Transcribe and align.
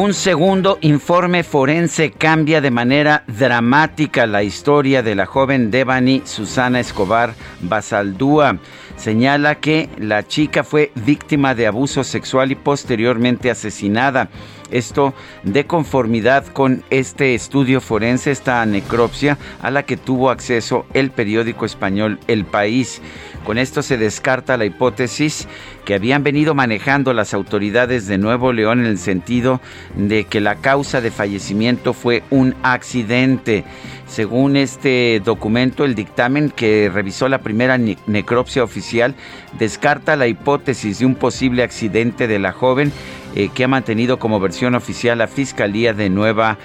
Un 0.00 0.14
segundo 0.14 0.78
informe 0.80 1.42
forense 1.42 2.10
cambia 2.10 2.62
de 2.62 2.70
manera 2.70 3.22
dramática 3.26 4.26
la 4.26 4.42
historia 4.42 5.02
de 5.02 5.14
la 5.14 5.26
joven 5.26 5.70
Devani 5.70 6.22
Susana 6.24 6.80
Escobar 6.80 7.34
Basaldúa. 7.60 8.56
Señala 8.96 9.56
que 9.56 9.90
la 9.98 10.26
chica 10.26 10.64
fue 10.64 10.90
víctima 10.94 11.54
de 11.54 11.66
abuso 11.66 12.02
sexual 12.02 12.50
y 12.50 12.54
posteriormente 12.54 13.50
asesinada. 13.50 14.30
Esto 14.70 15.12
de 15.42 15.66
conformidad 15.66 16.46
con 16.46 16.82
este 16.88 17.34
estudio 17.34 17.82
forense, 17.82 18.30
esta 18.30 18.64
necropsia 18.64 19.36
a 19.60 19.70
la 19.70 19.82
que 19.82 19.98
tuvo 19.98 20.30
acceso 20.30 20.86
el 20.94 21.10
periódico 21.10 21.66
español 21.66 22.20
El 22.26 22.46
País. 22.46 23.02
Con 23.44 23.56
esto 23.58 23.82
se 23.82 23.96
descarta 23.96 24.56
la 24.56 24.66
hipótesis 24.66 25.48
que 25.84 25.94
habían 25.94 26.22
venido 26.22 26.54
manejando 26.54 27.14
las 27.14 27.32
autoridades 27.32 28.06
de 28.06 28.18
Nuevo 28.18 28.52
León 28.52 28.80
en 28.80 28.86
el 28.86 28.98
sentido 28.98 29.60
de 29.96 30.24
que 30.24 30.40
la 30.40 30.56
causa 30.56 31.00
de 31.00 31.10
fallecimiento 31.10 31.94
fue 31.94 32.22
un 32.30 32.54
accidente. 32.62 33.64
Según 34.06 34.56
este 34.56 35.22
documento, 35.24 35.84
el 35.84 35.94
dictamen 35.94 36.50
que 36.50 36.90
revisó 36.92 37.28
la 37.28 37.38
primera 37.38 37.78
necropsia 37.78 38.62
oficial 38.62 39.14
descarta 39.58 40.16
la 40.16 40.26
hipótesis 40.26 40.98
de 40.98 41.06
un 41.06 41.14
posible 41.14 41.62
accidente 41.62 42.26
de 42.26 42.38
la 42.38 42.52
joven 42.52 42.92
eh, 43.34 43.48
que 43.54 43.64
ha 43.64 43.68
mantenido 43.68 44.18
como 44.18 44.40
versión 44.40 44.74
oficial 44.74 45.18
la 45.18 45.28
Fiscalía 45.28 45.92
de, 45.94 46.10
Nueva, 46.10 46.58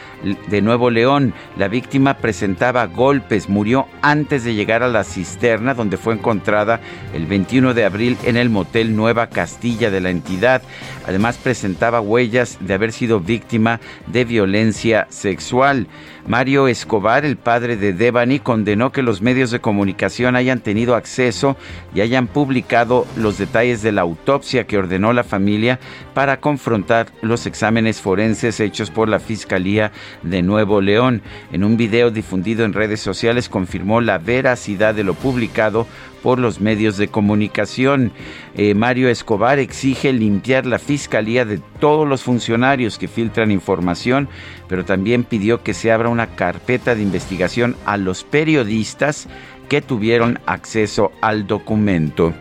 de 0.48 0.62
Nuevo 0.62 0.90
León. 0.90 1.34
La 1.58 1.68
víctima 1.68 2.18
presentaba 2.18 2.88
golpes, 2.88 3.50
murió 3.50 3.88
antes 4.02 4.44
de 4.44 4.56
llegar 4.56 4.84
a 4.84 4.88
la 4.88 5.04
cisterna 5.04 5.74
donde 5.74 5.98
fue 5.98 6.14
encontrada 6.14 6.80
el 7.14 7.26
21 7.26 7.74
de 7.74 7.86
abril 7.86 8.18
en 8.24 8.38
el 8.38 8.50
motel 8.50 8.96
Nueva 8.96 9.28
Castilla 9.28 9.92
de 9.92 10.02
la 10.02 10.10
entidad. 10.10 10.62
Además 11.08 11.38
presentaba 11.38 12.02
huellas 12.02 12.58
de 12.60 12.74
haber 12.74 12.92
sido 12.92 13.20
víctima 13.20 13.80
de 14.08 14.26
violencia 14.26 15.08
sexual. 15.10 15.88
Mario 16.28 16.68
Escobar, 16.68 17.24
el 17.24 17.38
padre 17.38 17.78
de 17.78 17.94
Devani, 17.94 18.40
condenó 18.40 18.92
que 18.92 19.04
los 19.04 19.22
medios 19.22 19.52
de 19.52 19.60
comunicación 19.60 20.36
hayan 20.36 20.60
tenido 20.60 20.96
acceso 20.96 21.56
y 21.94 22.02
hayan 22.02 22.26
publicado 22.26 23.06
los 23.16 23.38
detalles 23.38 23.84
de 23.84 23.92
la 23.92 24.02
autopsia 24.02 24.66
que 24.66 24.80
ordenó 24.80 25.14
la 25.14 25.24
familia 25.24 25.80
para 26.16 26.40
confrontar 26.40 27.08
los 27.22 27.46
exámenes 27.46 28.02
forenses 28.02 28.60
hechos 28.60 28.90
por 28.90 29.08
la 29.08 29.20
Fiscalía 29.20 29.92
de 30.24 30.42
Nuevo 30.42 30.82
León. 30.82 31.22
En 31.52 31.64
un 31.64 31.78
video 31.78 32.10
difundido 32.10 32.66
en 32.66 32.74
redes 32.74 33.02
sociales 33.02 33.48
confirmó 33.48 34.02
la 34.02 34.18
veracidad 34.18 34.96
de 34.96 35.04
lo 35.04 35.14
publicado 35.14 35.86
por 36.26 36.40
los 36.40 36.60
medios 36.60 36.98
de 36.98 37.08
comunicación. 37.08 38.12
Eh, 38.56 38.74
Mario 38.74 39.10
Escobar 39.10 39.60
exige 39.60 40.12
limpiar 40.12 40.66
la 40.66 40.80
fiscalía 40.80 41.46
de 41.46 41.60
todos 41.80 42.08
los 42.08 42.24
funcionarios 42.24 42.98
que 42.98 43.08
filtran 43.08 43.52
información, 43.52 44.28
pero 44.68 44.84
también 44.86 45.24
pidió 45.24 45.62
que 45.62 45.76
se 45.76 45.92
abra 45.92 46.10
una 46.10 46.36
carpeta 46.36 46.96
de 46.96 47.04
investigación 47.04 47.76
a 47.86 47.98
los 47.98 48.24
periodistas 48.24 49.28
que 49.70 49.84
tuvieron 49.84 50.40
acceso 50.48 51.12
al 51.22 51.46
documento. 51.46 52.34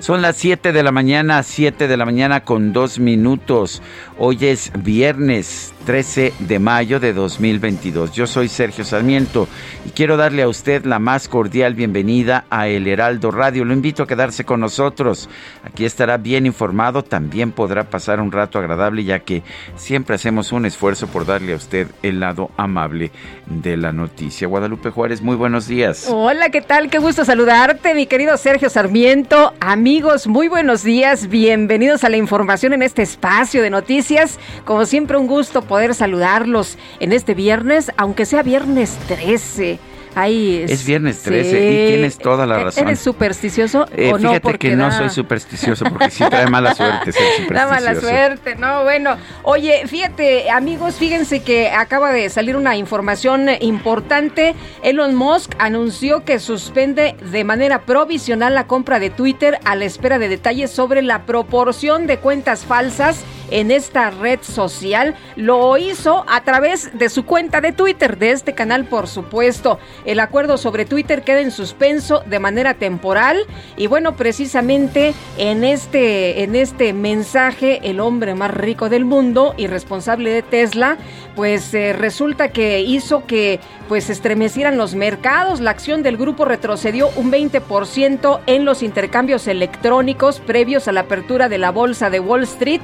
Son 0.00 0.20
las 0.20 0.36
7 0.36 0.72
de 0.72 0.82
la 0.82 0.92
mañana, 0.92 1.42
7 1.42 1.88
de 1.88 1.96
la 1.96 2.04
mañana 2.04 2.44
con 2.44 2.74
dos 2.74 2.98
minutos. 2.98 3.80
Hoy 4.18 4.36
es 4.42 4.70
viernes 4.82 5.73
13 5.84 6.32
de 6.38 6.58
mayo 6.58 6.98
de 6.98 7.12
2022. 7.12 8.12
Yo 8.12 8.26
soy 8.26 8.48
Sergio 8.48 8.84
Sarmiento 8.84 9.46
y 9.86 9.90
quiero 9.90 10.16
darle 10.16 10.42
a 10.42 10.48
usted 10.48 10.84
la 10.86 10.98
más 10.98 11.28
cordial 11.28 11.74
bienvenida 11.74 12.46
a 12.48 12.68
El 12.68 12.86
Heraldo 12.86 13.30
Radio. 13.30 13.64
Lo 13.64 13.74
invito 13.74 14.02
a 14.02 14.06
quedarse 14.06 14.44
con 14.44 14.60
nosotros. 14.60 15.28
Aquí 15.62 15.84
estará 15.84 16.16
bien 16.16 16.46
informado, 16.46 17.04
también 17.04 17.52
podrá 17.52 17.84
pasar 17.84 18.20
un 18.20 18.32
rato 18.32 18.58
agradable 18.58 19.04
ya 19.04 19.20
que 19.20 19.42
siempre 19.76 20.16
hacemos 20.16 20.52
un 20.52 20.64
esfuerzo 20.64 21.06
por 21.06 21.26
darle 21.26 21.52
a 21.52 21.56
usted 21.56 21.88
el 22.02 22.18
lado 22.18 22.50
amable 22.56 23.10
de 23.46 23.76
la 23.76 23.92
noticia. 23.92 24.48
Guadalupe 24.48 24.90
Juárez, 24.90 25.20
muy 25.20 25.36
buenos 25.36 25.68
días. 25.68 26.06
Hola, 26.08 26.48
¿qué 26.48 26.62
tal? 26.62 26.88
Qué 26.88 26.98
gusto 26.98 27.26
saludarte, 27.26 27.94
mi 27.94 28.06
querido 28.06 28.38
Sergio 28.38 28.70
Sarmiento. 28.70 29.52
Amigos, 29.60 30.26
muy 30.26 30.48
buenos 30.48 30.82
días. 30.82 31.28
Bienvenidos 31.28 32.04
a 32.04 32.08
la 32.08 32.16
información 32.16 32.72
en 32.72 32.82
este 32.82 33.02
espacio 33.02 33.60
de 33.60 33.68
noticias. 33.68 34.38
Como 34.64 34.86
siempre, 34.86 35.18
un 35.18 35.26
gusto 35.26 35.60
poder 35.60 35.73
saludarlos 35.94 36.78
en 37.00 37.12
este 37.12 37.34
viernes, 37.34 37.90
aunque 37.96 38.26
sea 38.26 38.42
viernes 38.42 38.96
13. 39.08 39.78
es, 40.16 40.86
viernes 40.86 41.22
13 41.22 41.48
y 41.48 41.86
tienes 41.88 42.18
toda 42.18 42.46
la 42.46 42.64
razón. 42.64 42.86
¿Eres 42.86 43.00
supersticioso 43.00 43.86
eh, 43.96 44.12
o 44.12 44.18
no? 44.18 44.30
Fíjate 44.30 44.58
que 44.58 44.76
no 44.76 44.92
soy 44.92 45.10
supersticioso 45.10 45.84
porque 45.86 46.10
sí 46.10 46.24
trae 46.28 46.46
mala 46.46 46.74
suerte 46.76 47.12
ser 47.12 47.22
supersticioso. 47.36 47.54
Da 47.54 47.66
mala 47.66 48.00
suerte, 48.00 48.54
no, 48.56 48.84
bueno. 48.84 49.16
Oye, 49.42 49.86
fíjate, 49.86 50.50
amigos, 50.50 50.96
fíjense 50.96 51.42
que 51.42 51.70
acaba 51.70 52.12
de 52.12 52.28
salir 52.30 52.56
una 52.56 52.76
información 52.76 53.48
importante. 53.60 54.54
Elon 54.82 55.14
Musk 55.14 55.54
anunció 55.58 56.24
que 56.24 56.38
suspende 56.38 57.16
de 57.32 57.44
manera 57.44 57.80
provisional 57.80 58.54
la 58.54 58.66
compra 58.66 59.00
de 59.00 59.10
Twitter 59.10 59.58
a 59.64 59.74
la 59.74 59.84
espera 59.84 60.18
de 60.18 60.28
detalles 60.28 60.70
sobre 60.70 61.02
la 61.02 61.26
proporción 61.26 62.06
de 62.06 62.18
cuentas 62.18 62.64
falsas 62.64 63.24
en 63.50 63.70
esta 63.70 64.10
red 64.10 64.40
social. 64.42 65.14
Lo 65.36 65.76
hizo 65.76 66.24
a 66.28 66.42
través 66.42 66.96
de 66.96 67.08
su 67.08 67.24
cuenta 67.24 67.60
de 67.60 67.72
Twitter, 67.72 68.18
de 68.18 68.30
este 68.30 68.54
canal, 68.54 68.84
por 68.84 69.08
supuesto. 69.08 69.78
El 70.04 70.20
acuerdo 70.20 70.56
sobre 70.56 70.84
Twitter 70.84 71.22
queda 71.22 71.40
en 71.40 71.50
suspenso 71.50 72.22
de 72.26 72.38
manera 72.38 72.74
temporal 72.74 73.38
y 73.76 73.86
bueno, 73.86 74.16
precisamente 74.16 75.14
en 75.38 75.64
este 75.64 76.42
en 76.42 76.54
este 76.54 76.92
mensaje 76.92 77.80
el 77.82 78.00
hombre 78.00 78.34
más 78.34 78.52
rico 78.52 78.88
del 78.88 79.04
mundo 79.04 79.54
y 79.56 79.66
responsable 79.66 80.30
de 80.30 80.42
Tesla, 80.42 80.96
pues 81.36 81.74
eh, 81.74 81.92
resulta 81.92 82.48
que 82.48 82.80
hizo 82.80 83.26
que 83.26 83.60
pues 83.88 84.10
estremecieran 84.10 84.76
los 84.76 84.94
mercados. 84.94 85.60
La 85.60 85.70
acción 85.70 86.02
del 86.02 86.16
grupo 86.16 86.44
retrocedió 86.44 87.10
un 87.16 87.30
20% 87.30 88.40
en 88.46 88.64
los 88.64 88.82
intercambios 88.82 89.46
electrónicos 89.46 90.40
previos 90.40 90.88
a 90.88 90.92
la 90.92 91.00
apertura 91.00 91.48
de 91.48 91.58
la 91.58 91.70
bolsa 91.70 92.10
de 92.10 92.20
Wall 92.20 92.44
Street, 92.44 92.80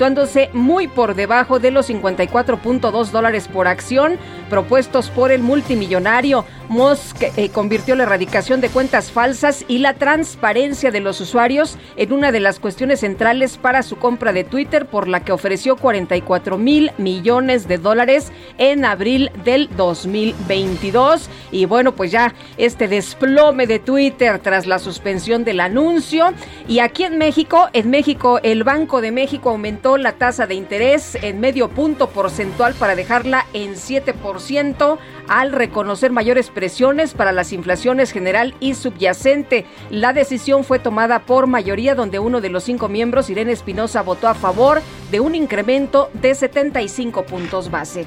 situándose 0.00 0.48
muy 0.54 0.88
por 0.88 1.14
debajo 1.14 1.58
de 1.58 1.70
los 1.70 1.90
54.2 1.90 3.10
dólares 3.10 3.48
por 3.48 3.68
acción 3.68 4.16
propuestos 4.48 5.10
por 5.10 5.30
el 5.30 5.42
multimillonario. 5.42 6.46
Musk 6.70 7.24
eh, 7.36 7.48
convirtió 7.48 7.96
la 7.96 8.04
erradicación 8.04 8.60
de 8.60 8.68
cuentas 8.68 9.10
falsas 9.10 9.64
y 9.66 9.78
la 9.78 9.94
transparencia 9.94 10.92
de 10.92 11.00
los 11.00 11.20
usuarios 11.20 11.76
en 11.96 12.12
una 12.12 12.30
de 12.30 12.38
las 12.38 12.60
cuestiones 12.60 13.00
centrales 13.00 13.58
para 13.58 13.82
su 13.82 13.96
compra 13.96 14.32
de 14.32 14.44
Twitter, 14.44 14.86
por 14.86 15.08
la 15.08 15.24
que 15.24 15.32
ofreció 15.32 15.74
44 15.74 16.58
mil 16.58 16.92
millones 16.96 17.66
de 17.66 17.78
dólares 17.78 18.30
en 18.56 18.84
abril 18.84 19.32
del 19.44 19.68
2022. 19.76 21.28
Y 21.50 21.64
bueno, 21.64 21.96
pues 21.96 22.12
ya 22.12 22.34
este 22.56 22.86
desplome 22.86 23.66
de 23.66 23.80
Twitter 23.80 24.38
tras 24.38 24.68
la 24.68 24.78
suspensión 24.78 25.42
del 25.42 25.58
anuncio. 25.58 26.32
Y 26.68 26.78
aquí 26.78 27.02
en 27.02 27.18
México, 27.18 27.68
en 27.72 27.90
México, 27.90 28.38
el 28.44 28.62
Banco 28.62 29.00
de 29.00 29.10
México 29.10 29.50
aumentó 29.50 29.96
la 29.96 30.12
tasa 30.12 30.46
de 30.46 30.54
interés 30.54 31.16
en 31.16 31.40
medio 31.40 31.68
punto 31.68 32.10
porcentual 32.10 32.74
para 32.74 32.94
dejarla 32.94 33.44
en 33.54 33.74
7% 33.74 34.98
al 35.26 35.50
reconocer 35.50 36.12
mayores 36.12 36.48
presiones 36.60 37.14
para 37.14 37.32
las 37.32 37.54
inflaciones 37.54 38.12
general 38.12 38.54
y 38.60 38.74
subyacente. 38.74 39.64
La 39.88 40.12
decisión 40.12 40.62
fue 40.62 40.78
tomada 40.78 41.20
por 41.20 41.46
mayoría 41.46 41.94
donde 41.94 42.18
uno 42.18 42.42
de 42.42 42.50
los 42.50 42.64
cinco 42.64 42.86
miembros, 42.86 43.30
Irene 43.30 43.52
Espinosa, 43.52 44.02
votó 44.02 44.28
a 44.28 44.34
favor 44.34 44.82
de 45.10 45.20
un 45.20 45.34
incremento 45.34 46.10
de 46.12 46.34
75 46.34 47.24
puntos 47.24 47.70
base. 47.70 48.06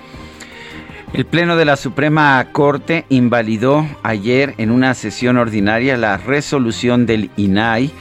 El 1.14 1.26
Pleno 1.26 1.56
de 1.56 1.66
la 1.66 1.78
Suprema 1.78 2.48
Corte 2.52 3.06
invalidó 3.10 3.88
ayer 4.04 4.54
en 4.60 4.70
una 4.70 4.94
sesión 4.94 5.38
ordinaria 5.38 5.98
la 5.98 6.18
resolución 6.18 7.08
del 7.08 7.32
INAI 7.36 7.92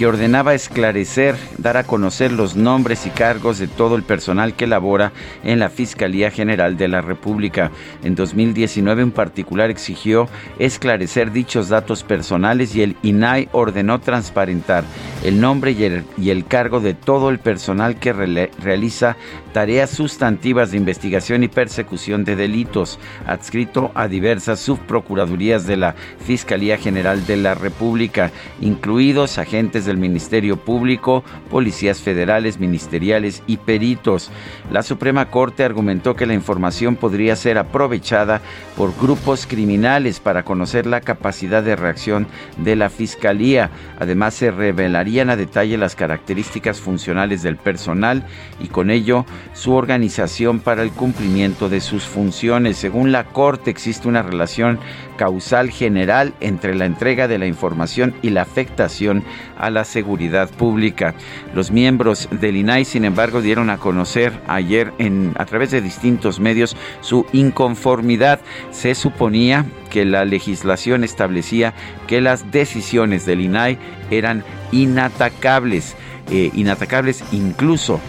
que 0.00 0.06
ordenaba 0.06 0.54
esclarecer, 0.54 1.36
dar 1.58 1.76
a 1.76 1.84
conocer 1.84 2.32
los 2.32 2.56
nombres 2.56 3.04
y 3.04 3.10
cargos 3.10 3.58
de 3.58 3.68
todo 3.68 3.96
el 3.96 4.02
personal 4.02 4.56
que 4.56 4.66
labora 4.66 5.12
en 5.44 5.58
la 5.58 5.68
Fiscalía 5.68 6.30
General 6.30 6.78
de 6.78 6.88
la 6.88 7.02
República. 7.02 7.70
En 8.02 8.14
2019 8.14 9.02
en 9.02 9.10
particular 9.10 9.68
exigió 9.68 10.26
esclarecer 10.58 11.32
dichos 11.32 11.68
datos 11.68 12.02
personales 12.02 12.74
y 12.74 12.80
el 12.80 12.96
INAI 13.02 13.50
ordenó 13.52 14.00
transparentar 14.00 14.84
el 15.22 15.38
nombre 15.38 15.72
y 15.72 16.30
el, 16.30 16.46
cargo 16.46 16.80
de 16.80 16.94
todo 16.94 17.28
el 17.28 17.38
personal 17.38 17.98
que 18.00 18.14
realiza 18.14 19.18
tareas 19.52 19.90
sustantivas 19.90 20.70
de 20.70 20.78
investigación 20.78 21.42
y 21.42 21.48
persecución 21.48 22.24
de 22.24 22.36
delitos, 22.36 22.98
adscrito 23.26 23.90
a 23.94 24.08
diversas 24.08 24.60
subprocuradurías 24.60 25.66
de 25.66 25.76
la 25.76 25.94
Fiscalía 26.24 26.78
General 26.78 27.26
de 27.26 27.36
la 27.36 27.54
República, 27.54 28.30
incluidos 28.62 29.36
agentes 29.36 29.84
del 29.90 29.98
Ministerio 29.98 30.56
Público, 30.56 31.24
policías 31.50 32.00
federales, 32.00 32.58
ministeriales 32.58 33.42
y 33.46 33.58
peritos. 33.58 34.30
La 34.70 34.82
Suprema 34.84 35.30
Corte 35.30 35.64
argumentó 35.64 36.14
que 36.14 36.26
la 36.26 36.34
información 36.34 36.94
podría 36.94 37.34
ser 37.34 37.58
aprovechada 37.58 38.40
por 38.76 38.96
grupos 38.96 39.46
criminales 39.46 40.20
para 40.20 40.44
conocer 40.44 40.86
la 40.86 41.00
capacidad 41.00 41.62
de 41.62 41.74
reacción 41.74 42.28
de 42.56 42.76
la 42.76 42.88
Fiscalía. 42.88 43.70
Además, 43.98 44.34
se 44.34 44.52
revelarían 44.52 45.28
a 45.28 45.36
detalle 45.36 45.76
las 45.76 45.96
características 45.96 46.80
funcionales 46.80 47.42
del 47.42 47.56
personal 47.56 48.24
y 48.60 48.68
con 48.68 48.90
ello 48.90 49.26
su 49.54 49.72
organización 49.74 50.60
para 50.60 50.82
el 50.82 50.92
cumplimiento 50.92 51.68
de 51.68 51.80
sus 51.80 52.04
funciones. 52.04 52.76
Según 52.76 53.10
la 53.10 53.24
Corte, 53.24 53.70
existe 53.70 54.06
una 54.06 54.22
relación 54.22 54.78
causal 55.16 55.70
general 55.70 56.32
entre 56.40 56.74
la 56.74 56.86
entrega 56.86 57.28
de 57.28 57.38
la 57.38 57.46
información 57.46 58.14
y 58.22 58.30
la 58.30 58.42
afectación 58.42 59.24
a 59.58 59.68
la 59.68 59.84
seguridad 59.84 60.48
pública. 60.48 61.14
Los 61.54 61.70
miembros 61.70 62.28
del 62.30 62.56
INAI, 62.56 62.84
sin 62.84 63.04
embargo, 63.04 63.42
dieron 63.42 63.68
a 63.68 63.78
conocer 63.78 64.32
ayer 64.60 64.92
en, 64.98 65.34
a 65.36 65.44
través 65.44 65.70
de 65.70 65.80
distintos 65.80 66.40
medios 66.40 66.76
su 67.00 67.26
inconformidad. 67.32 68.40
Se 68.70 68.94
suponía 68.94 69.66
que 69.90 70.04
la 70.04 70.24
legislación 70.24 71.04
establecía 71.04 71.74
que 72.06 72.20
las 72.20 72.50
decisiones 72.52 73.26
del 73.26 73.40
INAI 73.40 73.78
eran 74.10 74.44
inatacables, 74.72 75.96
eh, 76.30 76.50
inatacables 76.54 77.24
incluso 77.32 78.00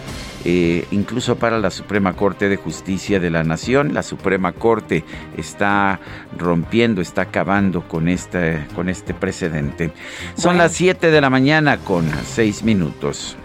eh, 0.44 0.86
incluso 0.90 1.36
para 1.36 1.58
la 1.58 1.70
Suprema 1.70 2.14
Corte 2.14 2.48
de 2.48 2.56
Justicia 2.56 3.20
de 3.20 3.30
la 3.30 3.44
Nación. 3.44 3.94
La 3.94 4.02
Suprema 4.02 4.52
Corte 4.52 5.04
está 5.36 6.00
rompiendo, 6.36 7.00
está 7.00 7.22
acabando 7.22 7.86
con 7.86 8.08
este, 8.08 8.66
con 8.74 8.88
este 8.88 9.14
precedente. 9.14 9.92
Son 10.36 10.58
las 10.58 10.72
7 10.72 11.10
de 11.10 11.20
la 11.20 11.30
mañana 11.30 11.78
con 11.78 12.10
6 12.24 12.64
minutos. 12.64 13.36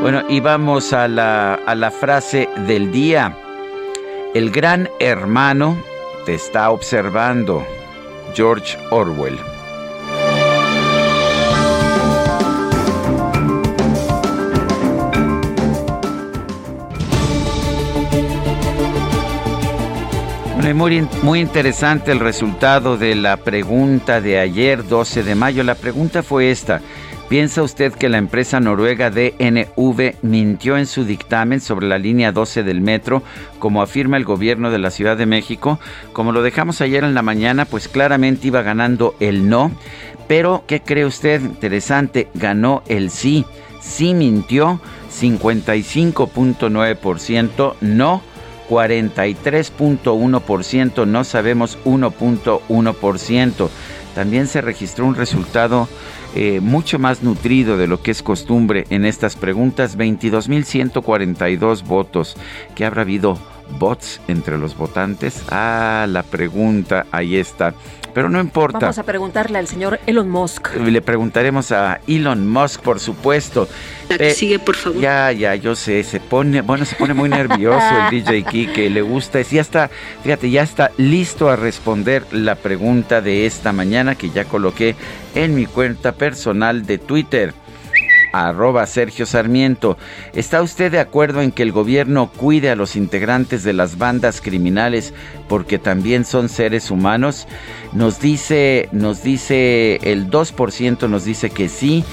Bueno, 0.00 0.22
y 0.30 0.40
vamos 0.40 0.94
a 0.94 1.08
la, 1.08 1.54
a 1.54 1.74
la 1.74 1.90
frase 1.90 2.48
del 2.66 2.90
día. 2.90 3.36
El 4.34 4.50
gran 4.50 4.88
hermano 4.98 5.76
te 6.24 6.34
está 6.34 6.70
observando. 6.70 7.66
George 8.34 8.78
Orwell. 8.90 9.38
Muy, 20.74 21.06
muy 21.22 21.40
interesante 21.40 22.10
el 22.10 22.20
resultado 22.20 22.96
de 22.96 23.14
la 23.14 23.36
pregunta 23.36 24.20
de 24.22 24.38
ayer, 24.38 24.86
12 24.86 25.24
de 25.24 25.34
mayo. 25.34 25.62
La 25.62 25.74
pregunta 25.74 26.22
fue 26.22 26.50
esta. 26.50 26.80
¿Piensa 27.30 27.62
usted 27.62 27.92
que 27.92 28.08
la 28.08 28.18
empresa 28.18 28.58
noruega 28.58 29.08
DNV 29.08 30.16
mintió 30.22 30.76
en 30.76 30.86
su 30.86 31.04
dictamen 31.04 31.60
sobre 31.60 31.86
la 31.86 31.96
línea 31.96 32.32
12 32.32 32.64
del 32.64 32.80
metro, 32.80 33.22
como 33.60 33.82
afirma 33.82 34.16
el 34.16 34.24
gobierno 34.24 34.72
de 34.72 34.80
la 34.80 34.90
Ciudad 34.90 35.16
de 35.16 35.26
México? 35.26 35.78
Como 36.12 36.32
lo 36.32 36.42
dejamos 36.42 36.80
ayer 36.80 37.04
en 37.04 37.14
la 37.14 37.22
mañana, 37.22 37.66
pues 37.66 37.86
claramente 37.86 38.48
iba 38.48 38.62
ganando 38.62 39.14
el 39.20 39.48
no. 39.48 39.70
Pero, 40.26 40.64
¿qué 40.66 40.80
cree 40.80 41.04
usted? 41.04 41.40
Interesante, 41.40 42.26
ganó 42.34 42.82
el 42.88 43.10
sí. 43.10 43.44
Sí 43.80 44.12
mintió, 44.12 44.80
55.9%, 45.16 47.74
no 47.80 48.22
43.1%, 48.68 51.06
no 51.06 51.22
sabemos 51.22 51.78
1.1%. 51.84 53.68
También 54.16 54.48
se 54.48 54.60
registró 54.60 55.06
un 55.06 55.14
resultado 55.14 55.88
eh, 56.34 56.60
mucho 56.60 56.98
más 56.98 57.22
nutrido 57.22 57.76
de 57.76 57.86
lo 57.86 58.02
que 58.02 58.10
es 58.10 58.22
costumbre 58.22 58.86
en 58.90 59.04
estas 59.04 59.36
preguntas, 59.36 59.98
22.142 59.98 61.84
votos. 61.84 62.36
¿Qué 62.74 62.84
habrá 62.84 63.02
habido 63.02 63.38
bots 63.78 64.20
entre 64.28 64.58
los 64.58 64.76
votantes? 64.76 65.42
Ah, 65.50 66.06
la 66.08 66.22
pregunta, 66.22 67.06
ahí 67.10 67.36
está. 67.36 67.74
Pero 68.12 68.28
no 68.28 68.40
importa. 68.40 68.78
Vamos 68.78 68.98
a 68.98 69.04
preguntarle 69.04 69.58
al 69.58 69.68
señor 69.68 70.00
Elon 70.06 70.28
Musk. 70.28 70.74
Le 70.76 71.00
preguntaremos 71.00 71.70
a 71.72 72.00
Elon 72.06 72.48
Musk, 72.48 72.80
por 72.82 72.98
supuesto. 72.98 73.68
La 74.08 74.18
que 74.18 74.34
sigue, 74.34 74.58
por 74.58 74.74
favor. 74.74 75.00
Ya, 75.00 75.30
ya, 75.32 75.54
yo 75.54 75.76
sé, 75.76 76.02
se 76.02 76.18
pone, 76.18 76.60
bueno, 76.62 76.84
se 76.84 76.96
pone 76.96 77.14
muy 77.14 77.28
nervioso 77.28 77.86
el 78.10 78.24
DJ 78.24 78.72
que 78.72 78.90
le 78.90 79.02
gusta, 79.02 79.40
ya 79.42 79.60
está, 79.60 79.90
fíjate, 80.22 80.50
ya 80.50 80.62
está 80.62 80.90
listo 80.96 81.48
a 81.48 81.56
responder 81.56 82.24
la 82.32 82.56
pregunta 82.56 83.20
de 83.20 83.46
esta 83.46 83.72
mañana 83.72 84.16
que 84.16 84.30
ya 84.30 84.44
coloqué 84.44 84.96
en 85.34 85.54
mi 85.54 85.66
cuenta 85.66 86.12
personal 86.12 86.84
de 86.86 86.98
Twitter 86.98 87.54
arroba 88.32 88.86
Sergio 88.86 89.26
Sarmiento. 89.26 89.98
¿Está 90.34 90.62
usted 90.62 90.92
de 90.92 91.00
acuerdo 91.00 91.42
en 91.42 91.52
que 91.52 91.62
el 91.62 91.72
gobierno 91.72 92.30
cuide 92.36 92.70
a 92.70 92.76
los 92.76 92.96
integrantes 92.96 93.64
de 93.64 93.72
las 93.72 93.96
bandas 93.98 94.40
criminales 94.40 95.12
porque 95.48 95.78
también 95.78 96.24
son 96.24 96.48
seres 96.48 96.90
humanos? 96.90 97.46
Nos 97.92 98.20
dice, 98.20 98.88
nos 98.92 99.22
dice 99.22 99.96
el 100.02 100.30
2% 100.30 101.08
nos 101.08 101.24
dice 101.24 101.50
que 101.50 101.68
sí. 101.68 102.04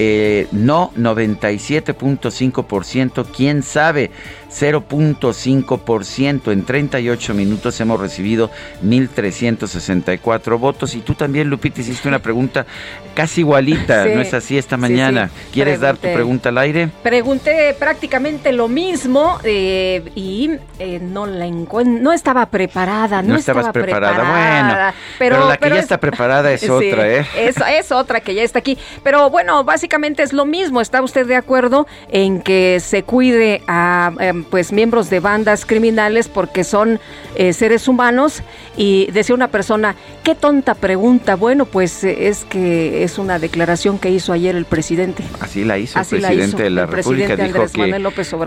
Eh, 0.00 0.48
no 0.50 0.90
97.5%, 0.96 3.26
quién 3.32 3.62
sabe 3.62 4.10
0.5%. 4.58 6.52
En 6.52 6.64
38 6.64 7.34
minutos 7.34 7.80
hemos 7.80 8.00
recibido 8.00 8.50
1.364 8.84 10.58
votos. 10.58 10.94
Y 10.94 11.00
tú 11.00 11.14
también, 11.14 11.48
Lupita, 11.48 11.80
hiciste 11.80 12.08
una 12.08 12.20
pregunta 12.20 12.66
casi 13.14 13.40
igualita, 13.42 14.04
¿no 14.06 14.20
es 14.20 14.34
así 14.34 14.58
esta 14.58 14.76
mañana? 14.76 15.30
¿Quieres 15.52 15.80
dar 15.80 15.96
tu 15.96 16.12
pregunta 16.12 16.48
al 16.50 16.58
aire? 16.58 16.90
Pregunté 17.02 17.74
prácticamente 17.78 18.52
lo 18.52 18.68
mismo 18.68 19.38
eh, 19.44 20.10
y 20.14 20.50
eh, 20.78 21.00
no 21.00 21.26
la 21.26 21.44
no 21.84 22.12
estaba 22.12 22.46
preparada. 22.46 23.22
No, 23.22 23.36
estabas 23.36 23.70
preparada. 23.70 24.24
Bueno, 24.24 24.94
pero, 25.18 25.48
la 25.48 25.56
que 25.56 25.70
ya 25.70 25.78
está 25.78 25.98
preparada 25.98 26.52
es 26.52 26.68
otra, 26.70 27.08
¿eh? 27.08 27.26
Es, 27.36 27.56
es 27.56 27.92
otra 27.92 28.20
que 28.20 28.34
ya 28.34 28.42
está 28.42 28.58
aquí. 28.58 28.78
Pero 29.02 29.30
bueno, 29.30 29.64
básicamente 29.64 30.22
es 30.22 30.32
lo 30.32 30.44
mismo. 30.44 30.80
¿Está 30.80 31.02
usted 31.02 31.26
de 31.26 31.36
acuerdo 31.36 31.86
en 32.10 32.40
que 32.40 32.80
se 32.80 33.02
cuide 33.02 33.62
a 33.66 34.12
em, 34.20 34.43
pues 34.44 34.72
miembros 34.72 35.10
de 35.10 35.20
bandas 35.20 35.66
criminales 35.66 36.28
porque 36.28 36.64
son 36.64 37.00
eh, 37.36 37.52
seres 37.52 37.88
humanos? 37.88 38.42
Y 38.76 39.10
decía 39.12 39.34
una 39.34 39.48
persona, 39.48 39.94
qué 40.22 40.34
tonta 40.34 40.74
pregunta. 40.74 41.36
Bueno, 41.36 41.64
pues 41.64 42.04
eh, 42.04 42.28
es 42.28 42.44
que 42.44 43.04
es 43.04 43.18
una 43.18 43.38
declaración 43.38 43.98
que 43.98 44.10
hizo 44.10 44.32
ayer 44.32 44.56
el 44.56 44.64
presidente. 44.64 45.24
Así 45.40 45.64
la 45.64 45.78
hizo 45.78 45.98
el 45.98 46.06
presidente 46.06 46.62
de 46.64 46.70
la 46.70 46.86
República. 46.86 47.36
Dijo 47.36 47.66
que 47.72 47.94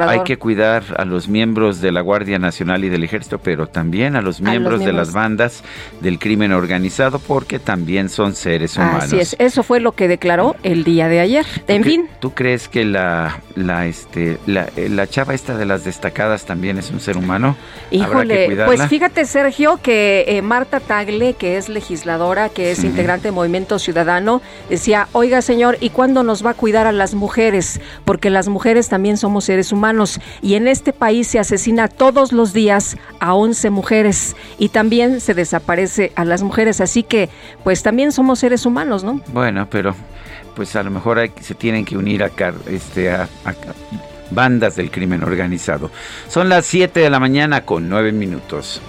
hay 0.02 0.24
que 0.24 0.38
cuidar 0.38 0.84
a 0.98 1.06
los 1.06 1.28
miembros 1.28 1.82
de 1.82 1.92
la 1.92 2.02
Guardia 2.02 2.40
Nacional 2.40 2.84
y 2.84 2.90
del 2.90 3.04
Ejército, 3.04 3.40
pero 3.40 3.68
también 3.68 4.16
a 4.16 4.22
los 4.22 4.42
miembros, 4.42 4.84
de 4.84 4.94
las 4.94 5.14
bandas 5.14 5.64
del 6.02 6.20
crimen 6.20 6.52
organizado 6.52 7.20
porque 7.20 7.60
también 7.60 8.10
son 8.10 8.36
seres 8.36 8.78
humanos. 8.78 9.06
Así 9.06 9.20
es, 9.20 9.36
eso 9.40 9.64
fue 9.64 9.80
lo 9.80 9.94
que 9.94 10.08
declaró 10.08 10.56
el 10.64 10.84
día 10.84 11.08
de 11.08 11.20
ayer. 11.20 11.46
En 11.68 11.84
fin. 11.84 12.08
¿Tú 12.20 12.34
crees 12.34 12.68
que 12.68 12.86
la, 12.86 13.42
la, 13.56 13.88
este, 13.88 14.38
la, 14.46 14.70
eh, 14.76 14.90
la 14.90 15.08
chava 15.08 15.34
esta 15.34 15.58
de 15.58 15.66
las 15.66 15.84
destacadas 15.88 16.46
también 16.46 16.78
es 16.78 16.92
un 16.92 17.00
ser 17.00 17.18
humano? 17.18 17.56
Híjole, 17.90 18.56
pues 18.66 18.86
fíjate 18.88 19.26
Sergio 19.26 19.80
que 19.82 20.26
eh, 20.28 20.44
Marta 20.44 20.80
Tagle, 20.80 21.34
que 21.34 21.58
es 21.58 21.70
legisladora, 21.70 22.50
que 22.50 22.70
es 22.70 22.84
integrante 22.84 23.30
de 23.30 23.32
Movimiento 23.32 23.80
Ciudadano, 23.80 24.44
decía, 24.70 25.08
oiga 25.14 25.42
señor, 25.42 25.78
¿y 25.80 25.90
cuándo 25.90 26.22
nos 26.22 26.46
va 26.46 26.52
a 26.52 26.54
cuidar 26.54 26.86
a 26.86 26.92
las 26.92 27.16
mujeres? 27.16 27.82
Porque 28.06 28.30
las 28.30 28.48
mujeres 28.48 28.90
también 28.90 29.18
somos 29.18 29.46
seres 29.46 29.72
humanos 29.72 30.20
y 30.44 30.54
en 30.54 30.68
este 30.68 30.94
país 30.94 31.28
se 31.28 31.40
asesina 31.40 31.88
todos 31.88 32.32
los 32.32 32.54
días 32.54 32.98
a 33.20 33.34
11 33.34 33.72
mujeres 33.72 34.36
y 34.60 34.70
también 34.70 35.22
se 35.22 35.34
desaparece 35.34 36.12
a 36.16 36.26
las 36.26 36.44
mujeres, 36.44 36.82
así 36.82 37.02
que 37.02 37.30
pues 37.64 37.82
también 37.82 38.12
somos 38.12 38.40
seres 38.40 38.66
humanos, 38.66 39.04
¿no? 39.04 39.22
Bueno, 39.34 39.68
pero 39.72 39.96
pues 40.56 40.76
a 40.76 40.84
lo 40.84 40.92
mejor 40.92 41.20
se 41.40 41.56
tienen 41.56 41.86
que 41.86 41.96
unir 41.96 42.24
a, 42.24 42.32
este, 42.68 43.12
a, 43.12 43.30
bandas 44.32 44.76
del 44.76 44.92
crimen 44.92 45.24
organizado. 45.24 45.92
Son 46.28 46.50
las 46.50 46.66
7 46.66 47.00
de 47.00 47.10
la 47.10 47.20
mañana 47.20 47.66
con 47.66 47.90
9 47.90 48.12
minutos. 48.12 48.82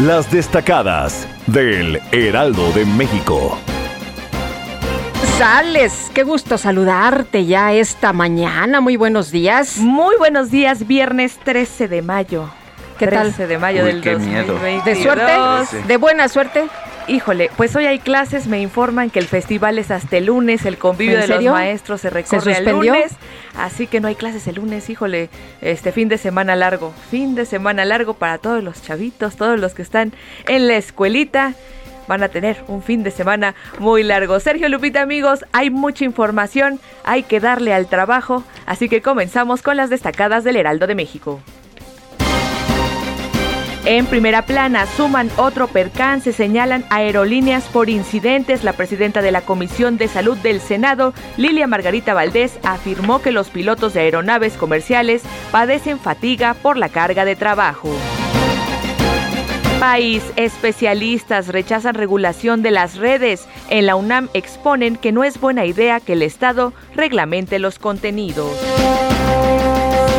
Las 0.00 0.30
destacadas 0.30 1.28
del 1.46 2.00
Heraldo 2.12 2.72
de 2.72 2.86
México. 2.86 3.58
Sales, 5.36 6.10
qué 6.14 6.22
gusto 6.22 6.58
saludarte 6.58 7.46
ya 7.46 7.72
esta 7.72 8.12
mañana. 8.12 8.80
Muy 8.80 8.96
buenos 8.96 9.30
días. 9.30 9.78
Muy 9.78 10.16
buenos 10.18 10.50
días, 10.50 10.86
viernes 10.86 11.38
13 11.44 11.88
de 11.88 12.02
mayo. 12.02 12.50
¿Qué 12.98 13.06
13 13.06 13.46
de 13.46 13.56
mayo 13.58 13.84
del 13.84 14.02
qué 14.02 14.16
Miedo. 14.16 14.58
¿De 14.84 15.02
suerte? 15.02 15.32
¿De 15.86 15.96
buena 15.96 16.28
suerte? 16.28 16.68
Híjole, 17.10 17.50
pues 17.56 17.74
hoy 17.74 17.86
hay 17.86 17.98
clases, 17.98 18.46
me 18.46 18.60
informan 18.62 19.10
que 19.10 19.18
el 19.18 19.26
festival 19.26 19.80
es 19.80 19.90
hasta 19.90 20.16
el 20.16 20.26
lunes, 20.26 20.64
el 20.64 20.78
convivio 20.78 21.18
de 21.18 21.26
los 21.26 21.42
maestros 21.42 22.02
se 22.02 22.08
recorre 22.08 22.58
el 22.58 22.70
lunes, 22.70 23.14
así 23.56 23.88
que 23.88 23.98
no 23.98 24.06
hay 24.06 24.14
clases 24.14 24.46
el 24.46 24.54
lunes, 24.54 24.88
híjole, 24.88 25.28
este 25.60 25.90
fin 25.90 26.08
de 26.08 26.18
semana 26.18 26.54
largo, 26.54 26.94
fin 27.10 27.34
de 27.34 27.46
semana 27.46 27.84
largo 27.84 28.14
para 28.14 28.38
todos 28.38 28.62
los 28.62 28.80
chavitos, 28.82 29.34
todos 29.34 29.58
los 29.58 29.74
que 29.74 29.82
están 29.82 30.12
en 30.46 30.68
la 30.68 30.76
escuelita 30.76 31.54
van 32.06 32.22
a 32.22 32.28
tener 32.28 32.62
un 32.68 32.80
fin 32.80 33.02
de 33.02 33.10
semana 33.10 33.56
muy 33.80 34.04
largo. 34.04 34.38
Sergio 34.38 34.68
Lupita, 34.68 35.00
amigos, 35.00 35.44
hay 35.50 35.70
mucha 35.70 36.04
información, 36.04 36.78
hay 37.02 37.24
que 37.24 37.40
darle 37.40 37.74
al 37.74 37.88
trabajo, 37.88 38.44
así 38.66 38.88
que 38.88 39.02
comenzamos 39.02 39.62
con 39.62 39.76
las 39.76 39.90
destacadas 39.90 40.44
del 40.44 40.54
Heraldo 40.54 40.86
de 40.86 40.94
México. 40.94 41.40
En 43.86 44.04
primera 44.06 44.42
plana, 44.42 44.86
suman 44.86 45.30
otro 45.38 45.66
percance, 45.66 46.32
señalan 46.32 46.84
aerolíneas 46.90 47.64
por 47.64 47.88
incidentes. 47.88 48.62
La 48.62 48.74
presidenta 48.74 49.22
de 49.22 49.32
la 49.32 49.40
Comisión 49.40 49.96
de 49.96 50.06
Salud 50.06 50.36
del 50.38 50.60
Senado, 50.60 51.14
Lilia 51.38 51.66
Margarita 51.66 52.12
Valdés, 52.12 52.58
afirmó 52.62 53.22
que 53.22 53.32
los 53.32 53.48
pilotos 53.48 53.94
de 53.94 54.00
aeronaves 54.00 54.54
comerciales 54.58 55.22
padecen 55.50 55.98
fatiga 55.98 56.54
por 56.54 56.76
la 56.76 56.90
carga 56.90 57.24
de 57.24 57.36
trabajo. 57.36 57.90
País, 59.80 60.22
especialistas 60.36 61.48
rechazan 61.48 61.94
regulación 61.94 62.62
de 62.62 62.70
las 62.70 62.96
redes. 62.96 63.48
En 63.70 63.86
la 63.86 63.96
UNAM 63.96 64.28
exponen 64.34 64.96
que 64.96 65.10
no 65.10 65.24
es 65.24 65.40
buena 65.40 65.64
idea 65.64 66.00
que 66.00 66.12
el 66.12 66.22
Estado 66.22 66.74
reglamente 66.94 67.58
los 67.58 67.78
contenidos. 67.78 68.52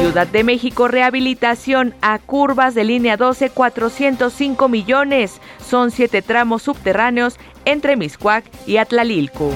Ciudad 0.01 0.25
de 0.25 0.43
México, 0.43 0.87
rehabilitación 0.87 1.93
a 2.01 2.17
curvas 2.17 2.73
de 2.73 2.83
línea 2.83 3.17
12, 3.17 3.51
405 3.51 4.67
millones. 4.67 5.39
Son 5.63 5.91
siete 5.91 6.23
tramos 6.23 6.63
subterráneos 6.63 7.37
entre 7.65 7.95
Miscuac 7.95 8.43
y 8.65 8.77
Atlalilco. 8.77 9.51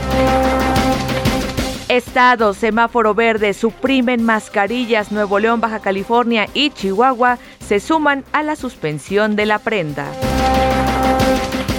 Estado, 1.90 2.54
semáforo 2.54 3.16
verde, 3.16 3.56
suprimen 3.56 4.24
mascarillas. 4.24 5.12
Nuevo 5.12 5.40
León, 5.40 5.62
Baja 5.62 5.80
California 5.80 6.48
y 6.54 6.70
Chihuahua 6.70 7.40
se 7.60 7.80
suman 7.80 8.24
a 8.32 8.44
la 8.44 8.56
suspensión 8.56 9.36
de 9.36 9.48
la 9.48 9.58
prenda. 9.58 10.06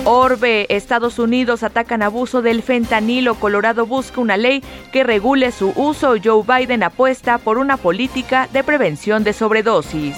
Orbe, 0.09 0.67
Estados 0.69 1.19
Unidos 1.19 1.65
atacan 1.65 2.01
abuso 2.01 2.41
del 2.41 2.63
fentanilo. 2.63 3.35
Colorado 3.35 3.87
busca 3.87 4.21
una 4.21 4.37
ley 4.37 4.63
que 4.93 5.03
regule 5.03 5.51
su 5.51 5.73
uso. 5.75 6.15
Joe 6.23 6.45
Biden 6.47 6.85
apuesta 6.85 7.39
por 7.39 7.59
una 7.59 7.77
política 7.77 8.49
de 8.53 8.63
prevención 8.63 9.25
de 9.25 9.33
sobredosis. 9.33 10.15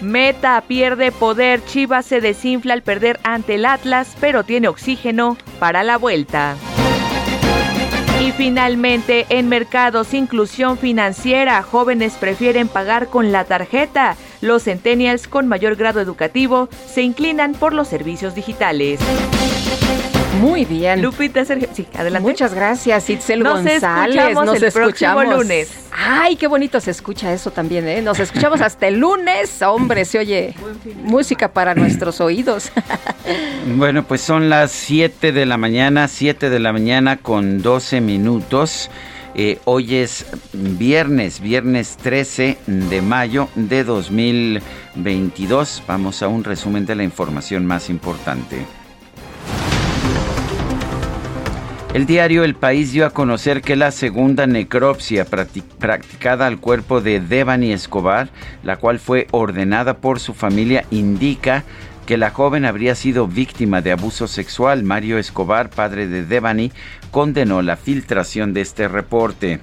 Meta 0.00 0.60
pierde 0.66 1.12
poder. 1.12 1.64
Chivas 1.64 2.06
se 2.06 2.20
desinfla 2.20 2.74
al 2.74 2.82
perder 2.82 3.20
ante 3.22 3.54
el 3.54 3.64
Atlas, 3.64 4.16
pero 4.20 4.42
tiene 4.42 4.66
oxígeno 4.66 5.36
para 5.60 5.84
la 5.84 5.96
vuelta. 5.96 6.56
Y 8.20 8.32
finalmente, 8.32 9.26
en 9.28 9.48
mercados, 9.48 10.12
inclusión 10.12 10.76
financiera, 10.76 11.62
jóvenes 11.62 12.14
prefieren 12.14 12.66
pagar 12.66 13.06
con 13.06 13.30
la 13.30 13.44
tarjeta. 13.44 14.16
Los 14.40 14.64
centennials 14.64 15.28
con 15.28 15.48
mayor 15.48 15.76
grado 15.76 16.00
educativo 16.00 16.68
se 16.86 17.02
inclinan 17.02 17.52
por 17.52 17.72
los 17.72 17.88
servicios 17.88 18.34
digitales. 18.34 19.00
Muy 20.40 20.64
bien. 20.64 21.02
Lupita, 21.02 21.44
Sergio. 21.44 21.68
Sí, 21.72 21.86
adelante. 21.94 22.28
Muchas 22.28 22.54
gracias, 22.54 23.08
Itzel 23.08 23.42
Nos 23.42 23.62
González. 23.62 24.34
Nos 24.34 24.56
el 24.56 24.64
escuchamos 24.64 25.28
lunes. 25.28 25.70
Ay, 25.92 26.36
qué 26.36 26.46
bonito 26.46 26.78
se 26.80 26.90
escucha 26.90 27.32
eso 27.32 27.50
también, 27.50 27.88
¿eh? 27.88 28.02
Nos 28.02 28.20
escuchamos 28.20 28.60
hasta 28.60 28.86
el 28.86 28.98
lunes. 28.98 29.62
Hombre, 29.62 30.04
se 30.04 30.18
oye 30.18 30.54
música 31.02 31.52
para 31.52 31.74
nuestros 31.74 32.20
oídos. 32.20 32.70
bueno, 33.76 34.02
pues 34.02 34.20
son 34.20 34.50
las 34.50 34.72
7 34.72 35.32
de 35.32 35.46
la 35.46 35.56
mañana, 35.56 36.06
7 36.06 36.50
de 36.50 36.58
la 36.58 36.72
mañana 36.72 37.16
con 37.16 37.62
12 37.62 38.00
minutos. 38.02 38.90
Eh, 39.38 39.58
hoy 39.66 39.96
es 39.96 40.24
viernes, 40.54 41.40
viernes 41.40 41.98
13 41.98 42.56
de 42.66 43.02
mayo 43.02 43.50
de 43.54 43.84
2022. 43.84 45.82
Vamos 45.86 46.22
a 46.22 46.28
un 46.28 46.42
resumen 46.42 46.86
de 46.86 46.94
la 46.94 47.04
información 47.04 47.66
más 47.66 47.90
importante. 47.90 48.64
El 51.92 52.06
diario 52.06 52.44
El 52.44 52.54
País 52.54 52.92
dio 52.92 53.04
a 53.04 53.10
conocer 53.10 53.60
que 53.60 53.76
la 53.76 53.90
segunda 53.90 54.46
necropsia 54.46 55.26
practicada 55.26 56.46
al 56.46 56.58
cuerpo 56.58 57.02
de 57.02 57.20
Devani 57.20 57.72
Escobar, 57.72 58.30
la 58.62 58.78
cual 58.78 58.98
fue 58.98 59.26
ordenada 59.32 59.98
por 59.98 60.18
su 60.18 60.32
familia, 60.32 60.86
indica 60.90 61.62
que 62.06 62.16
la 62.16 62.30
joven 62.30 62.64
habría 62.64 62.94
sido 62.94 63.26
víctima 63.26 63.82
de 63.82 63.92
abuso 63.92 64.28
sexual. 64.28 64.84
Mario 64.84 65.18
Escobar, 65.18 65.68
padre 65.68 66.06
de 66.06 66.24
Devani, 66.24 66.72
condenó 67.10 67.60
la 67.60 67.76
filtración 67.76 68.54
de 68.54 68.62
este 68.62 68.88
reporte. 68.88 69.60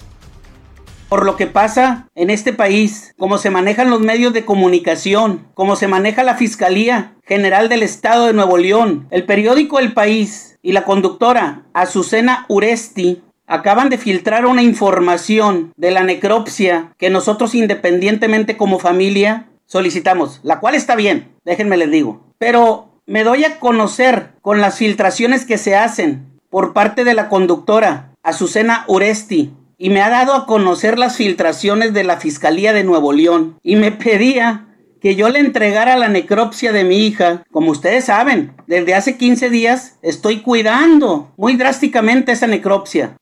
Por 1.10 1.26
lo 1.26 1.38
que 1.38 1.48
pasa 1.48 2.08
en 2.16 2.30
este 2.30 2.54
país, 2.54 3.14
cómo 3.18 3.38
se 3.38 3.50
manejan 3.50 3.90
los 3.90 4.02
medios 4.02 4.34
de 4.34 4.46
comunicación, 4.46 5.48
cómo 5.54 5.76
se 5.76 5.88
maneja 5.88 6.24
la 6.24 6.36
Fiscalía 6.36 7.14
General 7.26 7.70
del 7.70 7.84
Estado 7.84 8.28
de 8.28 8.34
Nuevo 8.34 8.58
León, 8.58 9.08
el 9.12 9.24
periódico 9.26 9.80
El 9.80 9.94
País 9.94 10.58
y 10.62 10.72
la 10.72 10.84
conductora 10.84 11.64
Azucena 11.74 12.46
Uresti 12.50 13.22
acaban 13.46 13.90
de 13.90 13.98
filtrar 13.98 14.46
una 14.46 14.64
información 14.64 15.72
de 15.78 15.92
la 15.92 16.04
necropsia 16.04 16.94
que 16.98 17.10
nosotros 17.10 17.54
independientemente 17.54 18.58
como 18.58 18.80
familia 18.80 19.50
solicitamos, 19.66 20.40
la 20.44 20.60
cual 20.60 20.76
está 20.76 20.96
bien, 20.96 21.32
déjenme 21.46 21.78
les 21.78 21.92
digo, 21.92 22.33
pero 22.46 23.00
me 23.06 23.24
doy 23.24 23.46
a 23.46 23.58
conocer 23.58 24.34
con 24.42 24.60
las 24.60 24.78
filtraciones 24.78 25.46
que 25.46 25.58
se 25.58 25.78
hacen 25.78 26.42
por 26.50 26.74
parte 26.74 27.06
de 27.06 27.14
la 27.14 27.30
conductora 27.30 28.12
Azucena 28.22 28.84
Uresti 28.90 29.54
y 29.78 29.90
me 29.90 30.02
ha 30.02 30.10
dado 30.10 30.34
a 30.34 30.46
conocer 30.46 31.00
las 31.00 31.16
filtraciones 31.16 31.94
de 31.94 32.04
la 32.04 32.18
Fiscalía 32.18 32.74
de 32.74 32.84
Nuevo 32.84 33.14
León 33.14 33.58
y 33.64 33.78
me 33.78 33.94
pedía 33.94 34.66
que 35.00 35.16
yo 35.16 35.30
le 35.30 35.40
entregara 35.40 35.96
la 35.96 36.10
necropsia 36.10 36.74
de 36.74 36.84
mi 36.84 37.08
hija. 37.08 37.46
Como 37.50 37.72
ustedes 37.72 38.04
saben, 38.04 38.52
desde 38.68 38.94
hace 38.94 39.16
15 39.16 39.50
días 39.50 39.98
estoy 40.02 40.42
cuidando 40.42 41.32
muy 41.38 41.56
drásticamente 41.56 42.34
esa 42.34 42.48
necropsia. 42.48 43.16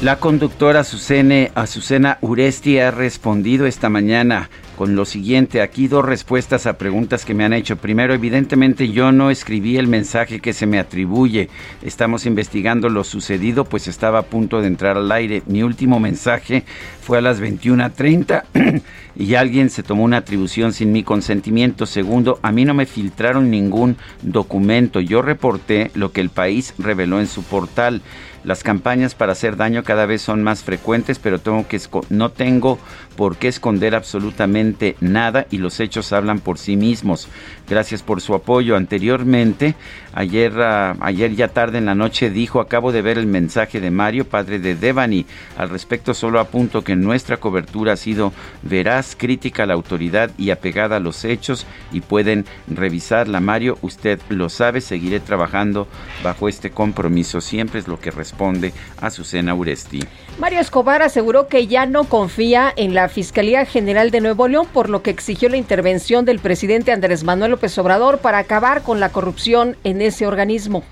La 0.00 0.18
conductora 0.18 0.80
Azucena 0.80 2.18
Uresti 2.20 2.78
ha 2.78 2.92
respondido 2.92 3.66
esta 3.66 3.88
mañana 3.88 4.48
con 4.82 4.96
lo 4.96 5.04
siguiente. 5.04 5.62
Aquí 5.62 5.86
dos 5.86 6.04
respuestas 6.04 6.66
a 6.66 6.76
preguntas 6.76 7.24
que 7.24 7.34
me 7.34 7.44
han 7.44 7.52
hecho. 7.52 7.76
Primero, 7.76 8.14
evidentemente 8.14 8.88
yo 8.88 9.12
no 9.12 9.30
escribí 9.30 9.76
el 9.76 9.86
mensaje 9.86 10.40
que 10.40 10.52
se 10.52 10.66
me 10.66 10.80
atribuye. 10.80 11.50
Estamos 11.82 12.26
investigando 12.26 12.88
lo 12.88 13.04
sucedido, 13.04 13.64
pues 13.64 13.86
estaba 13.86 14.18
a 14.18 14.22
punto 14.22 14.60
de 14.60 14.66
entrar 14.66 14.96
al 14.96 15.12
aire. 15.12 15.44
Mi 15.46 15.62
último 15.62 16.00
mensaje 16.00 16.64
fue 17.00 17.18
a 17.18 17.20
las 17.20 17.40
21.30 17.40 18.82
y 19.14 19.36
alguien 19.36 19.70
se 19.70 19.84
tomó 19.84 20.02
una 20.02 20.16
atribución 20.16 20.72
sin 20.72 20.90
mi 20.90 21.04
consentimiento. 21.04 21.86
Segundo, 21.86 22.40
a 22.42 22.50
mí 22.50 22.64
no 22.64 22.74
me 22.74 22.86
filtraron 22.86 23.52
ningún 23.52 23.96
documento. 24.22 24.98
Yo 24.98 25.22
reporté 25.22 25.92
lo 25.94 26.10
que 26.10 26.22
el 26.22 26.30
país 26.30 26.74
reveló 26.76 27.20
en 27.20 27.28
su 27.28 27.44
portal. 27.44 28.02
Las 28.44 28.64
campañas 28.64 29.14
para 29.14 29.32
hacer 29.32 29.56
daño 29.56 29.84
cada 29.84 30.06
vez 30.06 30.22
son 30.22 30.42
más 30.42 30.62
frecuentes, 30.64 31.18
pero 31.18 31.38
tengo 31.38 31.66
que 31.68 31.80
no 32.10 32.30
tengo 32.30 32.78
por 33.16 33.36
qué 33.36 33.48
esconder 33.48 33.94
absolutamente 33.94 34.96
nada 35.00 35.46
y 35.50 35.58
los 35.58 35.78
hechos 35.78 36.12
hablan 36.12 36.40
por 36.40 36.58
sí 36.58 36.76
mismos. 36.76 37.28
Gracias 37.68 38.02
por 38.02 38.20
su 38.20 38.34
apoyo. 38.34 38.76
Anteriormente, 38.76 39.76
ayer, 40.12 40.52
ah, 40.60 40.96
ayer 41.00 41.34
ya 41.34 41.48
tarde 41.48 41.78
en 41.78 41.86
la 41.86 41.94
noche 41.94 42.30
dijo, 42.30 42.60
acabo 42.60 42.92
de 42.92 43.02
ver 43.02 43.18
el 43.18 43.26
mensaje 43.26 43.80
de 43.80 43.90
Mario, 43.90 44.26
padre 44.26 44.58
de 44.58 44.74
Devani. 44.74 45.26
Al 45.56 45.70
respecto 45.70 46.14
solo 46.14 46.40
apunto 46.40 46.82
que 46.82 46.96
nuestra 46.96 47.36
cobertura 47.38 47.94
ha 47.94 47.96
sido 47.96 48.32
veraz, 48.62 49.16
crítica 49.16 49.64
a 49.64 49.66
la 49.66 49.74
autoridad 49.74 50.30
y 50.38 50.50
apegada 50.50 50.96
a 50.96 51.00
los 51.00 51.24
hechos 51.24 51.66
y 51.92 52.00
pueden 52.00 52.44
revisarla. 52.68 53.40
Mario, 53.40 53.78
usted 53.82 54.20
lo 54.28 54.48
sabe, 54.48 54.80
seguiré 54.80 55.20
trabajando 55.20 55.88
bajo 56.22 56.48
este 56.48 56.70
compromiso. 56.70 57.40
Siempre 57.40 57.80
es 57.80 57.88
lo 57.88 58.00
que 58.00 58.10
responde 58.10 58.72
a 59.00 59.10
Susana 59.10 59.54
Uresti. 59.54 60.00
Mario 60.38 60.60
Escobar 60.60 61.02
aseguró 61.02 61.46
que 61.46 61.66
ya 61.66 61.86
no 61.86 62.04
confía 62.04 62.72
en 62.74 62.94
la 62.94 63.08
Fiscalía 63.08 63.64
General 63.64 64.10
de 64.10 64.20
Nuevo 64.20 64.48
León, 64.48 64.66
por 64.72 64.88
lo 64.88 65.02
que 65.02 65.10
exigió 65.10 65.48
la 65.48 65.56
intervención 65.56 66.24
del 66.24 66.38
presidente 66.38 66.90
Andrés 66.90 67.22
Manuel 67.22 67.52
López 67.52 67.76
Obrador 67.78 68.18
para 68.18 68.38
acabar 68.38 68.82
con 68.82 68.98
la 68.98 69.10
corrupción 69.10 69.76
en 69.84 70.00
ese 70.00 70.26
organismo. 70.26 70.82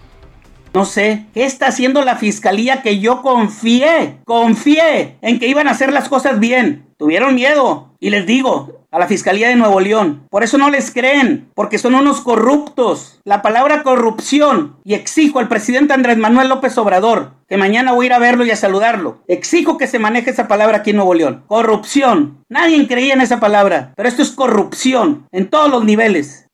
No 0.73 0.85
sé, 0.85 1.27
¿qué 1.35 1.45
está 1.45 1.67
haciendo 1.67 2.05
la 2.05 2.17
fiscalía 2.17 2.83
que 2.83 3.01
yo 3.01 3.23
confié? 3.23 4.19
Confié 4.25 5.17
en 5.21 5.41
que 5.41 5.49
iban 5.49 5.67
a 5.67 5.73
hacer 5.73 5.93
las 5.93 6.09
cosas 6.09 6.39
bien. 6.39 6.87
Tuvieron 6.97 7.35
miedo. 7.35 7.95
Y 7.99 8.11
les 8.11 8.27
digo, 8.27 8.81
a 8.91 8.99
la 8.99 9.07
Fiscalía 9.07 9.49
de 9.49 9.57
Nuevo 9.57 9.81
León. 9.81 10.27
Por 10.31 10.43
eso 10.43 10.59
no 10.59 10.71
les 10.71 10.91
creen, 10.91 11.51
porque 11.55 11.79
son 11.79 11.95
unos 11.95 12.21
corruptos. 12.21 13.21
La 13.25 13.43
palabra 13.43 13.83
corrupción, 13.83 14.77
y 14.85 14.95
exijo 14.95 15.39
al 15.39 15.49
presidente 15.49 15.93
Andrés 15.93 16.19
Manuel 16.19 16.49
López 16.49 16.77
Obrador, 16.79 17.33
que 17.51 17.57
mañana 17.57 17.91
voy 17.91 18.05
a 18.05 18.07
ir 18.07 18.13
a 18.13 18.21
verlo 18.21 18.47
y 18.47 18.53
a 18.53 18.57
saludarlo. 18.57 19.25
Exijo 19.27 19.77
que 19.77 19.89
se 19.89 19.99
maneje 19.99 20.31
esa 20.31 20.47
palabra 20.47 20.79
aquí 20.79 20.91
en 20.91 20.97
Nuevo 20.97 21.15
León. 21.15 21.43
Corrupción. 21.49 22.45
Nadie 22.49 22.87
creía 22.87 23.15
en 23.15 23.23
esa 23.23 23.41
palabra, 23.41 23.93
pero 23.97 24.09
esto 24.09 24.23
es 24.23 24.31
corrupción 24.31 25.27
en 25.33 25.51
todos 25.51 25.69
los 25.69 25.85
niveles. 25.85 26.47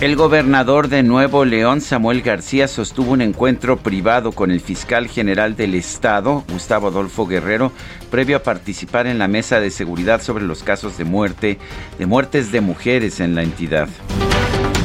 El 0.00 0.16
gobernador 0.16 0.88
de 0.88 1.04
Nuevo 1.04 1.44
León, 1.44 1.80
Samuel 1.80 2.22
García, 2.22 2.66
sostuvo 2.66 3.12
un 3.12 3.20
encuentro 3.20 3.76
privado 3.76 4.32
con 4.32 4.50
el 4.50 4.60
fiscal 4.60 5.06
general 5.06 5.54
del 5.54 5.76
estado, 5.76 6.42
Gustavo 6.50 6.88
Adolfo 6.88 7.26
Guerrero, 7.26 7.70
previo 8.10 8.38
a 8.38 8.42
participar 8.42 9.06
en 9.06 9.18
la 9.18 9.28
mesa 9.28 9.60
de 9.60 9.70
seguridad 9.70 10.22
sobre 10.22 10.42
los 10.42 10.64
casos 10.64 10.98
de 10.98 11.04
muerte, 11.04 11.58
de 12.00 12.06
muertes 12.06 12.50
de 12.50 12.62
mujeres 12.62 13.20
en 13.20 13.36
la 13.36 13.44
entidad. 13.44 13.88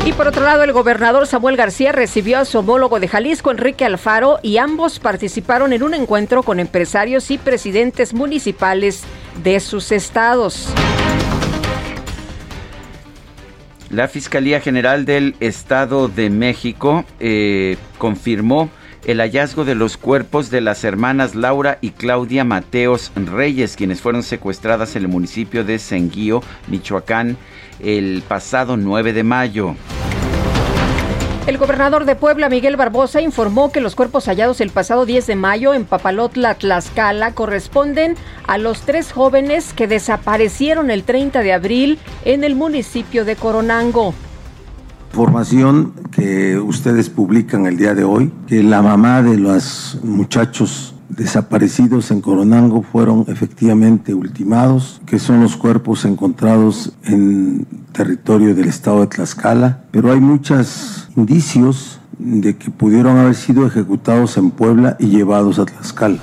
Y 0.05 0.13
por 0.13 0.27
otro 0.27 0.43
lado, 0.43 0.61
el 0.61 0.71
gobernador 0.71 1.25
Samuel 1.25 1.57
García 1.57 1.91
recibió 1.91 2.37
a 2.37 2.45
su 2.45 2.59
homólogo 2.59 2.99
de 2.99 3.07
Jalisco, 3.07 3.49
Enrique 3.49 3.85
Alfaro, 3.85 4.37
y 4.43 4.57
ambos 4.57 4.99
participaron 4.99 5.73
en 5.73 5.81
un 5.81 5.95
encuentro 5.95 6.43
con 6.43 6.59
empresarios 6.59 7.31
y 7.31 7.39
presidentes 7.39 8.13
municipales 8.13 9.01
de 9.43 9.59
sus 9.59 9.91
estados. 9.91 10.69
La 13.89 14.07
Fiscalía 14.07 14.61
General 14.61 15.05
del 15.05 15.35
Estado 15.39 16.07
de 16.07 16.29
México 16.29 17.03
eh, 17.19 17.77
confirmó 17.97 18.69
el 19.05 19.19
hallazgo 19.19 19.65
de 19.65 19.75
los 19.75 19.97
cuerpos 19.97 20.49
de 20.49 20.61
las 20.61 20.83
hermanas 20.83 21.35
Laura 21.35 21.77
y 21.81 21.91
Claudia 21.91 22.43
Mateos 22.43 23.11
Reyes, 23.15 23.75
quienes 23.75 24.01
fueron 24.01 24.23
secuestradas 24.23 24.95
en 24.95 25.03
el 25.03 25.07
municipio 25.07 25.63
de 25.63 25.79
Senguío, 25.79 26.41
Michoacán, 26.67 27.37
el 27.79 28.23
pasado 28.27 28.77
9 28.77 29.13
de 29.13 29.23
mayo. 29.23 29.75
El 31.47 31.59
gobernador 31.59 32.05
de 32.05 32.15
Puebla, 32.15 32.49
Miguel 32.49 32.75
Barbosa, 32.75 33.21
informó 33.21 33.71
que 33.71 33.79
los 33.79 33.95
cuerpos 33.95 34.25
hallados 34.25 34.61
el 34.61 34.71
pasado 34.71 35.05
10 35.05 35.27
de 35.27 35.35
mayo 35.35 35.75
en 35.75 35.85
Papalotla, 35.85 36.55
Tlaxcala, 36.55 37.33
corresponden 37.35 38.15
a 38.47 38.57
los 38.57 38.81
tres 38.81 39.11
jóvenes 39.11 39.71
que 39.73 39.87
desaparecieron 39.87 40.89
el 40.89 41.03
30 41.03 41.41
de 41.41 41.53
abril 41.53 41.99
en 42.23 42.43
el 42.43 42.55
municipio 42.55 43.25
de 43.25 43.35
Coronango. 43.35 44.15
Información 45.11 45.93
que 46.11 46.57
ustedes 46.57 47.11
publican 47.11 47.67
el 47.67 47.77
día 47.77 47.93
de 47.93 48.03
hoy, 48.03 48.33
que 48.47 48.63
la 48.63 48.81
mamá 48.81 49.21
de 49.21 49.37
los 49.37 49.99
muchachos 50.01 50.94
desaparecidos 51.09 52.11
en 52.11 52.21
Coronango 52.21 52.81
fueron 52.81 53.25
efectivamente 53.27 54.13
ultimados, 54.13 55.01
que 55.05 55.19
son 55.19 55.41
los 55.41 55.55
cuerpos 55.55 56.05
encontrados 56.05 56.93
en 57.03 57.65
territorio 57.91 58.55
del 58.55 58.67
estado 58.67 59.01
de 59.01 59.07
Tlaxcala, 59.07 59.83
pero 59.91 60.11
hay 60.11 60.19
muchos 60.19 61.07
indicios 61.15 61.99
de 62.17 62.57
que 62.57 62.71
pudieron 62.71 63.17
haber 63.17 63.35
sido 63.35 63.65
ejecutados 63.67 64.37
en 64.37 64.51
Puebla 64.51 64.97
y 64.99 65.07
llevados 65.07 65.59
a 65.59 65.65
Tlaxcala. 65.65 66.19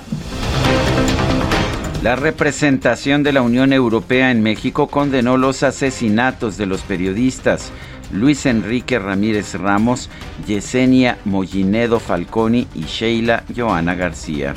La 2.02 2.16
representación 2.16 3.22
de 3.22 3.33
la 3.33 3.42
Unión 3.42 3.72
Europea 3.72 4.33
en 4.33 4.42
México 4.42 4.88
condenó 4.88 5.37
los 5.37 5.62
asesinatos 5.62 6.57
de 6.57 6.66
los 6.66 6.83
periodistas 6.83 7.70
Luis 8.12 8.46
Enrique 8.46 8.98
Ramírez 8.98 9.55
Ramos, 9.55 10.11
Yesenia 10.46 11.18
Mollinedo 11.25 11.98
Falconi 11.98 12.68
y 12.75 12.83
Sheila 12.83 13.44
Joana 13.55 13.94
García. 13.94 14.55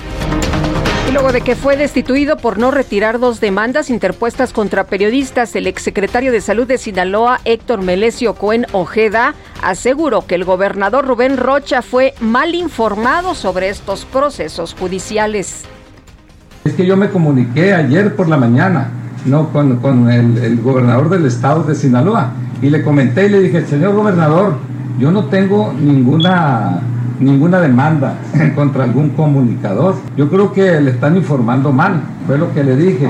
Y 1.07 1.11
luego 1.11 1.31
de 1.31 1.41
que 1.41 1.55
fue 1.55 1.77
destituido 1.77 2.35
por 2.37 2.57
no 2.57 2.71
retirar 2.71 3.19
dos 3.19 3.39
demandas 3.39 3.89
interpuestas 3.89 4.53
contra 4.53 4.85
periodistas, 4.85 5.55
el 5.55 5.67
exsecretario 5.67 6.31
de 6.31 6.41
Salud 6.41 6.67
de 6.67 6.79
Sinaloa, 6.79 7.39
Héctor 7.45 7.81
Melesio 7.81 8.33
Cohen 8.33 8.65
Ojeda, 8.71 9.35
aseguró 9.61 10.25
que 10.25 10.33
el 10.35 10.45
gobernador 10.45 11.05
Rubén 11.05 11.37
Rocha 11.37 11.83
fue 11.83 12.15
mal 12.21 12.55
informado 12.55 13.35
sobre 13.35 13.69
estos 13.69 14.05
procesos 14.05 14.73
judiciales. 14.73 15.65
Es 16.63 16.73
que 16.73 16.87
yo 16.87 16.97
me 16.97 17.09
comuniqué 17.09 17.75
ayer 17.75 18.15
por 18.15 18.27
la 18.27 18.37
mañana 18.37 18.89
no 19.25 19.49
con, 19.49 20.09
el, 20.09 20.37
el, 20.37 20.61
gobernador 20.61 21.09
del 21.09 21.25
estado 21.25 21.63
de 21.63 21.75
Sinaloa 21.75 22.31
y 22.61 22.69
le 22.69 22.83
comenté 22.83 23.25
y 23.25 23.29
le 23.29 23.41
dije, 23.41 23.65
señor 23.65 23.93
gobernador, 23.93 24.55
yo 24.99 25.11
no 25.11 25.25
tengo 25.25 25.73
ninguna 25.73 26.81
ninguna 27.19 27.61
demanda 27.61 28.15
contra 28.55 28.83
algún 28.83 29.09
comunicador. 29.09 29.95
Yo 30.17 30.29
creo 30.29 30.51
que 30.51 30.79
le 30.81 30.91
están 30.91 31.15
informando 31.15 31.71
mal, 31.71 32.01
fue 32.27 32.37
lo 32.37 32.53
que 32.53 32.63
le 32.63 32.75
dije. 32.75 33.09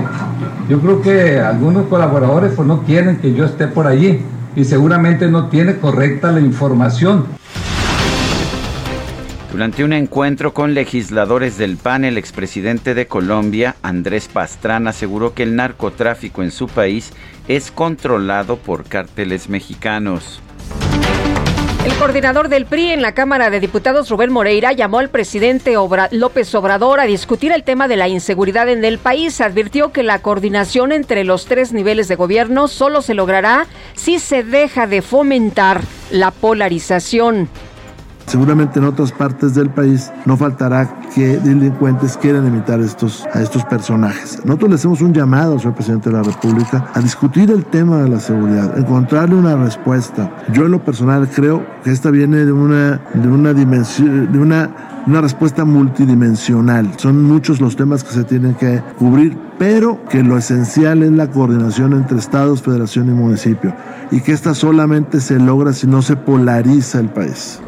Yo 0.69 0.79
creo 0.79 1.01
que 1.01 1.39
algunos 1.39 1.87
colaboradores 1.87 2.53
pues 2.55 2.67
no 2.67 2.83
quieren 2.83 3.17
que 3.17 3.33
yo 3.33 3.45
esté 3.45 3.67
por 3.67 3.87
allí 3.87 4.21
y 4.55 4.63
seguramente 4.63 5.27
no 5.27 5.47
tiene 5.47 5.77
correcta 5.77 6.31
la 6.31 6.39
información. 6.39 7.25
Durante 9.55 9.85
un 9.85 9.93
encuentro 9.93 10.53
con 10.53 10.73
legisladores 10.73 11.57
del 11.57 11.77
PAN, 11.77 12.03
el 12.03 12.17
expresidente 12.17 12.93
de 12.93 13.07
Colombia, 13.07 13.77
Andrés 13.83 14.27
Pastrana, 14.27 14.89
aseguró 14.89 15.33
que 15.33 15.43
el 15.43 15.55
narcotráfico 15.55 16.43
en 16.43 16.51
su 16.51 16.67
país 16.67 17.13
es 17.47 17.71
controlado 17.71 18.57
por 18.57 18.83
cárteles 18.83 19.47
mexicanos. 19.47 20.41
El 21.85 21.93
coordinador 21.93 22.49
del 22.49 22.65
PRI 22.65 22.89
en 22.91 23.01
la 23.01 23.13
Cámara 23.13 23.49
de 23.49 23.61
Diputados, 23.61 24.09
Rubén 24.09 24.33
Moreira, 24.33 24.73
llamó 24.73 24.99
al 24.99 25.07
presidente 25.07 25.75
López 26.11 26.53
Obrador 26.53 26.99
a 26.99 27.05
discutir 27.05 27.53
el 27.53 27.63
tema 27.63 27.87
de 27.87 27.95
la 27.95 28.09
inseguridad 28.09 28.67
en 28.67 28.83
el 28.83 28.97
país. 28.97 29.39
Advirtió 29.39 29.93
que 29.93 30.03
la 30.03 30.19
coordinación 30.19 30.91
entre 30.91 31.23
los 31.23 31.45
tres 31.45 31.71
niveles 31.71 32.09
de 32.09 32.17
gobierno 32.17 32.67
solo 32.67 33.01
se 33.01 33.13
logrará 33.13 33.67
si 33.93 34.19
se 34.19 34.43
deja 34.43 34.85
de 34.85 35.01
fomentar 35.01 35.79
la 36.11 36.31
polarización. 36.31 37.47
Seguramente 38.27 38.79
en 38.79 38.85
otras 38.85 39.11
partes 39.11 39.53
del 39.53 39.69
país 39.69 40.11
no 40.25 40.35
faltará 40.35 40.99
que 41.13 41.37
delincuentes 41.37 42.17
quieran 42.17 42.47
imitar 42.47 42.79
estos, 42.79 43.25
a 43.33 43.41
estos 43.41 43.63
personajes. 43.65 44.41
Nosotros 44.45 44.69
le 44.69 44.75
hacemos 44.75 45.01
un 45.01 45.13
llamado, 45.13 45.59
señor 45.59 45.75
presidente 45.75 46.09
de 46.09 46.17
la 46.17 46.23
República, 46.23 46.89
a 46.93 46.99
discutir 46.99 47.51
el 47.51 47.65
tema 47.65 48.03
de 48.03 48.09
la 48.09 48.19
seguridad, 48.19 48.77
encontrarle 48.77 49.35
una 49.35 49.55
respuesta. 49.55 50.31
Yo 50.51 50.65
en 50.65 50.71
lo 50.71 50.83
personal 50.83 51.29
creo 51.33 51.65
que 51.83 51.91
esta 51.91 52.09
viene 52.09 52.45
de 52.45 52.51
una, 52.51 53.01
de 53.13 53.27
una 53.27 53.53
dimensión, 53.53 54.31
de 54.31 54.39
una 54.39 54.69
una 55.07 55.21
respuesta 55.21 55.65
multidimensional. 55.65 56.91
Son 56.97 57.23
muchos 57.23 57.61
los 57.61 57.75
temas 57.75 58.03
que 58.03 58.11
se 58.11 58.23
tienen 58.23 58.55
que 58.55 58.81
cubrir, 58.97 59.37
pero 59.57 60.03
que 60.09 60.23
lo 60.23 60.37
esencial 60.37 61.03
es 61.03 61.11
la 61.11 61.29
coordinación 61.29 61.93
entre 61.93 62.17
estados, 62.17 62.61
federación 62.61 63.09
y 63.09 63.11
municipio, 63.11 63.73
y 64.11 64.21
que 64.21 64.31
esta 64.31 64.55
solamente 64.55 65.21
se 65.21 65.39
logra 65.39 65.73
si 65.73 65.87
no 65.87 66.01
se 66.01 66.15
polariza 66.15 66.99
el 66.99 67.09
país. 67.09 67.59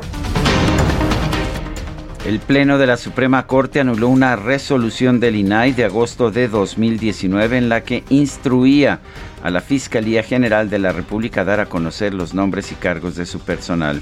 El 2.27 2.39
Pleno 2.39 2.77
de 2.77 2.87
la 2.87 2.97
Suprema 2.97 3.47
Corte 3.47 3.79
anuló 3.79 4.09
una 4.09 4.35
resolución 4.35 5.21
del 5.21 5.37
INAI 5.37 5.71
de 5.71 5.85
agosto 5.85 6.29
de 6.29 6.49
2019 6.49 7.57
en 7.57 7.69
la 7.69 7.83
que 7.83 8.03
instruía 8.09 8.99
a 9.41 9.49
la 9.49 9.61
Fiscalía 9.61 10.23
General 10.23 10.69
de 10.69 10.77
la 10.77 10.91
República 10.91 11.39
a 11.39 11.45
dar 11.45 11.61
a 11.61 11.67
conocer 11.67 12.13
los 12.13 12.33
nombres 12.33 12.73
y 12.73 12.75
cargos 12.75 13.15
de 13.15 13.25
su 13.25 13.39
personal. 13.39 14.01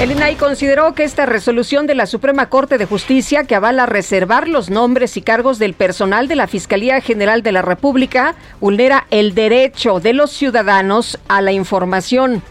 El 0.00 0.12
INAI 0.12 0.36
consideró 0.36 0.94
que 0.94 1.04
esta 1.04 1.26
resolución 1.26 1.86
de 1.86 1.94
la 1.94 2.06
Suprema 2.06 2.48
Corte 2.48 2.78
de 2.78 2.86
Justicia 2.86 3.44
que 3.44 3.54
avala 3.54 3.84
reservar 3.84 4.48
los 4.48 4.70
nombres 4.70 5.18
y 5.18 5.20
cargos 5.20 5.58
del 5.58 5.74
personal 5.74 6.26
de 6.26 6.36
la 6.36 6.46
Fiscalía 6.46 7.02
General 7.02 7.42
de 7.42 7.52
la 7.52 7.60
República 7.60 8.34
vulnera 8.60 9.06
el 9.10 9.34
derecho 9.34 10.00
de 10.00 10.14
los 10.14 10.30
ciudadanos 10.30 11.18
a 11.28 11.42
la 11.42 11.52
información. 11.52 12.42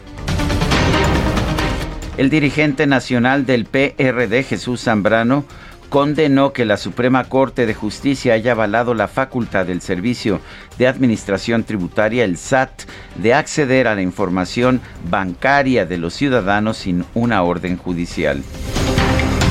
El 2.20 2.28
dirigente 2.28 2.86
nacional 2.86 3.46
del 3.46 3.64
PRD, 3.64 4.42
Jesús 4.42 4.82
Zambrano, 4.82 5.46
condenó 5.88 6.52
que 6.52 6.66
la 6.66 6.76
Suprema 6.76 7.24
Corte 7.24 7.64
de 7.64 7.72
Justicia 7.72 8.34
haya 8.34 8.52
avalado 8.52 8.92
la 8.92 9.08
facultad 9.08 9.64
del 9.64 9.80
Servicio 9.80 10.38
de 10.76 10.86
Administración 10.86 11.64
Tributaria, 11.64 12.24
el 12.24 12.36
SAT, 12.36 12.82
de 13.14 13.32
acceder 13.32 13.88
a 13.88 13.94
la 13.94 14.02
información 14.02 14.82
bancaria 15.08 15.86
de 15.86 15.96
los 15.96 16.12
ciudadanos 16.12 16.76
sin 16.76 17.06
una 17.14 17.42
orden 17.42 17.78
judicial. 17.78 18.42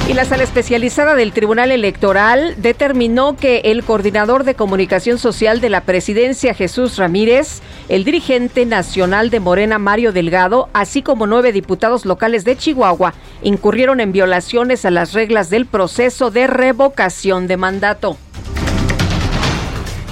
Y 0.10 0.16
la 0.16 0.26
sala 0.26 0.42
especializada 0.42 1.14
del 1.14 1.34
Tribunal 1.34 1.70
Electoral 1.70 2.56
determinó 2.58 3.36
que 3.38 3.62
el 3.66 3.84
coordinador 3.84 4.44
de 4.44 4.56
comunicación 4.56 5.20
social 5.20 5.62
de 5.62 5.70
la 5.70 5.82
presidencia, 5.82 6.56
Jesús 6.56 6.98
Ramírez, 6.98 7.62
el 7.90 8.06
dirigente 8.06 8.66
nacional 8.66 9.30
de 9.30 9.40
Morena, 9.40 9.78
Mario 9.78 10.12
Delgado, 10.12 10.68
así 10.74 11.04
como 11.04 11.28
nueve 11.28 11.52
diputados 11.52 12.08
locales 12.08 12.44
de 12.44 12.58
Chihuahua, 12.58 13.14
incurrieron 13.44 14.00
en 14.00 14.12
violaciones 14.12 14.84
a 14.84 14.90
las 14.90 15.14
reglas 15.14 15.52
del 15.52 15.68
proceso 15.68 16.32
de 16.32 16.48
revocación 16.48 17.46
de 17.46 17.58
mandato. 17.58 18.18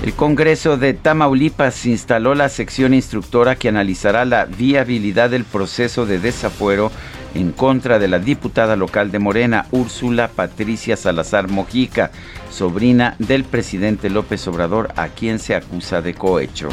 El 0.03 0.13
Congreso 0.13 0.77
de 0.77 0.93
Tamaulipas 0.93 1.87
instaló 1.87 2.35
la 2.35 2.49
sección 2.49 2.93
instructora 2.93 3.55
que 3.55 3.67
analizará 3.67 4.25
la 4.25 4.45
viabilidad 4.45 5.31
del 5.31 5.43
proceso 5.43 6.05
de 6.05 6.19
desafuero 6.19 6.91
en 7.33 7.51
contra 7.51 7.99
de 7.99 8.07
la 8.07 8.19
diputada 8.19 8.75
local 8.75 9.11
de 9.11 9.19
Morena, 9.19 9.65
Úrsula 9.71 10.29
Patricia 10.29 10.97
Salazar 10.97 11.47
Mojica, 11.47 12.11
sobrina 12.49 13.15
del 13.19 13.43
presidente 13.43 14.09
López 14.09 14.47
Obrador, 14.47 14.89
a 14.95 15.09
quien 15.09 15.39
se 15.39 15.55
acusa 15.55 16.01
de 16.01 16.13
cohecho. 16.13 16.69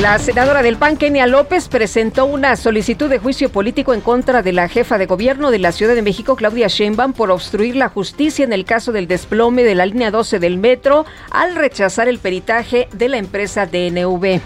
La 0.00 0.18
senadora 0.18 0.62
del 0.62 0.76
PAN, 0.76 0.98
Kenia 0.98 1.26
López, 1.26 1.68
presentó 1.68 2.26
una 2.26 2.56
solicitud 2.56 3.08
de 3.08 3.18
juicio 3.18 3.50
político 3.50 3.94
en 3.94 4.02
contra 4.02 4.42
de 4.42 4.52
la 4.52 4.68
jefa 4.68 4.98
de 4.98 5.06
gobierno 5.06 5.50
de 5.50 5.58
la 5.58 5.72
Ciudad 5.72 5.94
de 5.94 6.02
México, 6.02 6.36
Claudia 6.36 6.68
Sheinbaum, 6.68 7.14
por 7.14 7.30
obstruir 7.30 7.74
la 7.76 7.88
justicia 7.88 8.44
en 8.44 8.52
el 8.52 8.66
caso 8.66 8.92
del 8.92 9.06
desplome 9.06 9.62
de 9.62 9.74
la 9.74 9.86
línea 9.86 10.10
12 10.10 10.40
del 10.40 10.58
metro 10.58 11.06
al 11.30 11.54
rechazar 11.54 12.08
el 12.08 12.18
peritaje 12.18 12.88
de 12.92 13.08
la 13.08 13.16
empresa 13.16 13.64
DNV. 13.66 14.40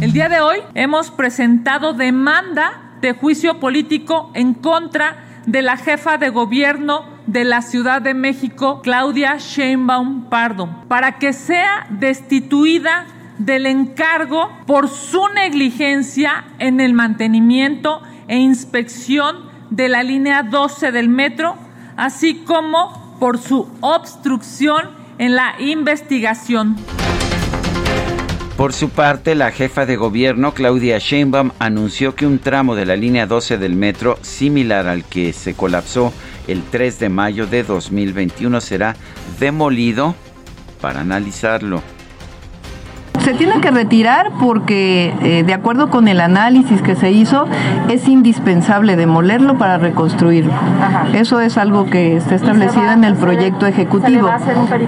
El 0.00 0.12
día 0.12 0.28
de 0.28 0.40
hoy 0.40 0.58
hemos 0.74 1.10
presentado 1.12 1.92
demanda 1.92 2.89
de 3.00 3.12
juicio 3.12 3.58
político 3.60 4.30
en 4.34 4.54
contra 4.54 5.42
de 5.46 5.62
la 5.62 5.76
jefa 5.76 6.18
de 6.18 6.28
gobierno 6.28 7.04
de 7.26 7.44
la 7.44 7.62
Ciudad 7.62 8.02
de 8.02 8.14
México, 8.14 8.80
Claudia 8.82 9.36
Sheinbaum 9.38 10.28
Pardo, 10.28 10.68
para 10.88 11.18
que 11.18 11.32
sea 11.32 11.86
destituida 11.90 13.06
del 13.38 13.66
encargo 13.66 14.50
por 14.66 14.88
su 14.88 15.26
negligencia 15.34 16.44
en 16.58 16.80
el 16.80 16.92
mantenimiento 16.92 18.02
e 18.28 18.36
inspección 18.36 19.48
de 19.70 19.88
la 19.88 20.02
línea 20.02 20.42
12 20.42 20.92
del 20.92 21.08
metro, 21.08 21.56
así 21.96 22.42
como 22.46 23.16
por 23.18 23.38
su 23.38 23.66
obstrucción 23.80 24.90
en 25.18 25.36
la 25.36 25.54
investigación. 25.58 26.76
Por 28.60 28.74
su 28.74 28.90
parte, 28.90 29.34
la 29.34 29.52
jefa 29.52 29.86
de 29.86 29.96
gobierno, 29.96 30.52
Claudia 30.52 30.98
Sheinbaum, 30.98 31.52
anunció 31.58 32.14
que 32.14 32.26
un 32.26 32.38
tramo 32.38 32.74
de 32.74 32.84
la 32.84 32.94
línea 32.94 33.26
12 33.26 33.56
del 33.56 33.74
metro, 33.74 34.18
similar 34.20 34.86
al 34.86 35.02
que 35.02 35.32
se 35.32 35.54
colapsó 35.54 36.12
el 36.46 36.62
3 36.64 36.98
de 36.98 37.08
mayo 37.08 37.46
de 37.46 37.62
2021, 37.62 38.60
será 38.60 38.96
demolido 39.38 40.14
para 40.82 41.00
analizarlo. 41.00 41.82
Se 43.24 43.34
tiene 43.34 43.60
que 43.60 43.70
retirar 43.70 44.32
porque, 44.40 45.14
eh, 45.22 45.42
de 45.44 45.54
acuerdo 45.54 45.90
con 45.90 46.08
el 46.08 46.20
análisis 46.20 46.80
que 46.80 46.96
se 46.96 47.10
hizo, 47.10 47.46
es 47.88 48.08
indispensable 48.08 48.96
demolerlo 48.96 49.58
para 49.58 49.78
reconstruirlo. 49.78 50.52
Eso 51.12 51.40
es 51.40 51.58
algo 51.58 51.84
que 51.84 52.16
está 52.16 52.34
establecido 52.34 52.90
en 52.90 53.04
el 53.04 53.14
proyecto 53.14 53.66
ejecutivo. 53.66 54.30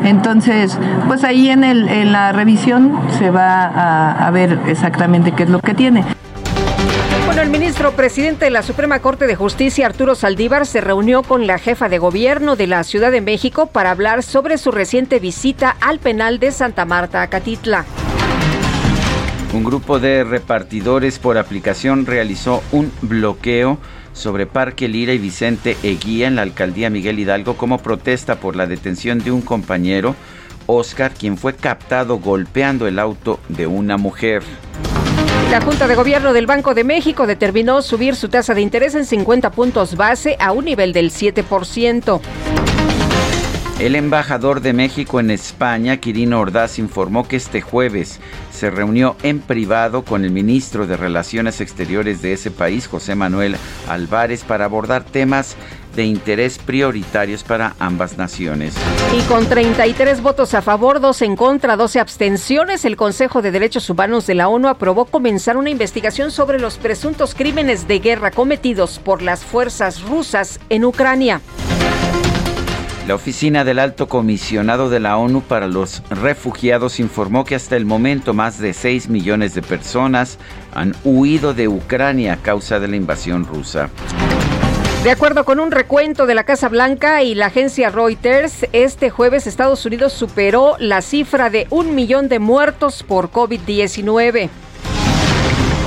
Entonces, 0.04 0.78
pues 1.06 1.24
ahí 1.24 1.50
en, 1.50 1.62
el, 1.62 1.88
en 1.88 2.12
la 2.12 2.32
revisión 2.32 2.98
se 3.18 3.30
va 3.30 3.64
a, 3.64 4.26
a 4.26 4.30
ver 4.30 4.58
exactamente 4.66 5.32
qué 5.32 5.42
es 5.42 5.50
lo 5.50 5.60
que 5.60 5.74
tiene. 5.74 6.02
Bueno, 7.26 7.42
el 7.42 7.50
ministro 7.50 7.92
presidente 7.92 8.46
de 8.46 8.50
la 8.50 8.62
Suprema 8.62 8.98
Corte 8.98 9.26
de 9.26 9.36
Justicia, 9.36 9.86
Arturo 9.86 10.14
Saldívar, 10.14 10.66
se 10.66 10.80
reunió 10.80 11.22
con 11.22 11.46
la 11.46 11.58
jefa 11.58 11.88
de 11.88 11.98
gobierno 11.98 12.56
de 12.56 12.66
la 12.66 12.82
Ciudad 12.82 13.10
de 13.10 13.20
México 13.20 13.66
para 13.66 13.90
hablar 13.90 14.22
sobre 14.22 14.58
su 14.58 14.70
reciente 14.70 15.18
visita 15.18 15.76
al 15.80 15.98
penal 15.98 16.38
de 16.38 16.50
Santa 16.50 16.84
Marta, 16.84 17.22
Acatitla. 17.22 17.84
Un 19.52 19.64
grupo 19.64 19.98
de 19.98 20.24
repartidores 20.24 21.18
por 21.18 21.36
aplicación 21.36 22.06
realizó 22.06 22.62
un 22.72 22.90
bloqueo 23.02 23.76
sobre 24.14 24.46
Parque 24.46 24.88
Lira 24.88 25.12
y 25.12 25.18
Vicente 25.18 25.76
Eguía 25.82 26.26
en 26.26 26.36
la 26.36 26.42
alcaldía 26.42 26.88
Miguel 26.88 27.18
Hidalgo 27.18 27.58
como 27.58 27.76
protesta 27.76 28.36
por 28.36 28.56
la 28.56 28.66
detención 28.66 29.18
de 29.18 29.30
un 29.30 29.42
compañero, 29.42 30.16
Oscar, 30.66 31.12
quien 31.12 31.36
fue 31.36 31.54
captado 31.54 32.18
golpeando 32.18 32.86
el 32.86 32.98
auto 32.98 33.40
de 33.48 33.66
una 33.66 33.98
mujer. 33.98 34.42
La 35.50 35.60
Junta 35.60 35.86
de 35.86 35.96
Gobierno 35.96 36.32
del 36.32 36.46
Banco 36.46 36.72
de 36.72 36.84
México 36.84 37.26
determinó 37.26 37.82
subir 37.82 38.16
su 38.16 38.30
tasa 38.30 38.54
de 38.54 38.62
interés 38.62 38.94
en 38.94 39.04
50 39.04 39.50
puntos 39.50 39.96
base 39.96 40.34
a 40.40 40.52
un 40.52 40.64
nivel 40.64 40.94
del 40.94 41.10
7%. 41.10 42.20
El 43.82 43.96
embajador 43.96 44.60
de 44.60 44.72
México 44.72 45.18
en 45.18 45.32
España, 45.32 45.96
Quirino 45.96 46.38
Ordaz, 46.38 46.78
informó 46.78 47.26
que 47.26 47.34
este 47.34 47.60
jueves 47.60 48.20
se 48.52 48.70
reunió 48.70 49.16
en 49.24 49.40
privado 49.40 50.04
con 50.04 50.24
el 50.24 50.30
ministro 50.30 50.86
de 50.86 50.96
Relaciones 50.96 51.60
Exteriores 51.60 52.22
de 52.22 52.32
ese 52.32 52.52
país, 52.52 52.86
José 52.86 53.16
Manuel 53.16 53.56
Álvarez, 53.88 54.44
para 54.44 54.66
abordar 54.66 55.02
temas 55.02 55.56
de 55.96 56.04
interés 56.04 56.58
prioritarios 56.58 57.42
para 57.42 57.74
ambas 57.80 58.16
naciones. 58.16 58.72
Y 59.18 59.20
con 59.22 59.46
33 59.46 60.22
votos 60.22 60.54
a 60.54 60.62
favor, 60.62 61.00
2 61.00 61.22
en 61.22 61.34
contra, 61.34 61.76
12 61.76 61.98
abstenciones, 61.98 62.84
el 62.84 62.96
Consejo 62.96 63.42
de 63.42 63.50
Derechos 63.50 63.90
Humanos 63.90 64.28
de 64.28 64.36
la 64.36 64.46
ONU 64.46 64.68
aprobó 64.68 65.06
comenzar 65.06 65.56
una 65.56 65.70
investigación 65.70 66.30
sobre 66.30 66.60
los 66.60 66.76
presuntos 66.76 67.34
crímenes 67.34 67.88
de 67.88 67.98
guerra 67.98 68.30
cometidos 68.30 69.00
por 69.00 69.22
las 69.22 69.44
fuerzas 69.44 70.02
rusas 70.02 70.60
en 70.68 70.84
Ucrania. 70.84 71.40
La 73.08 73.16
oficina 73.16 73.64
del 73.64 73.80
Alto 73.80 74.06
Comisionado 74.06 74.88
de 74.88 75.00
la 75.00 75.16
ONU 75.16 75.40
para 75.42 75.66
los 75.66 76.04
Refugiados 76.08 77.00
informó 77.00 77.44
que 77.44 77.56
hasta 77.56 77.76
el 77.76 77.84
momento 77.84 78.32
más 78.32 78.60
de 78.60 78.72
6 78.72 79.08
millones 79.08 79.54
de 79.54 79.62
personas 79.62 80.38
han 80.72 80.94
huido 81.02 81.52
de 81.52 81.66
Ucrania 81.66 82.34
a 82.34 82.36
causa 82.36 82.78
de 82.78 82.86
la 82.86 82.94
invasión 82.94 83.44
rusa. 83.44 83.90
De 85.02 85.10
acuerdo 85.10 85.44
con 85.44 85.58
un 85.58 85.72
recuento 85.72 86.26
de 86.26 86.36
la 86.36 86.44
Casa 86.44 86.68
Blanca 86.68 87.24
y 87.24 87.34
la 87.34 87.46
agencia 87.46 87.90
Reuters, 87.90 88.66
este 88.72 89.10
jueves 89.10 89.48
Estados 89.48 89.84
Unidos 89.84 90.12
superó 90.12 90.76
la 90.78 91.02
cifra 91.02 91.50
de 91.50 91.66
un 91.70 91.96
millón 91.96 92.28
de 92.28 92.38
muertos 92.38 93.02
por 93.02 93.32
COVID-19. 93.32 94.48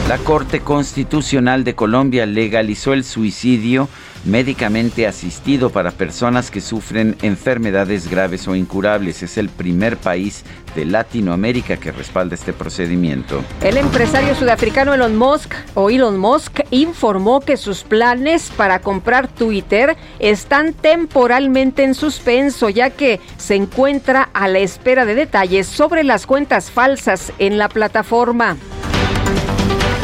La 0.10 0.17
Corte 0.17 0.60
Constitucional 0.60 1.63
de 1.63 1.75
Colombia 1.75 2.25
legalizó 2.25 2.91
el 2.91 3.06
suicidio 3.06 3.88
médicamente 4.26 5.08
asistido 5.08 5.70
para 5.70 5.92
personas 5.92 6.52
que 6.52 6.62
sufren 6.62 7.16
enfermedades 7.22 8.10
graves 8.10 8.48
o 8.48 8.56
incurables. 8.56 9.24
Es 9.24 9.38
el 9.38 9.50
primer 9.50 9.98
país 9.98 10.44
de 10.76 10.86
Latinoamérica 10.86 11.78
que 11.78 11.92
respalda 11.92 12.36
este 12.36 12.52
procedimiento. 12.52 13.44
El 13.62 13.78
empresario 13.78 14.36
sudafricano 14.36 14.94
Elon 14.94 15.16
Musk 15.16 15.54
o 15.74 15.90
Elon 15.90 16.18
Musk 16.18 16.62
informó 16.72 17.40
que 17.40 17.58
sus 17.58 17.84
planes 17.84 18.52
para 18.58 18.80
comprar 18.80 19.28
Twitter 19.28 19.96
están 20.20 20.74
temporalmente 20.74 21.84
en 21.84 21.94
suspenso 21.94 22.70
ya 22.70 22.90
que 22.90 23.20
se 23.38 23.56
encuentra 23.56 24.30
a 24.34 24.48
la 24.48 24.60
espera 24.60 25.06
de 25.06 25.16
detalles 25.16 25.68
sobre 25.68 26.04
las 26.04 26.26
cuentas 26.26 26.72
falsas 26.72 27.32
en 27.40 27.58
la 27.58 27.70
plataforma. 27.70 28.58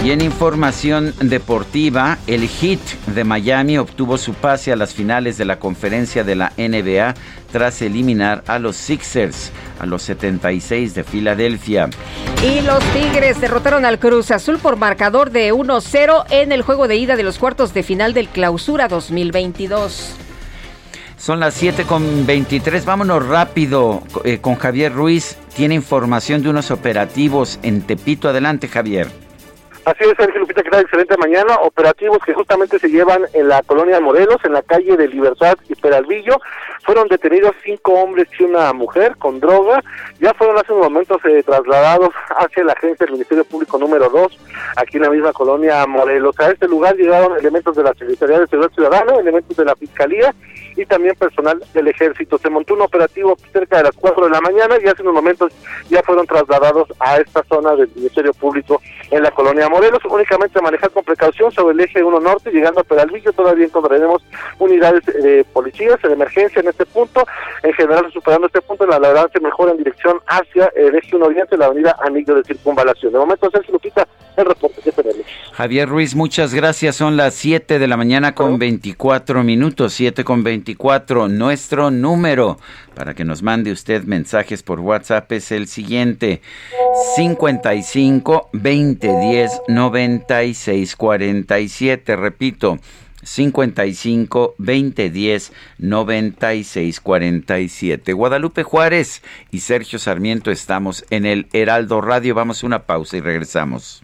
Y 0.04 0.10
en 0.10 0.22
información 0.22 1.14
deportiva, 1.22 2.18
el 2.26 2.48
Heat 2.48 2.80
de 3.14 3.24
Miami 3.24 3.78
obtuvo 3.78 4.18
su 4.18 4.34
pase 4.34 4.72
a 4.72 4.76
las 4.76 4.96
finales 4.96 5.38
de 5.38 5.46
la 5.46 5.60
conferencia 5.60 6.24
de 6.24 6.36
la 6.36 6.54
NBA 6.58 7.14
tras 7.52 7.84
eliminar 7.84 8.44
a 8.48 8.58
los 8.58 8.78
Sixers 8.78 9.52
a 9.80 9.86
los 9.86 10.02
76 10.02 10.96
de 10.96 11.04
Filadelfia. 11.04 11.88
Y 12.44 12.62
los 12.62 12.84
Tigres 12.94 13.40
derrotaron 13.40 13.86
al 13.86 14.00
Cruz 14.00 14.32
Azul 14.32 14.58
por 14.58 14.76
marcador 14.76 15.30
de 15.30 15.54
1-0 15.54 16.26
en 16.32 16.52
el 16.52 16.64
juego 16.64 16.88
de 16.88 16.96
ida 16.96 17.16
de 17.16 17.24
los 17.24 17.38
cuartos 17.38 17.72
de 17.76 17.84
final 17.84 18.16
del 18.16 18.28
Clausura 18.28 18.88
2022. 18.88 20.16
Son 21.16 21.40
las 21.40 21.54
7 21.54 21.84
con 21.84 22.26
23. 22.26 22.86
Vámonos 22.86 23.24
rápido 23.28 24.02
eh, 24.24 24.40
con 24.40 24.56
Javier 24.56 24.92
Ruiz. 24.92 25.38
Tiene 25.56 25.76
información 25.76 26.42
de 26.42 26.50
unos 26.50 26.72
operativos 26.72 27.60
en 27.62 27.84
Tepito. 27.84 28.30
Adelante, 28.30 28.68
Javier. 28.68 29.31
Así 29.84 30.04
es, 30.04 30.14
Sergio 30.16 30.42
Lupita, 30.42 30.62
que 30.62 30.70
tal? 30.70 30.82
Excelente 30.82 31.18
mañana. 31.18 31.56
Operativos 31.64 32.20
que 32.24 32.36
justamente 32.36 32.78
se 32.78 32.88
llevan 32.88 33.26
en 33.34 33.48
la 33.48 33.64
colonia 33.64 33.96
de 33.96 34.02
Morelos, 34.02 34.38
en 34.44 34.54
la 34.54 34.62
calle 34.62 34.96
de 34.96 35.08
Libertad 35.08 35.58
y 35.70 35.74
Peralvillo. 35.74 36.38
Fueron 36.84 37.08
detenidos 37.08 37.56
cinco 37.64 37.94
hombres 37.94 38.28
y 38.40 38.44
una 38.44 38.74
mujer 38.74 39.18
con 39.18 39.40
droga. 39.40 39.84
Ya 40.20 40.36
fueron 40.36 40.60
hace 40.60 40.72
unos 40.72 40.92
momentos 40.92 41.20
eh, 41.26 41.42
trasladados 41.44 42.10
hacia 42.38 42.64
la 42.64 42.74
agencia 42.74 43.08
del 43.08 43.14
Ministerio 43.14 43.44
Público 43.44 43.80
número 43.80 44.08
2, 44.10 44.38
aquí 44.76 44.98
en 44.98 45.04
la 45.04 45.10
misma 45.10 45.34
colonia 45.34 45.88
Morelos. 45.88 46.40
A 46.40 46.52
este 46.52 46.68
lugar 46.68 46.96
llegaron 46.96 47.38
elementos 47.40 47.76
de 47.76 47.84
la 47.84 47.94
Secretaría 47.96 48.40
de 48.40 48.48
Seguridad 48.48 48.74
Ciudadana, 48.74 49.16
elementos 49.16 49.58
de 49.58 49.66
la 49.66 49.76
Fiscalía 49.76 50.36
y 50.76 50.86
también 50.86 51.16
personal 51.16 51.62
del 51.74 51.88
ejército. 51.88 52.38
Se 52.38 52.50
montó 52.50 52.74
un 52.74 52.82
operativo 52.82 53.38
cerca 53.52 53.78
de 53.78 53.84
las 53.84 53.96
4 53.96 54.26
de 54.26 54.32
la 54.32 54.42
mañana 54.42 54.76
y 54.84 54.88
hace 54.88 55.02
unos 55.02 55.14
momentos 55.14 55.54
ya 55.90 56.02
fueron 56.04 56.26
trasladados 56.26 56.90
a 57.00 57.18
esta 57.18 57.44
zona 57.44 57.76
del 57.76 57.90
Ministerio 57.96 58.34
Público 58.34 58.82
en 59.10 59.24
la 59.24 59.32
colonia 59.32 59.70
Morelos. 59.70 60.00
Únicamente 60.10 60.62
manejar 60.62 60.92
con 60.92 61.04
precaución 61.04 61.52
sobre 61.52 61.74
el 61.74 61.80
eje 61.82 62.04
1 62.04 62.20
norte, 62.20 62.52
llegando 62.52 62.82
a 62.82 62.84
Peralvillo. 62.84 63.32
Todavía 63.34 63.66
encontraremos 63.66 64.24
unidades 64.60 65.06
de 65.06 65.46
policías 65.54 65.98
en 66.04 66.12
emergencia 66.12 66.62
en 66.62 66.68
este 66.68 66.86
punto. 66.86 67.26
En 67.64 67.74
general, 67.74 68.12
superando 68.12 68.48
este 68.48 68.62
punto, 68.62 68.86
la 68.86 69.00
verdad 69.00 69.30
se 69.32 69.40
mejora 69.40 69.72
en 69.72 69.78
dirección 69.78 70.20
hacia 70.28 70.72
el 70.76 70.96
eje 70.96 71.16
1 71.16 71.26
oriente, 71.26 71.58
la 71.58 71.68
avenida 71.68 71.96
Anillo 72.04 72.36
de 72.36 72.44
Circunvalación. 72.44 73.14
De 73.14 73.20
momento, 73.20 73.50
Sergio 73.52 73.74
Lupita, 73.74 74.08
el 74.38 74.46
reporte 74.46 74.82
que 74.82 74.92
tenemos. 74.92 75.26
Javier 75.54 75.90
Ruiz, 75.90 76.16
muchas 76.16 76.54
gracias. 76.54 76.96
Son 76.96 77.18
las 77.18 77.34
7 77.36 77.80
de 77.80 77.88
la 77.88 77.98
mañana 77.98 78.34
con 78.34 78.58
24 78.58 79.44
minutos, 79.44 79.94
7 79.94 80.24
con 80.24 80.44
24. 80.62 81.28
Nuestro 81.28 81.90
número 81.92 82.60
para 82.94 83.14
que 83.14 83.26
nos 83.26 83.42
mande 83.42 83.72
usted 83.72 84.04
mensajes 84.04 84.62
por 84.64 84.80
WhatsApp 84.80 85.32
es 85.32 85.52
el 85.52 85.68
siguiente: 85.68 86.42
55 87.16 88.50
20 88.54 89.20
10 89.20 89.62
96 89.68 90.96
47. 90.96 92.16
Repito, 92.16 92.80
55 93.24 94.56
20 94.58 95.10
10 95.10 95.54
96 95.80 97.00
47. 97.00 98.14
Guadalupe 98.14 98.64
Juárez 98.64 99.24
y 99.52 99.60
Sergio 99.60 99.98
Sarmiento 99.98 100.52
estamos 100.52 101.06
en 101.10 101.26
el 101.26 101.48
Heraldo 101.54 102.02
Radio. 102.02 102.36
Vamos 102.36 102.64
a 102.64 102.68
una 102.68 102.84
pausa 102.84 103.18
y 103.18 103.22
regresamos. 103.22 104.04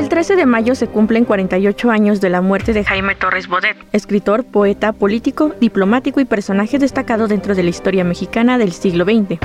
El 0.00 0.08
13 0.08 0.34
de 0.34 0.46
mayo 0.46 0.74
se 0.74 0.86
cumplen 0.86 1.26
48 1.26 1.90
años 1.90 2.22
de 2.22 2.30
la 2.30 2.40
muerte 2.40 2.72
de 2.72 2.84
Jaime 2.84 3.14
Torres 3.16 3.48
Bodet, 3.48 3.76
escritor, 3.92 4.44
poeta, 4.44 4.94
político, 4.94 5.52
diplomático 5.60 6.20
y 6.20 6.24
personaje 6.24 6.78
destacado 6.78 7.28
dentro 7.28 7.54
de 7.54 7.62
la 7.62 7.68
historia 7.68 8.02
mexicana 8.02 8.56
del 8.56 8.72
siglo 8.72 9.04
XX. 9.04 9.38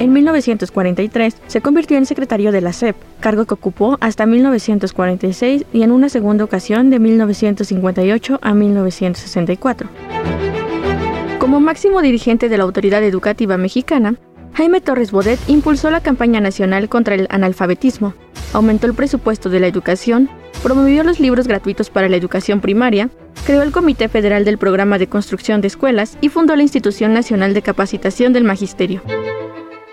En 0.00 0.12
1943 0.12 1.38
se 1.46 1.62
convirtió 1.62 1.96
en 1.96 2.04
secretario 2.04 2.52
de 2.52 2.60
la 2.60 2.74
SEP, 2.74 2.94
cargo 3.20 3.46
que 3.46 3.54
ocupó 3.54 3.96
hasta 4.02 4.26
1946 4.26 5.64
y 5.72 5.82
en 5.82 5.92
una 5.92 6.10
segunda 6.10 6.44
ocasión 6.44 6.90
de 6.90 6.98
1958 6.98 8.40
a 8.42 8.52
1964. 8.52 9.88
Como 11.38 11.60
máximo 11.60 12.02
dirigente 12.02 12.50
de 12.50 12.58
la 12.58 12.64
autoridad 12.64 13.02
educativa 13.02 13.56
mexicana, 13.56 14.16
Jaime 14.54 14.80
Torres 14.80 15.10
Bodet 15.10 15.40
impulsó 15.48 15.90
la 15.90 16.00
campaña 16.00 16.40
nacional 16.40 16.88
contra 16.88 17.16
el 17.16 17.26
analfabetismo, 17.28 18.14
aumentó 18.52 18.86
el 18.86 18.94
presupuesto 18.94 19.50
de 19.50 19.58
la 19.58 19.66
educación, 19.66 20.30
promovió 20.62 21.02
los 21.02 21.18
libros 21.18 21.48
gratuitos 21.48 21.90
para 21.90 22.08
la 22.08 22.16
educación 22.16 22.60
primaria, 22.60 23.10
creó 23.44 23.62
el 23.62 23.72
Comité 23.72 24.08
Federal 24.08 24.44
del 24.44 24.58
Programa 24.58 24.98
de 24.98 25.08
Construcción 25.08 25.60
de 25.60 25.66
Escuelas 25.66 26.16
y 26.20 26.28
fundó 26.28 26.54
la 26.54 26.62
Institución 26.62 27.12
Nacional 27.12 27.52
de 27.52 27.62
Capacitación 27.62 28.32
del 28.32 28.44
Magisterio. 28.44 29.02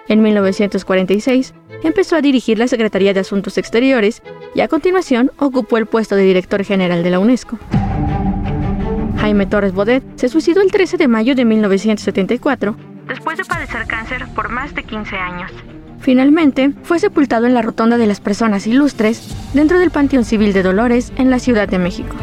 En 0.08 0.22
1946 0.22 1.56
empezó 1.84 2.16
a 2.16 2.22
dirigir 2.22 2.60
la 2.60 2.68
Secretaría 2.68 3.16
de 3.16 3.22
Asuntos 3.22 3.58
Exteriores 3.58 4.22
y 4.54 4.62
a 4.62 4.68
continuación 4.68 5.32
ocupó 5.40 5.80
el 5.80 5.88
puesto 5.88 6.16
de 6.16 6.24
director 6.24 6.64
general 6.64 7.02
de 7.02 7.10
la 7.10 7.20
UNESCO. 7.20 7.58
Jaime 9.18 9.48
Torres 9.48 9.74
Bodet 9.74 10.04
se 10.18 10.30
suicidó 10.30 10.62
el 10.62 10.72
13 10.72 10.98
de 10.98 11.08
mayo 11.08 11.34
de 11.34 11.46
1974 11.46 12.91
después 13.12 13.38
de 13.38 13.44
padecer 13.44 13.86
cáncer 13.88 14.26
por 14.34 14.50
más 14.50 14.74
de 14.74 14.84
15 14.84 15.18
años. 15.18 15.52
Finalmente, 16.00 16.72
fue 16.84 16.98
sepultado 16.98 17.46
en 17.46 17.54
la 17.54 17.62
Rotonda 17.62 17.98
de 17.98 18.08
las 18.08 18.22
Personas 18.22 18.66
Ilustres, 18.68 19.36
dentro 19.54 19.80
del 19.80 19.92
Panteón 19.92 20.24
Civil 20.24 20.54
de 20.54 20.64
Dolores, 20.64 21.12
en 21.18 21.30
la 21.30 21.40
Ciudad 21.40 21.68
de 21.68 21.78
México. 21.78 22.16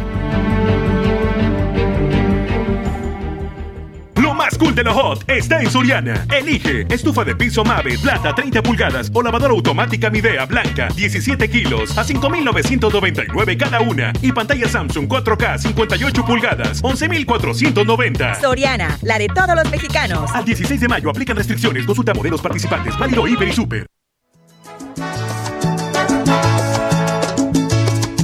Más 4.49 4.57
cool 4.57 4.75
de 4.75 4.83
lo 4.83 4.95
hot 4.95 5.25
está 5.29 5.61
en 5.61 5.71
Soriana. 5.71 6.27
Elige 6.31 6.87
estufa 6.89 7.23
de 7.23 7.35
piso 7.37 7.65
Mave, 7.65 7.99
plata 7.99 8.35
30 8.35 8.63
pulgadas 8.63 9.11
o 9.13 9.23
lavadora 9.23 9.53
automática 9.53 10.09
Midea 10.09 10.47
blanca 10.47 10.89
17 10.95 11.51
kilos 11.51 11.97
a 11.99 12.05
5,999 12.05 13.59
cada 13.59 13.81
una. 13.81 14.13
Y 14.23 14.33
pantalla 14.33 14.67
Samsung 14.67 15.07
4K 15.07 15.59
58 15.59 16.25
pulgadas 16.25 16.81
11,490. 16.83 18.41
Soriana, 18.41 18.99
la 19.03 19.19
de 19.19 19.29
todos 19.29 19.55
los 19.55 19.71
mexicanos. 19.71 20.31
Al 20.35 20.45
16 20.47 20.81
de 20.81 20.89
mayo 20.89 21.11
aplican 21.11 21.37
restricciones. 21.37 21.85
Consulta 21.85 22.15
modelos 22.15 22.41
participantes. 22.41 22.99
Válido 22.99 23.27
Hiper 23.27 23.49
y 23.49 23.53
Super. 23.53 23.87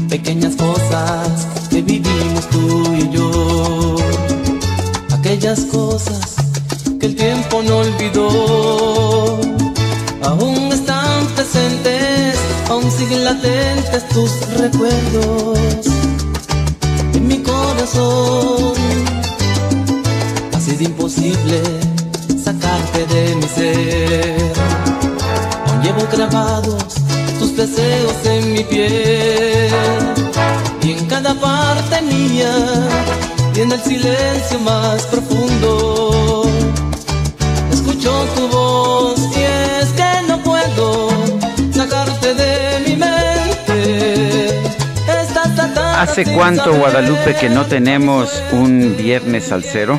Pequeñas 0.09 0.57
cosas 0.57 1.69
que 1.71 1.83
vivimos 1.83 2.49
tú 2.49 2.95
y 2.95 3.15
yo 3.15 4.04
aquellas 5.25 5.61
cosas 5.73 6.35
que 7.01 7.07
el 7.07 7.17
tiempo 7.17 7.63
no 7.63 7.79
olvidó. 7.79 9.41
Aún 10.23 10.71
están 10.71 11.27
presentes, 11.35 12.37
aún 12.69 12.91
siguen 12.91 13.25
latentes 13.25 14.07
tus 14.11 14.31
recuerdos 14.59 15.87
en 17.15 17.27
mi 17.27 17.39
corazón. 17.39 18.75
Ha 20.53 20.61
sido 20.61 20.83
imposible 20.83 21.63
sacarte 22.45 23.07
de 23.07 23.37
mi 23.37 23.49
ser. 23.49 24.53
Aún 25.67 25.83
llevo 25.83 26.07
grabados 26.13 26.85
tus 27.39 27.57
deseos 27.57 28.27
en 28.27 28.53
mi 28.53 28.63
piel 28.65 29.73
y 30.83 30.93
en 30.93 31.07
cada 31.07 31.33
parte 31.33 32.03
mía 32.03 32.53
y 33.57 33.61
en 33.61 33.73
el 33.73 33.81
silencio 33.81 34.59
más 34.61 35.03
profundo 35.07 36.45
escucho 37.73 38.27
tu 38.35 38.49
voz 38.49 39.19
y 39.37 39.43
es 39.43 39.89
que 39.93 40.29
no 40.29 40.39
puedo 40.43 41.11
sacarte 41.73 42.35
de 42.35 42.81
mi 42.87 42.97
mente. 42.97 44.61
¿Hace 45.97 46.25
cuánto, 46.35 46.75
Guadalupe, 46.75 47.35
que 47.35 47.49
no 47.49 47.65
tenemos 47.67 48.43
un 48.53 48.97
viernes 48.97 49.53
al 49.53 49.63
cero? 49.63 49.99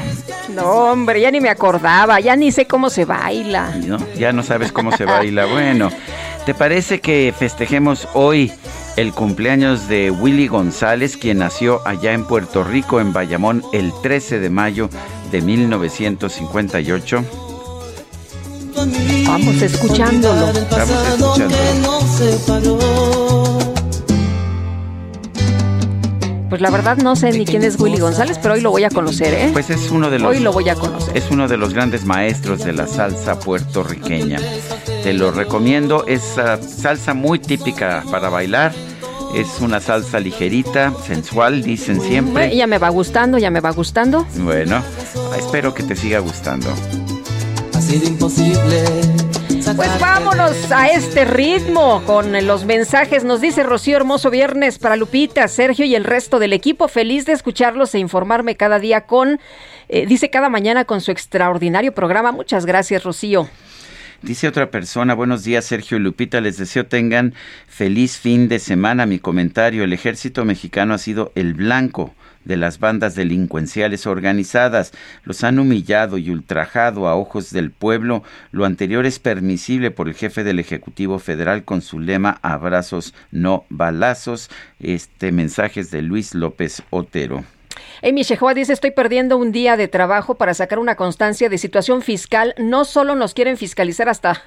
No, 0.53 0.91
hombre, 0.91 1.21
ya 1.21 1.31
ni 1.31 1.41
me 1.41 1.49
acordaba, 1.49 2.19
ya 2.19 2.35
ni 2.35 2.51
sé 2.51 2.67
cómo 2.67 2.89
se 2.89 3.05
baila. 3.05 3.71
No, 3.85 3.97
ya 4.15 4.31
no 4.31 4.43
sabes 4.43 4.71
cómo 4.71 4.95
se 4.95 5.05
baila. 5.05 5.45
Bueno, 5.45 5.89
¿te 6.45 6.53
parece 6.53 7.01
que 7.01 7.33
festejemos 7.37 8.07
hoy 8.13 8.51
el 8.95 9.13
cumpleaños 9.13 9.87
de 9.87 10.11
Willy 10.11 10.47
González, 10.47 11.17
quien 11.17 11.39
nació 11.39 11.81
allá 11.85 12.13
en 12.13 12.25
Puerto 12.25 12.63
Rico, 12.63 12.99
en 12.99 13.13
Bayamón, 13.13 13.63
el 13.73 13.91
13 14.01 14.39
de 14.39 14.49
mayo 14.49 14.89
de 15.31 15.41
1958. 15.41 17.25
Vamos 19.27 19.61
escuchándolo. 19.61 20.51
Vamos 20.71 22.21
escuchándolo. 22.21 23.54
Pues 26.49 26.61
la 26.61 26.69
verdad 26.69 26.97
no 26.97 27.15
sé 27.15 27.31
ni 27.31 27.45
quién 27.45 27.63
es 27.63 27.79
Willy 27.79 27.99
González, 27.99 28.39
pero 28.41 28.53
hoy 28.53 28.61
lo 28.61 28.71
voy 28.71 28.83
a 28.83 28.89
conocer, 28.89 29.33
¿eh? 29.33 29.49
Pues 29.51 29.69
es 29.69 29.89
uno 29.89 30.09
de 30.09 30.19
los. 30.19 30.29
Hoy 30.29 30.39
lo 30.39 30.53
voy 30.53 30.69
a 30.69 30.75
conocer. 30.75 31.17
Es 31.17 31.31
uno 31.31 31.47
de 31.47 31.57
los 31.57 31.73
grandes 31.73 32.05
maestros 32.05 32.63
de 32.63 32.73
la 32.73 32.87
salsa 32.87 33.39
puertorriqueña. 33.39 34.39
Te 35.03 35.13
lo 35.13 35.31
recomiendo. 35.31 36.05
Es 36.07 36.35
uh, 36.37 36.63
salsa 36.63 37.13
muy 37.13 37.39
típica 37.39 38.03
para 38.11 38.29
bailar. 38.29 38.73
Es 39.35 39.59
una 39.59 39.81
salsa 39.81 40.19
ligerita, 40.19 40.93
sensual, 41.05 41.61
dicen 41.61 41.99
siempre. 41.99 42.55
Ya 42.55 42.67
me 42.67 42.77
va 42.77 42.89
gustando, 42.89 43.37
ya 43.37 43.49
me 43.49 43.59
va 43.59 43.71
gustando. 43.71 44.25
Bueno, 44.37 44.81
espero 45.37 45.73
que 45.73 45.83
te 45.83 45.95
siga 45.95 46.19
gustando. 46.19 46.69
Ha 47.73 47.81
sido 47.81 48.07
imposible 48.07 48.83
pues 49.73 49.99
vámonos 49.99 50.71
a 50.71 50.89
este 50.89 51.25
ritmo 51.25 52.03
con 52.05 52.45
los 52.45 52.65
mensajes. 52.65 53.23
Nos 53.23 53.41
dice 53.41 53.63
Rocío 53.63 53.97
Hermoso 53.97 54.29
Viernes 54.29 54.77
para 54.77 54.95
Lupita, 54.95 55.47
Sergio 55.47 55.85
y 55.85 55.95
el 55.95 56.03
resto 56.03 56.37
del 56.37 56.53
equipo. 56.53 56.87
Feliz 56.87 57.25
de 57.25 57.33
escucharlos 57.33 57.95
e 57.95 57.99
informarme 57.99 58.57
cada 58.57 58.77
día 58.77 59.01
con, 59.01 59.39
eh, 59.89 60.05
dice 60.05 60.29
cada 60.29 60.49
mañana 60.49 60.85
con 60.85 61.01
su 61.01 61.09
extraordinario 61.09 61.93
programa. 61.93 62.31
Muchas 62.31 62.67
gracias, 62.67 63.03
Rocío. 63.03 63.49
Dice 64.21 64.47
otra 64.47 64.69
persona, 64.69 65.13
buenos 65.13 65.43
días 65.43 65.65
Sergio 65.65 65.97
y 65.97 65.99
Lupita, 65.99 66.41
les 66.41 66.57
deseo 66.57 66.85
tengan 66.85 67.33
feliz 67.67 68.17
fin 68.17 68.47
de 68.47 68.59
semana. 68.59 69.05
Mi 69.05 69.19
comentario, 69.19 69.83
el 69.83 69.93
ejército 69.93 70.45
mexicano 70.45 70.93
ha 70.93 70.97
sido 70.99 71.31
el 71.35 71.53
blanco 71.53 72.13
de 72.45 72.57
las 72.57 72.79
bandas 72.79 73.15
delincuenciales 73.15 74.07
organizadas. 74.07 74.93
Los 75.23 75.43
han 75.43 75.59
humillado 75.59 76.17
y 76.17 76.29
ultrajado 76.29 77.07
a 77.07 77.15
ojos 77.15 77.51
del 77.51 77.71
pueblo. 77.71 78.23
Lo 78.51 78.65
anterior 78.65 79.05
es 79.05 79.19
permisible 79.19 79.91
por 79.91 80.07
el 80.07 80.13
jefe 80.13 80.43
del 80.43 80.59
Ejecutivo 80.59 81.19
Federal 81.19 81.65
con 81.65 81.81
su 81.81 81.99
lema 81.99 82.39
abrazos, 82.41 83.13
no 83.31 83.65
balazos. 83.69 84.49
Este 84.79 85.31
mensaje 85.31 85.81
es 85.81 85.91
de 85.91 86.01
Luis 86.01 86.33
López 86.33 86.83
Otero. 86.91 87.43
Amy 88.03 88.23
Shehoa 88.23 88.53
dice, 88.53 88.73
estoy 88.73 88.91
perdiendo 88.91 89.37
un 89.37 89.51
día 89.51 89.77
de 89.77 89.87
trabajo 89.87 90.35
para 90.35 90.53
sacar 90.53 90.79
una 90.79 90.95
constancia 90.95 91.49
de 91.49 91.57
situación 91.57 92.01
fiscal. 92.01 92.53
No 92.57 92.85
solo 92.85 93.15
nos 93.15 93.33
quieren 93.33 93.57
fiscalizar 93.57 94.09
hasta, 94.09 94.41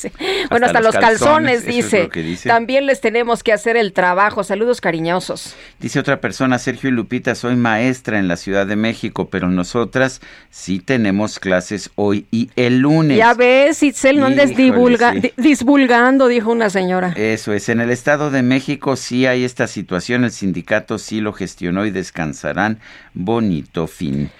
bueno, 0.50 0.66
hasta 0.66 0.80
los, 0.80 0.94
calzones, 0.94 1.66
dice. 1.66 2.08
También 2.44 2.86
les 2.86 3.00
tenemos 3.00 3.42
que 3.42 3.52
hacer 3.52 3.76
el 3.76 3.92
trabajo. 3.92 4.44
Saludos 4.44 4.80
cariñosos. 4.80 5.54
Dice 5.78 5.98
otra 5.98 6.20
persona, 6.20 6.58
Sergio 6.58 6.90
y 6.90 6.92
Lupita, 6.92 7.34
soy 7.34 7.56
maestra 7.56 8.18
en 8.18 8.28
la 8.28 8.36
Ciudad 8.36 8.66
de 8.66 8.76
México, 8.76 9.28
pero 9.30 9.48
nosotras 9.48 10.20
sí 10.50 10.80
tenemos 10.80 11.38
clases 11.38 11.90
hoy 11.94 12.26
y 12.30 12.50
el 12.56 12.78
lunes. 12.78 13.18
Ya 13.18 13.34
ves, 13.34 13.82
Itzel, 13.82 14.18
no 14.18 14.26
andes 14.26 14.56
divulgando, 14.56 16.28
dijo 16.28 16.50
una 16.50 16.70
señora. 16.70 17.12
Eso 17.16 17.52
es, 17.52 17.68
en 17.68 17.80
el 17.80 17.90
Estado 17.90 18.30
de 18.30 18.42
México 18.42 18.96
sí 18.96 19.26
hay 19.26 19.44
esta 19.44 19.66
situación, 19.66 20.24
el 20.24 20.30
sindicato 20.30 20.98
sí 20.98 21.20
lo 21.20 21.32
gestionó 21.32 21.86
y 21.86 21.90
descansarán 21.90 22.75
bonito 23.14 23.86
fin. 23.86 24.30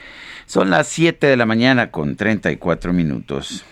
Son 0.47 0.71
las 0.71 0.89
7 0.89 1.27
de 1.27 1.37
la 1.37 1.47
mañana 1.47 1.91
con 1.91 2.17
34 2.17 2.93
minutos. 2.93 3.65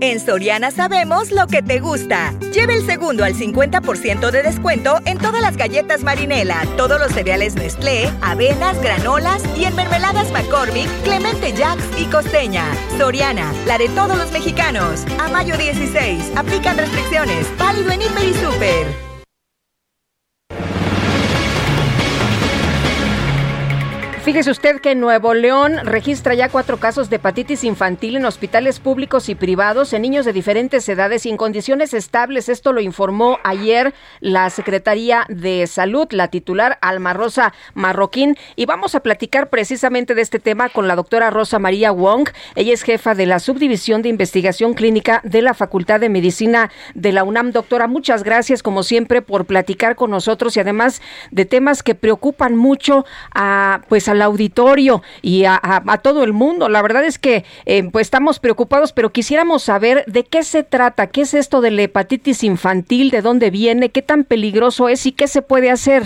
En 0.00 0.20
Soriana 0.20 0.70
sabemos 0.70 1.30
lo 1.30 1.46
que 1.46 1.62
te 1.62 1.80
gusta. 1.80 2.38
Lleve 2.52 2.74
el 2.74 2.84
segundo 2.84 3.24
al 3.24 3.34
50% 3.34 4.30
de 4.30 4.42
descuento 4.42 5.00
en 5.06 5.18
todas 5.18 5.40
las 5.40 5.56
galletas 5.56 6.02
Marinela, 6.02 6.66
todos 6.76 7.00
los 7.00 7.12
cereales 7.12 7.54
Nestlé, 7.54 8.10
avenas, 8.20 8.80
granolas 8.82 9.42
y 9.56 9.64
en 9.64 9.74
mermeladas 9.76 10.30
McCormick, 10.32 10.88
Clemente 11.04 11.52
Jacks 11.52 11.84
y 11.98 12.04
Costeña. 12.06 12.66
Soriana, 12.98 13.52
la 13.66 13.78
de 13.78 13.88
todos 13.90 14.18
los 14.18 14.30
mexicanos. 14.32 15.04
A 15.18 15.28
mayo 15.28 15.56
16, 15.56 16.32
aplican 16.36 16.76
restricciones. 16.76 17.46
Válido 17.58 17.90
en 17.92 18.02
Hiper 18.02 18.24
y 18.24 18.34
Super. 18.34 19.03
Fíjese 24.24 24.50
usted 24.50 24.80
que 24.80 24.94
Nuevo 24.94 25.34
León 25.34 25.76
registra 25.82 26.32
ya 26.32 26.48
cuatro 26.48 26.78
casos 26.78 27.10
de 27.10 27.16
hepatitis 27.16 27.62
infantil 27.62 28.16
en 28.16 28.24
hospitales 28.24 28.80
públicos 28.80 29.28
y 29.28 29.34
privados 29.34 29.92
en 29.92 30.00
niños 30.00 30.24
de 30.24 30.32
diferentes 30.32 30.88
edades 30.88 31.26
y 31.26 31.28
en 31.28 31.36
condiciones 31.36 31.92
estables. 31.92 32.48
Esto 32.48 32.72
lo 32.72 32.80
informó 32.80 33.38
ayer 33.44 33.92
la 34.20 34.48
Secretaría 34.48 35.26
de 35.28 35.66
Salud, 35.66 36.06
la 36.10 36.28
titular 36.28 36.78
Alma 36.80 37.12
Rosa 37.12 37.52
Marroquín. 37.74 38.38
Y 38.56 38.64
vamos 38.64 38.94
a 38.94 39.00
platicar 39.00 39.50
precisamente 39.50 40.14
de 40.14 40.22
este 40.22 40.38
tema 40.38 40.70
con 40.70 40.88
la 40.88 40.96
doctora 40.96 41.28
Rosa 41.28 41.58
María 41.58 41.90
Wong. 41.90 42.30
Ella 42.54 42.72
es 42.72 42.82
jefa 42.82 43.14
de 43.14 43.26
la 43.26 43.40
Subdivisión 43.40 44.00
de 44.00 44.08
Investigación 44.08 44.72
Clínica 44.72 45.20
de 45.24 45.42
la 45.42 45.52
Facultad 45.52 46.00
de 46.00 46.08
Medicina 46.08 46.70
de 46.94 47.12
la 47.12 47.24
UNAM. 47.24 47.52
Doctora, 47.52 47.88
muchas 47.88 48.22
gracias 48.22 48.62
como 48.62 48.84
siempre 48.84 49.20
por 49.20 49.44
platicar 49.44 49.96
con 49.96 50.10
nosotros 50.10 50.56
y 50.56 50.60
además 50.60 51.02
de 51.30 51.44
temas 51.44 51.82
que 51.82 51.94
preocupan 51.94 52.56
mucho 52.56 53.04
a 53.34 53.82
pues 53.90 54.08
a 54.08 54.13
al 54.14 54.22
auditorio 54.22 55.02
y 55.22 55.44
a, 55.44 55.60
todo 56.02 56.24
el 56.24 56.32
mundo. 56.32 56.68
La 56.68 56.82
verdad 56.82 57.04
es 57.04 57.18
que 57.18 57.44
eh, 57.66 57.88
pues 57.90 58.06
estamos 58.06 58.38
preocupados, 58.38 58.92
pero 58.92 59.10
quisiéramos 59.10 59.62
saber 59.62 60.04
de 60.06 60.24
qué 60.24 60.42
se 60.42 60.62
trata, 60.62 61.08
qué 61.08 61.22
es 61.22 61.34
esto 61.34 61.60
de 61.60 61.70
la 61.70 61.82
hepatitis 61.82 62.42
infantil, 62.42 63.10
de 63.10 63.22
dónde 63.22 63.50
viene, 63.50 63.90
qué 63.90 64.02
tan 64.02 64.24
peligroso 64.24 64.88
es 64.88 65.06
y 65.06 65.12
qué 65.12 65.28
se 65.28 65.42
puede 65.42 65.70
hacer. 65.70 66.02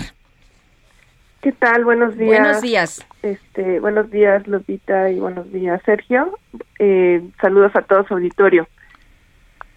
¿Qué 1.41 1.53
tal? 1.53 1.85
Buenos 1.85 2.17
días. 2.17 2.41
Buenos 2.41 2.61
días. 2.61 3.05
Este, 3.21 3.79
buenos 3.79 4.11
días, 4.11 4.45
Lupita, 4.47 5.09
y 5.09 5.19
buenos 5.19 5.51
días, 5.51 5.81
Sergio. 5.85 6.37
Eh, 6.79 7.21
saludos 7.39 7.73
a 7.75 7.81
todos 7.81 8.11
auditorio. 8.11 8.67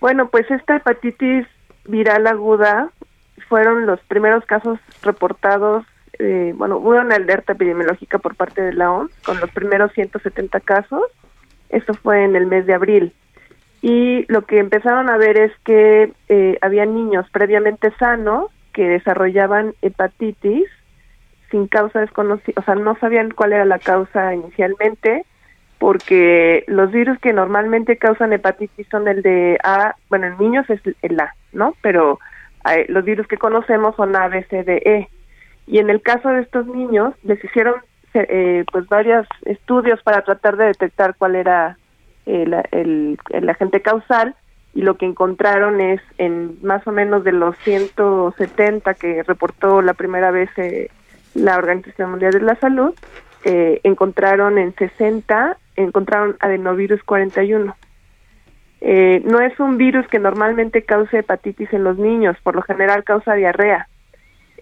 Bueno, 0.01 0.29
pues 0.29 0.51
esta 0.51 0.77
hepatitis 0.77 1.47
viral 1.85 2.27
aguda 2.27 2.90
fueron 3.49 3.87
los 3.87 4.01
primeros 4.01 4.45
casos 4.45 4.79
reportados 5.03 5.85
eh, 6.22 6.54
bueno, 6.56 6.76
hubo 6.78 6.90
una 6.90 7.16
alerta 7.16 7.54
epidemiológica 7.54 8.18
por 8.18 8.37
parte 8.37 8.62
de 8.62 8.72
la 8.72 8.92
OMS 8.92 9.12
con 9.24 9.40
los 9.40 9.50
primeros 9.50 9.92
170 9.92 10.61
casos. 10.61 11.02
Esto 11.68 11.94
fue 11.94 12.24
en 12.24 12.37
el 12.37 12.46
mes 12.46 12.64
de 12.66 12.74
abril. 12.74 13.12
Y 13.80 14.24
lo 14.32 14.42
que 14.42 14.61
empezaron 14.61 15.11
a 15.11 15.16
ver 15.16 15.37
es 15.37 15.52
que 15.64 16.12
eh, 16.28 16.58
había 16.61 16.87
niños 16.87 17.26
previamente 17.32 17.90
sanos 17.98 18.50
que 18.72 18.88
desarrollaban 18.88 19.74
hepatitis 19.82 20.66
sin 21.50 21.66
causa 21.66 22.00
desconocida, 22.00 22.54
o 22.56 22.62
sea, 22.62 22.76
no 22.76 22.96
sabían 22.98 23.32
cuál 23.32 23.52
era 23.52 23.64
la 23.64 23.78
causa 23.78 24.35
inicialmente, 24.35 25.26
porque 25.78 26.64
los 26.68 26.92
virus 26.92 27.18
que 27.18 27.32
normalmente 27.32 27.96
causan 27.96 28.32
hepatitis 28.32 28.87
son 28.88 29.08
el 29.08 29.20
de 29.22 29.58
A, 29.64 29.96
bueno, 30.08 30.28
en 30.28 30.38
niños 30.38 30.70
es 30.70 30.80
el 31.02 31.20
A, 31.20 31.35
¿no? 31.52 31.74
Pero 31.82 32.20
eh, 32.70 32.87
los 32.88 33.04
virus 33.04 33.26
que 33.26 33.37
conocemos 33.37 33.96
son 33.96 34.14
A, 34.14 34.28
B, 34.28 34.46
C, 34.48 34.62
D, 34.62 34.76
E. 34.85 35.08
Y 35.66 35.79
en 35.79 35.90
el 35.90 36.03
caso 36.03 36.29
de 36.29 36.42
estos 36.42 36.66
niños, 36.66 37.14
les 37.22 37.42
hicieron 37.44 37.75
eh, 38.14 38.64
pues 38.70 38.88
varios 38.88 39.27
estudios 39.44 40.03
para 40.03 40.22
tratar 40.22 40.57
de 40.57 40.66
detectar 40.66 41.14
cuál 41.16 41.37
era 41.37 41.79
el, 42.27 43.18
el, 43.31 43.48
agente 43.48 43.81
causal 43.81 44.35
y 44.75 44.83
lo 44.83 44.96
que 44.96 45.07
encontraron 45.07 45.81
es 45.81 46.01
en 46.18 46.57
más 46.62 46.87
o 46.87 46.92
menos 46.92 47.25
de 47.25 47.33
los 47.33 47.57
170 47.59 48.94
que 48.94 49.22
reportó 49.22 49.83
la 49.83 49.94
primera 49.94 50.31
vez 50.31 50.51
eh, 50.57 50.88
la 51.35 51.57
Organización 51.57 52.11
Mundial 52.11 52.33
de 52.33 52.40
la 52.40 52.57
Salud, 52.57 52.94
eh, 53.44 53.81
encontraron 53.83 54.59
en 54.59 54.75
60, 54.75 55.57
encontraron 55.77 56.37
adenovirus 56.40 57.03
41. 57.05 57.75
Eh, 58.81 59.22
no 59.25 59.40
es 59.40 59.59
un 59.61 59.79
virus 59.79 60.07
que 60.09 60.18
normalmente 60.18 60.83
cause 60.83 61.18
hepatitis 61.18 61.72
en 61.72 61.85
los 61.85 61.98
niños, 61.98 62.37
por 62.42 62.57
lo 62.57 62.62
general 62.62 63.05
causa 63.05 63.35
diarrea. 63.35 63.88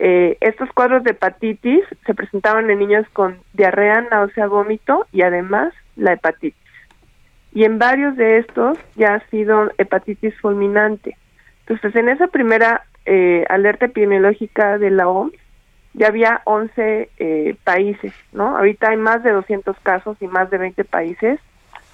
Eh, 0.02 0.38
estos 0.40 0.72
cuadros 0.72 1.04
de 1.04 1.10
hepatitis 1.10 1.84
se 2.06 2.14
presentaban 2.14 2.70
en 2.70 2.78
niños 2.78 3.06
con 3.12 3.38
diarrea, 3.52 4.00
náusea, 4.10 4.46
vómito 4.46 5.06
y 5.12 5.20
además 5.20 5.74
la 5.94 6.14
hepatitis. 6.14 6.58
Y 7.52 7.64
en 7.64 7.78
varios 7.78 8.16
de 8.16 8.38
estos 8.38 8.78
ya 8.96 9.16
ha 9.16 9.28
sido 9.28 9.70
hepatitis 9.76 10.34
fulminante. 10.40 11.18
Entonces, 11.60 11.94
en 11.96 12.08
esa 12.08 12.28
primera 12.28 12.84
eh, 13.04 13.44
alerta 13.50 13.86
epidemiológica 13.86 14.78
de 14.78 14.88
la 14.90 15.06
OMS, 15.06 15.34
ya 15.92 16.06
había 16.06 16.40
11 16.44 17.10
eh, 17.18 17.56
países, 17.62 18.14
¿no? 18.32 18.56
Ahorita 18.56 18.88
hay 18.88 18.96
más 18.96 19.22
de 19.22 19.32
200 19.32 19.78
casos 19.80 20.16
y 20.22 20.28
más 20.28 20.48
de 20.48 20.56
20 20.56 20.82
países 20.84 21.38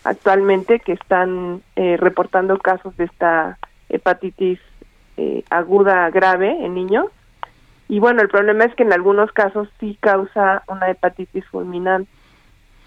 actualmente 0.04 0.78
que 0.78 0.92
están 0.92 1.60
reportando 1.74 2.56
casos 2.58 2.96
de 2.96 3.06
esta 3.06 3.58
hepatitis 3.88 4.60
aguda 5.50 6.08
grave 6.10 6.64
en 6.64 6.74
niños 6.74 7.06
y 7.88 8.00
bueno, 8.00 8.22
el 8.22 8.28
problema 8.28 8.64
es 8.64 8.74
que 8.74 8.82
en 8.82 8.92
algunos 8.92 9.32
casos 9.32 9.68
sí 9.80 9.96
causa 10.00 10.62
una 10.68 10.90
hepatitis 10.90 11.44
fulminante 11.46 12.10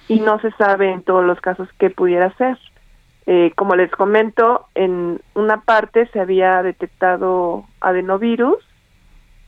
y 0.07 0.19
no 0.19 0.39
se 0.39 0.51
sabe 0.51 0.91
en 0.91 1.03
todos 1.03 1.23
los 1.23 1.39
casos 1.39 1.69
qué 1.77 1.89
pudiera 1.89 2.31
ser. 2.37 2.57
Eh, 3.25 3.51
como 3.55 3.75
les 3.75 3.91
comento, 3.91 4.67
en 4.73 5.21
una 5.35 5.61
parte 5.61 6.07
se 6.07 6.19
había 6.19 6.63
detectado 6.63 7.65
adenovirus 7.79 8.57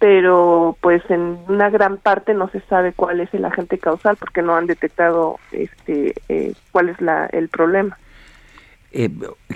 pero 0.01 0.75
pues 0.81 1.03
en 1.11 1.37
una 1.47 1.69
gran 1.69 1.97
parte 1.97 2.33
no 2.33 2.49
se 2.49 2.59
sabe 2.61 2.91
cuál 2.91 3.19
es 3.19 3.31
el 3.35 3.45
agente 3.45 3.77
causal 3.77 4.17
porque 4.17 4.41
no 4.41 4.55
han 4.55 4.65
detectado 4.65 5.37
este 5.51 6.15
eh, 6.27 6.53
cuál 6.71 6.89
es 6.89 6.99
la, 6.99 7.27
el 7.27 7.49
problema. 7.49 7.99
Eh, 8.93 9.09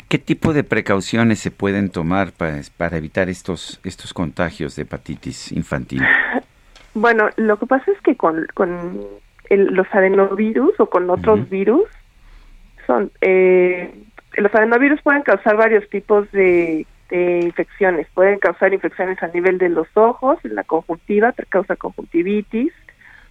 ¿Qué 0.08 0.18
tipo 0.18 0.54
de 0.54 0.64
precauciones 0.64 1.40
se 1.40 1.52
pueden 1.52 1.90
tomar 1.90 2.32
para, 2.32 2.62
para 2.78 2.98
evitar 2.98 3.30
estos, 3.30 3.80
estos 3.84 4.14
contagios 4.14 4.76
de 4.76 4.84
hepatitis 4.84 5.52
infantil? 5.52 6.02
Bueno, 6.96 7.30
lo 7.36 7.60
que 7.60 7.66
pasa 7.66 7.92
es 7.92 8.00
que 8.04 8.16
con, 8.16 8.48
con 8.54 9.06
los 9.50 9.88
adenovirus 9.92 10.80
o 10.80 10.90
con 10.90 11.10
otros 11.10 11.50
virus, 11.50 11.84
son 12.88 13.12
eh, 13.20 13.94
los 14.38 14.56
adenovirus 14.56 15.02
pueden 15.02 15.24
causar 15.24 15.58
varios 15.58 15.90
tipos 15.90 16.32
de, 16.32 16.88
de, 17.10 17.40
infecciones. 17.40 18.08
Pueden 18.14 18.40
causar 18.40 18.74
infecciones 18.74 19.22
a 19.22 19.28
nivel 19.28 19.58
de 19.58 19.68
los 19.68 19.88
ojos, 19.96 20.40
en 20.46 20.56
la 20.56 20.64
conjuntiva, 20.64 21.34
causa 21.50 21.76
conjuntivitis, 21.76 22.72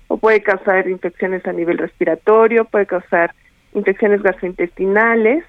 o 0.09 0.19
puede 0.19 0.43
causar 0.43 0.87
infecciones 0.87 1.47
a 1.47 1.53
nivel 1.53 1.79
respiratorio, 1.79 2.67
puede 2.67 2.85
causar 2.85 3.35
infecciones 3.73 4.23
gastrointestinales, 4.23 5.43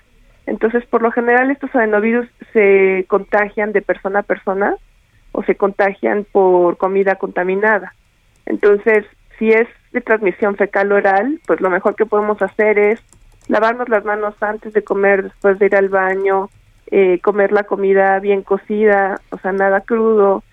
entonces, 0.46 0.86
por 0.86 1.02
lo 1.02 1.12
general, 1.12 1.50
estos 1.50 1.74
adenovirus 1.76 2.28
se 2.54 3.06
contagian 3.08 3.72
de 3.72 3.82
persona 3.82 4.20
a 4.20 4.24
persona 4.24 4.76
o 5.32 5.44
se 5.44 5.56
contagian 5.56 6.26
por 6.32 6.78
comida 6.78 7.16
contaminada. 7.16 7.94
Entonces, 8.46 9.06
si 9.38 9.50
es 9.50 9.68
de 9.92 10.02
transmisión 10.02 10.56
fecal 10.56 10.92
oral, 10.92 11.40
pues 11.48 11.62
lo 11.62 11.70
mejor 11.70 11.96
que 11.96 12.06
podemos 12.06 12.42
hacer 12.42 12.78
es 12.78 13.02
lavarnos 13.48 13.90
las 13.90 14.06
manos 14.06 14.36
antes 14.42 14.74
de 14.74 14.84
comer, 14.84 15.24
después 15.24 15.60
de 15.60 15.66
ir 15.66 15.76
al 15.76 15.90
baño, 15.90 16.50
eh, 16.92 17.20
comer 17.20 17.52
la 17.52 17.64
comida 17.64 18.20
bien 18.20 18.44
cocida, 18.44 19.20
o 19.32 19.38
sea, 19.40 19.52
nada 19.52 19.82
crudo. 19.82 20.44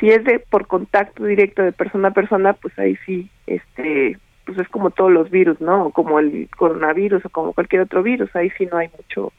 Si 0.00 0.10
es 0.10 0.24
de 0.24 0.38
por 0.38 0.66
contacto 0.66 1.24
directo 1.24 1.62
de 1.62 1.72
persona 1.72 2.08
a 2.08 2.12
persona, 2.12 2.52
pues 2.54 2.78
ahí 2.78 2.96
sí, 3.06 3.30
este, 3.46 4.18
pues 4.46 4.58
es 4.58 4.68
como 4.68 4.90
todos 4.90 5.10
los 5.10 5.28
virus, 5.28 5.60
¿no? 5.60 5.90
Como 5.90 6.20
el 6.20 6.48
coronavirus 6.56 7.26
o 7.26 7.30
como 7.30 7.52
cualquier 7.52 7.82
otro 7.82 8.02
virus, 8.02 8.34
ahí 8.34 8.50
sí 8.56 8.66
no 8.66 8.78
hay 8.78 8.88
mucho, 8.96 9.32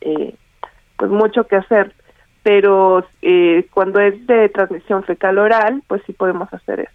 eh, 0.00 0.34
pues 0.98 1.10
mucho 1.10 1.46
que 1.46 1.56
hacer. 1.56 1.94
Pero 2.42 3.06
eh, 3.22 3.66
cuando 3.72 4.00
es 4.00 4.26
de 4.26 4.48
transmisión 4.48 5.04
fecal 5.04 5.38
oral, 5.38 5.82
pues 5.86 6.02
sí 6.06 6.12
podemos 6.12 6.52
hacer 6.52 6.80
eso. 6.80 6.90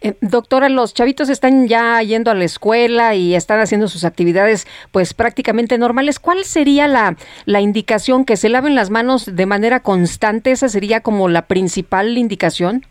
Eh, 0.00 0.14
doctora, 0.20 0.68
los 0.68 0.92
chavitos 0.92 1.30
están 1.30 1.68
ya 1.68 2.02
yendo 2.02 2.30
a 2.30 2.34
la 2.34 2.44
escuela 2.44 3.14
y 3.14 3.34
están 3.34 3.60
haciendo 3.60 3.88
sus 3.88 4.04
actividades 4.04 4.66
pues 4.90 5.14
prácticamente 5.14 5.78
normales. 5.78 6.18
¿Cuál 6.18 6.44
sería 6.44 6.88
la, 6.88 7.16
la 7.46 7.60
indicación? 7.60 8.24
¿Que 8.24 8.36
se 8.36 8.50
laven 8.50 8.74
las 8.74 8.90
manos 8.90 9.36
de 9.36 9.46
manera 9.46 9.80
constante? 9.80 10.50
¿Esa 10.50 10.68
sería 10.68 11.00
como 11.00 11.28
la 11.28 11.42
principal 11.42 12.18
indicación? 12.18 12.84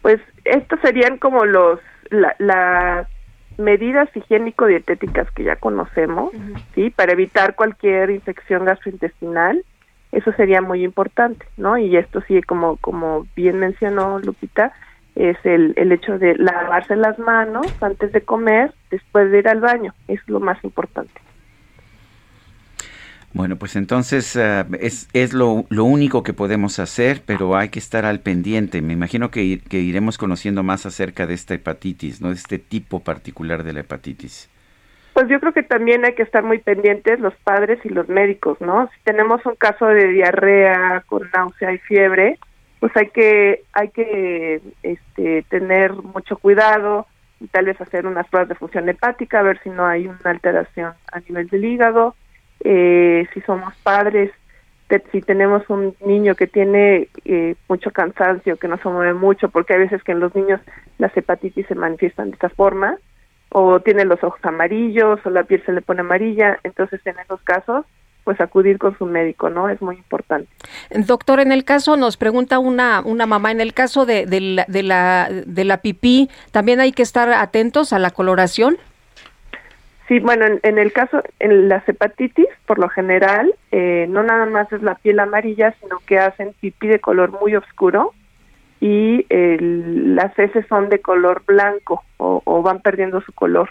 Pues 0.00 0.20
estos 0.44 0.80
serían 0.80 1.18
como 1.18 1.44
los 1.44 1.78
las 2.38 3.06
medidas 3.58 4.08
higiénico-dietéticas 4.14 5.30
que 5.32 5.44
ya 5.44 5.56
conocemos, 5.56 6.32
¿sí? 6.74 6.90
Para 6.90 7.12
evitar 7.12 7.54
cualquier 7.54 8.10
infección 8.10 8.64
gastrointestinal, 8.64 9.64
eso 10.10 10.32
sería 10.32 10.60
muy 10.60 10.84
importante, 10.84 11.46
¿no? 11.56 11.78
Y 11.78 11.96
esto 11.96 12.20
sí, 12.28 12.40
como, 12.42 12.76
como 12.76 13.26
bien 13.34 13.58
mencionó 13.58 14.18
Lupita, 14.18 14.72
es 15.14 15.36
el, 15.44 15.74
el 15.76 15.92
hecho 15.92 16.18
de 16.18 16.36
lavarse 16.36 16.96
las 16.96 17.18
manos 17.18 17.66
antes 17.82 18.12
de 18.12 18.22
comer, 18.22 18.72
después 18.90 19.30
de 19.30 19.38
ir 19.38 19.48
al 19.48 19.60
baño, 19.60 19.94
es 20.08 20.20
lo 20.26 20.40
más 20.40 20.62
importante. 20.64 21.12
Bueno, 23.34 23.56
pues 23.56 23.76
entonces 23.76 24.36
eh, 24.36 24.64
es, 24.80 25.32
lo, 25.32 25.64
lo, 25.70 25.84
único 25.84 26.22
que 26.22 26.34
podemos 26.34 26.78
hacer, 26.78 27.22
pero 27.24 27.56
hay 27.56 27.70
que 27.70 27.78
estar 27.78 28.04
al 28.04 28.20
pendiente. 28.20 28.82
Me 28.82 28.92
imagino 28.92 29.30
que, 29.30 29.60
que, 29.70 29.78
iremos 29.78 30.18
conociendo 30.18 30.62
más 30.62 30.84
acerca 30.84 31.26
de 31.26 31.32
esta 31.32 31.54
hepatitis, 31.54 32.20
¿no? 32.20 32.28
De 32.28 32.34
este 32.34 32.58
tipo 32.58 33.00
particular 33.00 33.62
de 33.62 33.72
la 33.72 33.80
hepatitis. 33.80 34.50
Pues 35.14 35.28
yo 35.28 35.40
creo 35.40 35.52
que 35.52 35.62
también 35.62 36.04
hay 36.04 36.14
que 36.14 36.22
estar 36.22 36.42
muy 36.42 36.58
pendientes 36.58 37.20
los 37.20 37.34
padres 37.36 37.78
y 37.84 37.88
los 37.88 38.08
médicos, 38.08 38.60
¿no? 38.60 38.88
Si 38.94 39.00
tenemos 39.02 39.44
un 39.46 39.56
caso 39.56 39.86
de 39.86 40.08
diarrea 40.08 41.02
con 41.06 41.30
náusea 41.32 41.72
y 41.72 41.78
fiebre, 41.78 42.38
pues 42.80 42.94
hay 42.96 43.08
que 43.08 43.62
hay 43.72 43.88
que 43.88 44.60
este, 44.82 45.42
tener 45.48 45.92
mucho 45.92 46.36
cuidado 46.36 47.06
y 47.40 47.46
tal 47.48 47.64
vez 47.64 47.80
hacer 47.80 48.06
unas 48.06 48.28
pruebas 48.28 48.50
de 48.50 48.54
función 48.56 48.88
hepática, 48.88 49.40
a 49.40 49.42
ver 49.42 49.58
si 49.62 49.70
no 49.70 49.86
hay 49.86 50.06
una 50.06 50.18
alteración 50.30 50.92
a 51.10 51.20
nivel 51.20 51.48
del 51.48 51.64
hígado 51.64 52.14
eh, 52.64 53.26
si 53.32 53.40
somos 53.42 53.74
padres, 53.82 54.30
si 55.10 55.22
tenemos 55.22 55.62
un 55.70 55.94
niño 56.04 56.34
que 56.34 56.46
tiene 56.46 57.08
eh, 57.24 57.54
mucho 57.68 57.90
cansancio, 57.90 58.56
que 58.56 58.68
no 58.68 58.76
se 58.76 58.88
mueve 58.88 59.14
mucho, 59.14 59.48
porque 59.48 59.74
hay 59.74 59.80
veces 59.80 60.02
que 60.02 60.12
en 60.12 60.20
los 60.20 60.34
niños 60.34 60.60
las 60.98 61.16
hepatitis 61.16 61.66
se 61.66 61.74
manifiestan 61.74 62.28
de 62.28 62.34
esta 62.34 62.50
forma, 62.50 62.98
o 63.48 63.80
tiene 63.80 64.04
los 64.04 64.22
ojos 64.22 64.40
amarillos, 64.42 65.20
o 65.24 65.30
la 65.30 65.44
piel 65.44 65.62
se 65.64 65.72
le 65.72 65.80
pone 65.80 66.00
amarilla, 66.00 66.58
entonces 66.62 67.00
en 67.06 67.18
esos 67.18 67.40
casos 67.42 67.86
pues 68.24 68.40
acudir 68.40 68.78
con 68.78 68.96
su 68.98 69.04
médico, 69.04 69.50
¿no? 69.50 69.68
Es 69.68 69.82
muy 69.82 69.96
importante. 69.96 70.48
Doctor, 70.90 71.40
en 71.40 71.50
el 71.50 71.64
caso, 71.64 71.96
nos 71.96 72.16
pregunta 72.16 72.60
una, 72.60 73.00
una 73.04 73.26
mamá, 73.26 73.50
en 73.50 73.60
el 73.60 73.74
caso 73.74 74.06
de, 74.06 74.26
de, 74.26 74.40
la, 74.40 74.64
de, 74.68 74.82
la, 74.84 75.28
de 75.44 75.64
la 75.64 75.78
pipí, 75.78 76.30
¿también 76.52 76.78
hay 76.78 76.92
que 76.92 77.02
estar 77.02 77.32
atentos 77.32 77.92
a 77.92 77.98
la 77.98 78.10
coloración? 78.10 78.76
Sí, 80.12 80.20
bueno, 80.20 80.44
en, 80.62 80.78
el 80.78 80.92
caso, 80.92 81.22
en 81.38 81.70
las 81.70 81.88
hepatitis, 81.88 82.46
por 82.66 82.78
lo 82.78 82.90
general, 82.90 83.54
eh, 83.70 84.04
no 84.10 84.22
nada 84.22 84.44
más 84.44 84.70
es 84.70 84.82
la 84.82 84.96
piel 84.96 85.18
amarilla, 85.20 85.74
sino 85.80 86.00
que 86.04 86.18
hacen 86.18 86.52
pipí 86.60 86.86
de 86.86 86.98
color 86.98 87.32
muy 87.40 87.56
oscuro 87.56 88.12
y 88.78 89.24
las 89.30 90.38
heces 90.38 90.66
son 90.68 90.90
de 90.90 91.00
color 91.00 91.44
blanco 91.46 92.04
o, 92.18 92.62
van 92.62 92.80
perdiendo 92.80 93.22
su 93.22 93.32
color. 93.32 93.70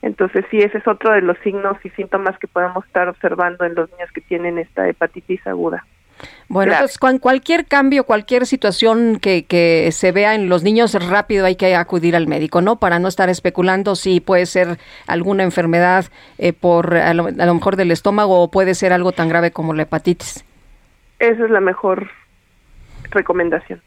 Entonces, 0.00 0.46
sí, 0.50 0.60
ese 0.60 0.78
es 0.78 0.88
otro 0.88 1.12
de 1.12 1.20
los 1.20 1.36
signos 1.40 1.76
y 1.84 1.90
síntomas 1.90 2.38
que 2.38 2.48
podemos 2.48 2.86
estar 2.86 3.06
observando 3.10 3.66
en 3.66 3.74
los 3.74 3.90
niños 3.90 4.10
que 4.14 4.22
tienen 4.22 4.56
esta 4.56 4.88
hepatitis 4.88 5.46
aguda. 5.46 5.84
Bueno, 6.48 6.74
pues 6.78 6.98
cualquier 6.98 7.66
cambio, 7.66 8.04
cualquier 8.04 8.44
situación 8.44 9.18
que, 9.20 9.44
que, 9.44 9.90
se 9.92 10.10
vea 10.10 10.34
en 10.34 10.48
los 10.48 10.62
niños, 10.62 10.94
rápido 10.94 11.46
hay 11.46 11.56
que 11.56 11.74
acudir 11.76 12.16
al 12.16 12.26
médico, 12.26 12.60
¿no? 12.60 12.76
Para 12.76 12.98
no 12.98 13.08
estar 13.08 13.28
especulando 13.28 13.94
si 13.94 14.20
puede 14.20 14.46
ser 14.46 14.78
alguna 15.06 15.44
enfermedad 15.44 16.06
eh, 16.38 16.52
por 16.52 16.96
a 16.96 17.14
lo, 17.14 17.24
mejor 17.30 17.76
del 17.76 17.90
estómago 17.92 18.42
o 18.42 18.50
puede 18.50 18.74
ser 18.74 18.92
algo 18.92 19.12
tan 19.12 19.28
grave 19.28 19.52
como 19.52 19.74
la 19.74 19.82
hepatitis. 19.82 20.44
Esa 21.20 21.44
es 21.44 21.50
la 21.50 21.60
mejor 21.60 22.10
recomendación. 23.10 23.80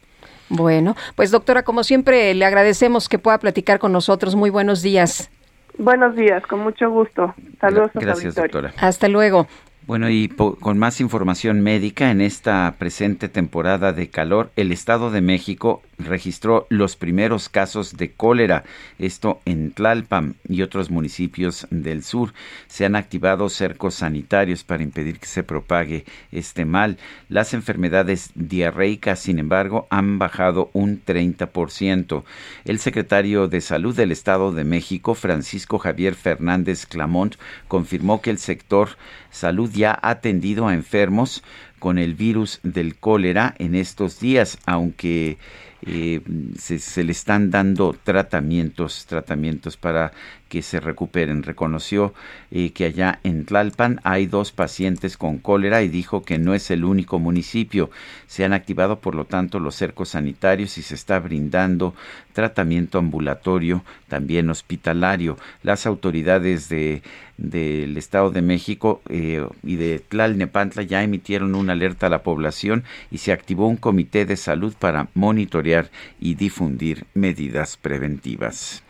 Bueno, 0.49 0.95
pues 1.15 1.31
doctora, 1.31 1.63
como 1.63 1.83
siempre, 1.83 2.33
le 2.33 2.45
agradecemos 2.45 3.09
que 3.09 3.19
pueda 3.19 3.39
platicar 3.39 3.79
con 3.79 3.91
nosotros. 3.91 4.35
Muy 4.35 4.49
buenos 4.49 4.81
días. 4.81 5.29
Buenos 5.77 6.15
días, 6.15 6.45
con 6.45 6.59
mucho 6.59 6.89
gusto. 6.89 7.33
Saludos 7.59 7.91
Gracias, 7.95 8.35
doctora. 8.35 8.73
Hasta 8.77 9.07
luego. 9.07 9.47
Bueno, 9.85 10.09
y 10.09 10.29
con 10.29 10.77
más 10.77 11.01
información 11.01 11.59
médica, 11.59 12.09
en 12.09 12.21
esta 12.21 12.73
presente 12.79 13.27
temporada 13.27 13.91
de 13.91 14.07
calor, 14.07 14.49
el 14.55 14.71
Estado 14.71 15.11
de 15.11 15.19
México 15.19 15.81
registró 15.97 16.67
los 16.69 16.95
primeros 16.95 17.49
casos 17.49 17.97
de 17.97 18.11
cólera, 18.11 18.63
esto 18.97 19.41
en 19.43 19.71
Tlalpan 19.71 20.35
y 20.47 20.61
otros 20.61 20.89
municipios 20.89 21.67
del 21.69 22.03
sur. 22.03 22.33
Se 22.67 22.85
han 22.85 22.95
activado 22.95 23.49
cercos 23.49 23.95
sanitarios 23.95 24.63
para 24.63 24.83
impedir 24.83 25.19
que 25.19 25.25
se 25.25 25.43
propague 25.43 26.05
este 26.31 26.63
mal. 26.63 26.97
Las 27.27 27.53
enfermedades 27.53 28.31
diarreicas, 28.35 29.19
sin 29.19 29.37
embargo, 29.37 29.87
han 29.89 30.17
bajado 30.17 30.69
un 30.71 31.03
30%. 31.03 32.23
El 32.63 32.79
secretario 32.79 33.49
de 33.49 33.59
Salud 33.59 33.95
del 33.95 34.13
Estado 34.13 34.53
de 34.53 34.63
México, 34.63 35.13
Francisco 35.13 35.77
Javier 35.77 36.15
Fernández 36.15 36.85
Clamont, 36.85 37.35
confirmó 37.67 38.21
que 38.21 38.29
el 38.29 38.37
sector 38.37 38.89
salud 39.33 39.69
ya 39.73 39.91
ha 39.91 40.11
atendido 40.11 40.67
a 40.67 40.73
enfermos 40.73 41.43
con 41.79 41.97
el 41.97 42.13
virus 42.13 42.61
del 42.63 42.95
cólera 42.95 43.53
en 43.57 43.75
estos 43.75 44.19
días, 44.19 44.57
aunque 44.65 45.37
eh, 45.85 46.21
se, 46.57 47.03
le 47.03 47.11
están 47.11 47.51
dando 47.51 47.95
tratamientos, 48.03 49.05
tratamientos 49.05 49.77
para 49.77 50.11
que 50.49 50.61
se 50.61 50.79
recuperen. 50.79 51.43
Reconoció 51.43 52.13
eh, 52.51 52.71
que 52.71 52.85
allá 52.85 53.19
en 53.23 53.45
Tlalpan 53.45 53.99
hay 54.03 54.27
dos 54.27 54.51
pacientes 54.51 55.17
con 55.17 55.39
cólera 55.39 55.81
y 55.81 55.87
dijo 55.87 56.23
que 56.23 56.37
no 56.37 56.53
es 56.53 56.71
el 56.71 56.85
único 56.85 57.19
municipio. 57.19 57.89
Se 58.27 58.45
han 58.45 58.53
activado, 58.53 58.99
por 58.99 59.15
lo 59.15 59.25
tanto, 59.25 59.59
los 59.59 59.75
cercos 59.75 60.09
sanitarios 60.09 60.77
y 60.77 60.81
se 60.81 60.95
está 60.95 61.19
brindando 61.19 61.95
tratamiento 62.33 62.97
ambulatorio, 62.97 63.83
también 64.07 64.49
hospitalario. 64.49 65.37
Las 65.63 65.85
autoridades 65.85 66.69
de 66.69 67.01
del 67.37 67.97
Estado 67.97 68.29
de 68.29 68.41
México 68.41 69.01
eh, 69.09 69.45
y 69.63 69.75
de 69.75 69.99
Tlalnepantla 69.99 70.83
ya 70.83 71.03
emitieron 71.03 71.55
una 71.55 71.73
alerta 71.73 72.07
a 72.07 72.09
la 72.09 72.21
población 72.21 72.83
y 73.09 73.17
se 73.17 73.31
activó 73.31 73.67
un 73.67 73.77
comité 73.77 74.25
de 74.25 74.37
salud 74.37 74.73
para 74.77 75.07
monitorear 75.15 75.72
y 76.19 76.35
difundir 76.35 77.05
medidas 77.13 77.77
preventivas. 77.77 78.83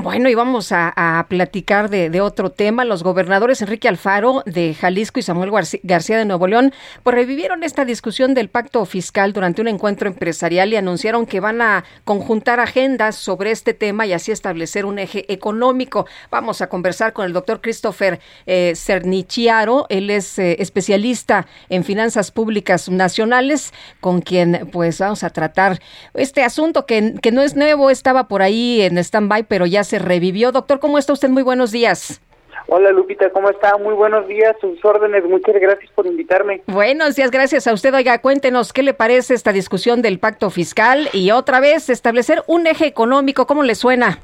Bueno, 0.00 0.28
y 0.28 0.34
vamos 0.36 0.70
a, 0.70 1.26
platicar 1.28 1.90
de, 1.90 2.20
otro 2.20 2.52
tema. 2.52 2.84
Los 2.84 3.02
gobernadores 3.02 3.62
Enrique 3.62 3.88
Alfaro 3.88 4.44
de 4.46 4.72
Jalisco 4.72 5.18
y 5.18 5.24
Samuel 5.24 5.50
García 5.82 6.16
de 6.16 6.24
Nuevo 6.24 6.46
León 6.46 6.72
pues 7.02 7.16
revivieron 7.16 7.64
esta 7.64 7.84
discusión 7.84 8.32
del 8.32 8.48
pacto 8.48 8.84
fiscal 8.84 9.32
durante 9.32 9.60
un 9.60 9.66
encuentro 9.66 10.08
empresarial 10.08 10.72
y 10.72 10.76
anunciaron 10.76 11.26
que 11.26 11.40
van 11.40 11.60
a 11.60 11.84
conjuntar 12.04 12.60
agendas 12.60 13.16
sobre 13.16 13.50
este 13.50 13.74
tema 13.74 14.06
y 14.06 14.12
así 14.12 14.30
establecer 14.30 14.84
un 14.84 15.00
eje 15.00 15.30
económico. 15.32 16.06
Vamos 16.30 16.62
a 16.62 16.68
conversar 16.68 17.12
con 17.12 17.26
el 17.26 17.32
doctor 17.32 17.60
Christopher 17.60 18.20
eh, 18.46 18.74
Cernichiaro. 18.76 19.86
Él 19.88 20.10
es 20.10 20.38
eh, 20.38 20.58
especialista 20.60 21.48
en 21.70 21.82
finanzas 21.82 22.30
públicas 22.30 22.88
nacionales, 22.88 23.72
con 24.00 24.20
quien 24.20 24.68
pues 24.70 25.00
vamos 25.00 25.24
a 25.24 25.30
tratar 25.30 25.80
este 26.14 26.44
asunto 26.44 26.86
que, 26.86 27.14
que 27.20 27.32
no 27.32 27.42
es 27.42 27.56
nuevo, 27.56 27.90
estaba 27.90 28.28
por 28.28 28.42
ahí 28.42 28.82
en 28.82 28.96
stand-by, 28.96 29.42
pero 29.48 29.66
ya 29.66 29.82
se 29.88 29.98
revivió. 29.98 30.52
Doctor, 30.52 30.78
¿cómo 30.78 30.98
está 30.98 31.12
usted? 31.12 31.28
Muy 31.28 31.42
buenos 31.42 31.72
días. 31.72 32.20
Hola 32.70 32.90
Lupita, 32.92 33.30
¿cómo 33.30 33.48
está? 33.48 33.78
Muy 33.78 33.94
buenos 33.94 34.28
días, 34.28 34.54
sus 34.60 34.84
órdenes, 34.84 35.24
muchas 35.24 35.54
gracias 35.54 35.90
por 35.92 36.06
invitarme. 36.06 36.60
Buenos 36.66 37.16
días, 37.16 37.30
gracias 37.30 37.66
a 37.66 37.72
usted. 37.72 37.94
Oiga, 37.94 38.18
cuéntenos 38.18 38.74
qué 38.74 38.82
le 38.82 38.92
parece 38.92 39.32
esta 39.32 39.52
discusión 39.52 40.02
del 40.02 40.18
pacto 40.18 40.50
fiscal 40.50 41.08
y 41.14 41.30
otra 41.30 41.60
vez 41.60 41.88
establecer 41.88 42.42
un 42.46 42.66
eje 42.66 42.86
económico, 42.86 43.46
¿cómo 43.46 43.62
le 43.62 43.74
suena? 43.74 44.18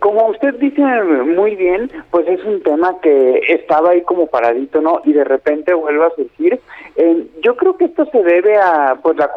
Como 0.00 0.26
usted 0.26 0.54
dice 0.56 0.82
muy 0.82 1.54
bien, 1.54 1.90
pues 2.10 2.26
es 2.26 2.44
un 2.44 2.60
tema 2.62 3.00
que 3.00 3.42
estaba 3.48 3.90
ahí 3.90 4.02
como 4.02 4.26
paradito, 4.26 4.80
¿no? 4.80 5.02
Y 5.04 5.12
de 5.12 5.24
repente 5.24 5.72
vuelve 5.72 6.04
a 6.04 6.10
surgir. 6.16 6.60
Eh, 6.96 7.26
yo 7.42 7.56
creo 7.56 7.76
que 7.76 7.86
esto 7.86 8.04
se 8.06 8.22
debe 8.22 8.56
a 8.56 8.98
pues 9.02 9.16
la 9.16 9.30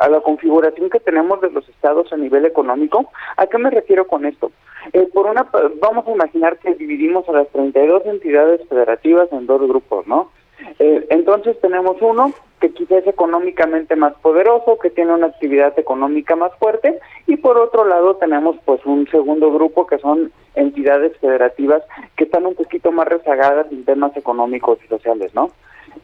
a 0.00 0.08
la 0.08 0.20
configuración 0.20 0.90
que 0.90 1.00
tenemos 1.00 1.40
de 1.40 1.50
los 1.50 1.68
estados 1.68 2.12
a 2.12 2.16
nivel 2.16 2.44
económico. 2.44 3.10
¿A 3.36 3.46
qué 3.46 3.58
me 3.58 3.70
refiero 3.70 4.06
con 4.06 4.26
esto? 4.26 4.52
Eh, 4.92 5.08
por 5.12 5.26
una 5.26 5.46
vamos 5.80 6.06
a 6.06 6.12
imaginar 6.12 6.58
que 6.58 6.74
dividimos 6.74 7.28
a 7.28 7.32
las 7.32 7.48
32 7.48 8.06
entidades 8.06 8.66
federativas 8.68 9.28
en 9.32 9.46
dos 9.46 9.60
grupos, 9.62 10.06
¿no? 10.06 10.30
Eh, 10.78 11.06
entonces 11.10 11.58
tenemos 11.60 11.96
uno 12.00 12.32
que 12.60 12.70
quizás 12.70 12.98
es 12.98 13.06
económicamente 13.06 13.96
más 13.96 14.14
poderoso, 14.20 14.78
que 14.78 14.90
tiene 14.90 15.14
una 15.14 15.28
actividad 15.28 15.78
económica 15.78 16.36
más 16.36 16.54
fuerte, 16.58 16.98
y 17.26 17.38
por 17.38 17.56
otro 17.56 17.86
lado 17.86 18.16
tenemos 18.16 18.56
pues 18.66 18.84
un 18.84 19.08
segundo 19.08 19.50
grupo 19.50 19.86
que 19.86 19.98
son 19.98 20.30
entidades 20.54 21.16
federativas 21.18 21.82
que 22.16 22.24
están 22.24 22.44
un 22.44 22.54
poquito 22.54 22.92
más 22.92 23.08
rezagadas 23.08 23.66
en 23.72 23.84
temas 23.84 24.14
económicos 24.16 24.78
y 24.84 24.88
sociales, 24.88 25.34
¿no? 25.34 25.50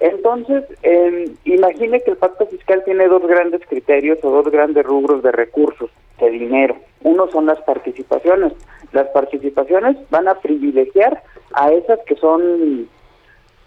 Entonces, 0.01 0.64
eh, 0.82 1.32
imagine 1.44 2.01
que 2.03 2.11
el 2.11 2.16
pacto 2.16 2.47
fiscal 2.47 2.82
tiene 2.84 3.09
dos 3.09 3.26
grandes 3.26 3.62
criterios 3.66 4.18
o 4.22 4.30
dos 4.30 4.51
grandes 4.51 4.84
rubros 4.84 5.22
de 5.22 5.32
recursos, 5.32 5.90
de 6.20 6.30
dinero. 6.30 6.76
Uno 7.03 7.28
son 7.28 7.47
las 7.47 7.61
participaciones. 7.62 8.53
Las 8.92 9.09
participaciones 9.09 9.97
van 10.11 10.28
a 10.28 10.34
privilegiar 10.34 11.22
a 11.55 11.72
esas 11.72 12.01
que 12.07 12.16
son 12.16 12.88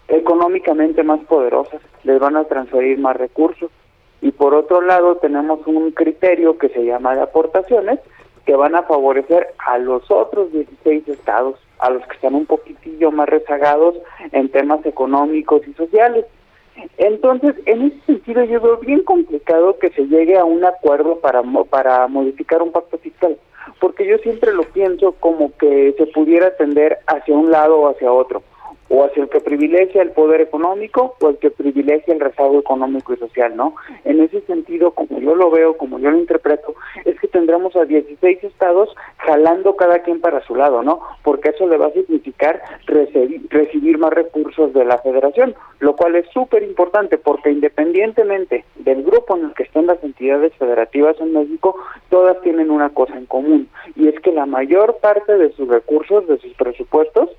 económicamente 0.08 1.02
más 1.02 1.20
poderosas, 1.24 1.80
les 2.04 2.18
van 2.18 2.36
a 2.36 2.44
transferir 2.44 2.98
más 2.98 3.16
recursos. 3.16 3.70
Y 4.20 4.32
por 4.32 4.54
otro 4.54 4.82
lado 4.82 5.16
tenemos 5.16 5.66
un 5.66 5.92
criterio 5.92 6.58
que 6.58 6.68
se 6.68 6.84
llama 6.84 7.14
de 7.14 7.22
aportaciones, 7.22 8.00
que 8.44 8.54
van 8.54 8.74
a 8.74 8.82
favorecer 8.82 9.48
a 9.58 9.78
los 9.78 10.10
otros 10.10 10.52
16 10.52 11.08
estados, 11.08 11.58
a 11.80 11.90
los 11.90 12.06
que 12.06 12.14
están 12.14 12.34
un 12.34 12.46
poquitillo 12.46 13.10
más 13.10 13.28
rezagados 13.28 13.96
en 14.32 14.48
temas 14.50 14.84
económicos 14.86 15.66
y 15.66 15.72
sociales. 15.74 16.26
Entonces, 16.98 17.54
en 17.66 17.82
ese 17.82 18.00
sentido, 18.06 18.44
yo 18.44 18.60
veo 18.60 18.78
bien 18.78 19.02
complicado 19.02 19.78
que 19.78 19.90
se 19.90 20.06
llegue 20.06 20.38
a 20.38 20.44
un 20.44 20.64
acuerdo 20.64 21.20
para, 21.20 21.42
para 21.68 22.06
modificar 22.06 22.62
un 22.62 22.72
pacto 22.72 22.98
fiscal, 22.98 23.36
porque 23.80 24.06
yo 24.06 24.18
siempre 24.18 24.52
lo 24.52 24.62
pienso 24.62 25.12
como 25.20 25.52
que 25.58 25.94
se 25.98 26.06
pudiera 26.06 26.56
tender 26.56 26.98
hacia 27.06 27.34
un 27.34 27.50
lado 27.50 27.80
o 27.80 27.88
hacia 27.90 28.12
otro 28.12 28.42
o 28.88 29.04
hacia 29.04 29.22
el 29.22 29.28
que 29.28 29.40
privilegia 29.40 30.02
el 30.02 30.10
poder 30.10 30.40
económico 30.40 31.14
o 31.20 31.28
el 31.28 31.38
que 31.38 31.50
privilegia 31.50 32.12
el 32.12 32.20
rezago 32.20 32.58
económico 32.58 33.14
y 33.14 33.16
social, 33.16 33.56
¿no? 33.56 33.74
En 34.04 34.20
ese 34.20 34.40
sentido, 34.42 34.90
como 34.90 35.20
yo 35.20 35.34
lo 35.34 35.50
veo, 35.50 35.76
como 35.76 35.98
yo 35.98 36.10
lo 36.10 36.18
interpreto, 36.18 36.74
es 37.04 37.18
que 37.20 37.28
tendremos 37.28 37.76
a 37.76 37.84
16 37.84 38.42
estados 38.44 38.94
jalando 39.18 39.76
cada 39.76 40.00
quien 40.00 40.20
para 40.20 40.44
su 40.46 40.56
lado, 40.56 40.82
¿no? 40.82 41.00
Porque 41.22 41.50
eso 41.50 41.66
le 41.66 41.76
va 41.76 41.86
a 41.86 41.92
significar 41.92 42.60
recibir, 42.86 43.98
más 43.98 44.12
recursos 44.12 44.72
de 44.72 44.84
la 44.84 44.98
federación, 44.98 45.54
lo 45.78 45.94
cual 45.94 46.16
es 46.16 46.26
súper 46.32 46.62
importante 46.62 47.18
porque 47.18 47.50
independientemente 47.50 48.64
del 48.76 49.02
grupo 49.02 49.36
en 49.36 49.46
el 49.46 49.54
que 49.54 49.64
estén 49.64 49.86
las 49.86 50.02
entidades 50.02 50.52
federativas 50.54 51.20
en 51.20 51.32
México, 51.32 51.76
todas 52.08 52.40
tienen 52.42 52.70
una 52.70 52.90
cosa 52.90 53.16
en 53.16 53.26
común 53.26 53.68
y 53.94 54.08
es 54.08 54.18
que 54.20 54.32
la 54.32 54.46
mayor 54.46 54.98
parte 55.00 55.36
de 55.36 55.52
sus 55.52 55.68
recursos, 55.68 56.26
de 56.26 56.38
sus 56.38 56.52
presupuestos, 56.54 57.30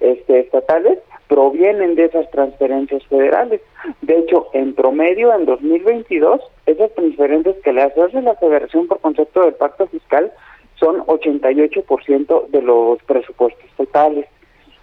este, 0.00 0.40
estatales 0.40 0.98
provienen 1.28 1.94
de 1.94 2.06
esas 2.06 2.28
transferencias 2.32 3.04
federales. 3.06 3.60
De 4.02 4.18
hecho, 4.18 4.48
en 4.52 4.74
promedio, 4.74 5.32
en 5.32 5.46
2022, 5.46 6.40
esas 6.66 6.92
transferencias 6.94 7.56
que 7.62 7.72
le 7.72 7.82
hace 7.82 8.20
la 8.20 8.34
Federación 8.34 8.88
por 8.88 8.98
concepto 9.00 9.42
del 9.42 9.54
pacto 9.54 9.86
fiscal 9.86 10.32
son 10.74 11.06
88% 11.06 12.48
de 12.48 12.62
los 12.62 13.00
presupuestos 13.04 13.70
totales. 13.76 14.26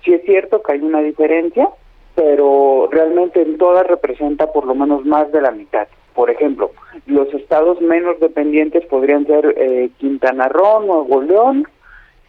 Sí 0.06 0.14
es 0.14 0.24
cierto 0.24 0.62
que 0.62 0.72
hay 0.72 0.80
una 0.80 1.02
diferencia, 1.02 1.70
pero 2.16 2.88
realmente 2.92 3.42
en 3.42 3.58
todas 3.58 3.86
representa 3.86 4.52
por 4.54 4.66
lo 4.66 4.74
menos 4.74 5.06
más 5.06 5.30
de 5.34 5.42
la 5.42 5.52
mitad. 5.52 5.88
Por 6.16 6.30
ejemplo, 6.30 6.72
los 7.08 7.32
estados 7.34 7.82
menos 7.82 8.20
dependientes 8.20 8.86
podrían 8.86 9.26
ser 9.28 9.54
eh, 9.58 9.90
Quintana 9.98 10.48
Roo, 10.48 10.80
Nuevo 10.80 11.22
León 11.22 11.68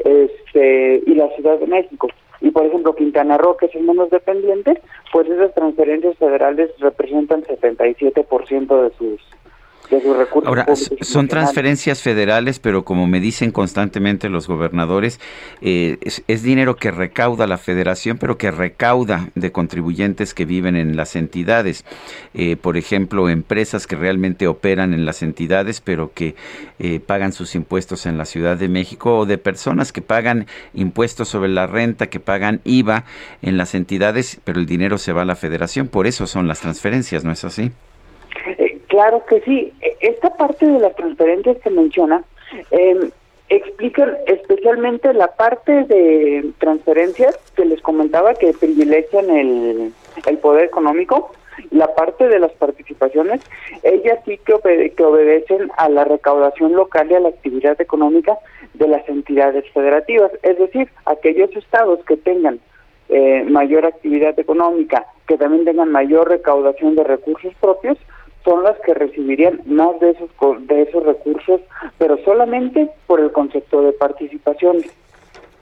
este, 0.01 1.03
y 1.07 1.15
la 1.15 1.29
Ciudad 1.37 1.59
de 1.59 1.67
México 1.67 2.09
y 2.41 2.51
por 2.51 2.67
ejemplo 2.67 2.95
Quintana 2.95 3.39
Roo, 3.39 3.57
que 3.57 3.67
es 3.67 3.75
el 3.75 3.83
menos 3.83 4.11
dependiente, 4.11 4.81
pues 5.13 5.29
esas 5.29 5.55
transferencias 5.55 6.17
federales 6.19 6.71
representan 6.79 7.43
77% 7.45 8.83
de 8.83 8.97
sus 8.97 9.21
Ahora, 10.45 10.67
son 11.01 11.29
transferencias 11.29 12.03
federales, 12.03 12.59
pero 12.59 12.85
como 12.85 13.07
me 13.07 13.21
dicen 13.21 13.51
constantemente 13.51 14.29
los 14.29 14.47
gobernadores, 14.47 15.19
eh, 15.63 15.99
es, 16.03 16.43
dinero 16.43 16.77
que 16.77 16.91
recauda 16.91 17.47
la 17.47 17.59
federación, 17.59 18.19
pero 18.19 18.37
que 18.37 18.51
recauda 18.51 19.31
de 19.35 19.51
contribuyentes 19.51 20.35
que 20.35 20.45
viven 20.45 20.77
en 20.77 20.97
las 20.97 21.17
entidades. 21.17 21.85
Eh, 22.35 22.57
por 22.57 22.77
ejemplo, 22.77 23.29
empresas 23.29 23.87
que 23.87 23.97
realmente 23.97 24.47
operan 24.47 24.93
en 24.93 25.07
las 25.07 25.23
entidades, 25.23 25.81
pero 25.81 26.13
que 26.13 26.35
eh, 26.79 27.01
pagan 27.01 27.33
sus 27.33 27.55
impuestos 27.55 28.07
en 28.07 28.19
la 28.19 28.25
Ciudad 28.25 28.57
de 28.57 28.69
México, 28.69 29.19
o 29.19 29.27
de 29.27 29.39
personas 29.39 29.93
que 29.93 30.03
pagan 30.03 30.47
impuestos 30.75 31.29
sobre 31.29 31.49
la 31.49 31.67
renta, 31.67 32.09
que 32.09 32.21
pagan 32.21 32.61
IVA 32.65 33.05
en 33.43 33.57
las 33.57 33.75
entidades, 33.75 34.41
pero 34.45 34.61
el 34.61 34.67
dinero 34.67 34.99
se 34.99 35.13
va 35.13 35.23
a 35.23 35.27
la 35.27 35.37
federación. 35.37 35.89
Por 35.89 36.07
eso 36.07 36.27
son 36.27 36.47
las 36.47 36.61
transferencias, 36.61 37.25
¿no 37.25 37.33
es 37.33 37.45
así? 37.45 37.73
Claro 38.99 39.25
que 39.27 39.41
sí. 39.43 39.73
E, 39.81 39.97
esta 40.01 40.31
parte 40.37 40.67
de 40.67 40.81
las 40.81 40.97
transferencias 40.97 41.57
que 41.59 41.71
menciona 41.71 42.25
eh, 42.73 43.11
explica 43.49 44.19
especialmente 44.27 45.15
la 45.15 45.29
parte 45.29 45.85
de 45.85 46.51
transferencias 46.59 47.39
que 47.55 47.65
les 47.65 47.81
comentaba 47.81 48.35
que 48.35 48.53
privilegian 48.55 49.31
el, 49.31 49.93
el 50.27 50.39
poder 50.39 50.65
económico, 50.65 51.31
la 51.71 51.95
parte 51.95 52.27
de 52.27 52.41
las 52.41 52.51
participaciones, 52.55 53.41
ellas 53.85 54.19
sí 54.25 54.37
que, 54.45 54.91
que 54.91 55.05
obedecen 55.05 55.71
a 55.77 55.89
la 55.89 56.03
recaudación 56.03 56.73
local 56.73 57.07
y 57.09 57.15
a 57.15 57.21
la 57.21 57.29
actividad 57.29 57.81
económica 57.81 58.37
de 58.75 58.89
las 58.89 59.09
entidades 59.09 59.65
federativas, 59.73 60.33
es 60.43 60.59
decir, 60.59 60.89
aquellos 61.05 61.55
estados 61.55 62.05
que 62.05 62.17
tengan 62.17 62.59
eh, 63.11 63.45
mayor 63.49 63.87
actividad 63.87 64.37
económica, 64.41 65.07
que 65.29 65.39
también 65.39 65.65
tengan 65.65 65.93
mayor 65.93 66.29
recaudación 66.29 66.97
de 66.97 67.05
recursos 67.05 67.55
propios, 67.61 67.97
son 68.45 68.63
las 68.63 68.79
que 68.81 68.95
recibirían 68.95 69.61
más 69.67 69.99
de 70.01 70.11
esos 70.11 70.31
de 70.67 70.83
esos 70.83 71.05
recursos, 71.05 71.61
pero 71.99 72.19
solamente 72.25 72.91
por 73.07 73.21
el 73.21 73.33
concepto 73.33 73.83
de 73.83 73.93
participaciones. 73.93 74.91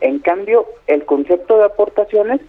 En 0.01 0.19
cambio, 0.19 0.67
el 0.87 1.05
concepto 1.05 1.59
de 1.59 1.65
aportaciones 1.65 2.41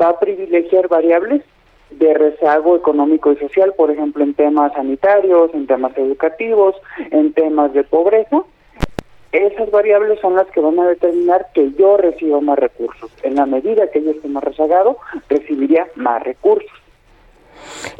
va 0.00 0.10
a 0.10 0.20
privilegiar 0.20 0.88
variables 0.88 1.42
de 1.90 2.14
rezago 2.14 2.76
económico 2.76 3.32
y 3.32 3.36
social, 3.36 3.74
por 3.76 3.90
ejemplo, 3.90 4.22
en 4.22 4.34
temas 4.34 4.72
sanitarios, 4.72 5.52
en 5.54 5.66
temas 5.66 5.96
educativos, 5.98 6.76
en 7.10 7.32
temas 7.32 7.72
de 7.72 7.82
pobreza. 7.84 8.42
Esas 9.32 9.70
variables 9.70 10.18
son 10.20 10.34
las 10.34 10.46
que 10.48 10.60
van 10.60 10.78
a 10.78 10.88
determinar 10.88 11.48
que 11.54 11.72
yo 11.72 11.96
reciba 11.96 12.40
más 12.40 12.58
recursos. 12.58 13.10
En 13.22 13.36
la 13.36 13.46
medida 13.46 13.90
que 13.90 14.02
yo 14.02 14.10
esté 14.10 14.28
más 14.28 14.42
rezagado, 14.42 14.98
recibiría 15.28 15.88
más 15.94 16.22
recursos. 16.22 16.79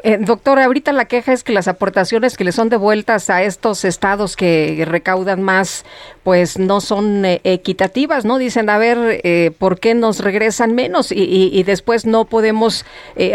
Eh, 0.02 0.18
doctora, 0.20 0.64
ahorita 0.64 0.92
la 0.92 1.06
queja 1.06 1.32
es 1.32 1.44
que 1.44 1.52
las 1.52 1.68
aportaciones 1.68 2.36
que 2.36 2.44
le 2.44 2.52
son 2.52 2.68
devueltas 2.68 3.30
a 3.30 3.42
estos 3.42 3.84
estados 3.84 4.36
que 4.36 4.84
recaudan 4.86 5.42
más, 5.42 5.84
pues 6.22 6.58
no 6.58 6.80
son 6.80 7.24
eh, 7.24 7.40
equitativas, 7.44 8.24
¿no? 8.24 8.38
Dicen, 8.38 8.70
a 8.70 8.78
ver, 8.78 9.20
eh, 9.24 9.52
¿por 9.58 9.78
qué 9.78 9.94
nos 9.94 10.20
regresan 10.22 10.74
menos? 10.74 11.12
Y, 11.12 11.50
y 11.52 11.62
después 11.62 12.06
no 12.06 12.24
podemos 12.24 12.84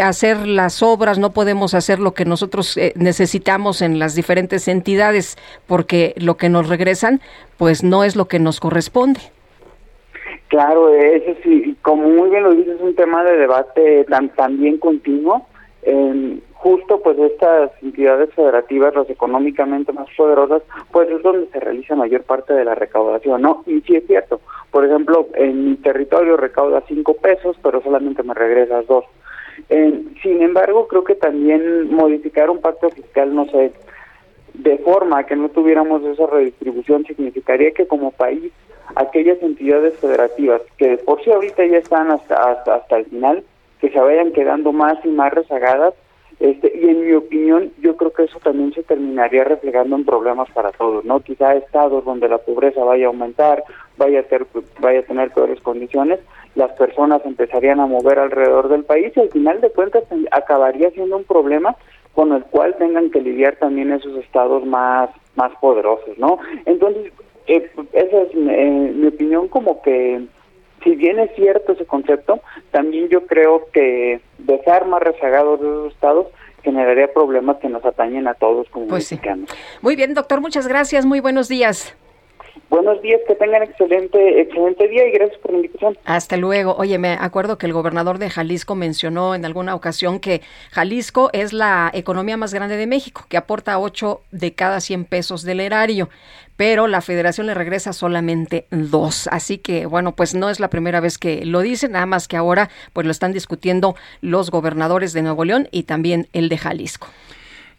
hacer 0.02 0.46
las 0.46 0.82
obras, 0.82 1.18
no 1.18 1.30
podemos 1.30 1.74
hacer 1.74 1.98
lo 1.98 2.14
que 2.14 2.24
nosotros 2.24 2.78
necesitamos 2.94 3.82
en 3.82 3.98
las 3.98 4.14
diferentes 4.14 4.68
entidades, 4.68 5.36
porque 5.66 6.14
lo 6.16 6.36
que 6.36 6.48
nos 6.48 6.68
regresan, 6.68 7.20
pues 7.56 7.82
no 7.82 8.04
es 8.04 8.16
lo 8.16 8.26
que 8.26 8.38
nos 8.38 8.60
corresponde. 8.60 9.20
Claro, 10.48 10.94
eso 10.94 11.34
sí, 11.42 11.76
como 11.82 12.08
muy 12.08 12.30
bien 12.30 12.44
lo 12.44 12.54
dices, 12.54 12.76
es 12.76 12.80
un 12.80 12.94
tema 12.94 13.24
de 13.24 13.36
debate 13.36 14.04
tan, 14.04 14.28
también 14.30 14.78
continuo. 14.78 15.46
Justo 16.54 17.00
pues 17.00 17.18
estas 17.18 17.70
entidades 17.82 18.32
federativas, 18.34 18.94
las 18.94 19.08
económicamente 19.08 19.92
más 19.92 20.08
poderosas, 20.16 20.62
pues 20.90 21.08
es 21.10 21.22
donde 21.22 21.46
se 21.48 21.60
realiza 21.60 21.94
mayor 21.94 22.22
parte 22.22 22.54
de 22.54 22.64
la 22.64 22.74
recaudación, 22.74 23.42
¿no? 23.42 23.62
Y 23.66 23.80
sí 23.82 23.96
es 23.96 24.06
cierto, 24.06 24.40
por 24.70 24.84
ejemplo, 24.84 25.28
en 25.34 25.70
mi 25.70 25.76
territorio 25.76 26.36
recauda 26.36 26.82
cinco 26.88 27.14
pesos, 27.14 27.56
pero 27.62 27.80
solamente 27.82 28.22
me 28.22 28.34
regresas 28.34 28.86
dos. 28.86 29.04
sin 29.68 30.42
embargo, 30.42 30.88
creo 30.88 31.04
que 31.04 31.14
también 31.14 31.94
modificar 31.94 32.50
un 32.50 32.60
pacto 32.60 32.90
fiscal, 32.90 33.34
no 33.34 33.46
sé, 33.46 33.72
de 34.54 34.78
forma 34.78 35.24
que 35.24 35.36
no 35.36 35.48
tuviéramos 35.50 36.02
esa 36.04 36.26
redistribución 36.26 37.04
significaría 37.04 37.72
que 37.72 37.86
como 37.86 38.10
país 38.10 38.52
aquellas 38.94 39.42
entidades 39.42 39.96
federativas 39.98 40.62
que 40.78 40.96
por 40.98 41.22
sí 41.22 41.30
ahorita 41.30 41.66
ya 41.66 41.78
están 41.78 42.10
hasta, 42.10 42.52
hasta, 42.52 42.96
el 42.96 43.06
final, 43.06 43.44
que 43.80 43.90
se 43.90 44.00
vayan 44.00 44.32
quedando 44.32 44.72
más 44.72 44.98
y 45.04 45.08
más 45.08 45.32
rezagadas, 45.32 45.94
este, 46.38 46.70
y 46.74 46.88
en 46.88 47.06
mi 47.06 47.12
opinión, 47.14 47.72
yo 47.80 47.96
creo 47.96 48.12
que 48.12 48.24
eso 48.24 48.38
también 48.40 48.72
se 48.74 48.82
terminaría 48.82 49.44
reflejando 49.44 49.96
en 49.96 50.04
problemas 50.04 50.50
para 50.50 50.70
todos, 50.72 51.04
¿no? 51.04 51.20
Quizá 51.20 51.54
estados 51.54 52.04
donde 52.04 52.28
la 52.28 52.38
pobreza 52.38 52.84
vaya 52.84 53.06
a 53.06 53.08
aumentar, 53.08 53.64
vaya 53.96 54.20
a, 54.20 54.22
ter, 54.24 54.46
vaya 54.78 55.00
a 55.00 55.04
tener 55.04 55.30
peores 55.30 55.60
condiciones, 55.62 56.20
las 56.54 56.72
personas 56.72 57.24
empezarían 57.24 57.80
a 57.80 57.86
mover 57.86 58.18
alrededor 58.18 58.68
del 58.68 58.84
país 58.84 59.12
y 59.16 59.20
al 59.20 59.30
final 59.30 59.60
de 59.62 59.70
cuentas 59.70 60.04
acabaría 60.30 60.90
siendo 60.90 61.16
un 61.16 61.24
problema 61.24 61.74
con 62.14 62.32
el 62.32 62.44
cual 62.44 62.74
tengan 62.78 63.10
que 63.10 63.20
lidiar 63.20 63.56
también 63.56 63.92
esos 63.92 64.16
estados 64.18 64.64
más, 64.66 65.10
más 65.36 65.52
poderosos, 65.60 66.18
¿no? 66.18 66.38
Entonces, 66.66 67.12
eh, 67.46 67.70
esa 67.92 68.22
es 68.22 68.28
eh, 68.34 68.92
mi 68.94 69.06
opinión 69.06 69.48
como 69.48 69.80
que 69.80 70.26
si 70.86 70.94
bien 70.94 71.18
es 71.18 71.34
cierto 71.34 71.72
ese 71.72 71.84
concepto, 71.84 72.40
también 72.70 73.08
yo 73.08 73.26
creo 73.26 73.66
que 73.72 74.20
dejar 74.38 74.86
más 74.86 75.02
rezagados 75.02 75.58
esos 75.60 75.92
estados 75.92 76.26
generaría 76.62 77.12
problemas 77.12 77.56
que 77.56 77.68
nos 77.68 77.84
atañen 77.84 78.28
a 78.28 78.34
todos 78.34 78.68
como 78.70 78.86
pues 78.86 79.10
mexicanos. 79.10 79.50
Muy 79.82 79.96
bien, 79.96 80.14
doctor, 80.14 80.40
muchas 80.40 80.68
gracias, 80.68 81.04
muy 81.04 81.18
buenos 81.18 81.48
días. 81.48 81.96
Buenos 82.70 83.00
días, 83.02 83.20
que 83.28 83.34
tengan 83.36 83.62
excelente, 83.62 84.40
excelente 84.40 84.88
día 84.88 85.06
y 85.06 85.12
gracias 85.12 85.38
por 85.38 85.52
la 85.52 85.58
invitación. 85.58 85.98
Hasta 86.04 86.36
luego. 86.36 86.74
Oye, 86.76 86.98
me 86.98 87.12
acuerdo 87.12 87.58
que 87.58 87.66
el 87.66 87.72
gobernador 87.72 88.18
de 88.18 88.30
Jalisco 88.30 88.74
mencionó 88.74 89.34
en 89.34 89.44
alguna 89.44 89.74
ocasión 89.74 90.18
que 90.18 90.40
Jalisco 90.72 91.30
es 91.32 91.52
la 91.52 91.90
economía 91.94 92.36
más 92.36 92.52
grande 92.52 92.76
de 92.76 92.86
México, 92.86 93.24
que 93.28 93.36
aporta 93.36 93.78
8 93.78 94.20
de 94.32 94.54
cada 94.54 94.80
100 94.80 95.04
pesos 95.04 95.42
del 95.44 95.60
erario, 95.60 96.08
pero 96.56 96.86
la 96.86 97.00
federación 97.00 97.46
le 97.46 97.54
regresa 97.54 97.92
solamente 97.92 98.66
dos. 98.70 99.28
Así 99.30 99.58
que, 99.58 99.86
bueno, 99.86 100.14
pues 100.14 100.34
no 100.34 100.50
es 100.50 100.60
la 100.60 100.70
primera 100.70 101.00
vez 101.00 101.18
que 101.18 101.44
lo 101.44 101.60
dicen, 101.60 101.92
nada 101.92 102.06
más 102.06 102.28
que 102.28 102.36
ahora 102.36 102.70
pues 102.92 103.06
lo 103.06 103.12
están 103.12 103.32
discutiendo 103.32 103.96
los 104.20 104.50
gobernadores 104.50 105.12
de 105.12 105.22
Nuevo 105.22 105.44
León 105.44 105.68
y 105.70 105.84
también 105.84 106.28
el 106.32 106.48
de 106.48 106.58
Jalisco. 106.58 107.08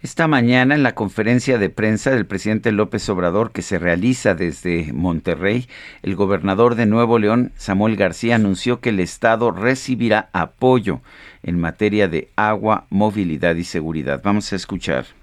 Esta 0.04 0.28
mañana 0.28 0.76
en 0.76 0.84
la 0.84 0.94
conferencia 0.94 1.58
de 1.58 1.72
prensa 1.72 2.12
del 2.12 2.28
presidente 2.28 2.72
López 2.72 3.10
Obrador 3.10 3.52
que 3.52 3.64
se 3.64 3.80
realiza 3.80 4.36
desde 4.36 4.94
Monterrey, 4.94 5.68
el 6.04 6.16
gobernador 6.16 6.76
de 6.76 6.86
Nuevo 6.86 7.18
León, 7.18 7.52
Samuel 7.56 7.96
García, 7.96 8.36
anunció 8.36 8.80
que 8.80 8.90
el 8.90 9.00
Estado 9.00 9.50
recibirá 9.50 10.30
apoyo 10.34 11.02
en 11.42 11.60
materia 11.60 12.08
de 12.08 12.30
agua, 12.36 12.86
movilidad 12.92 13.56
y 13.56 13.64
seguridad. 13.64 14.22
Vamos 14.24 14.54
a 14.54 14.56
escuchar. 14.56 15.17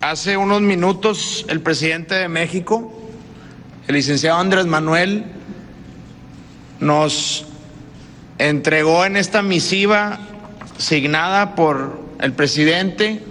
Hace 0.00 0.36
unos 0.36 0.62
minutos 0.62 1.44
el 1.48 1.60
presidente 1.60 2.14
de 2.14 2.28
México, 2.28 2.92
el 3.88 3.96
licenciado 3.96 4.38
Andrés 4.38 4.66
Manuel, 4.66 5.24
nos 6.78 7.46
entregó 8.38 9.04
en 9.04 9.16
esta 9.16 9.42
misiva 9.42 10.20
signada 10.76 11.56
por 11.56 12.00
el 12.20 12.32
presidente 12.32 13.24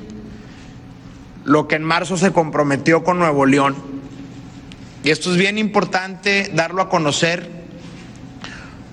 lo 1.45 1.69
que 1.69 1.75
en 1.75 1.83
marzo 1.83 2.17
se 2.17 2.33
comprometió 2.33 3.01
con 3.01 3.17
Nuevo 3.17 3.45
León. 3.45 3.77
Y 5.05 5.11
esto 5.11 5.31
es 5.31 5.37
bien 5.37 5.57
importante 5.57 6.51
darlo 6.53 6.81
a 6.81 6.89
conocer 6.89 7.49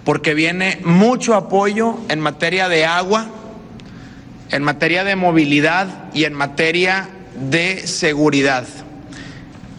porque 0.04 0.34
viene 0.34 0.80
mucho 0.84 1.34
apoyo 1.34 1.98
en 2.08 2.20
materia 2.20 2.68
de 2.68 2.86
agua, 2.86 3.26
en 4.52 4.62
materia 4.62 5.02
de 5.02 5.16
movilidad 5.16 6.12
y 6.14 6.22
en 6.22 6.34
materia 6.34 7.08
de 7.34 7.86
seguridad. 7.86 8.66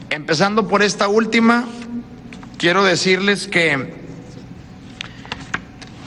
Empezando 0.09 0.67
por 0.67 0.81
esta 0.83 1.07
última, 1.07 1.65
quiero 2.57 2.83
decirles 2.83 3.47
que 3.47 3.93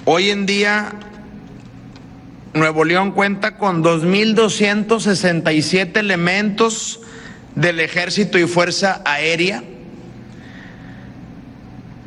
hoy 0.04 0.30
en 0.30 0.46
día 0.46 0.92
Nuevo 2.54 2.84
León 2.84 3.10
cuenta 3.12 3.56
con 3.56 3.84
2.267 3.84 5.96
elementos 5.96 7.00
del 7.54 7.80
ejército 7.80 8.38
y 8.38 8.46
fuerza 8.46 9.02
aérea. 9.04 9.64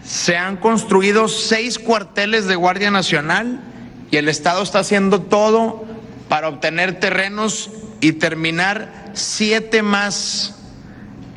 Se 0.04 0.36
han 0.38 0.58
construido 0.58 1.28
seis 1.28 1.78
cuarteles 1.80 2.46
de 2.48 2.56
Guardia 2.56 2.92
Nacional 2.92 3.62
y 4.10 4.18
el 4.18 4.30
Estado 4.30 4.64
está 4.64 4.80
haciendo 4.80 5.22
todo 5.22 5.86
para 6.28 6.50
obtener 6.50 7.00
terrenos 7.00 7.70
y 8.02 8.14
terminar 8.14 9.01
siete 9.14 9.82
más 9.82 10.56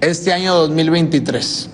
este 0.00 0.32
año 0.32 0.54
2023. 0.54 1.70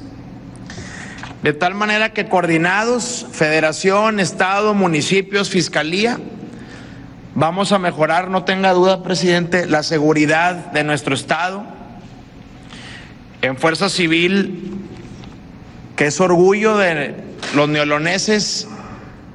De 1.43 1.53
tal 1.53 1.75
manera 1.75 2.13
que 2.13 2.29
coordinados, 2.29 3.27
federación, 3.33 4.21
Estado, 4.21 4.75
municipios, 4.75 5.49
Fiscalía, 5.49 6.19
Vamos 7.35 7.71
a 7.71 7.79
mejorar, 7.79 8.29
no 8.29 8.43
tenga 8.43 8.73
duda, 8.73 9.05
presidente, 9.05 9.67
la 9.67 9.85
seguridad 9.85 10.73
de 10.73 10.83
nuestro 10.83 11.15
Estado. 11.15 11.65
En 13.41 13.57
Fuerza 13.57 13.89
Civil, 13.89 14.75
que 15.95 16.07
es 16.07 16.21
orgullo 16.21 16.77
de 16.77 17.15
los 17.55 17.69
neoloneses, 17.69 18.67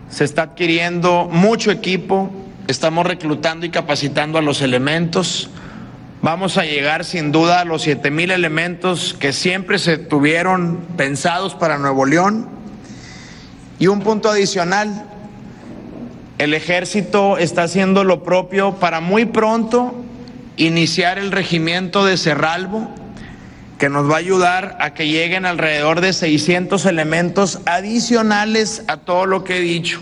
se 0.09 0.25
está 0.25 0.41
adquiriendo 0.41 1.29
mucho 1.31 1.71
equipo, 1.71 2.31
estamos 2.67 3.07
reclutando 3.07 3.65
y 3.65 3.69
capacitando 3.69 4.37
a 4.37 4.41
los 4.41 4.61
elementos. 4.61 5.49
Vamos 6.25 6.57
a 6.57 6.65
llegar 6.65 7.05
sin 7.05 7.31
duda 7.31 7.59
a 7.59 7.65
los 7.65 7.83
siete 7.83 8.09
mil 8.09 8.31
elementos 8.31 9.13
que 9.13 9.31
siempre 9.31 9.77
se 9.77 9.99
tuvieron 9.99 10.77
pensados 10.97 11.53
para 11.53 11.77
Nuevo 11.77 12.03
León. 12.07 12.49
Y 13.77 13.85
un 13.85 14.01
punto 14.01 14.31
adicional, 14.31 15.05
el 16.39 16.55
ejército 16.55 17.37
está 17.37 17.61
haciendo 17.61 18.03
lo 18.03 18.23
propio 18.23 18.77
para 18.77 19.01
muy 19.01 19.25
pronto 19.25 20.03
iniciar 20.57 21.19
el 21.19 21.31
regimiento 21.31 22.03
de 22.03 22.17
Cerralbo, 22.17 22.89
que 23.77 23.89
nos 23.89 24.09
va 24.09 24.15
a 24.15 24.17
ayudar 24.17 24.79
a 24.81 24.95
que 24.95 25.07
lleguen 25.07 25.45
alrededor 25.45 26.01
de 26.01 26.11
600 26.11 26.87
elementos 26.87 27.59
adicionales 27.67 28.83
a 28.87 28.97
todo 28.97 29.27
lo 29.27 29.43
que 29.43 29.57
he 29.57 29.61
dicho. 29.61 30.01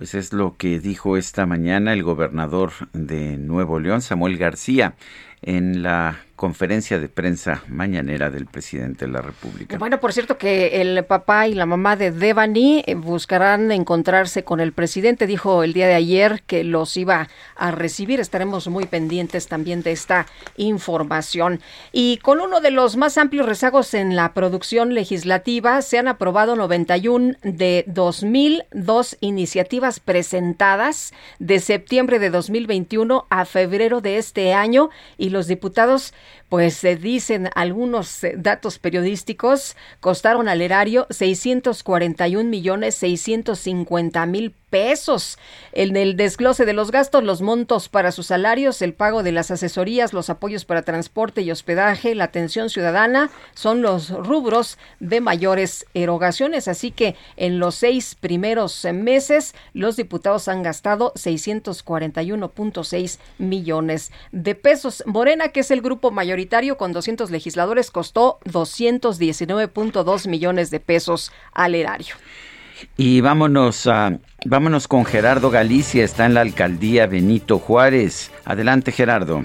Pues 0.00 0.14
es 0.14 0.32
lo 0.32 0.56
que 0.56 0.80
dijo 0.80 1.18
esta 1.18 1.44
mañana 1.44 1.92
el 1.92 2.02
gobernador 2.02 2.72
de 2.94 3.36
Nuevo 3.36 3.78
León, 3.78 4.00
Samuel 4.00 4.38
García, 4.38 4.94
en 5.42 5.82
la 5.82 6.24
conferencia 6.40 6.98
de 6.98 7.10
prensa 7.10 7.62
mañanera 7.68 8.30
del 8.30 8.46
presidente 8.46 9.04
de 9.04 9.12
la 9.12 9.20
República. 9.20 9.76
Bueno, 9.76 10.00
por 10.00 10.14
cierto 10.14 10.38
que 10.38 10.80
el 10.80 11.04
papá 11.04 11.46
y 11.46 11.52
la 11.52 11.66
mamá 11.66 11.96
de 11.96 12.12
Devani 12.12 12.82
eh, 12.86 12.94
buscarán 12.94 13.70
encontrarse 13.70 14.42
con 14.42 14.58
el 14.58 14.72
presidente. 14.72 15.26
Dijo 15.26 15.62
el 15.62 15.74
día 15.74 15.86
de 15.86 15.96
ayer 15.96 16.42
que 16.46 16.64
los 16.64 16.96
iba 16.96 17.28
a 17.56 17.70
recibir. 17.72 18.20
Estaremos 18.20 18.68
muy 18.68 18.86
pendientes 18.86 19.48
también 19.48 19.82
de 19.82 19.92
esta 19.92 20.24
información. 20.56 21.60
Y 21.92 22.16
con 22.22 22.40
uno 22.40 22.62
de 22.62 22.70
los 22.70 22.96
más 22.96 23.18
amplios 23.18 23.44
rezagos 23.44 23.92
en 23.92 24.16
la 24.16 24.32
producción 24.32 24.94
legislativa, 24.94 25.82
se 25.82 25.98
han 25.98 26.08
aprobado 26.08 26.56
91 26.56 27.34
de 27.42 27.84
2002 27.86 29.18
iniciativas 29.20 30.00
presentadas 30.00 31.12
de 31.38 31.60
septiembre 31.60 32.18
de 32.18 32.30
2021 32.30 33.26
a 33.28 33.44
febrero 33.44 34.00
de 34.00 34.16
este 34.16 34.54
año 34.54 34.88
y 35.18 35.28
los 35.28 35.46
diputados 35.46 36.14
pues 36.48 36.74
se 36.74 36.96
dicen 36.96 37.48
algunos 37.54 38.22
eh, 38.24 38.34
datos 38.36 38.78
periodísticos, 38.78 39.76
costaron 40.00 40.48
al 40.48 40.62
erario 40.62 41.06
641 41.10 42.48
millones 42.48 42.94
650 42.96 44.26
mil 44.26 44.54
pesos. 44.70 45.38
En 45.72 45.96
el 45.96 46.16
desglose 46.16 46.64
de 46.64 46.72
los 46.72 46.90
gastos, 46.90 47.22
los 47.22 47.42
montos 47.42 47.88
para 47.88 48.12
sus 48.12 48.26
salarios, 48.26 48.82
el 48.82 48.94
pago 48.94 49.22
de 49.22 49.32
las 49.32 49.50
asesorías, 49.50 50.12
los 50.12 50.30
apoyos 50.30 50.64
para 50.64 50.82
transporte 50.82 51.42
y 51.42 51.50
hospedaje, 51.50 52.14
la 52.14 52.24
atención 52.24 52.70
ciudadana 52.70 53.30
son 53.54 53.82
los 53.82 54.10
rubros 54.10 54.78
de 55.00 55.20
mayores 55.20 55.86
erogaciones. 55.94 56.68
Así 56.68 56.90
que 56.90 57.16
en 57.36 57.58
los 57.58 57.74
seis 57.74 58.14
primeros 58.14 58.86
meses, 58.94 59.54
los 59.74 59.96
diputados 59.96 60.48
han 60.48 60.62
gastado 60.62 61.12
641.6 61.14 63.18
millones 63.38 64.12
de 64.32 64.54
pesos. 64.54 65.02
Morena, 65.06 65.48
que 65.48 65.60
es 65.60 65.70
el 65.70 65.82
grupo 65.82 66.10
mayoritario 66.10 66.76
con 66.76 66.92
200 66.92 67.30
legisladores, 67.30 67.90
costó 67.90 68.38
219.2 68.44 70.28
millones 70.28 70.70
de 70.70 70.80
pesos 70.80 71.32
al 71.52 71.74
erario. 71.74 72.14
Y 72.96 73.20
vámonos 73.20 73.86
a 73.86 74.18
vámonos 74.44 74.88
con 74.88 75.04
Gerardo 75.04 75.50
Galicia, 75.50 76.04
está 76.04 76.26
en 76.26 76.34
la 76.34 76.40
alcaldía 76.40 77.06
Benito 77.06 77.58
Juárez. 77.58 78.32
Adelante, 78.44 78.92
Gerardo. 78.92 79.42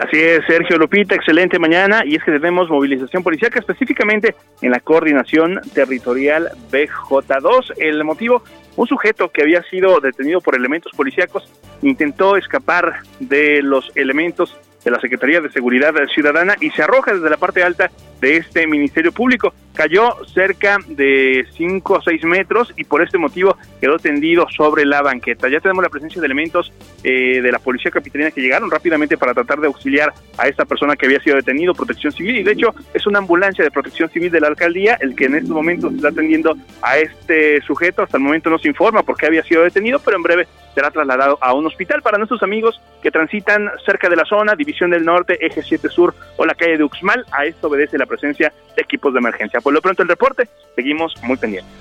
Así 0.00 0.20
es, 0.20 0.44
Sergio 0.46 0.76
Lupita, 0.78 1.14
excelente 1.14 1.58
mañana. 1.58 2.02
Y 2.04 2.16
es 2.16 2.24
que 2.24 2.32
tenemos 2.32 2.68
movilización 2.68 3.22
policial, 3.22 3.50
específicamente 3.54 4.34
en 4.60 4.70
la 4.70 4.80
coordinación 4.80 5.60
territorial 5.74 6.50
BJ2. 6.70 7.74
El 7.78 8.04
motivo, 8.04 8.42
un 8.76 8.86
sujeto 8.86 9.30
que 9.30 9.42
había 9.42 9.62
sido 9.64 10.00
detenido 10.00 10.40
por 10.40 10.54
elementos 10.54 10.92
policíacos 10.92 11.50
intentó 11.82 12.36
escapar 12.36 13.02
de 13.20 13.62
los 13.62 13.90
elementos 13.94 14.56
de 14.84 14.90
la 14.90 15.00
Secretaría 15.00 15.40
de 15.40 15.50
Seguridad 15.50 15.94
Ciudadana 16.12 16.56
y 16.60 16.70
se 16.70 16.82
arroja 16.82 17.14
desde 17.14 17.30
la 17.30 17.36
parte 17.36 17.62
alta 17.62 17.90
de 18.22 18.38
este 18.38 18.66
Ministerio 18.66 19.12
Público. 19.12 19.52
Cayó 19.74 20.16
cerca 20.26 20.78
de 20.86 21.46
5 21.56 21.94
o 21.94 22.02
6 22.02 22.24
metros 22.24 22.72
y 22.76 22.84
por 22.84 23.02
este 23.02 23.18
motivo 23.18 23.56
quedó 23.80 23.98
tendido 23.98 24.46
sobre 24.54 24.84
la 24.84 25.02
banqueta. 25.02 25.48
Ya 25.48 25.60
tenemos 25.60 25.82
la 25.82 25.88
presencia 25.88 26.20
de 26.20 26.26
elementos 26.26 26.72
eh, 27.02 27.40
de 27.42 27.52
la 27.52 27.58
Policía 27.58 27.90
Capitalina 27.90 28.30
que 28.30 28.40
llegaron 28.40 28.70
rápidamente 28.70 29.16
para 29.18 29.34
tratar 29.34 29.60
de 29.60 29.66
auxiliar 29.66 30.12
a 30.38 30.46
esta 30.46 30.64
persona 30.66 30.94
que 30.94 31.06
había 31.06 31.20
sido 31.20 31.36
detenido, 31.36 31.74
protección 31.74 32.12
civil, 32.12 32.36
y 32.36 32.42
de 32.42 32.52
hecho 32.52 32.74
es 32.94 33.06
una 33.06 33.18
ambulancia 33.18 33.64
de 33.64 33.70
protección 33.70 34.08
civil 34.10 34.30
de 34.30 34.40
la 34.40 34.48
alcaldía 34.48 34.98
el 35.00 35.16
que 35.16 35.24
en 35.24 35.36
estos 35.36 35.50
momentos 35.50 35.92
está 35.94 36.08
atendiendo 36.08 36.54
a 36.82 36.98
este 36.98 37.60
sujeto. 37.62 38.02
Hasta 38.02 38.18
el 38.18 38.22
momento 38.22 38.50
no 38.50 38.58
se 38.58 38.68
informa 38.68 39.02
por 39.02 39.16
qué 39.16 39.26
había 39.26 39.42
sido 39.42 39.62
detenido, 39.62 39.98
pero 39.98 40.16
en 40.16 40.22
breve 40.22 40.48
será 40.74 40.90
trasladado 40.90 41.38
a 41.40 41.52
un 41.54 41.66
hospital 41.66 42.02
para 42.02 42.18
nuestros 42.18 42.42
amigos 42.42 42.80
que 43.02 43.10
transitan 43.10 43.70
cerca 43.84 44.08
de 44.08 44.16
la 44.16 44.24
zona, 44.24 44.54
División 44.54 44.90
del 44.90 45.04
Norte, 45.04 45.44
Eje 45.44 45.62
7 45.62 45.88
Sur 45.88 46.14
o 46.36 46.46
la 46.46 46.54
calle 46.54 46.78
de 46.78 46.84
Uxmal. 46.84 47.24
A 47.32 47.44
esto 47.44 47.68
obedece 47.68 47.98
la 47.98 48.06
presencia 48.12 48.52
de 48.76 48.82
equipos 48.82 49.12
de 49.12 49.18
emergencia. 49.18 49.60
Por 49.60 49.72
lo 49.72 49.80
pronto 49.80 50.02
el 50.02 50.08
reporte, 50.08 50.48
seguimos 50.76 51.14
muy 51.22 51.36
pendientes. 51.36 51.72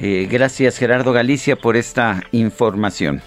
Eh, 0.00 0.26
gracias 0.30 0.78
Gerardo 0.78 1.12
Galicia 1.12 1.56
por 1.56 1.76
esta 1.76 2.22
información. 2.32 3.22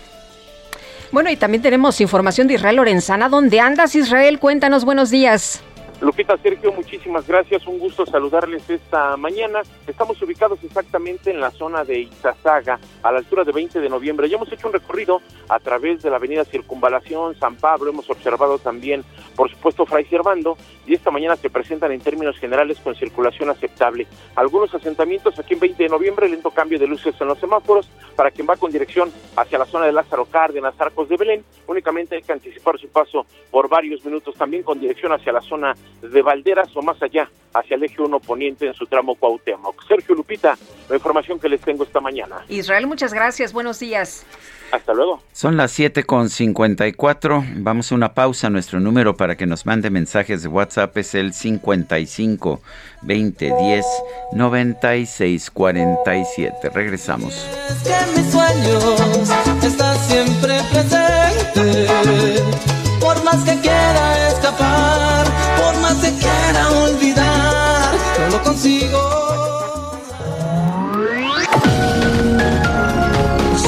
Bueno, 1.11 1.31
y 1.31 1.35
también 1.35 1.63
tenemos 1.63 2.01
información 2.01 2.47
de 2.47 2.55
Israel 2.55 2.75
Lorenzana. 2.75 3.29
¿Dónde 3.29 3.59
andas, 3.59 3.95
Israel? 3.95 4.37
Cuéntanos, 4.39 4.85
buenos 4.85 5.09
días. 5.09 5.63
Lupita 6.01 6.37
Sergio, 6.37 6.71
muchísimas 6.71 7.27
gracias. 7.27 7.67
Un 7.67 7.77
gusto 7.77 8.05
saludarles 8.05 8.69
esta 8.69 9.17
mañana. 9.17 9.61
Estamos 9.85 10.21
ubicados 10.21 10.63
exactamente 10.63 11.29
en 11.29 11.41
la 11.41 11.51
zona 11.51 11.83
de 11.83 11.99
Izazaga, 11.99 12.79
a 13.03 13.11
la 13.11 13.17
altura 13.17 13.43
de 13.43 13.51
20 13.51 13.81
de 13.81 13.89
noviembre. 13.89 14.29
Ya 14.29 14.37
hemos 14.37 14.51
hecho 14.51 14.67
un 14.67 14.73
recorrido 14.73 15.21
a 15.49 15.59
través 15.59 16.01
de 16.01 16.09
la 16.09 16.15
avenida 16.15 16.45
Circunvalación, 16.45 17.35
San 17.37 17.55
Pablo. 17.57 17.89
Hemos 17.89 18.09
observado 18.09 18.59
también, 18.59 19.03
por 19.35 19.49
supuesto, 19.49 19.85
Fray 19.85 20.05
Servando. 20.05 20.57
Y 20.89 20.95
esta 20.95 21.11
mañana 21.11 21.35
se 21.35 21.51
presentan 21.51 21.91
en 21.91 22.01
términos 22.01 22.39
generales 22.39 22.79
con 22.79 22.95
circulación 22.95 23.47
aceptable. 23.51 24.07
Algunos 24.35 24.73
asentamientos 24.73 25.37
aquí 25.37 25.53
en 25.53 25.59
20 25.59 25.83
de 25.83 25.89
noviembre, 25.89 26.27
lento 26.27 26.49
cambio 26.49 26.79
de 26.79 26.87
luces 26.87 27.13
en 27.21 27.27
los 27.27 27.37
semáforos. 27.37 27.87
Para 28.15 28.31
quien 28.31 28.47
va 28.49 28.57
con 28.57 28.71
dirección 28.71 29.13
hacia 29.35 29.59
la 29.59 29.65
zona 29.65 29.85
de 29.85 29.91
Lázaro 29.91 30.25
Cárdenas, 30.25 30.73
Arcos 30.81 31.07
de 31.07 31.15
Belén, 31.15 31.45
únicamente 31.67 32.15
hay 32.15 32.23
que 32.23 32.33
anticipar 32.33 32.79
su 32.79 32.89
paso 32.89 33.27
por 33.51 33.69
varios 33.69 34.03
minutos. 34.03 34.33
También 34.33 34.63
con 34.63 34.79
dirección 34.79 35.11
hacia 35.11 35.31
la 35.31 35.41
zona 35.41 35.75
de 36.01 36.21
Valderas 36.23 36.75
o 36.75 36.81
más 36.81 36.99
allá, 37.03 37.29
hacia 37.53 37.75
el 37.75 37.83
eje 37.83 38.01
1 38.01 38.19
poniente 38.21 38.65
en 38.65 38.73
su 38.73 38.87
tramo 38.87 39.13
Cuauhtémoc. 39.13 39.87
Sergio 39.87 40.15
Lupita, 40.15 40.57
la 40.89 40.95
información 40.95 41.39
que 41.39 41.49
les 41.49 41.61
tengo 41.61 41.83
esta 41.83 41.99
mañana. 41.99 42.43
Israel, 42.49 42.87
muchas 42.87 43.13
gracias, 43.13 43.53
buenos 43.53 43.77
días. 43.77 44.25
Hasta 44.71 44.93
luego. 44.93 45.21
Son 45.33 45.57
las 45.57 45.71
7 45.71 46.03
con 46.03 46.29
54. 46.29 47.43
Vamos 47.57 47.91
a 47.91 47.95
una 47.95 48.13
pausa. 48.13 48.49
Nuestro 48.49 48.79
número 48.79 49.15
para 49.15 49.35
que 49.35 49.45
nos 49.45 49.65
mande 49.65 49.89
mensajes 49.89 50.43
de 50.43 50.49
WhatsApp 50.49 50.97
es 50.97 51.15
el 51.15 51.33
55 51.33 52.61
20 53.01 53.53
10 53.61 53.85
96 54.33 55.51
47. 55.51 56.69
Regresamos. 56.69 57.33
Es 57.69 57.83
que 57.83 58.19
mis 58.19 58.31
sueños 58.31 58.83
está 59.63 59.95
siempre 59.95 60.59
presente. 60.71 62.43
Por 62.99 63.23
más 63.23 63.43
que 63.43 63.59
quiera 63.59 64.27
escapar, 64.27 65.25
por 65.57 65.81
más 65.81 65.95
que 65.97 66.13
quiera 66.13 66.69
olvidar, 66.83 67.95
no 68.19 68.37
lo 68.37 68.43
consigo. 68.43 69.68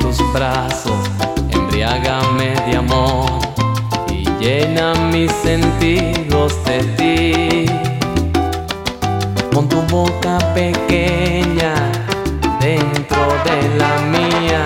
Tus 0.00 0.18
brazos, 0.32 0.98
embriágame 1.50 2.54
de 2.66 2.76
amor 2.76 3.26
y 4.10 4.24
llena 4.40 4.94
mis 5.12 5.30
sentidos 5.32 6.52
de 6.64 6.78
ti. 6.96 7.66
Con 9.52 9.68
tu 9.68 9.80
boca 9.82 10.38
pequeña 10.54 11.74
dentro 12.60 13.22
de 13.44 13.78
la 13.78 13.92
mía 14.14 14.64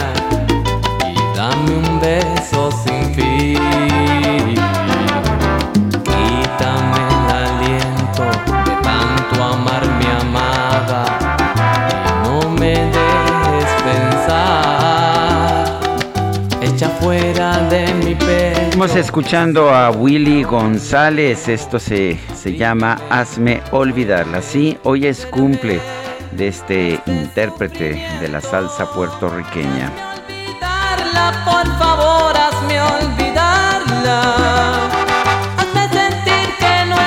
y 1.10 1.36
dame 1.36 1.76
un 1.76 2.00
beso 2.00 2.61
Estamos 18.82 19.06
escuchando 19.06 19.70
a 19.70 19.92
Willy 19.92 20.42
González. 20.42 21.46
Esto 21.46 21.78
se, 21.78 22.18
se 22.34 22.56
llama 22.56 23.00
Hazme 23.10 23.62
Olvidarla. 23.70 24.42
Sí, 24.42 24.76
hoy 24.82 25.06
es 25.06 25.24
cumple 25.24 25.80
de 26.32 26.48
este 26.48 27.00
intérprete 27.06 28.04
de 28.20 28.28
la 28.28 28.40
salsa 28.40 28.90
puertorriqueña. 28.90 29.92
olvidarla, 30.26 31.44
por 31.44 31.78
favor, 31.78 31.91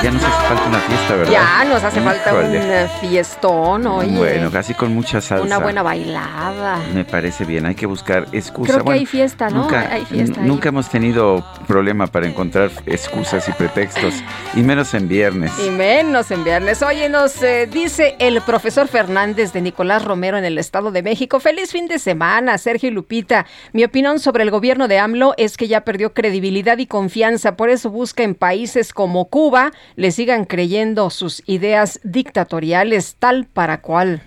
Ya 0.05 0.11
nos 0.11 0.23
hace 0.23 0.47
falta 0.47 0.65
una 0.67 0.79
fiesta, 0.81 1.15
¿verdad? 1.15 1.31
Ya 1.31 1.65
nos 1.65 1.83
hace 1.83 2.01
falta 2.01 2.33
un 2.35 3.09
fiestón, 3.09 3.87
oye. 3.87 4.15
Bueno, 4.15 4.51
casi 4.51 4.75
con 4.75 4.93
mucha 4.93 5.19
salsa. 5.19 5.43
Una 5.43 5.57
buena 5.57 5.81
bailada. 5.81 6.79
Me 6.93 7.03
parece 7.03 7.43
bien, 7.43 7.65
hay 7.65 7.73
que 7.73 7.87
buscar 7.87 8.27
excusa. 8.31 8.73
Creo 8.73 8.77
que 8.77 8.83
Bueno, 8.83 8.99
hay 8.99 9.07
fiesta, 9.07 9.49
¿no? 9.49 9.63
Nunca, 9.63 9.79
Hay 9.91 10.05
fiesta 10.05 10.41
ahí. 10.41 10.47
nunca 10.47 10.69
hemos 10.69 10.89
tenido 10.89 11.43
problema 11.65 12.05
para 12.05 12.27
encontrar 12.27 12.69
excusas 12.85 13.49
y 13.49 13.53
pretextos, 13.53 14.13
y 14.53 14.61
menos 14.61 14.93
en 14.93 15.07
viernes. 15.07 15.51
Y 15.65 15.71
menos 15.71 16.29
en 16.29 16.43
viernes. 16.43 16.83
Oye, 16.83 17.09
nos 17.09 17.41
eh, 17.41 17.65
dice 17.65 18.15
el 18.19 18.41
profesor 18.41 18.87
Fernández 18.87 19.53
de 19.53 19.61
Nicolás 19.61 20.05
Romero 20.05 20.37
en 20.37 20.45
el 20.45 20.59
Estado 20.59 20.91
de 20.91 21.01
México. 21.01 21.39
Feliz 21.39 21.71
fin 21.71 21.87
de 21.87 21.97
semana, 21.97 22.59
Sergio 22.59 22.89
y 22.89 22.91
Lupita. 22.91 23.47
Mi 23.73 23.83
opinión 23.83 24.19
sobre 24.19 24.43
el 24.43 24.51
gobierno 24.51 24.87
de 24.87 24.99
AMLO 24.99 25.33
es 25.37 25.57
que 25.57 25.67
ya 25.67 25.81
perdió 25.81 26.13
credibilidad 26.13 26.77
y 26.77 26.85
confianza. 26.85 27.57
Por 27.57 27.71
eso 27.71 27.89
busca 27.89 28.21
en 28.21 28.35
países 28.35 28.93
como 28.93 29.25
Cuba 29.25 29.71
le 29.95 30.11
sigan 30.11 30.45
creyendo 30.45 31.09
sus 31.09 31.43
ideas 31.45 31.99
dictatoriales 32.03 33.15
tal 33.17 33.45
para 33.45 33.81
cual. 33.81 34.21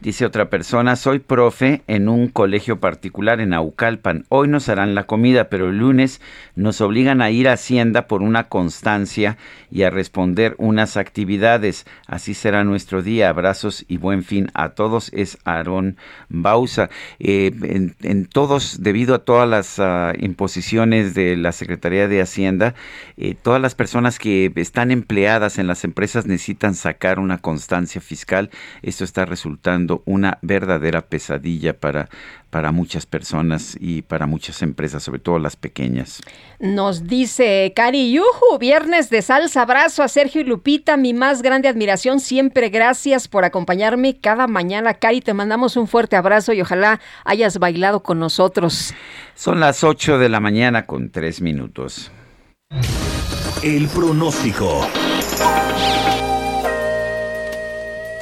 Dice 0.00 0.24
otra 0.24 0.48
persona, 0.48 0.96
soy 0.96 1.18
profe 1.18 1.82
en 1.86 2.08
un 2.08 2.28
colegio 2.28 2.80
particular 2.80 3.38
en 3.38 3.52
Aucalpan. 3.52 4.24
Hoy 4.30 4.48
nos 4.48 4.70
harán 4.70 4.94
la 4.94 5.04
comida, 5.04 5.50
pero 5.50 5.68
el 5.68 5.76
lunes 5.76 6.22
nos 6.54 6.80
obligan 6.80 7.20
a 7.20 7.30
ir 7.30 7.48
a 7.48 7.52
Hacienda 7.52 8.06
por 8.06 8.22
una 8.22 8.48
constancia 8.48 9.36
y 9.70 9.82
a 9.82 9.90
responder 9.90 10.54
unas 10.56 10.96
actividades. 10.96 11.84
Así 12.06 12.32
será 12.32 12.64
nuestro 12.64 13.02
día. 13.02 13.28
Abrazos 13.28 13.84
y 13.88 13.98
buen 13.98 14.22
fin 14.24 14.50
a 14.54 14.70
todos. 14.70 15.10
Es 15.12 15.36
Aarón 15.44 15.98
Bausa. 16.30 16.88
Eh, 17.18 17.52
en, 18.00 18.24
todos, 18.24 18.82
debido 18.82 19.14
a 19.14 19.24
todas 19.24 19.46
las 19.46 19.78
ah, 19.80 20.14
imposiciones 20.18 21.12
de 21.12 21.36
la 21.36 21.52
Secretaría 21.52 22.08
de 22.08 22.22
Hacienda, 22.22 22.74
eh, 23.18 23.34
todas 23.34 23.60
las 23.60 23.74
personas 23.74 24.18
que 24.18 24.50
están 24.56 24.92
empleadas 24.92 25.58
en 25.58 25.66
las 25.66 25.84
empresas 25.84 26.24
necesitan 26.24 26.74
sacar 26.74 27.18
una 27.18 27.36
constancia 27.36 28.00
fiscal. 28.00 28.48
Esto 28.80 29.04
está 29.04 29.26
resultando 29.26 29.89
una 30.04 30.38
verdadera 30.42 31.02
pesadilla 31.02 31.78
para, 31.78 32.08
para 32.50 32.72
muchas 32.72 33.06
personas 33.06 33.76
y 33.80 34.02
para 34.02 34.26
muchas 34.26 34.62
empresas, 34.62 35.02
sobre 35.02 35.20
todo 35.20 35.38
las 35.38 35.56
pequeñas. 35.56 36.20
Nos 36.58 37.06
dice 37.06 37.72
Cari 37.74 38.12
Yuju, 38.12 38.58
viernes 38.58 39.10
de 39.10 39.22
salsa, 39.22 39.62
abrazo 39.62 40.02
a 40.02 40.08
Sergio 40.08 40.40
y 40.40 40.44
Lupita, 40.44 40.96
mi 40.96 41.14
más 41.14 41.42
grande 41.42 41.68
admiración, 41.68 42.20
siempre 42.20 42.68
gracias 42.68 43.28
por 43.28 43.44
acompañarme 43.44 44.18
cada 44.18 44.46
mañana. 44.46 44.94
Cari, 44.94 45.20
te 45.20 45.34
mandamos 45.34 45.76
un 45.76 45.86
fuerte 45.86 46.16
abrazo 46.16 46.52
y 46.52 46.60
ojalá 46.60 47.00
hayas 47.24 47.58
bailado 47.58 48.02
con 48.02 48.18
nosotros. 48.18 48.94
Son 49.34 49.60
las 49.60 49.84
8 49.84 50.18
de 50.18 50.28
la 50.28 50.40
mañana 50.40 50.86
con 50.86 51.10
3 51.10 51.40
minutos. 51.40 52.10
El 53.62 53.88
pronóstico. 53.88 54.86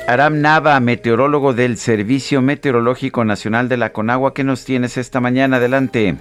Aram 0.08 0.40
Nava, 0.40 0.80
meteorólogo 0.80 1.52
del 1.52 1.76
Servicio 1.76 2.40
Meteorológico 2.40 3.26
Nacional 3.26 3.68
de 3.68 3.76
la 3.76 3.92
Conagua, 3.92 4.32
¿qué 4.32 4.42
nos 4.42 4.64
tienes 4.64 4.96
esta 4.96 5.20
mañana? 5.20 5.58
Adelante. 5.58 6.14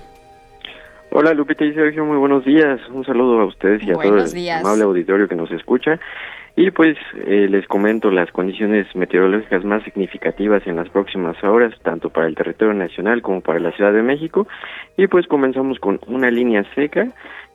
Hola 1.09 1.33
Lupita 1.33 1.63
y 1.63 1.73
Sergio, 1.73 2.03
muy 2.03 2.17
buenos 2.17 2.43
días. 2.43 2.81
Un 2.89 3.05
saludo 3.05 3.39
a 3.39 3.45
ustedes 3.45 3.81
y 3.83 3.91
a 3.91 3.93
todo 3.93 4.17
el 4.17 4.49
amable 4.49 4.83
auditorio 4.83 5.29
que 5.29 5.35
nos 5.35 5.49
escucha. 5.51 6.01
Y 6.57 6.69
pues 6.71 6.97
eh, 7.27 7.47
les 7.49 7.65
comento 7.67 8.11
las 8.11 8.29
condiciones 8.31 8.93
meteorológicas 8.93 9.63
más 9.63 9.83
significativas 9.83 10.67
en 10.67 10.75
las 10.75 10.89
próximas 10.89 11.41
horas, 11.41 11.73
tanto 11.81 12.09
para 12.09 12.27
el 12.27 12.35
territorio 12.35 12.73
nacional 12.73 13.21
como 13.21 13.39
para 13.39 13.61
la 13.61 13.71
Ciudad 13.71 13.93
de 13.93 14.03
México. 14.03 14.49
Y 14.97 15.07
pues 15.07 15.27
comenzamos 15.27 15.79
con 15.79 16.01
una 16.07 16.29
línea 16.29 16.65
seca 16.75 17.07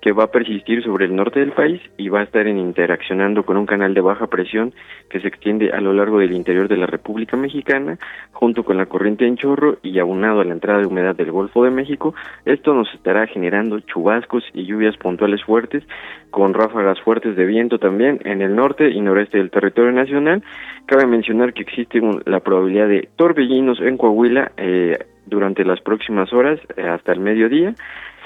que 0.03 0.11
va 0.11 0.24
a 0.24 0.30
persistir 0.32 0.82
sobre 0.82 1.05
el 1.05 1.14
norte 1.14 1.38
del 1.38 1.53
país 1.53 1.80
y 1.96 2.09
va 2.09 2.20
a 2.20 2.24
estar 2.24 2.48
en 2.48 2.59
interaccionando 2.59 3.44
con 3.44 3.57
un 3.57 3.66
canal 3.66 3.94
de 3.94 4.00
baja 4.00 4.26
presión 4.26 4.74
que 5.09 5.20
se 5.20 5.28
extiende 5.28 5.70
a 5.70 5.80
lo 5.80 5.92
largo 5.92 6.18
del 6.18 6.32
interior 6.32 6.66
de 6.66 6.76
la 6.76 6.86
República 6.86 7.36
Mexicana, 7.36 7.98
junto 8.32 8.64
con 8.64 8.76
la 8.76 8.86
corriente 8.86 9.28
en 9.28 9.36
chorro 9.36 9.78
y 9.80 10.00
aunado 10.00 10.40
a 10.40 10.44
la 10.44 10.55
entrada 10.55 10.80
de 10.80 10.86
humedad 10.86 11.14
del 11.14 11.30
Golfo 11.30 11.62
de 11.62 11.70
México. 11.70 12.16
Esto 12.44 12.74
nos 12.74 12.92
estará 12.94 13.28
generando 13.28 13.78
chubascos 13.78 14.42
y 14.53 14.64
lluvias 14.64 14.96
puntuales 14.96 15.44
fuertes, 15.44 15.84
con 16.30 16.53
ráfagas 16.53 17.00
fuertes 17.03 17.36
de 17.36 17.46
viento 17.46 17.78
también 17.78 18.18
en 18.24 18.42
el 18.42 18.57
norte 18.57 18.90
y 18.90 19.00
noreste 19.00 19.38
del 19.38 19.53
territorio 19.53 19.92
nacional. 19.92 20.42
Cabe 20.86 21.07
mencionar 21.07 21.53
que 21.53 21.62
existe 21.62 22.00
la 22.26 22.40
probabilidad 22.40 22.88
de 22.88 23.09
torbellinos 23.14 23.80
en 23.80 23.96
Coahuila 23.96 24.50
eh, 24.57 24.98
durante 25.26 25.64
las 25.64 25.80
próximas 25.80 26.32
horas 26.32 26.59
eh, 26.76 26.82
hasta 26.82 27.12
el 27.12 27.20
mediodía 27.20 27.76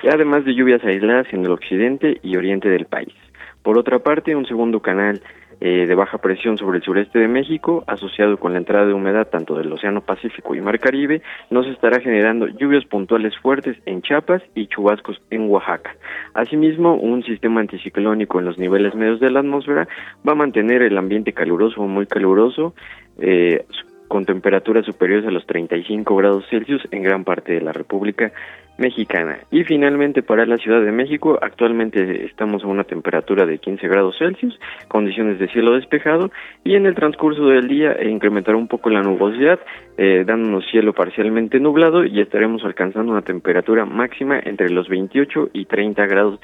además 0.04 0.44
de 0.44 0.54
lluvias 0.54 0.84
aisladas 0.84 1.26
en 1.32 1.44
el 1.44 1.50
occidente 1.50 2.18
y 2.22 2.36
oriente 2.36 2.68
del 2.68 2.86
país. 2.86 3.14
Por 3.62 3.78
otra 3.78 3.98
parte, 3.98 4.36
un 4.36 4.46
segundo 4.46 4.80
canal 4.80 5.20
eh, 5.58 5.86
de 5.86 5.94
baja 5.94 6.18
presión 6.18 6.58
sobre 6.58 6.78
el 6.78 6.84
sureste 6.84 7.18
de 7.18 7.28
México, 7.28 7.82
asociado 7.86 8.36
con 8.36 8.52
la 8.52 8.58
entrada 8.58 8.84
de 8.84 8.92
humedad 8.92 9.28
tanto 9.28 9.56
del 9.56 9.72
Océano 9.72 10.02
Pacífico 10.02 10.54
y 10.54 10.60
Mar 10.60 10.78
Caribe, 10.78 11.22
nos 11.48 11.66
estará 11.66 11.98
generando 12.00 12.46
lluvias 12.46 12.84
puntuales 12.84 13.34
fuertes 13.38 13.74
en 13.86 14.02
Chiapas 14.02 14.42
y 14.54 14.66
chubascos 14.66 15.18
en 15.30 15.48
Oaxaca. 15.48 15.96
Asimismo, 16.34 16.96
un 16.96 17.24
sistema 17.24 17.60
anticiclónico 17.60 18.38
en 18.38 18.44
los 18.44 18.58
niveles 18.58 18.94
medios 18.94 19.18
de 19.18 19.30
la 19.30 19.40
atmósfera 19.40 19.88
va 20.28 20.32
a 20.32 20.36
mantener 20.36 20.82
el 20.82 20.98
ambiente 20.98 21.32
caluroso 21.32 21.80
o 21.80 21.88
muy 21.88 22.06
caluroso, 22.06 22.74
eh, 23.18 23.64
con 24.08 24.24
temperaturas 24.24 24.84
superiores 24.84 25.26
a 25.26 25.30
los 25.30 25.46
35 25.46 26.16
grados 26.16 26.44
Celsius 26.50 26.82
en 26.90 27.02
gran 27.02 27.24
parte 27.24 27.52
de 27.52 27.60
la 27.60 27.72
República 27.72 28.32
Mexicana. 28.78 29.38
Y 29.50 29.64
finalmente 29.64 30.22
para 30.22 30.44
la 30.44 30.58
Ciudad 30.58 30.82
de 30.82 30.92
México, 30.92 31.38
actualmente 31.40 32.26
estamos 32.26 32.62
a 32.62 32.66
una 32.66 32.84
temperatura 32.84 33.46
de 33.46 33.58
15 33.58 33.88
grados 33.88 34.16
Celsius, 34.18 34.58
condiciones 34.88 35.38
de 35.38 35.48
cielo 35.48 35.72
despejado 35.72 36.30
y 36.62 36.74
en 36.74 36.84
el 36.84 36.94
transcurso 36.94 37.46
del 37.46 37.68
día 37.68 37.96
incrementará 38.04 38.56
un 38.56 38.68
poco 38.68 38.90
la 38.90 39.02
nubosidad, 39.02 39.60
eh, 39.96 40.24
dándonos 40.26 40.66
cielo 40.70 40.92
parcialmente 40.92 41.58
nublado 41.58 42.04
y 42.04 42.20
estaremos 42.20 42.64
alcanzando 42.64 43.12
una 43.12 43.22
temperatura 43.22 43.86
máxima 43.86 44.38
entre 44.44 44.68
los 44.68 44.88
28 44.88 45.50
y 45.54 45.64
30 45.64 46.06
grados 46.06 46.40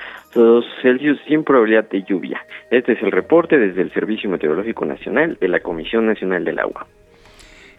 Celsius 0.80 1.20
sin 1.28 1.44
probabilidad 1.44 1.88
de 1.90 2.02
lluvia. 2.02 2.44
Este 2.70 2.92
es 2.92 3.02
el 3.02 3.12
reporte 3.12 3.58
desde 3.58 3.82
el 3.82 3.92
Servicio 3.92 4.30
Meteorológico 4.30 4.86
Nacional 4.86 5.36
de 5.38 5.48
la 5.48 5.60
Comisión 5.60 6.06
Nacional 6.06 6.44
del 6.44 6.58
Agua. 6.58 6.86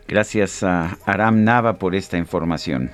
Gracias 0.07 0.63
a 0.63 0.97
Aram 1.05 1.43
Nava 1.43 1.79
por 1.79 1.95
esta 1.95 2.17
información. 2.17 2.91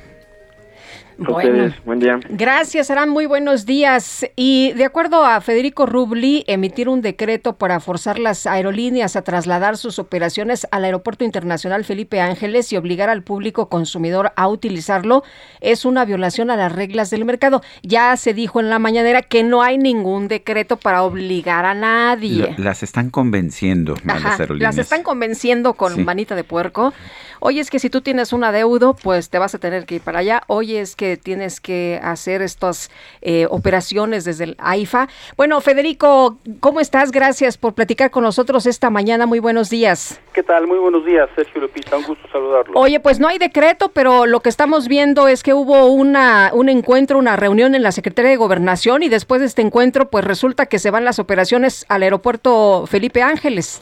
Bueno, 1.19 1.73
buen 1.83 1.99
día. 1.99 2.17
Gracias, 2.29 2.89
Aram. 2.89 3.09
Muy 3.09 3.25
buenos 3.25 3.65
días. 3.65 4.25
Y 4.37 4.71
de 4.73 4.85
acuerdo 4.85 5.25
a 5.25 5.41
Federico 5.41 5.85
Rubli, 5.85 6.45
emitir 6.47 6.87
un 6.87 7.01
decreto 7.01 7.57
para 7.57 7.81
forzar 7.81 8.19
las 8.19 8.47
aerolíneas 8.47 9.17
a 9.17 9.21
trasladar 9.21 9.75
sus 9.75 9.99
operaciones 9.99 10.65
al 10.71 10.85
Aeropuerto 10.85 11.25
Internacional 11.25 11.83
Felipe 11.83 12.21
Ángeles 12.21 12.71
y 12.71 12.77
obligar 12.77 13.09
al 13.09 13.21
público 13.21 13.67
consumidor 13.67 14.31
a 14.37 14.47
utilizarlo 14.47 15.23
es 15.59 15.83
una 15.83 16.05
violación 16.05 16.51
a 16.51 16.55
las 16.55 16.71
reglas 16.71 17.09
del 17.09 17.25
mercado. 17.25 17.61
Ya 17.83 18.15
se 18.15 18.33
dijo 18.33 18.61
en 18.61 18.69
la 18.69 18.79
mañanera 18.79 19.21
que 19.21 19.43
no 19.43 19.61
hay 19.61 19.77
ningún 19.77 20.29
decreto 20.29 20.77
para 20.77 21.03
obligar 21.03 21.65
a 21.65 21.73
nadie. 21.73 22.55
las 22.57 22.81
están 22.81 23.09
convenciendo 23.09 23.95
a 24.07 24.19
las 24.19 24.39
aerolíneas. 24.39 24.75
Las 24.75 24.85
están 24.85 25.03
convenciendo 25.03 25.73
con 25.73 26.05
manita 26.05 26.35
de 26.35 26.45
puerco. 26.45 26.93
Oye, 27.41 27.61
es 27.61 27.69
que 27.69 27.79
si 27.79 27.89
tú 27.89 28.01
tienes 28.01 28.33
un 28.33 28.43
adeudo, 28.43 28.95
pues 28.95 29.29
te 29.29 29.39
vas 29.39 29.55
a 29.55 29.59
tener 29.59 29.85
que 29.85 29.95
ir 29.95 30.01
para 30.01 30.19
allá. 30.19 30.43
Oye, 30.47 30.81
es 30.81 30.95
que 30.95 31.08
tienes 31.17 31.59
que 31.59 31.99
hacer 32.03 32.41
estas 32.41 32.91
eh, 33.21 33.47
operaciones 33.49 34.25
desde 34.25 34.43
el 34.45 34.55
AIFA. 34.59 35.07
Bueno, 35.37 35.61
Federico, 35.61 36.37
¿cómo 36.59 36.79
estás? 36.79 37.11
Gracias 37.11 37.57
por 37.57 37.73
platicar 37.73 38.11
con 38.11 38.23
nosotros 38.23 38.65
esta 38.65 38.89
mañana. 38.89 39.25
Muy 39.25 39.39
buenos 39.39 39.69
días. 39.69 40.19
¿Qué 40.33 40.43
tal? 40.43 40.67
Muy 40.67 40.79
buenos 40.79 41.05
días, 41.05 41.29
Sergio 41.35 41.61
Lupita. 41.61 41.97
Un 41.97 42.03
gusto 42.03 42.27
saludarlo. 42.31 42.79
Oye, 42.79 42.99
pues 42.99 43.19
no 43.19 43.27
hay 43.27 43.37
decreto, 43.37 43.89
pero 43.89 44.25
lo 44.25 44.39
que 44.39 44.49
estamos 44.49 44.87
viendo 44.87 45.27
es 45.27 45.43
que 45.43 45.53
hubo 45.53 45.87
una, 45.87 46.51
un 46.53 46.69
encuentro, 46.69 47.17
una 47.17 47.35
reunión 47.35 47.75
en 47.75 47.83
la 47.83 47.91
Secretaría 47.91 48.31
de 48.31 48.37
Gobernación 48.37 49.03
y 49.03 49.09
después 49.09 49.41
de 49.41 49.47
este 49.47 49.61
encuentro, 49.61 50.09
pues 50.09 50.23
resulta 50.23 50.65
que 50.67 50.79
se 50.79 50.91
van 50.91 51.05
las 51.05 51.19
operaciones 51.19 51.85
al 51.89 52.03
aeropuerto 52.03 52.85
Felipe 52.87 53.21
Ángeles. 53.21 53.81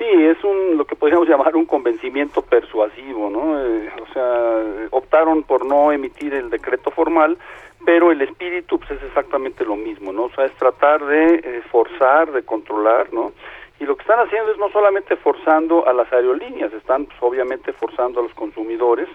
Sí, 0.00 0.06
es 0.08 0.42
un 0.44 0.78
lo 0.78 0.86
que 0.86 0.96
podríamos 0.96 1.28
llamar 1.28 1.54
un 1.54 1.66
convencimiento 1.66 2.40
persuasivo, 2.40 3.28
¿no? 3.28 3.62
Eh, 3.62 3.92
o 4.00 4.12
sea, 4.14 4.88
optaron 4.92 5.42
por 5.42 5.66
no 5.66 5.92
emitir 5.92 6.32
el 6.32 6.48
decreto 6.48 6.90
formal, 6.90 7.36
pero 7.84 8.10
el 8.10 8.22
espíritu 8.22 8.78
pues, 8.78 8.92
es 8.92 9.02
exactamente 9.02 9.62
lo 9.62 9.76
mismo, 9.76 10.10
¿no? 10.10 10.22
O 10.24 10.30
sea, 10.30 10.46
es 10.46 10.52
tratar 10.54 11.04
de 11.04 11.34
eh, 11.34 11.62
forzar, 11.70 12.32
de 12.32 12.42
controlar, 12.42 13.12
¿no? 13.12 13.32
Y 13.78 13.84
lo 13.84 13.94
que 13.94 14.00
están 14.00 14.20
haciendo 14.20 14.50
es 14.50 14.56
no 14.56 14.70
solamente 14.70 15.16
forzando 15.16 15.86
a 15.86 15.92
las 15.92 16.10
aerolíneas, 16.10 16.72
están 16.72 17.04
pues, 17.04 17.18
obviamente 17.20 17.74
forzando 17.74 18.20
a 18.20 18.22
los 18.22 18.32
consumidores 18.32 19.08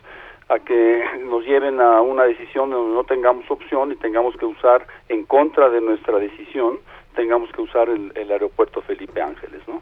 a 0.49 0.59
que 0.59 1.03
nos 1.25 1.43
lleven 1.45 1.81
a 1.81 1.99
una 2.01 2.25
decisión 2.25 2.69
donde 2.69 2.93
no 2.93 3.05
tengamos 3.05 3.49
opción 3.49 3.91
y 3.91 3.95
tengamos 3.95 4.37
que 4.37 4.45
usar 4.45 4.85
en 5.09 5.23
contra 5.25 5.67
de 5.71 5.81
nuestra 5.81 6.19
decisión, 6.19 6.77
tengamos 7.15 7.51
que 7.53 7.61
usar 7.63 7.89
el, 7.89 8.11
el 8.13 8.31
aeropuerto 8.31 8.83
Felipe 8.83 9.19
Ángeles, 9.19 9.67
¿no? 9.67 9.81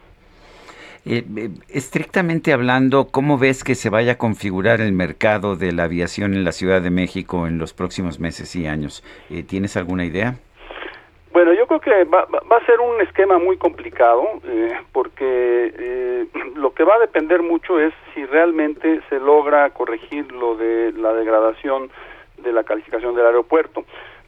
Eh, 1.06 1.26
eh, 1.36 1.50
estrictamente 1.68 2.54
hablando, 2.54 3.08
¿cómo 3.12 3.38
ves 3.38 3.66
que 3.66 3.76
se 3.76 3.90
vaya 3.90 4.14
a 4.14 4.18
configurar 4.18 4.80
el 4.80 4.94
mercado 4.94 5.58
de 5.58 5.74
la 5.74 5.84
aviación 5.84 6.34
en 6.34 6.46
la 6.46 6.54
Ciudad 6.54 6.82
de 6.82 6.92
México 6.92 7.46
en 7.46 7.58
los 7.58 7.74
próximos 7.74 8.22
meses 8.22 8.56
y 8.56 8.68
años? 8.68 9.04
Eh, 9.30 9.44
¿Tienes 9.44 9.76
alguna 9.76 10.06
idea? 10.06 10.36
Bueno, 11.34 11.52
yo 11.54 11.68
creo 11.68 11.82
que 11.82 12.04
va, 12.06 12.26
va 12.26 12.58
a 12.58 12.66
ser 12.66 12.80
un 12.80 13.02
esquema 13.02 13.38
muy 13.38 13.58
complicado 13.58 14.24
porque 14.92 16.28
lo 16.56 16.74
que 16.76 16.84
va 16.84 16.96
a 16.96 17.00
depender 17.00 17.42
mucho 17.42 17.80
es 17.80 17.92
si 18.14 18.24
realmente 18.26 19.02
se 19.10 19.20
logra 19.20 19.72
corregir 19.72 20.32
lo 20.32 20.56
de 20.56 20.94
la 20.94 21.12
degradación 21.14 21.90
de 22.38 22.54
la 22.54 22.64
calificación 22.64 23.16
del 23.16 23.26
aeropuerto 23.26 23.84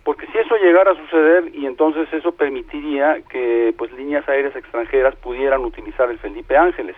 porque 0.05 0.27
si 0.27 0.37
eso 0.37 0.55
llegara 0.57 0.91
a 0.91 0.95
suceder 0.95 1.49
y 1.55 1.65
entonces 1.65 2.07
eso 2.13 2.31
permitiría 2.31 3.23
que 3.27 3.73
pues 3.75 3.91
líneas 3.93 4.29
aéreas 4.29 4.55
extranjeras 4.55 5.15
pudieran 5.15 5.65
utilizar 5.65 6.11
el 6.11 6.19
Felipe 6.19 6.55
Ángeles. 6.55 6.95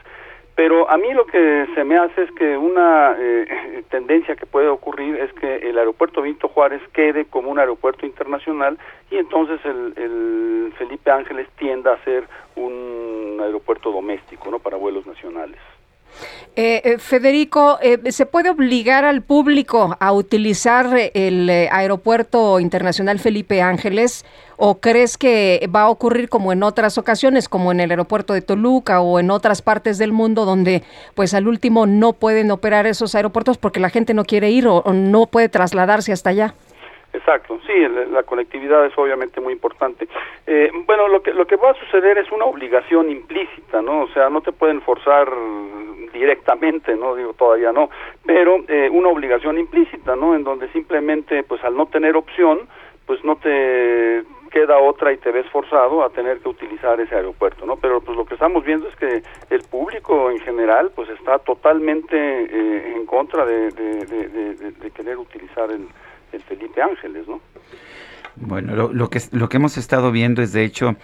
Pero 0.56 0.90
a 0.90 0.98
mí 0.98 1.14
lo 1.14 1.26
que 1.26 1.68
se 1.74 1.86
me 1.86 1.98
hace 1.98 2.24
es 2.24 2.32
que 2.32 2.58
una 2.58 3.16
eh, 3.18 3.84
tendencia 3.90 4.36
que 4.36 4.46
puede 4.46 4.68
ocurrir 4.68 5.16
es 5.16 5.32
que 5.34 5.56
el 5.56 5.78
aeropuerto 5.78 6.22
Vinto 6.22 6.50
Juárez 6.50 6.82
quede 6.92 7.24
como 7.26 7.50
un 7.50 7.60
aeropuerto 7.60 8.06
internacional 8.06 8.78
y 9.10 9.16
entonces 9.16 9.62
el 9.64 10.74
Felipe 10.78 11.10
Ángeles 11.10 11.48
tienda 11.58 11.94
a 11.94 12.04
ser 12.04 12.26
un 12.58 13.40
aeropuerto 13.42 13.92
doméstico, 13.92 14.52
¿no? 14.52 14.60
Para 14.60 14.76
vuelos 14.76 15.08
nacionales. 15.08 15.60
Eh, 16.60 16.82
eh, 16.84 16.98
Federico, 16.98 17.78
eh, 17.84 18.12
¿se 18.12 18.26
puede 18.26 18.50
obligar 18.50 19.06
al 19.06 19.22
público 19.22 19.96
a 20.00 20.12
utilizar 20.12 20.88
el 21.14 21.48
aeropuerto 21.72 22.60
internacional 22.60 23.20
Felipe 23.20 23.62
Ángeles 23.62 24.26
o 24.58 24.80
crees 24.80 25.20
que 25.20 25.70
va 25.74 25.84
a 25.84 25.90
ocurrir 25.90 26.30
como 26.30 26.52
en 26.52 26.64
otras 26.64 26.98
ocasiones, 26.98 27.48
como 27.48 27.72
en 27.72 27.80
el 27.80 27.92
aeropuerto 27.92 28.34
de 28.34 28.42
Toluca 28.42 29.02
o 29.02 29.20
en 29.20 29.30
otras 29.30 29.62
partes 29.62 30.00
del 30.00 30.14
mundo 30.14 30.46
donde 30.46 30.82
pues 31.14 31.36
al 31.36 31.48
último 31.48 31.86
no 31.86 32.14
pueden 32.14 32.50
operar 32.50 32.88
esos 32.88 33.14
aeropuertos 33.14 33.60
porque 33.60 33.80
la 33.80 33.92
gente 33.92 34.16
no 34.16 34.26
quiere 34.26 34.50
ir 34.50 34.68
o 34.68 34.82
no 34.94 35.28
puede 35.28 35.50
trasladarse 35.50 36.12
hasta 36.12 36.32
allá? 36.32 36.56
Exacto, 37.18 37.60
sí, 37.66 37.74
la 38.12 38.22
conectividad 38.24 38.86
es 38.86 38.96
obviamente 38.96 39.42
muy 39.42 39.54
importante. 39.54 40.08
Eh, 40.46 40.70
bueno, 40.86 41.08
lo 41.08 41.24
que 41.24 41.34
lo 41.34 41.48
que 41.48 41.56
va 41.56 41.72
a 41.72 41.74
suceder 41.74 42.18
es 42.20 42.32
una 42.32 42.46
obligación 42.46 43.10
implícita, 43.10 43.82
¿no? 43.82 44.04
O 44.04 44.08
sea, 44.10 44.30
no 44.30 44.42
te 44.42 44.52
pueden 44.52 44.82
forzar 44.82 45.28
directamente, 46.14 46.96
no 46.96 47.16
digo 47.16 47.34
todavía 47.34 47.72
no, 47.72 47.90
pero 48.24 48.58
eh, 48.68 48.90
una 48.92 49.10
obligación 49.10 49.58
implícita, 49.58 50.16
¿no? 50.16 50.36
En 50.36 50.44
donde 50.44 50.70
simplemente, 50.70 51.42
pues 51.42 51.64
al 51.64 51.76
no 51.76 51.88
tener 51.88 52.16
opción, 52.16 52.68
pues 53.08 53.24
no 53.24 53.36
te 53.38 54.24
queda 54.52 54.78
otra 54.78 55.12
y 55.12 55.18
te 55.18 55.32
ves 55.32 55.48
forzado 55.50 56.04
a 56.04 56.10
tener 56.10 56.40
que 56.40 56.50
utilizar 56.50 57.00
ese 57.02 57.16
aeropuerto, 57.16 57.66
¿no? 57.66 57.78
Pero 57.78 58.00
pues 58.00 58.16
lo 58.16 58.26
que 58.26 58.36
estamos 58.36 58.64
viendo 58.64 58.88
es 58.88 58.96
que 58.96 59.24
el 59.50 59.64
público 59.64 60.30
en 60.30 60.40
general 60.40 60.92
pues 60.96 61.10
está 61.10 61.40
totalmente 61.40 62.16
eh, 62.16 62.94
en 62.96 63.06
contra 63.08 63.46
de, 63.46 63.72
de 63.72 64.92
querer 64.92 65.18
utilizar 65.18 65.72
el, 65.72 65.88
el 66.32 66.42
Felipe 66.44 66.82
Ángeles, 66.82 67.28
¿no? 67.28 67.42
Bueno, 68.40 68.76
lo, 68.94 69.10
que, 69.10 69.20
lo 69.32 69.50
que 69.50 69.58
hemos 69.58 69.78
estado 69.78 70.12
viendo 70.12 70.44
es 70.44 70.54
de 70.54 70.64
hecho 70.64 70.96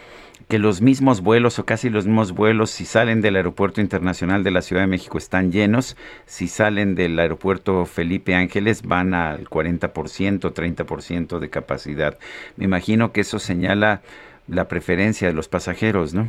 que 0.48 0.60
los 0.60 0.82
mismos 0.82 1.22
vuelos 1.22 1.58
o 1.58 1.66
casi 1.66 1.90
los 1.90 2.06
mismos 2.06 2.34
vuelos 2.34 2.70
si 2.70 2.86
salen 2.86 3.22
del 3.22 3.38
Aeropuerto 3.38 3.82
Internacional 3.82 4.44
de 4.44 4.52
la 4.52 4.62
Ciudad 4.62 4.84
de 4.84 4.88
México 4.88 5.18
están 5.18 5.52
llenos, 5.52 5.98
si 6.26 6.48
salen 6.48 6.96
del 6.96 7.18
Aeropuerto 7.18 7.86
Felipe 7.86 8.36
Ángeles 8.36 8.84
van 8.84 9.14
al 9.14 9.50
40%, 9.50 10.54
30% 10.54 11.40
de 11.40 11.50
capacidad. 11.50 12.20
Me 12.56 12.66
imagino 12.66 13.12
que 13.12 13.22
eso 13.22 13.40
señala 13.40 14.02
la 14.48 14.68
preferencia 14.68 15.28
de 15.28 15.34
los 15.34 15.48
pasajeros, 15.48 16.14
¿no? 16.14 16.28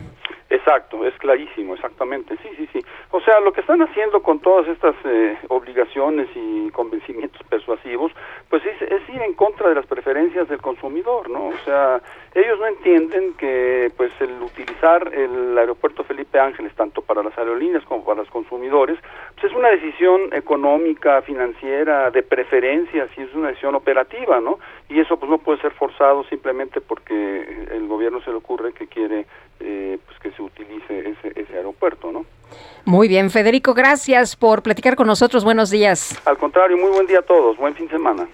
Exacto, 0.54 1.04
es 1.04 1.12
clarísimo, 1.18 1.74
exactamente, 1.74 2.36
sí, 2.36 2.48
sí, 2.56 2.68
sí. 2.72 2.78
O 3.10 3.20
sea, 3.20 3.40
lo 3.40 3.52
que 3.52 3.60
están 3.60 3.82
haciendo 3.82 4.22
con 4.22 4.38
todas 4.38 4.68
estas 4.68 4.94
eh, 5.04 5.36
obligaciones 5.48 6.28
y 6.32 6.70
convencimientos 6.70 7.42
persuasivos, 7.48 8.12
pues 8.48 8.64
es, 8.64 8.80
es, 8.82 9.02
ir 9.08 9.20
en 9.20 9.34
contra 9.34 9.68
de 9.68 9.74
las 9.74 9.86
preferencias 9.86 10.48
del 10.48 10.60
consumidor, 10.60 11.28
¿no? 11.28 11.48
O 11.48 11.58
sea, 11.64 12.00
ellos 12.36 12.60
no 12.60 12.68
entienden 12.68 13.34
que, 13.34 13.90
pues, 13.96 14.12
el 14.20 14.40
utilizar 14.40 15.12
el 15.12 15.58
aeropuerto 15.58 16.04
Felipe 16.04 16.38
Ángeles, 16.38 16.72
tanto 16.76 17.02
para 17.02 17.24
las 17.24 17.36
aerolíneas 17.36 17.84
como 17.84 18.04
para 18.04 18.20
los 18.20 18.30
consumidores, 18.30 18.96
pues 19.34 19.50
es 19.50 19.58
una 19.58 19.70
decisión 19.70 20.32
económica, 20.32 21.20
financiera, 21.22 22.12
de 22.12 22.22
preferencias 22.22 23.10
y 23.16 23.22
es 23.22 23.34
una 23.34 23.48
decisión 23.48 23.74
operativa, 23.74 24.40
¿no? 24.40 24.60
Y 24.88 25.00
eso, 25.00 25.16
pues, 25.16 25.28
no 25.28 25.38
puede 25.38 25.60
ser 25.60 25.72
forzado 25.72 26.22
simplemente 26.24 26.80
porque 26.80 27.66
el 27.72 27.88
gobierno 27.88 28.20
se 28.20 28.30
le 28.30 28.36
ocurre 28.36 28.72
que 28.72 28.86
quiere, 28.86 29.26
eh, 29.60 29.98
pues, 30.06 30.18
que 30.20 30.30
se 30.32 30.42
utilice 30.42 31.10
ese, 31.10 31.40
ese 31.40 31.56
aeropuerto, 31.56 32.12
¿no? 32.12 32.24
Muy 32.84 33.08
bien, 33.08 33.30
Federico, 33.30 33.74
gracias 33.74 34.36
por 34.36 34.62
platicar 34.62 34.96
con 34.96 35.06
nosotros. 35.06 35.44
Buenos 35.44 35.70
días. 35.70 36.20
Al 36.26 36.36
contrario, 36.36 36.76
muy 36.76 36.90
buen 36.90 37.06
día 37.06 37.20
a 37.20 37.22
todos. 37.22 37.56
Buen 37.56 37.74
fin 37.74 37.86
de 37.86 37.92
semana. 37.92 38.28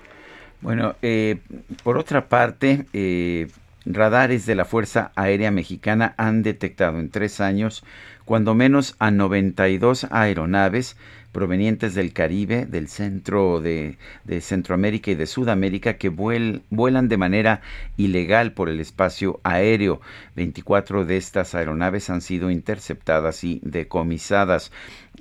Bueno, 0.61 0.95
eh, 1.03 1.39
por 1.83 1.97
otra 1.97 2.27
parte, 2.29 2.85
eh, 2.93 3.49
radares 3.87 4.45
de 4.47 4.55
la 4.55 4.64
Fuerza 4.64 5.12
Aérea 5.14 5.51
Mexicana 5.51 6.14
han 6.18 6.43
detectado 6.43 6.99
en 6.99 7.11
tres 7.11 7.41
años 7.41 7.85
cuando 8.25 8.55
menos 8.55 8.95
a 8.99 9.11
92 9.11 10.07
aeronaves 10.11 10.97
provenientes 11.33 11.95
del 11.95 12.12
Caribe, 12.12 12.66
del 12.66 12.89
centro 12.89 13.61
de, 13.61 13.97
Centroamérica 14.41 15.11
y 15.11 15.14
de 15.14 15.26
Sudamérica 15.26 15.95
que 15.95 16.09
vuelan 16.09 17.09
de 17.09 17.16
manera 17.16 17.61
ilegal 17.97 18.53
por 18.53 18.68
el 18.68 18.81
espacio 18.81 19.41
aéreo. 19.45 20.01
24 20.37 21.05
de 21.05 21.16
estas 21.16 21.55
aeronaves 21.55 22.11
han 22.11 22.20
sido 22.20 22.51
interceptadas 22.51 23.45
y 23.45 23.61
decomisadas. 23.62 24.72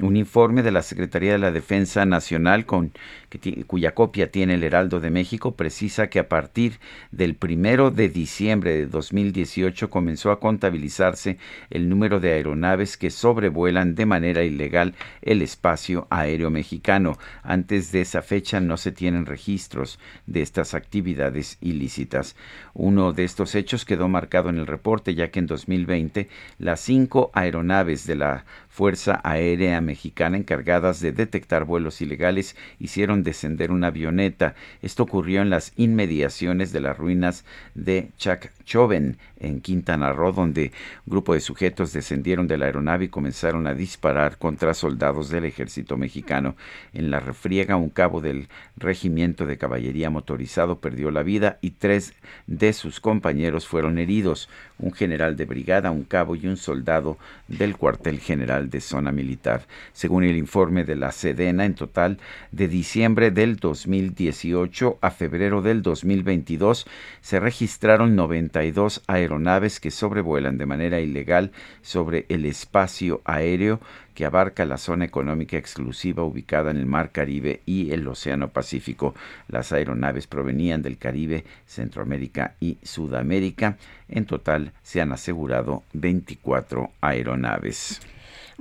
Un 0.01 0.15
informe 0.15 0.63
de 0.63 0.71
la 0.71 0.81
Secretaría 0.81 1.33
de 1.33 1.39
la 1.39 1.51
Defensa 1.51 2.05
Nacional, 2.05 2.65
cuya 2.65 3.93
copia 3.93 4.31
tiene 4.31 4.53
el 4.53 4.63
Heraldo 4.63 5.01
de 5.01 5.09
México, 5.09 5.55
precisa 5.57 6.07
que 6.07 6.19
a 6.19 6.29
partir 6.29 6.79
del 7.11 7.35
primero 7.35 7.91
de 7.91 8.07
diciembre 8.07 8.71
de 8.71 8.85
2018 8.85 9.89
comenzó 9.89 10.31
a 10.31 10.39
contabilizarse 10.39 11.37
el 11.69 11.89
número 11.89 12.21
de 12.21 12.31
aeronaves 12.31 12.95
que 12.95 13.09
sobrevuelan 13.09 13.95
de 13.95 14.05
manera 14.05 14.43
ilegal 14.45 14.95
el 15.21 15.41
espacio 15.41 16.07
aéreo 16.09 16.49
mexicano. 16.49 17.17
Antes 17.43 17.91
de 17.91 17.99
esa 17.99 18.21
fecha 18.21 18.61
no 18.61 18.77
se 18.77 18.93
tienen 18.93 19.25
registros 19.25 19.99
de 20.27 20.41
estas 20.41 20.75
actividades 20.75 21.57
ilícitas. 21.59 22.37
Uno 22.73 23.11
de 23.11 23.25
estos 23.25 23.53
hechos 23.53 23.83
quedó 23.83 24.07
marcado 24.07 24.47
en 24.47 24.59
el 24.59 24.67
reporte, 24.67 25.13
ya 25.13 25.29
que 25.29 25.39
en 25.39 25.47
2020 25.47 26.29
las 26.57 26.79
cinco 26.79 27.31
aeronaves 27.33 28.07
de 28.07 28.15
la 28.15 28.45
Fuerza 28.79 29.19
Aérea 29.25 29.81
Mexicana 29.81 30.37
encargadas 30.37 31.01
de 31.01 31.11
detectar 31.11 31.65
vuelos 31.65 31.99
ilegales 31.99 32.55
hicieron 32.79 33.23
descender 33.23 33.71
una 33.71 33.87
avioneta. 33.87 34.55
Esto 34.81 35.03
ocurrió 35.03 35.41
en 35.41 35.49
las 35.49 35.73
inmediaciones 35.75 36.71
de 36.71 36.79
las 36.79 36.97
ruinas 36.97 37.43
de 37.75 38.11
Chacchoven, 38.17 39.17
en 39.41 39.59
Quintana 39.59 40.13
Roo, 40.13 40.31
donde 40.31 40.71
un 41.05 41.11
grupo 41.11 41.33
de 41.33 41.41
sujetos 41.41 41.91
descendieron 41.91 42.47
de 42.47 42.57
la 42.57 42.67
aeronave 42.67 43.05
y 43.05 43.09
comenzaron 43.09 43.67
a 43.67 43.73
disparar 43.73 44.37
contra 44.37 44.73
soldados 44.73 45.29
del 45.29 45.43
ejército 45.43 45.97
mexicano. 45.97 46.55
En 46.93 47.11
la 47.11 47.19
refriega, 47.19 47.75
un 47.75 47.89
cabo 47.89 48.21
del 48.21 48.47
regimiento 48.77 49.45
de 49.45 49.57
caballería 49.57 50.09
motorizado 50.09 50.79
perdió 50.79 51.11
la 51.11 51.23
vida 51.23 51.57
y 51.59 51.71
tres 51.71 52.13
de 52.47 52.71
sus 52.71 53.01
compañeros 53.01 53.67
fueron 53.67 53.97
heridos. 53.97 54.47
Un 54.77 54.93
general 54.93 55.35
de 55.35 55.43
brigada, 55.43 55.91
un 55.91 56.03
cabo 56.03 56.37
y 56.37 56.47
un 56.47 56.55
soldado 56.55 57.17
del 57.49 57.75
cuartel 57.75 58.19
general 58.19 58.68
de 58.69 58.81
Zona 58.81 59.11
Militar. 59.11 59.65
Según 59.93 60.23
el 60.23 60.37
informe 60.37 60.83
de 60.83 60.95
la 60.95 61.11
Sedena, 61.11 61.65
en 61.65 61.75
total, 61.75 62.19
de 62.51 62.67
diciembre 62.67 63.31
del 63.31 63.57
2018 63.57 64.99
a 65.01 65.11
febrero 65.11 65.61
del 65.61 65.81
2022, 65.81 66.85
se 67.21 67.39
registraron 67.39 68.15
92 68.15 69.03
aeronaves 69.07 69.79
que 69.79 69.91
sobrevuelan 69.91 70.57
de 70.57 70.65
manera 70.65 70.99
ilegal 70.99 71.51
sobre 71.81 72.25
el 72.29 72.45
espacio 72.45 73.21
aéreo 73.25 73.79
que 74.19 74.25
abarca 74.25 74.65
la 74.65 74.77
zona 74.77 75.05
económica 75.05 75.55
exclusiva 75.55 76.23
ubicada 76.23 76.71
en 76.71 76.75
el 76.77 76.85
Mar 76.85 77.13
Caribe 77.13 77.61
y 77.65 77.91
el 77.91 78.05
Océano 78.05 78.49
Pacífico. 78.49 79.15
Las 79.47 79.71
aeronaves 79.71 80.27
provenían 80.27 80.81
del 80.81 80.97
Caribe, 80.97 81.45
Centroamérica 81.65 82.55
y 82.59 82.77
Sudamérica. 82.83 83.77
En 84.09 84.25
total 84.25 84.73
se 84.83 84.99
han 84.99 85.13
asegurado 85.13 85.83
24 85.93 86.91
aeronaves. 86.99 88.01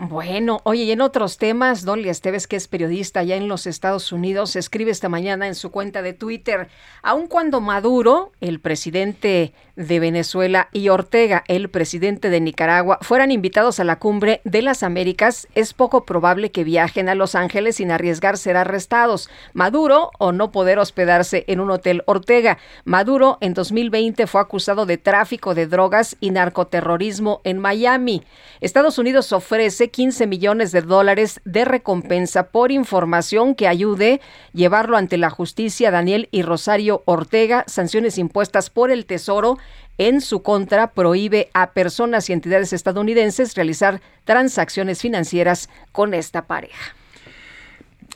Bueno, 0.01 0.61
oye, 0.62 0.84
y 0.84 0.92
en 0.92 1.01
otros 1.01 1.38
temas, 1.38 1.84
Dolly 1.84 2.09
Esteves, 2.09 2.46
que 2.46 2.55
es 2.55 2.68
periodista 2.68 3.18
allá 3.18 3.34
en 3.34 3.49
los 3.49 3.66
Estados 3.66 4.12
Unidos, 4.12 4.55
escribe 4.55 4.92
esta 4.92 5.09
mañana 5.09 5.49
en 5.49 5.57
su 5.57 5.72
cuenta 5.72 6.03
de 6.03 6.12
Twitter, 6.12 6.68
aun 7.03 7.26
cuando 7.26 7.61
Maduro, 7.61 8.30
el 8.40 8.61
presidente 8.61 9.55
de 9.74 9.99
Venezuela, 9.99 10.68
y 10.72 10.88
Ortega, 10.88 11.42
el 11.49 11.68
presidente 11.68 12.30
de 12.30 12.40
Nicaragua, 12.40 12.99
fueran 13.01 13.32
invitados 13.32 13.80
a 13.80 13.84
la 13.84 13.99
cumbre 13.99 14.40
de 14.44 14.62
las 14.62 14.84
Américas, 14.84 15.49
es 15.57 15.74
poco 15.74 16.05
probable 16.05 16.53
que 16.53 16.62
viajen 16.62 17.09
a 17.09 17.16
Los 17.16 17.34
Ángeles 17.34 17.76
sin 17.76 17.90
arriesgar 17.90 18.38
ser 18.38 18.57
arrestados. 18.57 19.28
Maduro 19.53 20.12
o 20.18 20.30
no 20.30 20.53
poder 20.53 20.78
hospedarse 20.78 21.42
en 21.49 21.59
un 21.59 21.72
hotel 21.72 22.05
Ortega. 22.07 22.59
Maduro 22.84 23.38
en 23.40 23.55
2020 23.55 24.28
fue 24.28 24.40
acusado 24.40 24.86
de 24.86 24.96
tráfico 24.96 25.57
de 25.57 25.66
drogas 25.66 26.16
y 26.20 26.30
narcoterrorismo 26.30 27.40
en 27.42 27.59
Miami. 27.59 28.22
Estados 28.61 28.99
Unidos 28.99 29.32
ofrece 29.32 29.88
15 29.91 30.26
millones 30.26 30.72
de 30.72 30.82
dólares 30.82 31.41
de 31.45 31.64
recompensa 31.64 32.49
por 32.49 32.72
información 32.72 33.55
que 33.55 33.68
ayude 33.68 34.20
llevarlo 34.53 34.97
ante 34.97 35.16
la 35.16 35.30
justicia 35.30 35.91
Daniel 35.91 36.28
y 36.30 36.43
Rosario 36.43 37.03
Ortega, 37.05 37.64
sanciones 37.66 38.18
impuestas 38.18 38.70
por 38.70 38.91
el 38.91 39.07
Tesoro 39.07 39.59
en 39.99 40.20
su 40.20 40.43
contra 40.43 40.93
prohíbe 40.93 41.51
a 41.55 41.72
personas 41.72 42.30
y 42.30 42.32
entidades 42.32 42.72
estadounidenses 42.72 43.55
realizar 43.55 44.01
transacciones 44.24 45.01
financieras 45.01 45.68
con 45.93 46.14
esta 46.14 46.47
pareja. 46.47 46.97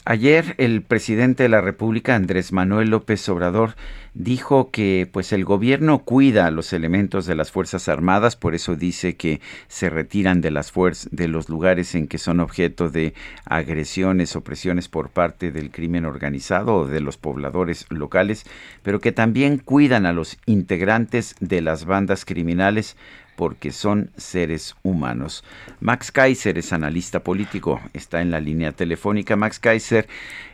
Ayer 0.05 0.57
el 0.59 0.83
presidente 0.83 1.45
de 1.45 1.49
la 1.49 1.61
República, 1.61 2.17
Andrés 2.17 2.51
Manuel 2.51 2.91
López 2.91 3.29
Obrador, 3.29 3.77
dijo 4.15 4.73
que 4.73 5.09
pues 5.11 5.33
el 5.33 5.45
gobierno 5.45 6.01
cuida 6.01 6.47
a 6.47 6.51
los 6.51 6.73
elementos 6.73 7.25
de 7.25 7.37
las 7.37 7.53
Fuerzas 7.53 7.89
Armadas, 7.89 8.35
por 8.35 8.57
eso 8.57 8.75
dice 8.75 9.15
que 9.15 9.41
se 9.69 9.91
retiran 9.91 10.41
de 10.41 10.51
las 10.51 10.73
fuerzas 10.73 11.09
de 11.13 11.29
los 11.29 11.49
lugares 11.49 11.95
en 11.95 12.09
que 12.09 12.19
son 12.19 12.41
objeto 12.41 12.91
de 12.91 13.15
agresiones 13.45 14.35
o 14.35 14.41
presiones 14.43 14.89
por 14.89 15.11
parte 15.11 15.53
del 15.53 15.71
crimen 15.71 16.05
organizado 16.05 16.79
o 16.79 16.87
de 16.89 17.01
los 17.01 17.17
pobladores 17.17 17.87
locales, 17.89 18.45
pero 18.83 18.99
que 18.99 19.13
también 19.13 19.59
cuidan 19.59 20.05
a 20.05 20.13
los 20.13 20.37
integrantes 20.47 21.37
de 21.39 21.61
las 21.61 21.85
bandas 21.85 22.25
criminales 22.25 22.97
porque 23.43 23.72
son 23.72 24.12
seres 24.16 24.76
humanos. 24.84 25.43
Max 25.80 26.12
Kaiser 26.12 26.59
es 26.59 26.72
analista 26.72 27.24
político, 27.24 27.80
está 27.93 28.22
en 28.22 28.30
la 28.30 28.38
línea 28.38 28.70
telefónica. 28.70 29.34
Max 29.34 29.59
Kaiser, 29.59 30.07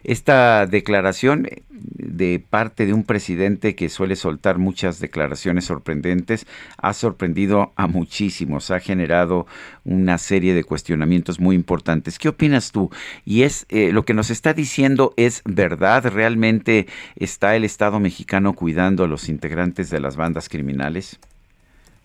esta 0.04 0.64
declaración 0.64 1.46
de 1.68 2.42
parte 2.48 2.86
de 2.86 2.94
un 2.94 3.04
presidente 3.04 3.74
que 3.74 3.90
suele 3.90 4.16
soltar 4.16 4.56
muchas 4.56 5.00
declaraciones 5.00 5.66
sorprendentes 5.66 6.46
ha 6.78 6.94
sorprendido 6.94 7.74
a 7.76 7.88
muchísimos, 7.88 8.70
ha 8.70 8.80
generado 8.80 9.46
una 9.84 10.16
serie 10.16 10.54
de 10.54 10.64
cuestionamientos 10.64 11.40
muy 11.40 11.56
importantes. 11.56 12.18
¿Qué 12.18 12.30
opinas 12.30 12.72
tú? 12.72 12.90
Y 13.26 13.42
es 13.42 13.66
eh, 13.68 13.92
lo 13.92 14.06
que 14.06 14.14
nos 14.14 14.30
está 14.30 14.54
diciendo 14.54 15.12
es 15.18 15.42
verdad, 15.44 16.06
realmente 16.06 16.86
está 17.16 17.54
el 17.54 17.64
Estado 17.64 18.00
mexicano 18.00 18.54
cuidando 18.54 19.04
a 19.04 19.08
los 19.08 19.28
integrantes 19.28 19.90
de 19.90 20.00
las 20.00 20.16
bandas 20.16 20.48
criminales. 20.48 21.20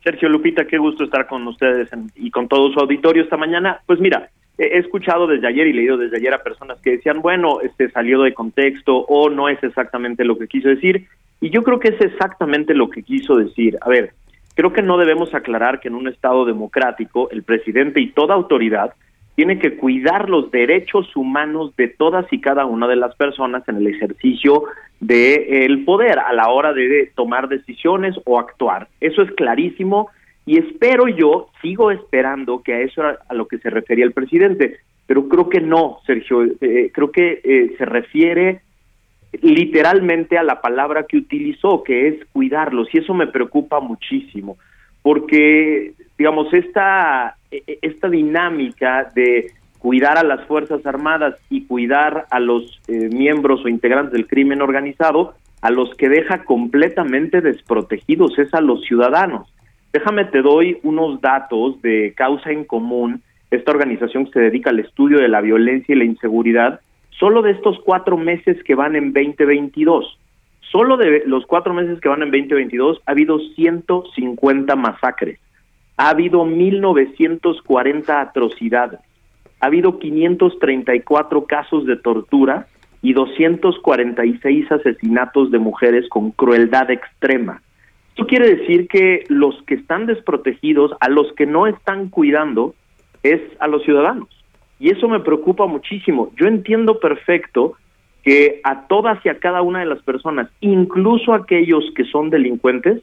Sergio 0.03 0.27
Lupita, 0.27 0.65
qué 0.65 0.77
gusto 0.77 1.05
estar 1.05 1.27
con 1.27 1.47
ustedes 1.47 1.89
y 2.15 2.29
con 2.29 2.47
todo 2.47 2.71
su 2.71 2.79
auditorio 2.79 3.23
esta 3.23 3.37
mañana. 3.37 3.79
Pues 3.85 3.99
mira, 3.99 4.29
he 4.57 4.77
escuchado 4.77 5.27
desde 5.27 5.47
ayer 5.47 5.67
y 5.67 5.73
leído 5.73 5.97
desde 5.97 6.17
ayer 6.17 6.33
a 6.33 6.43
personas 6.43 6.79
que 6.81 6.91
decían, 6.91 7.21
bueno, 7.21 7.61
este 7.61 7.89
salió 7.89 8.21
de 8.21 8.33
contexto 8.33 8.97
o 8.97 9.29
no 9.29 9.47
es 9.47 9.63
exactamente 9.63 10.25
lo 10.25 10.37
que 10.37 10.47
quiso 10.47 10.67
decir. 10.67 11.07
Y 11.39 11.49
yo 11.49 11.63
creo 11.63 11.79
que 11.79 11.89
es 11.89 12.01
exactamente 12.01 12.73
lo 12.73 12.89
que 12.89 13.03
quiso 13.03 13.35
decir. 13.35 13.77
A 13.81 13.89
ver, 13.89 14.11
creo 14.55 14.73
que 14.73 14.81
no 14.81 14.97
debemos 14.97 15.33
aclarar 15.33 15.79
que 15.79 15.87
en 15.87 15.95
un 15.95 16.07
Estado 16.07 16.45
democrático 16.45 17.29
el 17.31 17.43
presidente 17.43 18.01
y 18.01 18.11
toda 18.11 18.35
autoridad 18.35 18.93
tiene 19.35 19.59
que 19.59 19.77
cuidar 19.77 20.29
los 20.29 20.51
derechos 20.51 21.15
humanos 21.15 21.75
de 21.75 21.87
todas 21.87 22.31
y 22.31 22.39
cada 22.39 22.65
una 22.65 22.87
de 22.87 22.95
las 22.95 23.15
personas 23.15 23.67
en 23.67 23.77
el 23.77 23.87
ejercicio 23.87 24.63
del 24.99 25.83
poder 25.85 26.19
a 26.19 26.33
la 26.33 26.49
hora 26.49 26.71
de 26.73 27.11
tomar 27.15 27.49
decisiones 27.49 28.15
o 28.25 28.39
actuar. 28.39 28.87
Eso 29.01 29.21
es 29.21 29.31
clarísimo 29.31 30.09
y 30.45 30.57
espero 30.57 31.07
yo, 31.07 31.49
sigo 31.61 31.91
esperando 31.91 32.61
que 32.61 32.73
a 32.73 32.79
eso 32.81 33.01
era 33.01 33.19
a 33.27 33.33
lo 33.33 33.47
que 33.47 33.59
se 33.59 33.69
refería 33.69 34.05
el 34.05 34.11
presidente, 34.11 34.77
pero 35.07 35.27
creo 35.27 35.49
que 35.49 35.61
no, 35.61 35.99
Sergio, 36.05 36.43
eh, 36.43 36.91
creo 36.93 37.11
que 37.11 37.41
eh, 37.43 37.75
se 37.77 37.85
refiere 37.85 38.61
literalmente 39.41 40.37
a 40.37 40.43
la 40.43 40.61
palabra 40.61 41.05
que 41.07 41.17
utilizó, 41.17 41.83
que 41.83 42.07
es 42.07 42.25
cuidarlos, 42.33 42.87
y 42.93 42.99
eso 42.99 43.13
me 43.13 43.27
preocupa 43.27 43.79
muchísimo, 43.79 44.57
porque, 45.03 45.93
digamos, 46.17 46.51
esta 46.53 47.35
e, 47.51 47.61
e, 47.67 47.79
esta 47.83 48.09
dinámica 48.09 49.11
de 49.13 49.51
cuidar 49.77 50.17
a 50.17 50.23
las 50.23 50.47
Fuerzas 50.47 50.83
Armadas 50.85 51.35
y 51.49 51.65
cuidar 51.65 52.25
a 52.31 52.39
los 52.39 52.81
eh, 52.87 53.09
miembros 53.09 53.63
o 53.63 53.67
integrantes 53.67 54.13
del 54.13 54.27
crimen 54.27 54.61
organizado, 54.61 55.35
a 55.61 55.69
los 55.69 55.93
que 55.95 56.09
deja 56.09 56.45
completamente 56.45 57.41
desprotegidos 57.41 58.39
es 58.39 58.53
a 58.53 58.61
los 58.61 58.81
ciudadanos. 58.85 59.53
Déjame 59.91 60.25
te 60.25 60.41
doy 60.41 60.79
unos 60.83 61.21
datos 61.21 61.81
de 61.81 62.13
Causa 62.15 62.51
en 62.51 62.63
Común, 62.63 63.21
esta 63.51 63.71
organización 63.71 64.25
que 64.25 64.31
se 64.31 64.39
dedica 64.39 64.71
al 64.71 64.79
estudio 64.79 65.19
de 65.19 65.27
la 65.27 65.41
violencia 65.41 65.93
y 65.93 65.97
la 65.97 66.05
inseguridad, 66.05 66.79
solo 67.11 67.41
de 67.41 67.51
estos 67.51 67.77
cuatro 67.85 68.17
meses 68.17 68.63
que 68.63 68.73
van 68.73 68.95
en 68.95 69.13
2022. 69.13 70.17
Solo 70.73 70.97
de 70.97 71.23
los 71.25 71.45
cuatro 71.45 71.73
meses 71.73 72.01
que 72.01 72.09
van 72.09 72.23
en 72.23 72.31
2022 72.31 73.01
ha 73.05 73.11
habido 73.11 73.39
150 73.55 74.75
masacres 74.75 75.39
ha 75.97 76.09
habido 76.09 76.43
1.940 76.43 78.09
atrocidades, 78.09 78.99
ha 79.59 79.65
habido 79.67 79.99
534 79.99 81.45
casos 81.45 81.85
de 81.85 81.97
tortura 81.97 82.67
y 83.01 83.13
246 83.13 84.71
asesinatos 84.71 85.51
de 85.51 85.59
mujeres 85.59 86.09
con 86.09 86.31
crueldad 86.31 86.89
extrema. 86.89 87.61
Esto 88.09 88.27
quiere 88.27 88.55
decir 88.55 88.87
que 88.87 89.23
los 89.27 89.61
que 89.63 89.75
están 89.75 90.05
desprotegidos, 90.05 90.91
a 90.99 91.09
los 91.09 91.31
que 91.33 91.45
no 91.45 91.67
están 91.67 92.09
cuidando, 92.09 92.75
es 93.23 93.41
a 93.59 93.67
los 93.67 93.83
ciudadanos. 93.83 94.29
Y 94.79 94.91
eso 94.91 95.07
me 95.07 95.19
preocupa 95.19 95.65
muchísimo. 95.65 96.31
Yo 96.35 96.47
entiendo 96.47 96.99
perfecto 96.99 97.75
que 98.23 98.61
a 98.63 98.87
todas 98.87 99.23
y 99.25 99.29
a 99.29 99.39
cada 99.39 99.61
una 99.61 99.79
de 99.79 99.85
las 99.85 100.01
personas, 100.01 100.49
incluso 100.61 101.33
aquellos 101.33 101.83
que 101.95 102.05
son 102.05 102.29
delincuentes, 102.29 103.01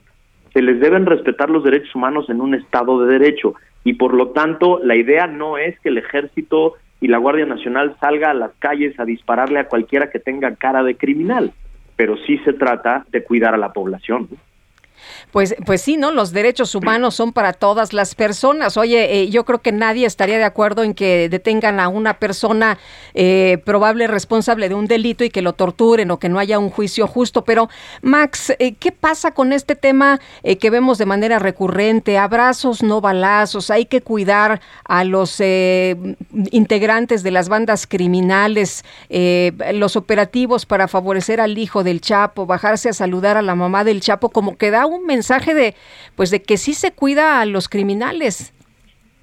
se 0.53 0.63
les 0.63 0.81
deben 0.81 1.07
respetar 1.07 1.51
los 1.51 1.63
derechos 1.63 1.95
humanos 1.95 2.29
en 2.29 2.41
un 2.41 2.55
Estado 2.55 3.05
de 3.05 3.19
Derecho 3.19 3.55
y 3.85 3.95
por 3.95 4.15
lo 4.15 4.29
tanto 4.31 4.81
la 4.83 4.97
idea 4.97 5.27
no 5.27 5.59
es 5.59 5.79
que 5.81 5.91
el 5.91 5.99
ejército 5.99 6.75
y 7.01 7.09
la 7.09 7.19
Guardia 7.19 7.47
Nacional 7.47 7.97
salga 8.01 8.31
a 8.31 8.35
las 8.35 8.53
calles 8.59 8.99
a 8.99 9.05
dispararle 9.05 9.61
a 9.61 9.69
cualquiera 9.69 10.11
que 10.11 10.19
tenga 10.19 10.55
cara 10.57 10.83
de 10.83 10.97
criminal, 10.97 11.53
pero 11.97 12.17
sí 12.27 12.39
se 12.39 12.53
trata 12.53 13.07
de 13.11 13.23
cuidar 13.23 13.55
a 13.55 13.59
la 13.59 13.73
población. 13.73 14.29
Pues, 15.31 15.55
pues 15.65 15.83
sí, 15.83 15.97
¿no? 15.97 16.11
Los 16.11 16.33
derechos 16.33 16.75
humanos 16.75 17.15
son 17.15 17.33
para 17.33 17.53
todas 17.53 17.93
las 17.93 18.15
personas. 18.15 18.77
Oye, 18.77 19.23
eh, 19.23 19.31
yo 19.31 19.45
creo 19.45 19.61
que 19.61 19.73
nadie 19.73 20.07
estaría 20.07 20.39
de 20.39 20.45
acuerdo 20.45 20.83
en 20.83 20.95
que 20.95 21.29
detengan 21.29 21.81
a 21.81 21.89
una 21.89 22.15
persona 22.19 22.79
eh, 23.15 23.59
probable 23.65 24.07
responsable 24.07 24.69
de 24.69 24.75
un 24.75 24.87
delito 24.87 25.25
y 25.25 25.31
que 25.31 25.43
lo 25.43 25.53
torturen 25.53 26.11
o 26.11 26.19
que 26.19 26.29
no 26.29 26.39
haya 26.39 26.59
un 26.59 26.71
juicio 26.71 27.07
justo. 27.07 27.45
Pero, 27.45 27.69
Max, 28.03 28.53
eh, 28.59 28.75
¿qué 28.75 28.93
pasa 28.93 29.33
con 29.33 29.53
este 29.53 29.77
tema 29.77 30.21
que 30.43 30.71
vemos 30.71 30.99
de 30.99 31.07
manera 31.07 31.39
recurrente? 31.39 32.19
Abrazos, 32.19 32.83
no 32.83 33.01
balazos. 33.01 33.71
Hay 33.71 33.87
que 33.87 34.01
cuidar 34.01 34.61
a 34.85 35.05
los 35.05 35.41
integrantes 35.41 37.23
de 37.23 37.31
las 37.31 37.49
bandas 37.49 37.87
criminales, 37.87 38.85
los 39.73 39.97
operativos 39.97 40.67
para 40.67 40.89
favorecer 40.89 41.41
al 41.41 41.59
hijo 41.59 41.85
del 41.85 42.01
Chapo, 42.01 42.47
bajarse 42.47 42.89
a 42.89 42.93
saludar 42.93 43.37
a 43.37 43.43
la 43.43 43.55
mamá 43.55 43.85
del 43.85 44.01
Chapo, 44.01 44.31
como 44.31 44.57
que 44.57 44.71
da 44.71 44.87
un 44.87 45.00
mensaje 45.07 45.55
de, 45.55 45.75
pues, 46.17 46.31
de 46.31 46.43
que 46.43 46.57
sí 46.57 46.75
se 46.75 46.93
cuida 46.93 47.41
a 47.41 47.47
los 47.47 47.69
criminales. 47.69 48.55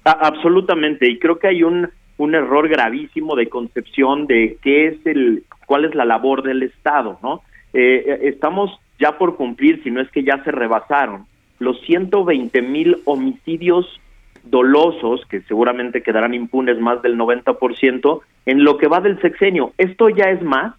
absolutamente, 0.04 1.10
y 1.10 1.18
creo 1.18 1.38
que 1.38 1.48
hay 1.48 1.62
un, 1.62 1.90
un 2.16 2.34
error 2.34 2.68
gravísimo 2.68 3.36
de 3.36 3.48
concepción 3.48 4.26
de 4.26 4.58
qué 4.62 4.88
es 4.88 5.06
el, 5.06 5.44
cuál 5.66 5.84
es 5.84 5.94
la 5.94 6.04
labor 6.04 6.42
del 6.42 6.62
Estado, 6.62 7.18
¿no? 7.22 7.42
Eh, 7.72 8.04
eh, 8.06 8.18
estamos 8.22 8.70
ya 8.98 9.18
por 9.18 9.36
cumplir, 9.36 9.82
si 9.82 9.90
no 9.90 10.00
es 10.00 10.10
que 10.10 10.24
ya 10.24 10.42
se 10.44 10.50
rebasaron, 10.50 11.26
los 11.58 11.80
120 11.82 12.62
mil 12.62 13.00
homicidios 13.04 14.00
dolosos, 14.44 15.24
que 15.26 15.42
seguramente 15.42 16.02
quedarán 16.02 16.34
impunes 16.34 16.78
más 16.78 17.02
del 17.02 17.16
90%, 17.16 18.20
en 18.46 18.64
lo 18.64 18.78
que 18.78 18.88
va 18.88 19.00
del 19.00 19.20
sexenio. 19.20 19.72
Esto 19.78 20.08
ya 20.08 20.30
es 20.30 20.42
más 20.42 20.74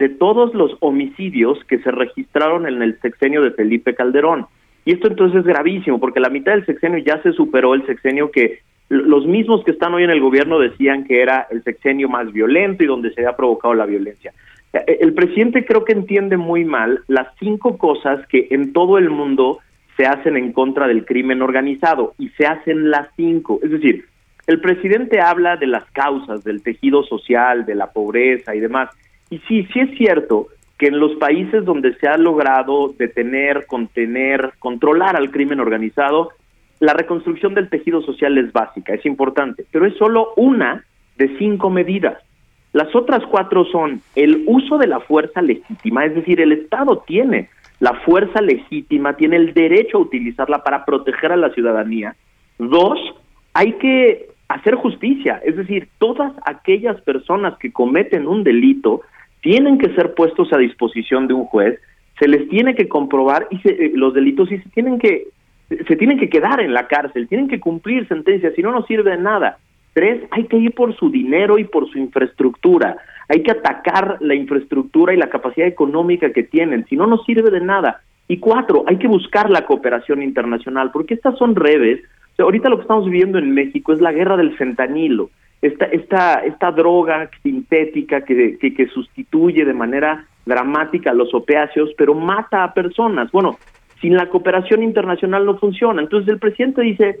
de 0.00 0.08
todos 0.08 0.54
los 0.54 0.76
homicidios 0.80 1.62
que 1.66 1.78
se 1.78 1.90
registraron 1.90 2.66
en 2.66 2.82
el 2.82 2.98
sexenio 3.00 3.42
de 3.42 3.50
Felipe 3.50 3.94
Calderón. 3.94 4.46
Y 4.86 4.92
esto 4.92 5.08
entonces 5.08 5.40
es 5.40 5.46
gravísimo, 5.46 6.00
porque 6.00 6.20
la 6.20 6.30
mitad 6.30 6.52
del 6.52 6.64
sexenio 6.64 6.98
ya 7.04 7.22
se 7.22 7.32
superó 7.32 7.74
el 7.74 7.84
sexenio 7.84 8.30
que 8.30 8.60
los 8.88 9.26
mismos 9.26 9.62
que 9.62 9.72
están 9.72 9.92
hoy 9.92 10.02
en 10.02 10.10
el 10.10 10.20
gobierno 10.20 10.58
decían 10.58 11.04
que 11.04 11.20
era 11.20 11.46
el 11.50 11.62
sexenio 11.62 12.08
más 12.08 12.32
violento 12.32 12.82
y 12.82 12.86
donde 12.86 13.12
se 13.12 13.20
había 13.20 13.36
provocado 13.36 13.74
la 13.74 13.84
violencia. 13.84 14.32
E, 14.72 14.98
el 15.02 15.12
presidente 15.12 15.66
creo 15.66 15.84
que 15.84 15.92
entiende 15.92 16.38
muy 16.38 16.64
mal 16.64 17.00
las 17.06 17.28
cinco 17.38 17.76
cosas 17.76 18.26
que 18.28 18.48
en 18.50 18.72
todo 18.72 18.96
el 18.96 19.10
mundo 19.10 19.58
se 19.98 20.06
hacen 20.06 20.38
en 20.38 20.52
contra 20.52 20.88
del 20.88 21.04
crimen 21.04 21.42
organizado 21.42 22.14
y 22.18 22.30
se 22.30 22.46
hacen 22.46 22.90
las 22.90 23.08
cinco. 23.16 23.60
Es 23.62 23.70
decir, 23.70 24.06
el 24.46 24.62
presidente 24.62 25.20
habla 25.20 25.58
de 25.58 25.66
las 25.66 25.84
causas, 25.92 26.42
del 26.42 26.62
tejido 26.62 27.04
social, 27.04 27.66
de 27.66 27.74
la 27.74 27.92
pobreza 27.92 28.54
y 28.54 28.60
demás, 28.60 28.88
y 29.30 29.38
sí, 29.48 29.66
sí 29.72 29.80
es 29.80 29.96
cierto 29.96 30.48
que 30.76 30.88
en 30.88 30.98
los 30.98 31.14
países 31.16 31.64
donde 31.64 31.94
se 31.96 32.08
ha 32.08 32.16
logrado 32.16 32.94
detener, 32.98 33.66
contener, 33.66 34.52
controlar 34.58 35.14
al 35.16 35.30
crimen 35.30 35.60
organizado, 35.60 36.30
la 36.80 36.94
reconstrucción 36.94 37.54
del 37.54 37.68
tejido 37.68 38.02
social 38.02 38.38
es 38.38 38.52
básica, 38.52 38.94
es 38.94 39.04
importante, 39.04 39.66
pero 39.70 39.86
es 39.86 39.94
solo 39.96 40.32
una 40.36 40.84
de 41.16 41.36
cinco 41.38 41.70
medidas. 41.70 42.18
Las 42.72 42.94
otras 42.96 43.22
cuatro 43.26 43.64
son 43.66 44.00
el 44.14 44.44
uso 44.46 44.78
de 44.78 44.86
la 44.86 45.00
fuerza 45.00 45.42
legítima, 45.42 46.06
es 46.06 46.14
decir, 46.14 46.40
el 46.40 46.52
Estado 46.52 47.02
tiene 47.06 47.50
la 47.80 47.94
fuerza 48.00 48.40
legítima, 48.40 49.16
tiene 49.16 49.36
el 49.36 49.52
derecho 49.52 49.98
a 49.98 50.02
utilizarla 50.02 50.62
para 50.62 50.84
proteger 50.84 51.32
a 51.32 51.36
la 51.36 51.50
ciudadanía. 51.50 52.16
Dos, 52.58 52.98
hay 53.52 53.72
que 53.74 54.28
hacer 54.48 54.74
justicia, 54.76 55.40
es 55.44 55.56
decir, 55.56 55.88
todas 55.98 56.32
aquellas 56.46 57.00
personas 57.02 57.58
que 57.58 57.72
cometen 57.72 58.26
un 58.26 58.44
delito 58.44 59.02
tienen 59.40 59.78
que 59.78 59.94
ser 59.94 60.14
puestos 60.14 60.52
a 60.52 60.58
disposición 60.58 61.26
de 61.26 61.34
un 61.34 61.44
juez, 61.44 61.78
se 62.18 62.28
les 62.28 62.48
tiene 62.48 62.74
que 62.74 62.88
comprobar 62.88 63.48
y 63.50 63.56
eh, 63.68 63.92
los 63.94 64.12
delitos 64.14 64.50
y 64.52 64.58
se 64.58 64.68
tienen 64.70 64.98
que 64.98 65.28
se 65.86 65.94
tienen 65.94 66.18
que 66.18 66.28
quedar 66.28 66.60
en 66.60 66.74
la 66.74 66.88
cárcel, 66.88 67.28
tienen 67.28 67.46
que 67.46 67.60
cumplir 67.60 68.06
sentencias, 68.08 68.54
si 68.56 68.62
no 68.62 68.72
no 68.72 68.84
sirve 68.86 69.12
de 69.12 69.18
nada. 69.18 69.58
Tres, 69.92 70.20
hay 70.32 70.46
que 70.46 70.56
ir 70.56 70.74
por 70.74 70.96
su 70.96 71.10
dinero 71.10 71.58
y 71.58 71.64
por 71.64 71.88
su 71.88 71.98
infraestructura. 71.98 72.96
Hay 73.28 73.44
que 73.44 73.52
atacar 73.52 74.16
la 74.20 74.34
infraestructura 74.34 75.14
y 75.14 75.16
la 75.16 75.30
capacidad 75.30 75.68
económica 75.68 76.32
que 76.32 76.42
tienen, 76.42 76.86
si 76.86 76.96
no 76.96 77.06
no 77.06 77.18
sirve 77.18 77.50
de 77.50 77.60
nada. 77.60 78.02
Y 78.26 78.38
cuatro, 78.38 78.82
hay 78.88 78.96
que 78.96 79.06
buscar 79.06 79.48
la 79.48 79.64
cooperación 79.64 80.24
internacional, 80.24 80.90
porque 80.92 81.14
estas 81.14 81.38
son 81.38 81.54
redes. 81.54 82.00
ahorita 82.36 82.68
lo 82.68 82.76
que 82.76 82.82
estamos 82.82 83.04
viviendo 83.04 83.38
en 83.38 83.52
México 83.52 83.92
es 83.92 84.00
la 84.00 84.10
guerra 84.10 84.36
del 84.36 84.56
fentanilo 84.56 85.30
esta, 85.62 85.84
esta, 85.86 86.34
esta 86.44 86.70
droga 86.72 87.30
sintética 87.42 88.22
que, 88.22 88.58
que, 88.58 88.86
sustituye 88.88 89.64
de 89.64 89.74
manera 89.74 90.26
dramática 90.46 91.12
los 91.12 91.34
opiáceos, 91.34 91.90
pero 91.98 92.14
mata 92.14 92.64
a 92.64 92.72
personas. 92.72 93.30
Bueno, 93.30 93.58
sin 94.00 94.16
la 94.16 94.28
cooperación 94.28 94.82
internacional 94.82 95.44
no 95.44 95.58
funciona. 95.58 96.00
Entonces 96.00 96.32
el 96.32 96.38
presidente 96.38 96.80
dice, 96.82 97.20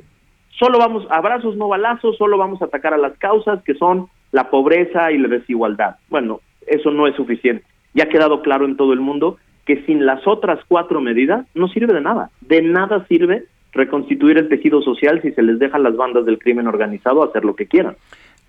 solo 0.58 0.78
vamos, 0.78 1.06
abrazos, 1.10 1.56
no 1.56 1.68
balazos, 1.68 2.16
solo 2.16 2.38
vamos 2.38 2.62
a 2.62 2.66
atacar 2.66 2.94
a 2.94 2.98
las 2.98 3.16
causas 3.18 3.62
que 3.62 3.74
son 3.74 4.08
la 4.32 4.48
pobreza 4.48 5.12
y 5.12 5.18
la 5.18 5.28
desigualdad. 5.28 5.96
Bueno, 6.08 6.40
eso 6.66 6.90
no 6.90 7.06
es 7.06 7.16
suficiente. 7.16 7.64
Ya 7.92 8.04
ha 8.04 8.08
quedado 8.08 8.40
claro 8.40 8.64
en 8.64 8.76
todo 8.76 8.92
el 8.92 9.00
mundo 9.00 9.36
que 9.66 9.84
sin 9.84 10.06
las 10.06 10.26
otras 10.26 10.60
cuatro 10.66 11.00
medidas 11.00 11.46
no 11.54 11.68
sirve 11.68 11.92
de 11.92 12.00
nada. 12.00 12.30
De 12.40 12.62
nada 12.62 13.04
sirve 13.06 13.44
reconstituir 13.72 14.38
el 14.38 14.48
tejido 14.48 14.82
social 14.82 15.20
si 15.22 15.32
se 15.32 15.42
les 15.42 15.58
deja 15.58 15.76
a 15.76 15.80
las 15.80 15.96
bandas 15.96 16.24
del 16.24 16.38
crimen 16.38 16.66
organizado 16.66 17.22
hacer 17.22 17.44
lo 17.44 17.54
que 17.54 17.66
quieran. 17.66 17.96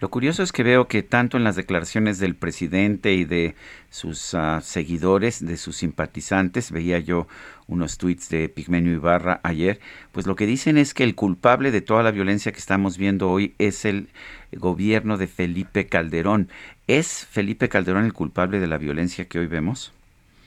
Lo 0.02 0.10
curioso 0.10 0.42
es 0.42 0.52
que 0.52 0.64
veo 0.64 0.88
que 0.88 1.04
tanto 1.04 1.38
en 1.38 1.44
las 1.44 1.56
declaraciones 1.56 2.20
del 2.20 2.34
presidente 2.34 3.14
y 3.14 3.24
de 3.24 3.54
sus 3.92 4.34
ah, 4.34 4.60
seguidores, 4.62 5.46
de 5.46 5.58
sus 5.58 5.76
simpatizantes, 5.76 6.72
veía 6.72 6.98
yo 6.98 7.28
unos 7.68 8.00
tweets 8.00 8.28
de 8.30 8.50
Pigmenio 8.50 8.94
Ibarra 8.94 9.40
ayer, 9.44 9.80
pues 10.12 10.26
lo 10.26 10.36
que 10.36 10.48
dicen 10.48 10.80
es 10.80 10.96
que 10.96 11.04
el 11.04 11.14
culpable 11.14 11.70
de 11.70 11.82
toda 11.82 12.02
la 12.02 12.10
violencia 12.10 12.52
que 12.52 12.58
estamos 12.58 12.98
viendo 12.98 13.30
hoy 13.30 13.54
es 13.60 13.86
el 13.86 14.08
gobierno 14.52 15.18
de 15.18 15.28
Felipe 15.28 15.86
Calderón. 15.86 16.50
¿Es 16.88 17.28
Felipe 17.28 17.70
Calderón 17.70 18.04
el 18.06 18.14
culpable 18.14 18.60
de 18.60 18.66
la 18.66 18.80
violencia 18.80 19.26
que 19.26 19.38
hoy 19.38 19.46
vemos? 19.46 19.94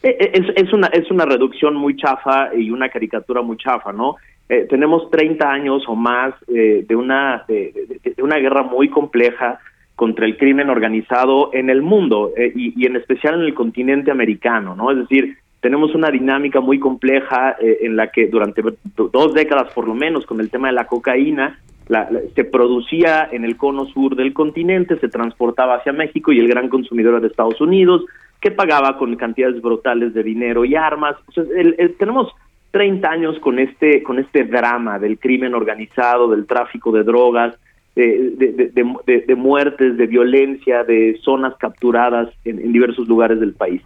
Eh, 0.02 0.16
eh, 0.18 0.52
es, 0.56 0.72
una, 0.72 0.88
es 0.88 1.08
una 1.12 1.26
reducción 1.26 1.76
muy 1.76 1.96
chafa 1.96 2.52
y 2.56 2.70
una 2.72 2.88
caricatura 2.88 3.40
muy 3.40 3.56
chafa, 3.56 3.92
¿no? 3.92 4.16
Eh, 4.48 4.66
tenemos 4.68 5.10
30 5.10 5.50
años 5.50 5.84
o 5.88 5.94
más 5.94 6.34
eh, 6.48 6.84
de, 6.86 6.96
una, 6.96 7.44
de, 7.48 7.72
una 8.18 8.36
guerra 8.36 8.62
muy 8.62 8.90
compleja 8.90 9.58
contra 9.96 10.26
el 10.26 10.36
crimen 10.36 10.68
organizado 10.68 11.50
en 11.54 11.70
el 11.70 11.80
mundo 11.80 12.32
eh, 12.36 12.52
y, 12.54 12.84
en 12.84 12.96
especial 12.96 13.36
en 13.36 13.42
el 13.42 13.54
continente 13.54 14.10
americano, 14.10 14.74
¿no? 14.74 14.90
Es 14.90 14.98
decir, 14.98 15.38
tenemos 15.60 15.94
una 15.94 16.10
dinámica 16.10 16.60
muy 16.60 16.78
compleja 16.78 17.56
en 17.58 17.96
la 17.96 18.08
que 18.08 18.26
durante 18.26 18.62
dos 18.96 19.32
décadas 19.32 19.72
por 19.72 19.88
lo 19.88 19.94
menos 19.94 20.26
con 20.26 20.38
el 20.40 20.50
tema 20.50 20.68
de 20.68 20.74
la 20.74 20.86
cocaína 20.86 21.58
se 22.34 22.44
producía 22.44 23.30
en 23.32 23.46
el 23.46 23.56
cono 23.56 23.86
sur 23.86 24.14
del 24.14 24.34
continente, 24.34 24.98
se 24.98 25.08
transportaba 25.08 25.76
hacia 25.76 25.94
México 25.94 26.32
y 26.32 26.38
el 26.38 26.48
gran 26.48 26.68
consumidor 26.68 27.14
era 27.14 27.20
de 27.20 27.28
Estados 27.28 27.62
Unidos, 27.62 28.04
que 28.42 28.50
pagaba 28.50 28.98
con 28.98 29.16
cantidades 29.16 29.62
brutales 29.62 30.12
de 30.12 30.22
dinero 30.22 30.66
y 30.66 30.74
armas. 30.74 31.16
tenemos 31.98 32.30
30 32.74 33.08
años 33.08 33.38
con 33.38 33.60
este, 33.60 34.02
con 34.02 34.18
este 34.18 34.42
drama 34.42 34.98
del 34.98 35.20
crimen 35.20 35.54
organizado, 35.54 36.28
del 36.28 36.44
tráfico 36.44 36.90
de 36.90 37.04
drogas, 37.04 37.56
de, 37.94 39.34
muertes, 39.36 39.96
de 39.96 40.06
violencia, 40.08 40.82
de 40.82 41.16
zonas 41.22 41.54
capturadas 41.56 42.30
en, 42.44 42.72
diversos 42.72 43.06
lugares 43.06 43.38
del 43.38 43.52
país. 43.52 43.80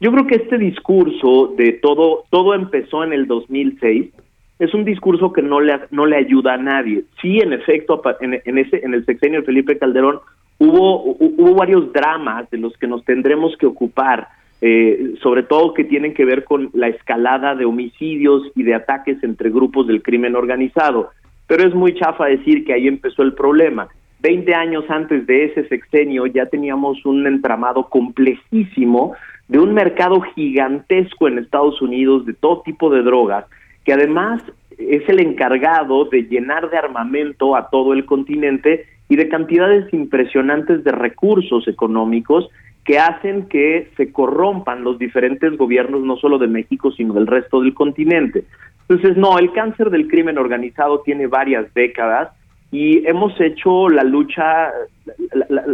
Yo 0.00 0.10
creo 0.10 0.26
que 0.26 0.34
este 0.34 0.58
discurso 0.58 1.54
de 1.56 1.74
todo, 1.74 2.24
todo 2.30 2.54
empezó 2.54 3.04
en 3.04 3.12
el 3.12 3.28
2006, 3.28 4.10
es 4.58 4.74
un 4.74 4.84
discurso 4.84 5.32
que 5.32 5.42
no 5.42 5.60
le, 5.60 5.78
no 5.92 6.04
le 6.06 6.16
ayuda 6.16 6.54
a 6.54 6.58
nadie. 6.58 7.04
Sí, 7.20 7.38
en 7.38 7.52
efecto, 7.52 8.02
en, 8.20 8.58
ese, 8.58 8.84
en 8.84 8.94
el 8.94 9.06
sexenio 9.06 9.38
de 9.38 9.46
Felipe 9.46 9.78
Calderón 9.78 10.18
hubo, 10.58 11.04
hubo 11.04 11.54
varios 11.54 11.92
dramas 11.92 12.50
de 12.50 12.58
los 12.58 12.76
que 12.76 12.88
nos 12.88 13.04
tendremos 13.04 13.56
que 13.56 13.66
ocupar 13.66 14.26
eh, 14.64 15.14
sobre 15.20 15.42
todo 15.42 15.74
que 15.74 15.82
tienen 15.82 16.14
que 16.14 16.24
ver 16.24 16.44
con 16.44 16.70
la 16.72 16.86
escalada 16.86 17.56
de 17.56 17.64
homicidios 17.64 18.44
y 18.54 18.62
de 18.62 18.76
ataques 18.76 19.20
entre 19.24 19.50
grupos 19.50 19.88
del 19.88 20.02
crimen 20.02 20.36
organizado. 20.36 21.10
Pero 21.48 21.66
es 21.66 21.74
muy 21.74 21.94
chafa 21.94 22.26
decir 22.26 22.64
que 22.64 22.72
ahí 22.72 22.86
empezó 22.86 23.22
el 23.24 23.34
problema. 23.34 23.88
Veinte 24.20 24.54
años 24.54 24.84
antes 24.88 25.26
de 25.26 25.46
ese 25.46 25.66
sexenio 25.66 26.26
ya 26.26 26.46
teníamos 26.46 27.04
un 27.04 27.26
entramado 27.26 27.88
complejísimo 27.88 29.16
de 29.48 29.58
un 29.58 29.74
mercado 29.74 30.20
gigantesco 30.20 31.26
en 31.26 31.38
Estados 31.38 31.82
Unidos 31.82 32.24
de 32.24 32.34
todo 32.34 32.62
tipo 32.62 32.88
de 32.88 33.02
drogas, 33.02 33.46
que 33.84 33.92
además 33.92 34.40
es 34.78 35.02
el 35.08 35.18
encargado 35.18 36.04
de 36.04 36.22
llenar 36.22 36.70
de 36.70 36.78
armamento 36.78 37.56
a 37.56 37.68
todo 37.68 37.94
el 37.94 38.04
continente 38.04 38.86
y 39.08 39.16
de 39.16 39.28
cantidades 39.28 39.92
impresionantes 39.92 40.84
de 40.84 40.92
recursos 40.92 41.66
económicos 41.66 42.48
que 42.84 42.98
hacen 42.98 43.48
que 43.48 43.90
se 43.96 44.12
corrompan 44.12 44.82
los 44.82 44.98
diferentes 44.98 45.56
gobiernos, 45.56 46.02
no 46.02 46.16
solo 46.16 46.38
de 46.38 46.48
México, 46.48 46.90
sino 46.90 47.14
del 47.14 47.26
resto 47.26 47.60
del 47.60 47.74
continente. 47.74 48.44
Entonces, 48.88 49.16
no, 49.16 49.38
el 49.38 49.52
cáncer 49.52 49.90
del 49.90 50.08
crimen 50.08 50.38
organizado 50.38 51.00
tiene 51.00 51.26
varias 51.26 51.72
décadas 51.74 52.30
y 52.72 53.06
hemos 53.06 53.38
hecho 53.40 53.88
la 53.88 54.02
lucha, 54.02 54.70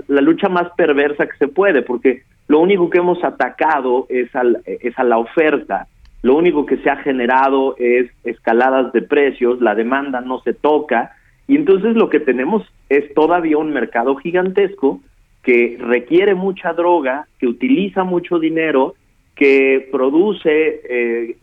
la, 0.09 0.21
lucha 0.21 0.49
más 0.49 0.69
perversa 0.77 1.27
que 1.27 1.37
se 1.39 1.49
puede, 1.49 1.83
porque 1.83 2.23
lo 2.49 2.61
único 2.61 2.91
que 2.91 2.99
hemos 2.99 3.23
atacado 3.25 4.07
es, 4.09 4.35
al, 4.35 4.61
es 4.67 4.99
a 4.99 5.05
la 5.05 5.19
oferta, 5.19 5.87
lo 6.23 6.37
único 6.37 6.67
que 6.67 6.79
se 6.79 6.91
ha 6.91 6.97
generado 6.97 7.77
es 7.79 8.11
escaladas 8.25 8.93
de 8.93 9.03
precios, 9.03 9.61
la 9.61 9.75
demanda 9.75 10.21
no 10.21 10.41
se 10.41 10.53
toca, 10.53 11.13
y 11.47 11.57
entonces 11.57 11.95
lo 11.95 12.11
que 12.11 12.21
tenemos 12.21 12.67
es 12.89 13.15
todavía 13.15 13.57
un 13.57 13.73
mercado 13.73 14.17
gigantesco 14.17 15.01
que 15.49 15.79
requiere 15.81 16.35
mucha 16.35 16.75
droga, 16.75 17.27
que 17.39 17.47
utiliza 17.47 18.05
mucho 18.05 18.39
dinero, 18.39 18.97
que 19.35 19.89
produce 19.91 20.83
eh, 20.87 21.37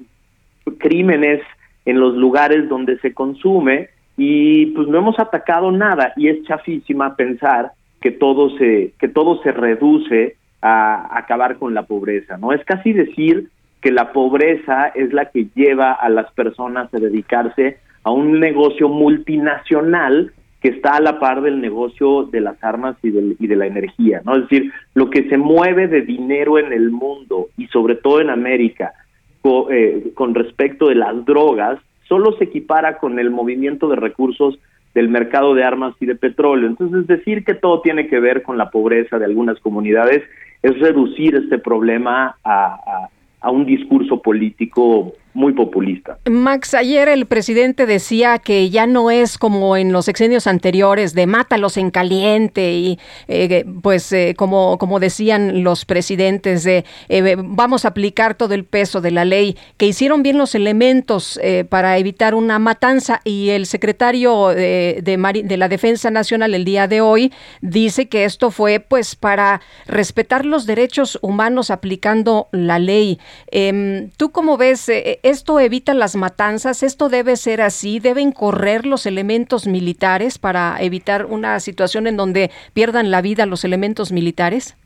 crímenes 0.77 1.41
en 1.86 1.99
los 1.99 2.14
lugares 2.14 2.69
donde 2.69 2.99
se 2.99 3.15
consume 3.15 3.90
y 4.15 4.68
pues 4.68 4.88
no 4.90 4.99
hemos 4.99 5.18
atacado 5.18 5.72
nada 5.72 6.14
y 6.18 6.27
es 6.27 6.44
chafísima 6.44 7.15
pensar 7.15 7.72
que 7.99 8.11
todo 8.11 8.56
se 8.60 8.94
que 8.99 9.07
todo 9.07 9.41
se 9.41 9.52
reduce 9.52 10.36
a 10.61 11.18
acabar 11.18 11.57
con 11.57 11.73
la 11.73 11.88
pobreza, 11.88 12.38
¿no? 12.38 12.53
Es 12.53 12.64
casi 12.64 12.94
decir 12.94 13.49
que 13.82 13.91
la 13.91 14.14
pobreza 14.14 14.90
es 14.90 15.14
la 15.14 15.32
que 15.32 15.48
lleva 15.56 15.94
a 15.94 16.10
las 16.10 16.32
personas 16.34 16.94
a 16.94 16.99
dedicarse 16.99 17.80
a 18.03 18.11
un 18.11 18.40
negocio 18.40 18.88
multinacional 18.88 20.32
que 20.65 20.71
está 20.71 20.95
a 20.95 20.99
la 20.99 21.19
par 21.19 21.43
del 21.43 21.61
negocio 21.61 22.23
de 22.23 22.41
las 22.41 22.63
armas 22.63 22.95
y, 23.03 23.09
y 23.09 23.45
de 23.45 23.55
la 23.55 23.67
energía, 23.67 24.23
¿no? 24.25 24.35
Es 24.35 24.49
decir, 24.49 24.71
lo 24.95 25.11
que 25.11 25.29
se 25.29 25.37
mueve 25.37 25.87
de 25.87 26.01
dinero 26.01 26.57
en 26.57 26.73
el 26.73 26.89
mundo 26.89 27.49
y 27.55 27.67
sobre 27.67 27.93
todo 27.93 28.19
en 28.19 28.31
América 28.31 28.91
eh, 29.69 30.11
con 30.15 30.33
respecto 30.33 30.87
de 30.87 30.95
las 30.95 31.23
drogas, 31.23 31.77
solo 32.07 32.35
se 32.37 32.45
equipara 32.45 32.97
con 32.97 33.19
el 33.19 33.29
movimiento 33.29 33.87
de 33.87 33.95
recursos 33.95 34.57
del 34.95 35.07
mercado 35.07 35.53
de 35.53 35.63
armas 35.63 35.93
y 35.99 36.07
de 36.07 36.15
petróleo. 36.15 36.67
Entonces, 36.67 37.05
decir 37.05 37.45
que 37.45 37.53
todo 37.53 37.81
tiene 37.81 38.07
que 38.07 38.19
ver 38.19 38.41
con 38.41 38.57
la 38.57 38.71
pobreza 38.71 39.19
de 39.19 39.25
algunas 39.25 39.59
comunidades 39.59 40.23
es 40.63 40.79
reducir 40.79 41.35
este 41.35 41.59
problema 41.59 42.37
a 42.43 43.51
un 43.51 43.67
discurso 43.67 44.19
político 44.19 45.13
muy 45.35 45.51
populista. 45.51 46.17
Max, 46.29 46.73
ayer 46.73 47.09
el 47.09 47.25
presidente 47.25 47.85
decía 47.85 48.39
que 48.39 48.69
ya 48.69 48.87
no 48.87 49.11
es 49.11 49.37
como 49.37 49.75
en 49.75 49.91
los 49.91 50.07
exenios 50.07 50.47
anteriores 50.47 51.13
de 51.13 51.27
mátalos 51.27 51.75
en 51.75 51.91
caliente 51.91 52.73
y 52.73 52.99
eh, 53.27 53.65
pues 53.83 54.13
eh, 54.13 54.33
como, 54.37 54.77
como 54.77 55.01
decían 55.01 55.61
los 55.63 55.83
presidentes 55.83 56.63
de 56.63 56.85
eh, 57.09 57.35
vamos 57.37 57.83
a 57.83 57.89
aplicar 57.89 58.35
todo 58.35 58.53
el 58.53 58.63
peso 58.63 59.01
de 59.01 59.11
la 59.11 59.25
ley, 59.25 59.57
que 59.75 59.85
hicieron 59.85 60.23
bien 60.23 60.37
los 60.37 60.55
elementos 60.55 61.39
para 61.69 61.97
evitar 61.97 62.33
una 62.33 62.57
matanza 62.57 63.19
y 63.25 63.49
el 63.49 63.65
secretario 63.65 64.49
de, 64.49 65.01
de, 65.03 65.57
la 65.57 65.67
Defensa 65.67 66.11
Nacional 66.11 66.53
el 66.53 66.63
día 66.63 66.87
de 66.87 67.01
hoy 67.01 67.33
dice 67.61 68.07
que 68.07 68.23
esto 68.23 68.51
fue 68.51 68.79
pues 68.79 69.17
para 69.17 69.61
respetar 69.85 70.45
los 70.45 70.65
derechos 70.65 71.19
humanos 71.21 71.71
aplicando 71.71 72.47
la 72.51 72.79
ley. 72.79 73.19
Em, 73.51 74.09
¿Tú 74.17 74.31
cómo 74.31 74.55
ves? 74.57 74.89
¿Esto 75.26 75.60
evita 75.60 75.95
las 75.95 76.15
matanzas? 76.15 76.84
¿Esto 76.84 77.10
debe 77.10 77.35
ser 77.35 77.60
así? 77.60 77.99
¿Deben 77.99 78.31
correr 78.31 78.85
los 78.85 79.07
elementos 79.07 79.65
militares 79.65 80.38
para 80.38 80.76
evitar 80.80 81.26
una 81.26 81.60
situación 81.60 82.06
en 82.06 82.15
donde 82.15 82.52
pierdan 82.76 83.10
la 83.10 83.23
vida 83.23 83.47
los 83.47 83.65
elementos 83.65 84.11
militares? 84.11 84.77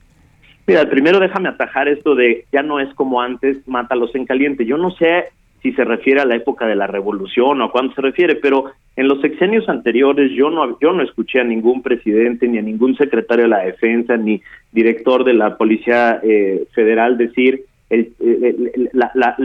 Mira, 0.66 0.88
primero 0.88 1.20
déjame 1.20 1.50
atajar 1.50 1.88
esto 1.88 2.14
de 2.14 2.46
ya 2.52 2.62
no 2.62 2.80
es 2.80 2.88
como 2.94 3.20
antes, 3.20 3.58
mátalos 3.68 4.14
en 4.14 4.24
caliente. 4.24 4.64
Yo 4.64 4.78
no 4.78 4.92
sé 4.92 5.26
si 5.62 5.72
se 5.72 5.84
refiere 5.84 6.22
a 6.22 6.24
la 6.24 6.36
época 6.36 6.66
de 6.66 6.74
la 6.74 6.86
revolución 6.86 7.60
o 7.60 7.64
a 7.66 7.70
cuándo 7.70 7.92
se 7.92 8.00
refiere, 8.00 8.36
pero 8.36 8.72
en 8.96 9.08
los 9.08 9.20
sexenios 9.20 9.68
anteriores 9.68 10.32
yo 10.32 10.48
no 10.48 10.78
yo 10.80 10.94
no 10.94 11.02
escuché 11.02 11.40
a 11.40 11.44
ningún 11.44 11.82
presidente 11.82 12.48
ni 12.48 12.56
a 12.56 12.62
ningún 12.62 12.96
secretario 12.96 13.44
de 13.44 13.50
la 13.50 13.58
defensa 13.58 14.16
ni 14.16 14.40
director 14.72 15.22
de 15.22 15.34
la 15.34 15.58
policía 15.58 16.18
eh, 16.22 16.64
federal 16.72 17.18
decir 17.18 17.66
el, 17.90 18.12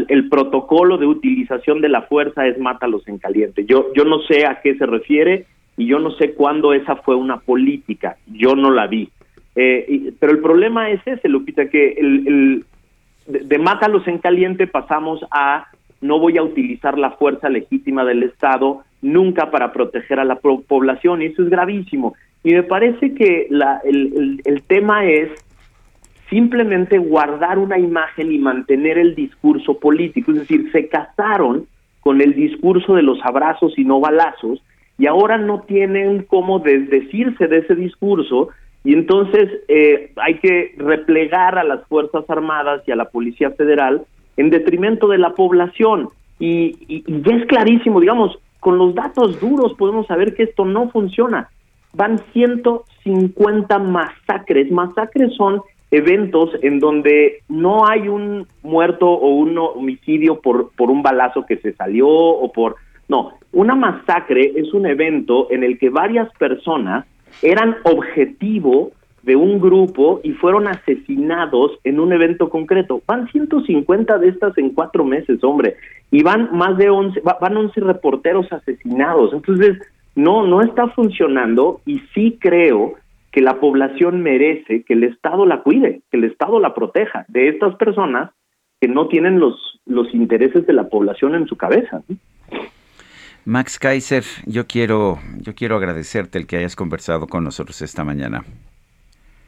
el, 0.07 0.29
protocolo 0.29 0.97
de 0.97 1.07
utilización 1.07 1.81
de 1.81 1.89
la 1.89 2.03
fuerza 2.03 2.47
es 2.47 2.59
mátalos 2.59 3.07
en 3.07 3.17
caliente. 3.17 3.65
Yo, 3.65 3.91
yo 3.95 4.05
no 4.05 4.19
sé 4.21 4.45
a 4.45 4.61
qué 4.61 4.75
se 4.75 4.85
refiere 4.85 5.45
y 5.77 5.87
yo 5.87 5.99
no 5.99 6.11
sé 6.11 6.33
cuándo 6.33 6.73
esa 6.73 6.95
fue 6.97 7.15
una 7.15 7.37
política, 7.37 8.17
yo 8.27 8.55
no 8.55 8.69
la 8.69 8.85
vi. 8.85 9.09
Eh, 9.55 10.13
pero 10.19 10.31
el 10.31 10.39
problema 10.39 10.91
es 10.91 11.01
ese, 11.05 11.27
Lupita, 11.27 11.69
que 11.69 11.93
el, 11.93 12.63
de, 13.25 13.39
de 13.39 13.57
mátalos 13.57 14.07
en 14.07 14.19
caliente 14.19 14.67
pasamos 14.67 15.25
a 15.31 15.67
no 16.01 16.19
voy 16.19 16.37
a 16.37 16.43
utilizar 16.43 16.99
la 16.99 17.11
fuerza 17.11 17.49
legítima 17.49 18.05
del 18.05 18.21
Estado 18.23 18.83
nunca 19.01 19.49
para 19.49 19.73
proteger 19.73 20.19
a 20.19 20.25
la 20.25 20.35
población 20.35 21.23
y 21.23 21.25
eso 21.25 21.41
es 21.41 21.49
gravísimo. 21.49 22.13
Y 22.43 22.53
me 22.53 22.61
parece 22.61 23.15
que 23.15 23.47
la, 23.49 23.81
el, 23.83 24.39
el 24.45 24.61
tema 24.63 25.05
es 25.05 25.31
simplemente 26.29 26.97
guardar 26.97 27.59
una 27.59 27.77
imagen 27.77 28.31
y 28.31 28.39
mantener 28.39 28.97
el 28.97 29.15
discurso 29.15 29.79
político. 29.79 30.31
Es 30.31 30.39
decir, 30.39 30.71
se 30.71 30.87
casaron 30.87 31.67
con 32.01 32.21
el 32.21 32.33
discurso 32.33 32.95
de 32.95 33.03
los 33.03 33.19
abrazos 33.23 33.77
y 33.77 33.83
no 33.83 33.99
balazos, 33.99 34.61
y 34.97 35.07
ahora 35.07 35.37
no 35.37 35.61
tienen 35.61 36.23
cómo 36.23 36.59
desdecirse 36.59 37.47
de 37.47 37.57
ese 37.57 37.75
discurso, 37.75 38.49
y 38.83 38.93
entonces 38.93 39.49
eh, 39.67 40.11
hay 40.15 40.35
que 40.35 40.75
replegar 40.77 41.57
a 41.57 41.63
las 41.63 41.85
Fuerzas 41.87 42.23
Armadas 42.29 42.83
y 42.85 42.91
a 42.91 42.95
la 42.95 43.09
Policía 43.09 43.49
Federal 43.51 44.03
en 44.37 44.51
detrimento 44.51 45.07
de 45.07 45.17
la 45.17 45.31
población. 45.31 46.09
Y, 46.37 46.77
y, 46.87 47.03
y 47.07 47.33
es 47.33 47.45
clarísimo, 47.47 47.99
digamos, 47.99 48.37
con 48.59 48.77
los 48.77 48.93
datos 48.93 49.39
duros 49.39 49.73
podemos 49.75 50.07
saber 50.07 50.35
que 50.35 50.43
esto 50.43 50.65
no 50.65 50.89
funciona. 50.89 51.49
Van 51.93 52.19
150 52.33 53.79
masacres. 53.79 54.71
Masacres 54.71 55.33
son 55.35 55.61
eventos 55.95 56.51
en 56.61 56.79
donde 56.79 57.41
no 57.49 57.87
hay 57.87 58.07
un 58.07 58.47
muerto 58.63 59.07
o 59.07 59.29
un 59.35 59.57
homicidio 59.57 60.39
por, 60.39 60.71
por 60.75 60.89
un 60.91 61.01
balazo 61.01 61.45
que 61.45 61.57
se 61.57 61.73
salió 61.73 62.07
o 62.07 62.51
por... 62.51 62.75
No, 63.07 63.33
una 63.51 63.75
masacre 63.75 64.53
es 64.55 64.73
un 64.73 64.85
evento 64.85 65.47
en 65.51 65.63
el 65.63 65.77
que 65.77 65.89
varias 65.89 66.31
personas 66.37 67.05
eran 67.41 67.75
objetivo 67.83 68.91
de 69.25 69.35
un 69.35 69.59
grupo 69.59 70.21
y 70.23 70.33
fueron 70.33 70.67
asesinados 70.67 71.71
en 71.83 71.99
un 71.99 72.13
evento 72.13 72.49
concreto. 72.49 73.01
Van 73.07 73.27
150 73.31 74.17
de 74.19 74.29
estas 74.29 74.57
en 74.57 74.69
cuatro 74.69 75.03
meses, 75.03 75.43
hombre, 75.43 75.75
y 76.11 76.21
van 76.21 76.49
más 76.51 76.77
de 76.77 76.89
11, 76.89 77.21
van 77.21 77.57
11 77.57 77.81
reporteros 77.81 78.51
asesinados. 78.51 79.33
Entonces, 79.33 79.77
no, 80.15 80.45
no 80.45 80.61
está 80.61 80.87
funcionando 80.89 81.81
y 81.85 81.99
sí 82.13 82.37
creo 82.39 82.95
que 83.35 83.41
la 83.41 83.59
población 83.59 84.23
merece 84.23 84.83
que 84.83 84.93
el 84.93 85.03
Estado 85.03 85.45
la 85.45 85.61
cuide, 85.61 86.03
que 86.09 86.15
el 86.15 86.23
Estado 86.23 86.57
la 86.61 86.73
proteja 86.73 87.25
de 87.27 87.49
estas 87.49 87.75
personas 87.75 88.31
que 88.79 88.87
no 88.87 89.09
tienen 89.09 89.41
los, 89.41 89.81
los 89.85 90.13
intereses 90.13 90.65
de 90.65 90.71
la 90.71 90.87
población 90.87 91.35
en 91.35 91.45
su 91.45 91.57
cabeza. 91.57 92.01
Max 93.43 93.77
Kaiser, 93.77 94.23
yo 94.45 94.67
quiero, 94.67 95.19
yo 95.41 95.53
quiero 95.53 95.75
agradecerte 95.75 96.39
el 96.39 96.47
que 96.47 96.55
hayas 96.55 96.77
conversado 96.77 97.27
con 97.27 97.43
nosotros 97.43 97.81
esta 97.81 98.05
mañana. 98.05 98.45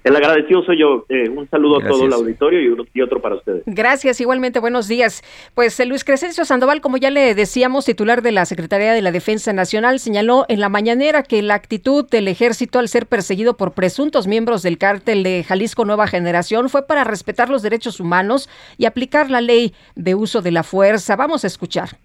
El 0.07 0.15
agradecido 0.15 0.63
soy 0.63 0.79
yo. 0.79 1.05
Eh, 1.09 1.27
un 1.27 1.49
saludo 1.49 1.79
a 1.79 1.87
todo 1.87 2.05
el 2.05 2.13
auditorio 2.13 2.85
y 2.93 3.01
otro 3.01 3.21
para 3.21 3.35
ustedes. 3.35 3.63
Gracias, 3.65 4.21
igualmente. 4.21 4.59
Buenos 4.59 4.87
días. 4.87 5.21
Pues 5.53 5.77
eh, 5.79 5.85
Luis 5.85 6.05
Crescencio 6.05 6.45
Sandoval, 6.45 6.79
como 6.79 6.95
ya 6.95 7.11
le 7.11 7.35
decíamos, 7.35 7.85
titular 7.85 8.21
de 8.21 8.31
la 8.31 8.45
Secretaría 8.45 8.93
de 8.93 9.01
la 9.01 9.11
Defensa 9.11 9.51
Nacional, 9.51 9.99
señaló 9.99 10.45
en 10.47 10.61
la 10.61 10.69
mañanera 10.69 11.23
que 11.23 11.41
la 11.41 11.55
actitud 11.55 12.07
del 12.09 12.29
ejército 12.29 12.79
al 12.79 12.87
ser 12.87 13.05
perseguido 13.05 13.57
por 13.57 13.73
presuntos 13.73 14.27
miembros 14.27 14.63
del 14.63 14.77
cártel 14.77 15.23
de 15.23 15.43
Jalisco 15.43 15.83
Nueva 15.83 16.07
Generación 16.07 16.69
fue 16.69 16.87
para 16.87 17.03
respetar 17.03 17.49
los 17.49 17.61
derechos 17.61 17.99
humanos 17.99 18.49
y 18.77 18.85
aplicar 18.85 19.29
la 19.29 19.41
ley 19.41 19.73
de 19.95 20.15
uso 20.15 20.41
de 20.41 20.51
la 20.51 20.63
fuerza. 20.63 21.17
Vamos 21.17 21.43
a 21.43 21.47
escuchar. 21.47 21.97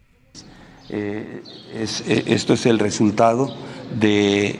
Eh, 0.90 1.40
esto 2.26 2.54
es 2.54 2.66
el 2.66 2.78
resultado 2.78 3.54
de 3.98 4.58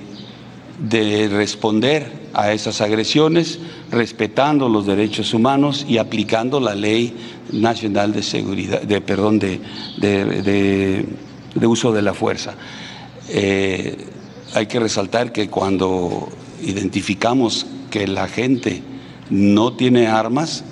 de 0.78 1.28
responder 1.28 2.10
a 2.34 2.52
esas 2.52 2.80
agresiones 2.80 3.58
respetando 3.90 4.68
los 4.68 4.86
derechos 4.86 5.34
humanos 5.34 5.84
y 5.88 5.98
aplicando 5.98 6.60
la 6.60 6.74
ley 6.74 7.14
nacional 7.52 8.12
de 8.12 8.22
seguridad, 8.22 8.82
de 8.82 9.00
perdón, 9.00 9.38
de, 9.38 9.60
de, 9.98 11.66
uso 11.66 11.92
de 11.92 12.02
la 12.02 12.14
fuerza. 12.14 12.54
Eh, 13.28 14.06
hay 14.54 14.66
que 14.66 14.80
resaltar 14.80 15.32
que 15.32 15.48
cuando 15.48 16.28
identificamos 16.62 17.66
que 17.90 18.06
la 18.06 18.28
gente 18.28 18.82
no 19.30 19.74
tiene 19.74 20.06
armas, 20.08 20.64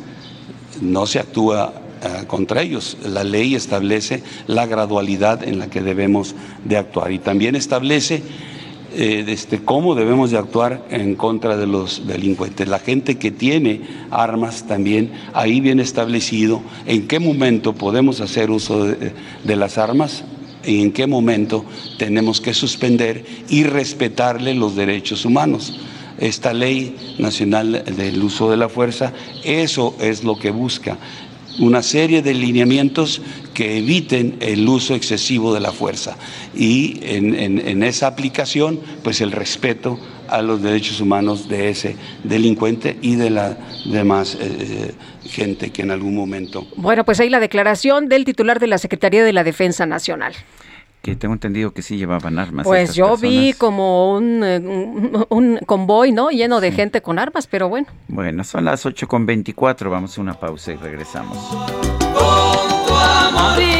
no 0.80 1.06
se 1.06 1.18
actúa 1.18 1.74
eh, 2.02 2.24
contra 2.26 2.62
ellos. 2.62 2.96
La 3.04 3.24
ley 3.24 3.54
establece 3.54 4.22
la 4.46 4.66
gradualidad 4.66 5.44
en 5.44 5.58
la 5.58 5.68
que 5.68 5.82
debemos 5.82 6.34
de 6.64 6.78
actuar 6.78 7.12
y 7.12 7.18
también 7.18 7.56
establece 7.56 8.22
eh, 8.92 9.24
este, 9.28 9.58
cómo 9.58 9.94
debemos 9.94 10.30
de 10.30 10.38
actuar 10.38 10.84
en 10.90 11.14
contra 11.14 11.56
de 11.56 11.66
los 11.66 12.06
delincuentes. 12.06 12.68
La 12.68 12.78
gente 12.78 13.18
que 13.18 13.30
tiene 13.30 13.82
armas 14.10 14.66
también, 14.66 15.12
ahí 15.32 15.60
viene 15.60 15.82
establecido 15.82 16.60
en 16.86 17.06
qué 17.06 17.18
momento 17.20 17.74
podemos 17.74 18.20
hacer 18.20 18.50
uso 18.50 18.84
de, 18.86 19.12
de 19.44 19.56
las 19.56 19.78
armas 19.78 20.24
y 20.64 20.82
en 20.82 20.92
qué 20.92 21.06
momento 21.06 21.64
tenemos 21.98 22.40
que 22.40 22.52
suspender 22.52 23.24
y 23.48 23.64
respetarle 23.64 24.54
los 24.54 24.76
derechos 24.76 25.24
humanos. 25.24 25.78
Esta 26.18 26.52
ley 26.52 26.96
nacional 27.18 27.84
del 27.96 28.22
uso 28.22 28.50
de 28.50 28.56
la 28.56 28.68
fuerza, 28.68 29.12
eso 29.44 29.96
es 30.00 30.22
lo 30.24 30.38
que 30.38 30.50
busca 30.50 30.98
una 31.60 31.82
serie 31.82 32.22
de 32.22 32.34
lineamientos 32.34 33.22
que 33.54 33.78
eviten 33.78 34.36
el 34.40 34.66
uso 34.68 34.94
excesivo 34.94 35.54
de 35.54 35.60
la 35.60 35.72
fuerza 35.72 36.16
y 36.54 36.98
en, 37.02 37.82
esa 37.82 38.06
aplicación 38.06 38.80
pues 39.02 39.20
el 39.20 39.32
respeto 39.32 39.98
a 40.28 40.42
los 40.42 40.62
derechos 40.62 41.00
humanos 41.00 41.48
de 41.48 41.68
ese 41.68 41.96
delincuente 42.24 42.96
y 43.02 43.16
de 43.16 43.30
la 43.30 43.58
demás 43.84 44.36
eh, 44.40 44.94
gente 45.24 45.70
que 45.70 45.82
en 45.82 45.90
algún 45.90 46.14
momento. 46.14 46.66
Bueno, 46.76 47.04
pues 47.04 47.20
ahí 47.20 47.28
la 47.28 47.40
declaración 47.40 48.08
del 48.08 48.24
titular 48.24 48.60
de 48.60 48.66
la 48.66 48.78
Secretaría 48.78 49.24
de 49.24 49.32
la 49.32 49.44
Defensa 49.44 49.86
Nacional 49.86 50.34
que 51.02 51.16
tengo 51.16 51.34
entendido 51.34 51.72
que 51.72 51.82
sí 51.82 51.96
llevaban 51.96 52.38
armas. 52.38 52.66
Pues 52.66 52.94
yo 52.94 53.16
vi 53.16 53.54
como 53.54 54.14
un, 54.14 54.42
eh, 54.44 55.26
un, 55.28 55.58
convoy, 55.66 56.12
¿no? 56.12 56.30
Lleno 56.30 56.60
de 56.60 56.72
gente 56.72 57.00
con 57.00 57.18
armas, 57.18 57.46
pero 57.46 57.68
bueno. 57.68 57.86
Bueno, 58.08 58.44
son 58.44 58.64
las 58.66 58.84
8 58.84 59.08
con 59.08 59.26
24, 59.26 59.90
vamos 59.90 60.18
a 60.18 60.20
una 60.20 60.34
pausa 60.34 60.72
y 60.72 60.76
regresamos. 60.76 61.38
Con 61.38 62.86
tu 62.86 62.94
amor, 62.94 63.79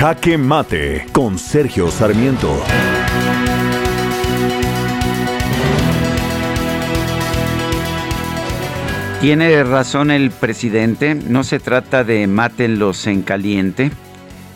Jaque 0.00 0.38
Mate 0.38 1.04
con 1.12 1.38
Sergio 1.38 1.90
Sarmiento. 1.90 2.58
Tiene 9.20 9.62
razón 9.62 10.10
el 10.10 10.30
presidente, 10.30 11.14
no 11.14 11.44
se 11.44 11.60
trata 11.60 12.02
de 12.02 12.26
mátenlos 12.26 13.06
en 13.08 13.20
caliente, 13.20 13.90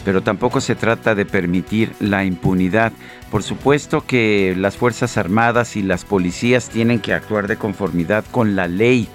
pero 0.03 0.23
tampoco 0.23 0.63
se 0.63 0.77
trata 0.77 1.15
de 1.15 1.27
permitir 1.27 1.93
la 2.01 2.25
impunidad. 2.25 2.95
Por 3.31 3.43
supuesto 3.43 4.07
que 4.07 4.55
las 4.57 4.79
Fuerzas 4.79 5.19
Armadas 5.19 5.77
y 5.77 5.83
las 5.83 6.07
policías 6.07 6.71
tienen 6.71 7.01
que 7.01 7.13
actuar 7.13 7.49
de 7.49 7.59
conformidad 7.59 8.25
con 8.31 8.57
la 8.57 8.67
ley 8.67 9.11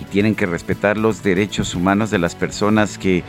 y 0.00 0.04
tienen 0.06 0.34
que 0.34 0.46
respetar 0.46 0.96
los 0.96 1.22
derechos 1.22 1.74
humanos 1.74 2.10
de 2.10 2.18
las 2.18 2.34
personas 2.34 2.96
que 2.96 3.22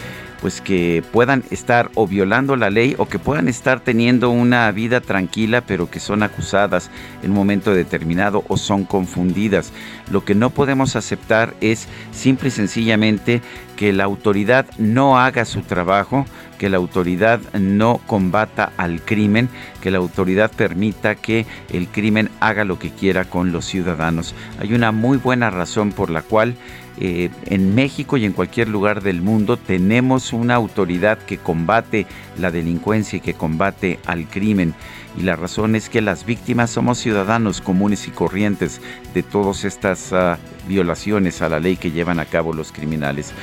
pues 0.45 0.61
que 0.61 1.03
puedan 1.11 1.43
estar 1.49 1.89
o 1.95 2.05
violando 2.05 2.55
la 2.55 2.69
ley 2.69 2.93
o 2.99 3.07
que 3.07 3.17
puedan 3.17 3.47
estar 3.47 3.79
teniendo 3.79 4.29
una 4.29 4.71
vida 4.71 5.01
tranquila 5.01 5.61
pero 5.61 5.89
que 5.89 5.99
son 5.99 6.21
acusadas 6.21 6.91
en 7.23 7.31
un 7.31 7.37
momento 7.37 7.73
determinado 7.73 8.43
o 8.47 8.55
son 8.55 8.83
confundidas. 8.85 9.73
Lo 10.11 10.23
que 10.23 10.35
no 10.35 10.51
podemos 10.51 10.95
aceptar 10.95 11.55
es 11.61 11.87
simple 12.11 12.49
y 12.49 12.51
sencillamente 12.51 13.41
que 13.75 13.91
la 13.91 14.03
autoridad 14.03 14.67
no 14.77 15.17
haga 15.17 15.45
su 15.45 15.61
trabajo, 15.63 16.27
que 16.59 16.69
la 16.69 16.77
autoridad 16.77 17.39
no 17.53 17.99
combata 18.05 18.71
al 18.77 19.01
crimen, 19.01 19.49
que 19.81 19.89
la 19.89 19.97
autoridad 19.97 20.51
permita 20.51 21.15
que 21.15 21.47
el 21.73 21.87
crimen 21.87 22.29
haga 22.39 22.65
lo 22.65 22.77
que 22.77 22.91
quiera 22.91 23.25
con 23.25 23.51
los 23.51 23.65
ciudadanos. 23.65 24.35
Hay 24.59 24.75
una 24.75 24.91
muy 24.91 25.17
buena 25.17 25.49
razón 25.49 25.91
por 25.91 26.11
la 26.11 26.21
cual 26.21 26.55
eh, 26.97 27.29
en 27.47 27.75
México 27.75 28.15
y 28.15 28.25
en 28.25 28.31
cualquier 28.31 28.69
lugar 28.69 29.03
del 29.03 29.21
mundo 29.21 29.57
tenemos 29.57 30.31
una 30.31 30.55
autoridad 30.55 31.17
que 31.17 31.37
combate 31.37 32.05
la 32.37 32.51
delincuencia 32.51 33.17
y 33.17 33.21
que 33.21 33.33
combate 33.33 33.99
al 34.05 34.27
crimen. 34.27 34.73
Y 35.17 35.23
la 35.23 35.35
razón 35.35 35.75
es 35.75 35.89
que 35.89 36.01
las 36.01 36.25
víctimas 36.25 36.69
somos 36.69 36.97
ciudadanos 36.97 37.61
comunes 37.61 38.07
y 38.07 38.11
corrientes 38.11 38.81
de 39.13 39.23
todas 39.23 39.63
estas 39.63 40.11
ah, 40.13 40.37
violaciones 40.67 41.41
a 41.41 41.49
la 41.49 41.59
ley 41.59 41.77
que 41.77 41.91
llevan 41.91 42.19
a 42.19 42.25
cabo 42.25 42.53
los 42.53 42.71
criminales. 42.71 43.33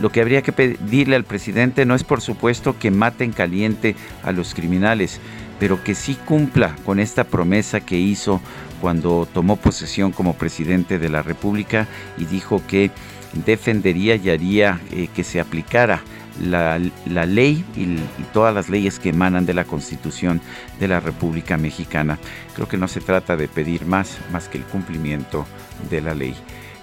Lo 0.00 0.10
que 0.10 0.20
habría 0.20 0.42
que 0.42 0.52
pedirle 0.52 1.16
al 1.16 1.24
presidente 1.24 1.84
no 1.84 1.94
es 1.94 2.04
por 2.04 2.20
supuesto 2.20 2.78
que 2.78 2.90
maten 2.90 3.32
caliente 3.32 3.94
a 4.22 4.32
los 4.32 4.54
criminales, 4.54 5.20
pero 5.58 5.84
que 5.84 5.94
sí 5.94 6.16
cumpla 6.24 6.74
con 6.84 6.98
esta 6.98 7.24
promesa 7.24 7.80
que 7.80 7.98
hizo 7.98 8.40
cuando 8.80 9.28
tomó 9.32 9.56
posesión 9.56 10.12
como 10.12 10.34
presidente 10.34 10.98
de 10.98 11.08
la 11.08 11.22
República 11.22 11.86
y 12.18 12.24
dijo 12.24 12.62
que 12.66 12.90
defendería 13.32 14.16
y 14.16 14.30
haría 14.30 14.80
eh, 14.90 15.08
que 15.14 15.24
se 15.24 15.40
aplicara 15.40 16.02
la, 16.42 16.78
ley 16.78 17.64
y, 17.76 17.82
y, 17.82 18.26
todas 18.32 18.54
las 18.54 18.68
leyes 18.68 18.98
que 18.98 19.10
emanan 19.10 19.46
de 19.46 19.54
la 19.54 19.64
Constitución 19.64 20.40
de 20.78 20.88
la 20.88 21.00
República 21.00 21.56
Mexicana. 21.56 22.18
Creo 22.54 22.66
que 22.66 22.78
no 22.78 22.88
se 22.88 23.00
trata 23.00 23.36
de 23.36 23.48
pedir 23.48 23.84
más, 23.84 24.18
más 24.32 24.48
que 24.48 24.58
el 24.58 24.64
cumplimiento 24.64 25.46
de 25.90 26.00
la 26.00 26.14
ley. 26.14 26.34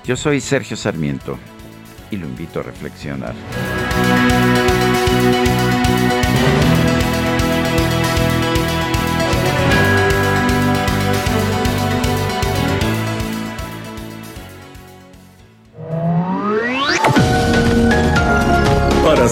Yo 0.05 0.15
soy 0.15 0.41
Sergio 0.41 0.77
Sarmiento 0.77 1.37
y 2.11 2.17
lo 2.17 2.27
invito 2.27 2.59
a 2.59 2.63
reflexionar. 2.63 3.33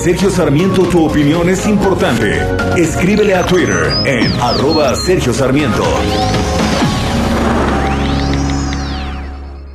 Sergio 0.06 0.30
Sarmiento 0.30 0.84
tu 0.84 1.04
opinión 1.04 1.50
es 1.50 1.66
importante. 1.66 2.40
Escríbele 2.78 3.34
a 3.34 3.44
Twitter 3.44 3.92
en 4.06 4.32
arroba 4.40 4.96
Sergio 4.96 5.34
Sarmiento. 5.34 5.84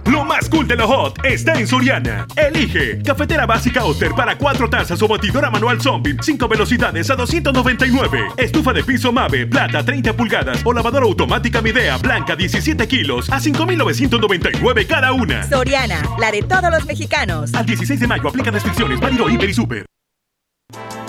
Lo 0.04 0.24
más 0.24 0.48
cool 0.48 0.68
de 0.68 0.76
lo 0.76 0.86
hot 0.86 1.18
está 1.24 1.54
en 1.58 1.66
Soriana. 1.66 2.28
Elige 2.36 3.02
cafetera 3.02 3.44
básica 3.44 3.84
Oster 3.84 4.12
para 4.12 4.38
cuatro 4.38 4.70
tazas 4.70 5.02
o 5.02 5.08
batidora 5.08 5.50
manual 5.50 5.80
Zombie, 5.80 6.16
5 6.20 6.46
velocidades 6.46 7.10
a 7.10 7.16
299. 7.16 8.28
Estufa 8.36 8.72
de 8.72 8.84
piso 8.84 9.10
Mave, 9.10 9.48
plata 9.48 9.84
30 9.84 10.12
pulgadas 10.12 10.60
o 10.64 10.72
lavadora 10.72 11.06
automática 11.06 11.60
Midea, 11.60 11.96
blanca 11.96 12.36
17 12.36 12.86
kilos 12.86 13.28
a 13.30 13.40
5,999 13.40 14.86
cada 14.86 15.12
una. 15.12 15.42
Soriana, 15.48 16.00
la 16.20 16.30
de 16.30 16.42
todos 16.42 16.70
los 16.70 16.86
mexicanos. 16.86 17.52
Al 17.52 17.66
16 17.66 17.98
de 17.98 18.06
mayo 18.06 18.28
aplica 18.28 18.52
restricciones, 18.52 19.00
válido 19.00 19.28
Hiper 19.28 19.50
y 19.50 19.54
Super. 19.54 19.86
La 20.72 20.99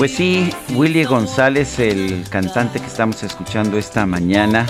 Pues 0.00 0.12
sí, 0.12 0.48
Willy 0.70 1.04
González, 1.04 1.78
el 1.78 2.24
cantante 2.30 2.80
que 2.80 2.86
estamos 2.86 3.22
escuchando 3.22 3.76
esta 3.76 4.06
mañana, 4.06 4.64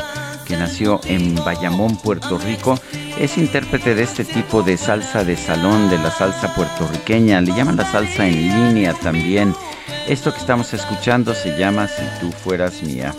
que 0.44 0.56
nació 0.56 1.00
en 1.04 1.36
Bayamón, 1.36 1.96
Puerto 1.98 2.36
Rico, 2.36 2.76
es 3.16 3.38
intérprete 3.38 3.94
de 3.94 4.02
este 4.02 4.24
tipo 4.24 4.64
de 4.64 4.76
salsa 4.76 5.22
de 5.22 5.36
salón, 5.36 5.88
de 5.88 5.98
la 5.98 6.10
salsa 6.10 6.52
puertorriqueña, 6.52 7.40
le 7.42 7.52
llaman 7.52 7.76
la 7.76 7.84
salsa 7.84 8.26
en 8.26 8.40
línea 8.40 8.92
también. 8.92 9.54
Esto 10.08 10.32
que 10.32 10.40
estamos 10.40 10.74
escuchando 10.74 11.32
se 11.32 11.56
llama 11.56 11.86
Si 11.86 12.02
tú 12.20 12.32
fueras 12.32 12.82
mía. 12.82 13.14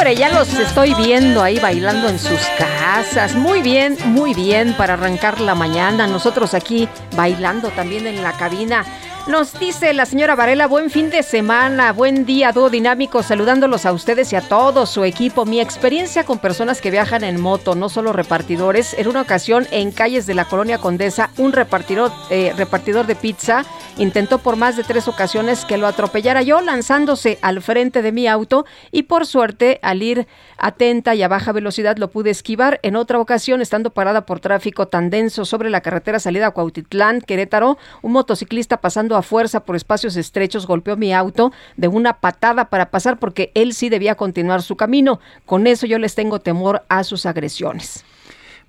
Hombre, 0.00 0.16
ya 0.16 0.30
los 0.30 0.54
estoy 0.54 0.94
viendo 0.94 1.42
ahí 1.42 1.58
bailando 1.58 2.08
en 2.08 2.18
sus 2.18 2.40
casas. 2.56 3.34
Muy 3.34 3.60
bien, 3.60 3.98
muy 4.06 4.32
bien 4.32 4.72
para 4.72 4.94
arrancar 4.94 5.42
la 5.42 5.54
mañana. 5.54 6.06
Nosotros 6.06 6.54
aquí 6.54 6.88
bailando 7.14 7.68
también 7.68 8.06
en 8.06 8.22
la 8.22 8.32
cabina. 8.32 8.82
Nos 9.30 9.56
dice 9.60 9.94
la 9.94 10.06
señora 10.06 10.34
Varela, 10.34 10.66
buen 10.66 10.90
fin 10.90 11.08
de 11.08 11.22
semana, 11.22 11.92
buen 11.92 12.26
día, 12.26 12.50
dúo 12.50 12.68
dinámico, 12.68 13.22
saludándolos 13.22 13.86
a 13.86 13.92
ustedes 13.92 14.32
y 14.32 14.36
a 14.36 14.40
todo 14.40 14.86
su 14.86 15.04
equipo. 15.04 15.46
Mi 15.46 15.60
experiencia 15.60 16.24
con 16.24 16.40
personas 16.40 16.80
que 16.80 16.90
viajan 16.90 17.22
en 17.22 17.40
moto, 17.40 17.76
no 17.76 17.88
solo 17.88 18.12
repartidores. 18.12 18.92
En 18.94 19.06
una 19.06 19.20
ocasión, 19.20 19.68
en 19.70 19.92
calles 19.92 20.26
de 20.26 20.34
la 20.34 20.46
colonia 20.46 20.78
Condesa, 20.78 21.30
un 21.38 21.52
repartidor, 21.52 22.10
eh, 22.28 22.52
repartidor 22.56 23.06
de 23.06 23.14
pizza 23.14 23.64
intentó 23.98 24.38
por 24.38 24.56
más 24.56 24.76
de 24.76 24.82
tres 24.82 25.06
ocasiones 25.08 25.64
que 25.64 25.76
lo 25.76 25.86
atropellara 25.86 26.42
yo, 26.42 26.60
lanzándose 26.60 27.38
al 27.42 27.60
frente 27.62 28.02
de 28.02 28.12
mi 28.12 28.26
auto 28.26 28.64
y 28.90 29.04
por 29.04 29.26
suerte, 29.26 29.78
al 29.82 30.02
ir 30.02 30.26
atenta 30.56 31.14
y 31.14 31.22
a 31.22 31.28
baja 31.28 31.52
velocidad, 31.52 31.98
lo 31.98 32.10
pude 32.10 32.30
esquivar. 32.30 32.80
En 32.82 32.96
otra 32.96 33.20
ocasión, 33.20 33.60
estando 33.60 33.90
parada 33.90 34.26
por 34.26 34.40
tráfico 34.40 34.88
tan 34.88 35.10
denso 35.10 35.44
sobre 35.44 35.70
la 35.70 35.82
carretera 35.82 36.18
salida 36.18 36.48
a 36.48 36.50
Cuautitlán, 36.50 37.20
Querétaro, 37.20 37.78
un 38.02 38.12
motociclista 38.12 38.78
pasando 38.78 39.16
a 39.16 39.19
fuerza 39.22 39.60
por 39.60 39.76
espacios 39.76 40.16
estrechos 40.16 40.66
golpeó 40.66 40.96
mi 40.96 41.12
auto 41.12 41.52
de 41.76 41.88
una 41.88 42.20
patada 42.20 42.66
para 42.70 42.90
pasar 42.90 43.18
porque 43.18 43.52
él 43.54 43.74
sí 43.74 43.88
debía 43.88 44.14
continuar 44.14 44.62
su 44.62 44.76
camino. 44.76 45.20
Con 45.46 45.66
eso 45.66 45.86
yo 45.86 45.98
les 45.98 46.14
tengo 46.14 46.40
temor 46.40 46.82
a 46.88 47.04
sus 47.04 47.26
agresiones. 47.26 48.04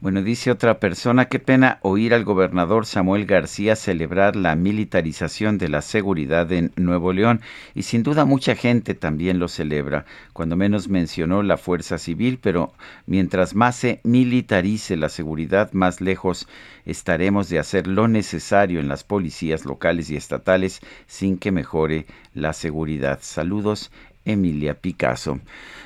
Bueno, 0.02 0.24
dice 0.24 0.50
otra 0.50 0.80
persona, 0.80 1.26
qué 1.26 1.38
pena 1.38 1.78
oír 1.84 2.16
al 2.16 2.24
gobernador 2.24 2.88
Samuel 2.88 3.28
García 3.28 3.76
celebrar 3.76 4.36
la 4.36 4.56
militarización 4.56 5.60
de 5.60 5.70
la 5.70 5.84
seguridad 5.84 6.52
en 6.52 6.72
Nuevo 6.76 7.14
León 7.14 7.40
y 7.76 7.84
sin 7.84 8.02
duda 8.02 8.26
mucha 8.26 8.56
gente 8.56 8.96
también 8.96 9.38
lo 9.38 9.48
celebra, 9.48 10.06
cuando 10.34 10.56
menos 10.56 10.90
mencionó 10.90 11.44
la 11.44 11.56
fuerza 11.58 12.00
civil, 12.00 12.40
pero 12.42 12.74
mientras 13.06 13.54
más 13.54 13.76
se 13.76 14.02
militarice 14.04 14.98
la 14.98 15.08
seguridad, 15.08 15.72
más 15.72 16.02
lejos 16.02 16.48
estaremos 16.84 17.48
de 17.50 17.60
hacer 17.60 17.86
lo 17.86 18.08
necesario 18.08 18.80
en 18.80 18.88
las 18.88 19.04
policías 19.04 19.66
locales 19.66 20.10
y 20.10 20.16
estatales 20.16 20.82
sin 21.06 21.38
que 21.38 21.52
mejore 21.52 22.08
la 22.34 22.54
seguridad. 22.54 23.20
Saludos, 23.22 23.92
Emilia 24.26 24.74
Picasso. 24.74 25.40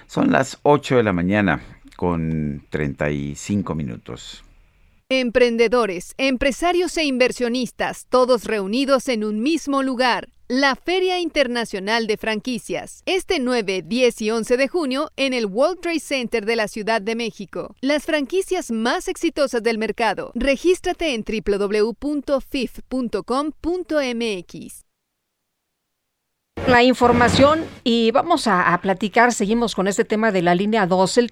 Son 0.08 0.32
las 0.32 0.58
8 0.64 0.96
de 0.96 1.04
la 1.04 1.12
mañana 1.12 1.60
con 1.96 2.66
35 2.70 3.76
minutos. 3.76 4.44
Emprendedores, 5.10 6.16
empresarios 6.18 6.98
e 6.98 7.04
inversionistas, 7.04 8.08
todos 8.10 8.46
reunidos 8.46 9.08
en 9.08 9.24
un 9.24 9.40
mismo 9.40 9.84
lugar. 9.84 10.30
La 10.48 10.76
Feria 10.76 11.20
Internacional 11.20 12.08
de 12.08 12.18
Franquicias, 12.18 13.04
este 13.06 13.40
9, 13.40 13.84
10 13.86 14.22
y 14.22 14.32
11 14.32 14.58
de 14.58 14.68
junio 14.68 15.12
en 15.16 15.34
el 15.34 15.46
World 15.46 15.80
Trade 15.82 16.00
Center 16.00 16.46
de 16.46 16.56
la 16.56 16.68
Ciudad 16.68 17.04
de 17.04 17.16
México. 17.16 17.76
Las 17.82 18.06
franquicias 18.06 18.72
más 18.72 19.08
exitosas 19.08 19.62
del 19.62 19.78
mercado. 19.78 20.32
Regístrate 20.34 21.14
en 21.14 21.24
www.fif.com.mx. 21.24 22.46
La 26.68 26.82
información 26.82 27.64
y 27.84 28.10
vamos 28.10 28.48
a, 28.48 28.74
a, 28.74 28.82
platicar, 28.82 29.34
seguimos 29.34 29.76
con 29.76 29.88
este 29.88 30.04
tema 30.04 30.32
de 30.32 30.42
la 30.42 30.56
línea 30.56 30.88
12, 30.88 31.20
el 31.20 31.32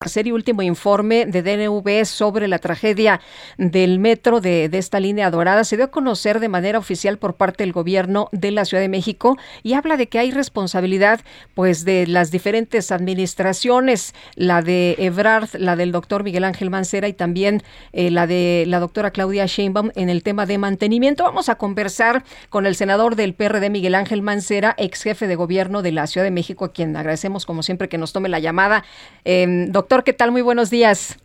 Tercer 0.00 0.26
y 0.26 0.32
último 0.32 0.60
informe 0.60 1.24
de 1.24 1.42
DNV 1.42 2.04
sobre 2.04 2.48
la 2.48 2.58
tragedia 2.58 3.20
del 3.56 3.98
metro 4.00 4.40
de, 4.40 4.68
esta 4.72 5.00
línea 5.00 5.30
dorada 5.30 5.64
se 5.64 5.76
dio 5.76 5.86
a 5.86 5.90
conocer 5.90 6.40
de 6.40 6.48
manera 6.48 6.78
oficial 6.78 7.16
por 7.16 7.34
parte 7.34 7.62
del 7.62 7.72
gobierno 7.72 8.28
de 8.32 8.50
la 8.50 8.64
Ciudad 8.64 8.82
de 8.82 8.88
México 8.88 9.38
y 9.62 9.74
habla 9.74 9.96
de 9.96 10.08
que 10.08 10.18
hay 10.18 10.30
responsabilidad 10.30 11.20
pues 11.54 11.84
de 11.84 12.06
las 12.06 12.30
diferentes 12.30 12.90
administraciones, 12.90 14.14
la 14.34 14.62
de 14.62 14.96
Ebrard, 14.98 15.48
la 15.54 15.76
del 15.76 15.92
doctor 15.92 16.24
Miguel 16.24 16.44
Ángel 16.44 16.70
Mancera 16.70 17.08
y 17.08 17.12
también 17.12 17.62
eh, 17.92 18.10
la 18.10 18.26
de 18.26 18.64
la 18.66 18.80
doctora 18.80 19.12
Claudia 19.12 19.46
Sheinbaum 19.46 19.90
en 19.94 20.10
el 20.10 20.22
tema 20.22 20.44
de 20.44 20.58
mantenimiento. 20.58 21.24
Vamos 21.24 21.48
a 21.48 21.54
conversar 21.54 22.24
con 22.50 22.66
el 22.66 22.74
senador 22.74 23.16
del 23.16 23.32
PRD 23.32 23.70
Miguel 23.70 23.94
Ángel 23.94 24.22
Mancera, 24.22 24.74
ex 24.76 25.02
jefe 25.02 25.28
de 25.28 25.36
gobierno 25.36 25.80
de 25.80 25.92
la 25.92 26.06
Ciudad 26.08 26.24
de 26.26 26.32
México, 26.32 26.64
a 26.64 26.72
quien 26.72 26.94
agradecemos 26.96 27.46
como 27.46 27.62
siempre 27.62 27.88
que 27.88 27.96
nos 27.96 28.12
tome 28.12 28.28
la 28.28 28.40
llamada. 28.40 28.84
Eh, 29.24 29.66
doctor 29.68 29.83
¿qué 30.04 30.12
tal? 30.12 30.32
Muy 30.32 30.42
buenos 30.42 30.70
días. 30.70 31.18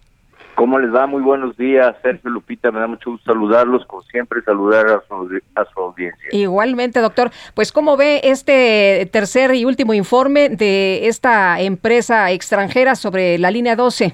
¿Cómo 0.55 0.77
les 0.77 0.93
va? 0.93 1.07
Muy 1.07 1.21
buenos 1.21 1.55
días, 1.55 1.95
Sergio 2.01 2.29
Lupita. 2.29 2.69
Me 2.71 2.81
da 2.81 2.87
mucho 2.87 3.11
gusto 3.11 3.31
saludarlos, 3.31 3.85
como 3.85 4.01
siempre, 4.03 4.41
saludar 4.41 4.87
a 4.87 5.01
su, 5.07 5.39
a 5.55 5.65
su 5.65 5.79
audiencia. 5.79 6.29
Igualmente, 6.31 6.99
doctor. 6.99 7.31
Pues, 7.55 7.71
¿cómo 7.71 7.95
ve 7.95 8.19
este 8.23 9.07
tercer 9.11 9.55
y 9.55 9.63
último 9.63 9.93
informe 9.93 10.49
de 10.49 11.07
esta 11.07 11.61
empresa 11.61 12.29
extranjera 12.31 12.95
sobre 12.95 13.37
la 13.37 13.51
línea 13.51 13.77
12? 13.77 14.13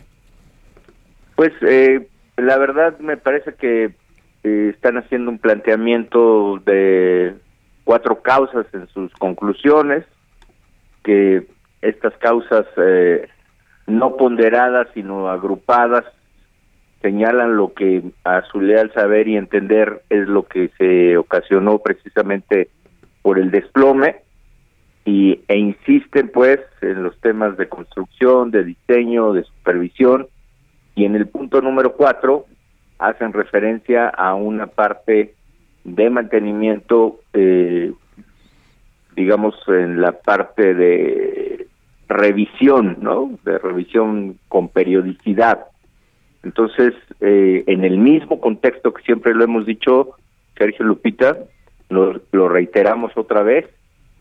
Pues, 1.36 1.52
eh, 1.62 2.08
la 2.38 2.58
verdad, 2.58 3.00
me 3.00 3.18
parece 3.18 3.56
que 3.56 3.86
eh, 4.44 4.70
están 4.70 4.98
haciendo 4.98 5.32
un 5.32 5.40
planteamiento 5.40 6.62
de 6.64 7.34
cuatro 7.86 8.22
causas 8.22 8.68
en 8.74 8.88
sus 8.90 9.12
conclusiones, 9.14 10.06
que 11.04 11.48
estas 11.82 12.14
causas 12.18 12.68
eh, 12.78 13.28
no 13.88 14.16
ponderadas, 14.18 14.88
sino 14.94 15.30
agrupadas, 15.30 16.06
señalan 17.02 17.56
lo 17.56 17.74
que 17.74 18.02
a 18.24 18.42
su 18.52 18.62
leal 18.62 18.92
saber 18.94 19.28
y 19.28 19.38
entender 19.38 20.02
es 20.10 20.28
lo 20.28 20.44
que 20.44 20.72
se 20.78 21.18
ocasionó 21.18 21.80
precisamente 21.80 22.70
por 23.22 23.38
el 23.38 23.52
desplome 23.52 24.18
y 25.06 25.42
e 25.48 25.58
insisten 25.58 26.30
pues 26.30 26.60
en 26.82 27.04
los 27.04 27.20
temas 27.22 27.58
de 27.58 27.70
construcción, 27.70 28.50
de 28.50 28.64
diseño, 28.64 29.34
de 29.34 29.44
supervisión 29.44 30.28
y 30.96 31.06
en 31.06 31.16
el 31.16 31.28
punto 31.28 31.62
número 31.62 31.94
cuatro 31.94 32.46
hacen 32.98 33.34
referencia 33.34 34.10
a 34.10 34.34
una 34.34 34.68
parte 34.68 35.36
de 35.84 36.10
mantenimiento, 36.10 37.20
eh, 37.34 37.94
digamos 39.16 39.56
en 39.68 40.02
la 40.02 40.14
parte 40.14 40.74
de 40.74 41.45
revisión, 42.08 42.98
¿no? 43.02 43.32
De 43.44 43.58
revisión 43.58 44.38
con 44.48 44.70
periodicidad 44.70 45.66
entonces, 46.46 46.94
eh, 47.22 47.64
en 47.66 47.84
el 47.84 47.98
mismo 47.98 48.40
contexto 48.40 48.94
que 48.94 49.02
siempre 49.02 49.34
lo 49.34 49.44
hemos 49.44 49.66
dicho, 49.66 50.12
Sergio 50.56 50.86
Lupita, 50.86 51.38
lo, 51.90 52.22
lo 52.32 52.48
reiteramos 52.48 53.12
otra 53.18 53.42
vez, 53.42 53.66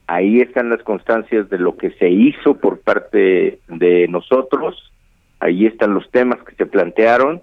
ahí 0.06 0.40
están 0.40 0.70
las 0.70 0.82
constancias 0.82 1.50
de 1.50 1.58
lo 1.58 1.76
que 1.76 1.90
se 1.90 2.08
hizo 2.08 2.54
por 2.54 2.80
parte 2.80 3.60
de 3.68 4.08
nosotros, 4.08 4.90
ahí 5.38 5.66
están 5.66 5.92
los 5.92 6.10
temas 6.10 6.42
que 6.44 6.54
se 6.54 6.64
plantearon 6.64 7.42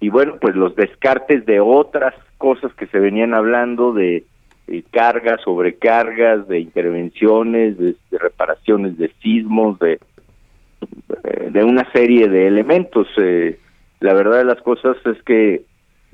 y 0.00 0.10
bueno, 0.10 0.36
pues 0.38 0.54
los 0.54 0.76
descartes 0.76 1.46
de 1.46 1.60
otras 1.60 2.14
cosas 2.36 2.74
que 2.74 2.88
se 2.88 2.98
venían 3.00 3.32
hablando 3.32 3.94
de, 3.94 4.24
cargas, 4.90 5.40
sobrecargas, 5.42 6.46
de 6.48 6.60
intervenciones, 6.60 7.78
de, 7.78 7.96
reparaciones 8.12 8.96
de 8.98 9.10
sismos, 9.22 9.78
de, 9.78 9.98
de 11.50 11.64
una 11.64 11.90
serie 11.92 12.28
de 12.28 12.46
elementos. 12.46 13.06
Eh, 13.18 13.58
la 14.00 14.14
verdad 14.14 14.38
de 14.38 14.44
las 14.44 14.60
cosas 14.62 14.96
es 15.04 15.22
que 15.24 15.64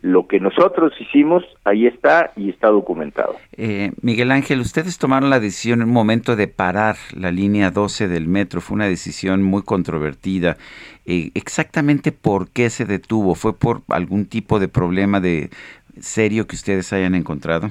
lo 0.03 0.27
que 0.27 0.41
nosotros 0.41 0.93
hicimos 1.01 1.43
ahí 1.65 1.87
está 1.87 2.33
y 2.37 2.51
está 2.51 2.69
documentado. 2.69 3.37
Eh, 3.57 3.93
Miguel 4.03 4.31
Ángel, 4.31 4.61
ustedes 4.61 4.99
tomaron 4.99 5.31
la 5.31 5.41
decisión 5.41 5.81
en 5.81 5.89
un 5.89 5.95
momento 5.95 6.37
de 6.37 6.49
parar 6.49 6.97
la 7.15 7.33
línea 7.33 7.70
12 7.70 8.09
del 8.09 8.27
metro. 8.28 8.61
Fue 8.61 8.74
una 8.74 8.87
decisión 8.87 9.43
muy 9.43 9.62
controvertida. 9.62 10.59
Eh, 11.07 11.31
¿Exactamente 11.35 12.12
por 12.12 12.51
qué 12.51 12.70
se 12.70 12.85
detuvo? 12.85 13.35
¿Fue 13.35 13.59
por 13.59 13.83
algún 13.89 14.27
tipo 14.27 14.59
de 14.59 14.69
problema 14.69 15.20
de 15.20 15.51
serio 15.99 16.47
que 16.47 16.57
ustedes 16.57 16.93
hayan 16.93 17.15
encontrado? 17.15 17.70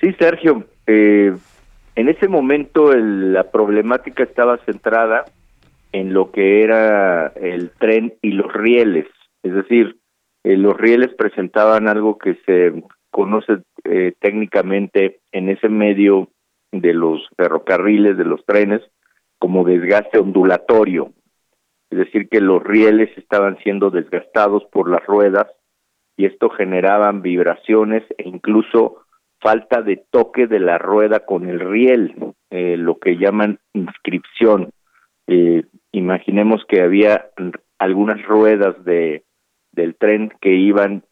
Sí, 0.00 0.12
Sergio. 0.18 0.64
Eh, 0.86 1.34
en 1.96 2.08
ese 2.08 2.28
momento 2.28 2.94
la 2.94 3.50
problemática 3.50 4.22
estaba 4.22 4.58
centrada 4.64 5.24
en 5.92 6.12
lo 6.14 6.30
que 6.30 6.62
era 6.62 7.28
el 7.28 7.70
tren 7.70 8.14
y 8.22 8.32
los 8.32 8.52
rieles. 8.52 9.06
Es 9.42 9.52
decir, 9.52 9.96
eh, 10.44 10.56
los 10.56 10.76
rieles 10.76 11.14
presentaban 11.14 11.88
algo 11.88 12.18
que 12.18 12.36
se 12.46 12.84
conoce 13.10 13.58
eh, 13.84 14.12
técnicamente 14.20 15.20
en 15.32 15.48
ese 15.48 15.68
medio 15.68 16.28
de 16.70 16.92
los 16.92 17.26
ferrocarriles, 17.36 18.16
de 18.16 18.24
los 18.24 18.44
trenes, 18.44 18.82
como 19.38 19.64
desgaste 19.64 20.18
ondulatorio. 20.18 21.12
Es 21.90 21.98
decir, 21.98 22.28
que 22.28 22.40
los 22.40 22.62
rieles 22.62 23.10
estaban 23.16 23.58
siendo 23.64 23.90
desgastados 23.90 24.64
por 24.70 24.90
las 24.90 25.04
ruedas 25.06 25.46
y 26.16 26.26
esto 26.26 26.50
generaban 26.50 27.22
vibraciones 27.22 28.04
e 28.18 28.28
incluso 28.28 29.04
falta 29.40 29.82
de 29.82 30.04
toque 30.10 30.46
de 30.46 30.60
la 30.60 30.78
rueda 30.78 31.20
con 31.20 31.48
el 31.48 31.60
riel, 31.60 32.14
eh, 32.50 32.76
lo 32.76 32.98
que 32.98 33.16
llaman 33.16 33.58
inscripción. 33.72 34.70
Eh, 35.26 35.64
imaginemos 35.92 36.64
que 36.68 36.80
había 36.80 37.30
algunas 37.78 38.22
ruedas 38.24 38.84
de 38.84 39.24
del 39.72 39.94
tren 39.94 40.32
que 40.40 40.54
iban 40.54 41.04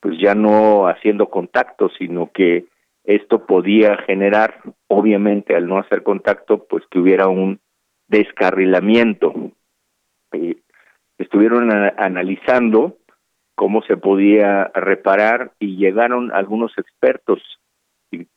pues 0.00 0.18
ya 0.18 0.34
no 0.34 0.86
haciendo 0.86 1.30
contacto, 1.30 1.90
sino 1.98 2.30
que 2.32 2.66
esto 3.04 3.46
podía 3.46 3.96
generar, 4.06 4.60
obviamente 4.86 5.54
al 5.54 5.66
no 5.66 5.78
hacer 5.78 6.02
contacto, 6.02 6.66
pues 6.66 6.84
que 6.90 6.98
hubiera 6.98 7.28
un 7.28 7.60
descarrilamiento. 8.08 9.32
Eh, 10.32 10.56
estuvieron 11.18 11.70
analizando 11.72 12.98
cómo 13.54 13.82
se 13.82 13.96
podía 13.96 14.70
reparar 14.74 15.52
y 15.58 15.76
llegaron 15.76 16.32
algunos 16.32 16.76
expertos 16.76 17.40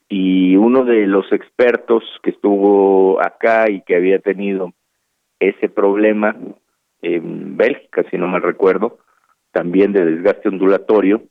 y, 0.09 0.55
uno 0.55 0.83
de 0.85 1.07
los 1.07 1.31
expertos 1.31 2.03
que 2.23 2.31
estuvo 2.31 3.21
acá 3.21 3.69
y 3.69 3.81
que 3.81 3.95
había 3.95 4.19
tenido 4.19 4.73
ese 5.39 5.69
problema 5.69 6.35
en 7.01 7.57
Bélgica, 7.57 8.03
si 8.09 8.17
no 8.17 8.27
me 8.27 8.39
recuerdo, 8.39 8.99
también 9.51 9.93
de 9.93 10.05
desgaste 10.05 10.49
ondulatorio, 10.49 11.23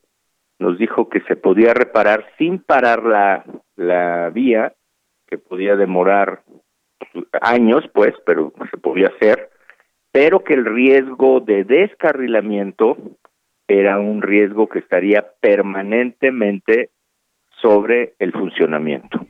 nos 0.58 0.78
dijo 0.78 1.08
que 1.08 1.20
se 1.22 1.36
podía 1.36 1.74
reparar 1.74 2.26
sin 2.38 2.58
parar 2.58 3.02
la, 3.02 3.44
la 3.76 4.30
vía, 4.30 4.74
que 5.26 5.38
podía 5.38 5.76
demorar 5.76 6.42
años, 7.40 7.84
pues, 7.92 8.14
pero 8.24 8.52
se 8.70 8.76
podía 8.78 9.08
hacer, 9.08 9.50
pero 10.12 10.44
que 10.44 10.54
el 10.54 10.64
riesgo 10.64 11.40
de 11.40 11.64
descarrilamiento 11.64 12.96
era 13.68 13.98
un 13.98 14.22
riesgo 14.22 14.68
que 14.68 14.78
estaría 14.78 15.26
permanentemente 15.40 16.90
sobre 17.60 18.14
el 18.18 18.32
funcionamiento. 18.32 19.26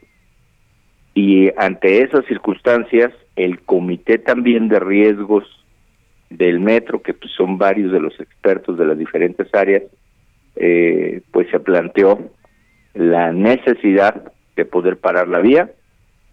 Y 1.15 1.51
ante 1.57 2.03
esas 2.03 2.25
circunstancias, 2.27 3.13
el 3.37 3.61
comité 3.61 4.19
también 4.19 4.69
de 4.69 4.81
riesgos 4.81 5.45
del 6.31 6.61
metro, 6.61 7.03
que 7.03 7.15
pues, 7.15 7.33
son 7.33 7.59
varios 7.59 7.93
de 7.93 8.01
los 8.01 8.19
expertos 8.21 8.77
de 8.77 8.87
las 8.87 8.99
diferentes 8.99 9.53
áreas, 9.55 9.83
eh, 10.57 11.23
pues 11.31 11.49
se 11.51 11.61
planteó 11.61 12.31
la 12.95 13.33
necesidad 13.33 14.33
de 14.57 14.65
poder 14.65 14.97
parar 14.99 15.29
la 15.29 15.41
vía 15.41 15.71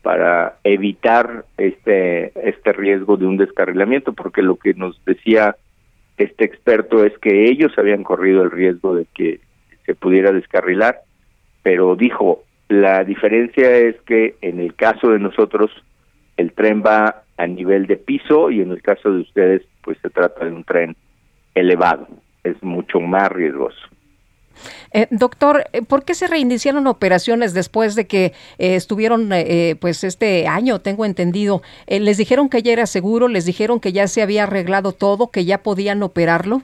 para 0.02 0.58
evitar 0.64 1.46
este 1.58 2.32
este 2.48 2.74
riesgo 2.74 3.18
de 3.18 3.26
un 3.26 3.38
descarrilamiento, 3.38 4.14
porque 4.14 4.42
lo 4.42 4.56
que 4.56 4.74
nos 4.74 5.00
decía 5.06 5.56
este 6.18 6.46
experto 6.46 7.06
es 7.06 7.18
que 7.20 7.46
ellos 7.50 7.72
habían 7.78 8.04
corrido 8.04 8.44
el 8.44 8.52
riesgo 8.52 8.96
de 8.96 9.06
que 9.14 9.40
se 9.86 9.96
pudiera 9.96 10.32
descarrilar, 10.32 11.02
pero 11.64 11.96
dijo 11.96 12.44
la 12.70 13.04
diferencia 13.04 13.78
es 13.78 13.96
que 14.02 14.36
en 14.42 14.60
el 14.60 14.76
caso 14.76 15.10
de 15.10 15.20
nosotros 15.20 15.72
el 16.38 16.54
tren 16.54 16.84
va 16.86 17.24
a 17.38 17.48
nivel 17.48 17.88
de 17.88 17.98
piso 17.98 18.52
y 18.52 18.62
en 18.62 18.72
el 18.72 18.82
caso 18.82 19.12
de 19.12 19.22
ustedes 19.22 19.62
pues 19.82 19.98
se 20.02 20.10
trata 20.10 20.46
de 20.46 20.52
un 20.52 20.64
tren 20.64 20.96
elevado, 21.56 22.08
es 22.44 22.62
mucho 22.64 23.00
más 23.00 23.30
riesgoso. 23.30 23.78
Eh, 24.92 25.08
doctor, 25.10 25.66
eh, 25.74 25.82
¿por 25.82 26.06
qué 26.06 26.14
se 26.14 26.28
reiniciaron 26.28 26.88
operaciones 26.88 27.54
después 27.54 27.96
de 27.96 28.06
que 28.06 28.34
eh, 28.60 28.76
estuvieron, 28.76 29.30
pues 29.80 30.04
este 30.04 30.48
año, 30.48 30.80
tengo 30.80 31.06
entendido? 31.06 31.62
¿Les 31.88 32.18
dijeron 32.18 32.50
que 32.50 32.62
ya 32.62 32.72
era 32.72 32.86
seguro? 32.86 33.28
¿Les 33.28 33.46
dijeron 33.46 33.80
que 33.80 33.92
ya 33.92 34.08
se 34.08 34.22
había 34.22 34.44
arreglado 34.44 34.92
todo, 34.94 35.32
que 35.32 35.46
ya 35.46 35.64
podían 35.64 36.04
operarlo? 36.04 36.62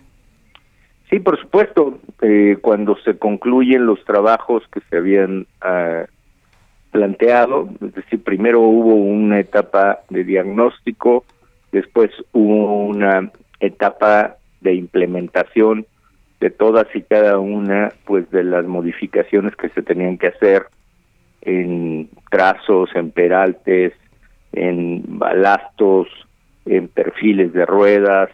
Sí, 1.10 1.20
por 1.20 1.40
supuesto. 1.40 2.00
Eh, 2.22 2.58
cuando 2.62 2.98
se 2.98 3.18
concluyen 3.18 3.86
los 3.86 4.04
trabajos 4.06 4.64
que 4.72 4.82
se 4.90 4.98
habían 4.98 5.48
ah, 5.62 6.06
planteado, 6.92 7.70
es 7.84 7.94
decir, 7.96 8.24
primero 8.24 8.62
hubo 8.62 8.96
una 8.96 9.40
etapa 9.40 10.00
de 10.10 10.24
diagnóstico, 10.24 11.24
después 11.72 12.12
hubo 12.34 12.86
una 12.86 13.32
etapa 13.60 14.36
de 14.62 14.74
implementación 14.76 15.86
de 16.40 16.50
todas 16.50 16.88
y 16.94 17.02
cada 17.02 17.40
una 17.40 17.92
pues 18.06 18.30
de 18.32 18.44
las 18.44 18.66
modificaciones 18.66 19.56
que 19.56 19.70
se 19.70 19.82
tenían 19.82 20.18
que 20.18 20.28
hacer 20.28 20.68
en 21.42 22.10
trazos, 22.30 22.90
en 22.96 23.12
peraltes, 23.12 23.94
en 24.54 25.04
balastos, 25.20 26.08
en 26.66 26.88
perfiles 26.88 27.54
de 27.54 27.66
ruedas, 27.66 28.30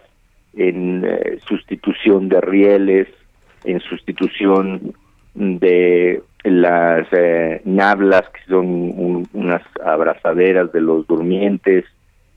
en 0.56 1.04
eh, 1.06 1.40
sustitución 1.48 2.30
de 2.30 2.42
rieles, 2.42 3.08
en 3.64 3.80
sustitución 3.82 4.94
de 5.34 6.22
las 6.44 7.08
eh, 7.12 7.62
nablas, 7.66 8.24
que 8.30 8.40
son 8.48 9.28
unas 9.34 9.62
abrazaderas 9.84 10.72
de 10.72 10.82
los 10.82 11.06
durmientes, 11.08 11.86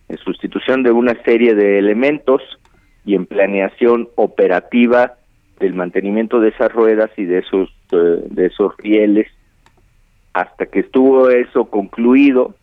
en 0.09 0.19
sustitución 0.19 0.83
de 0.83 0.91
una 0.91 1.15
serie 1.23 1.55
de 1.55 1.79
elementos 1.79 2.43
y 3.05 3.15
en 3.15 3.27
planeación 3.27 4.09
operativa 4.17 5.15
del 5.61 5.75
mantenimiento 5.75 6.41
de 6.41 6.49
esas 6.51 6.73
ruedas 6.73 7.11
y 7.17 7.25
de 7.25 7.39
esos 7.39 7.69
eh, 7.93 8.27
de 8.31 8.47
esos 8.47 8.77
rieles. 8.79 9.29
Hasta 10.33 10.67
que 10.67 10.81
estuvo 10.81 11.31
eso 11.31 11.67
concluido 11.67 12.55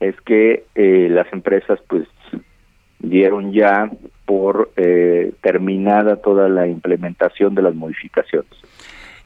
es 0.00 0.20
que 0.22 0.64
eh, 0.74 1.08
las 1.10 1.32
empresas 1.32 1.80
pues 1.88 2.06
dieron 2.98 3.52
ya 3.52 3.90
por 4.26 4.70
eh, 4.76 5.32
terminada 5.40 6.16
toda 6.16 6.48
la 6.48 6.66
implementación 6.66 7.54
de 7.54 7.62
las 7.62 7.74
modificaciones. 7.74 8.50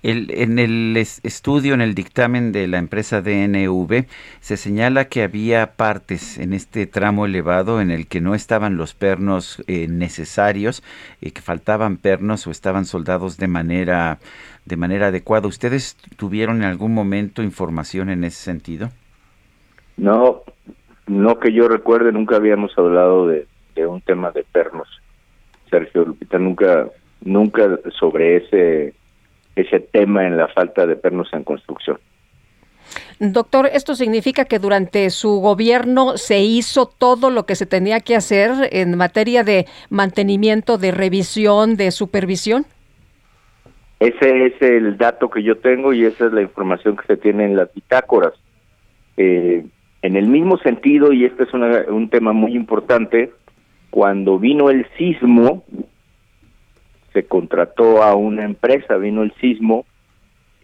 El, 0.02 0.30
en 0.30 0.58
el 0.58 0.96
estudio, 0.96 1.74
en 1.74 1.82
el 1.82 1.94
dictamen 1.94 2.52
de 2.52 2.66
la 2.68 2.78
empresa 2.78 3.20
DNV, 3.20 4.06
se 4.40 4.56
señala 4.56 5.06
que 5.06 5.22
había 5.22 5.74
partes 5.76 6.38
en 6.38 6.54
este 6.54 6.86
tramo 6.86 7.26
elevado 7.26 7.82
en 7.82 7.90
el 7.90 8.06
que 8.06 8.22
no 8.22 8.34
estaban 8.34 8.78
los 8.78 8.94
pernos 8.94 9.62
eh, 9.66 9.88
necesarios, 9.88 10.82
eh, 11.20 11.32
que 11.32 11.42
faltaban 11.42 11.98
pernos 11.98 12.46
o 12.46 12.50
estaban 12.50 12.86
soldados 12.86 13.36
de 13.36 13.48
manera, 13.48 14.18
de 14.64 14.76
manera 14.76 15.08
adecuada. 15.08 15.48
¿Ustedes 15.48 15.96
tuvieron 16.16 16.58
en 16.58 16.64
algún 16.64 16.94
momento 16.94 17.42
información 17.42 18.08
en 18.08 18.24
ese 18.24 18.42
sentido? 18.42 18.88
No, 19.98 20.44
no 21.06 21.38
que 21.38 21.52
yo 21.52 21.68
recuerde, 21.68 22.10
nunca 22.10 22.36
habíamos 22.36 22.72
hablado 22.78 23.26
de, 23.26 23.46
un 23.86 24.00
tema 24.00 24.30
de 24.30 24.44
pernos. 24.44 24.88
Sergio 25.70 26.04
Lupita, 26.04 26.38
nunca, 26.38 26.88
nunca 27.20 27.78
sobre 27.98 28.36
ese 28.36 28.94
ese 29.56 29.80
tema 29.80 30.26
en 30.26 30.36
la 30.36 30.48
falta 30.48 30.86
de 30.86 30.96
pernos 30.96 31.28
en 31.32 31.44
construcción. 31.44 31.98
Doctor, 33.20 33.68
¿esto 33.72 33.94
significa 33.94 34.46
que 34.46 34.58
durante 34.58 35.10
su 35.10 35.40
gobierno 35.40 36.16
se 36.16 36.40
hizo 36.40 36.86
todo 36.86 37.30
lo 37.30 37.46
que 37.46 37.54
se 37.54 37.66
tenía 37.66 38.00
que 38.00 38.16
hacer 38.16 38.50
en 38.72 38.96
materia 38.96 39.44
de 39.44 39.66
mantenimiento, 39.90 40.78
de 40.78 40.90
revisión, 40.90 41.76
de 41.76 41.90
supervisión? 41.90 42.64
Ese 44.00 44.46
es 44.46 44.62
el 44.62 44.96
dato 44.96 45.28
que 45.28 45.42
yo 45.42 45.58
tengo 45.58 45.92
y 45.92 46.04
esa 46.04 46.26
es 46.26 46.32
la 46.32 46.40
información 46.40 46.96
que 46.96 47.06
se 47.06 47.16
tiene 47.18 47.44
en 47.44 47.56
las 47.56 47.72
bitácoras. 47.74 48.32
Eh, 49.18 49.66
en 50.02 50.16
el 50.16 50.26
mismo 50.26 50.56
sentido, 50.58 51.12
y 51.12 51.26
este 51.26 51.42
es 51.44 51.52
un 51.52 52.08
tema 52.08 52.32
muy 52.32 52.56
importante, 52.56 53.30
cuando 53.90 54.38
vino 54.38 54.70
el 54.70 54.86
sismo, 54.96 55.64
se 57.12 57.24
contrató 57.24 58.02
a 58.02 58.14
una 58.14 58.44
empresa, 58.44 58.96
vino 58.96 59.22
el 59.22 59.32
sismo 59.40 59.84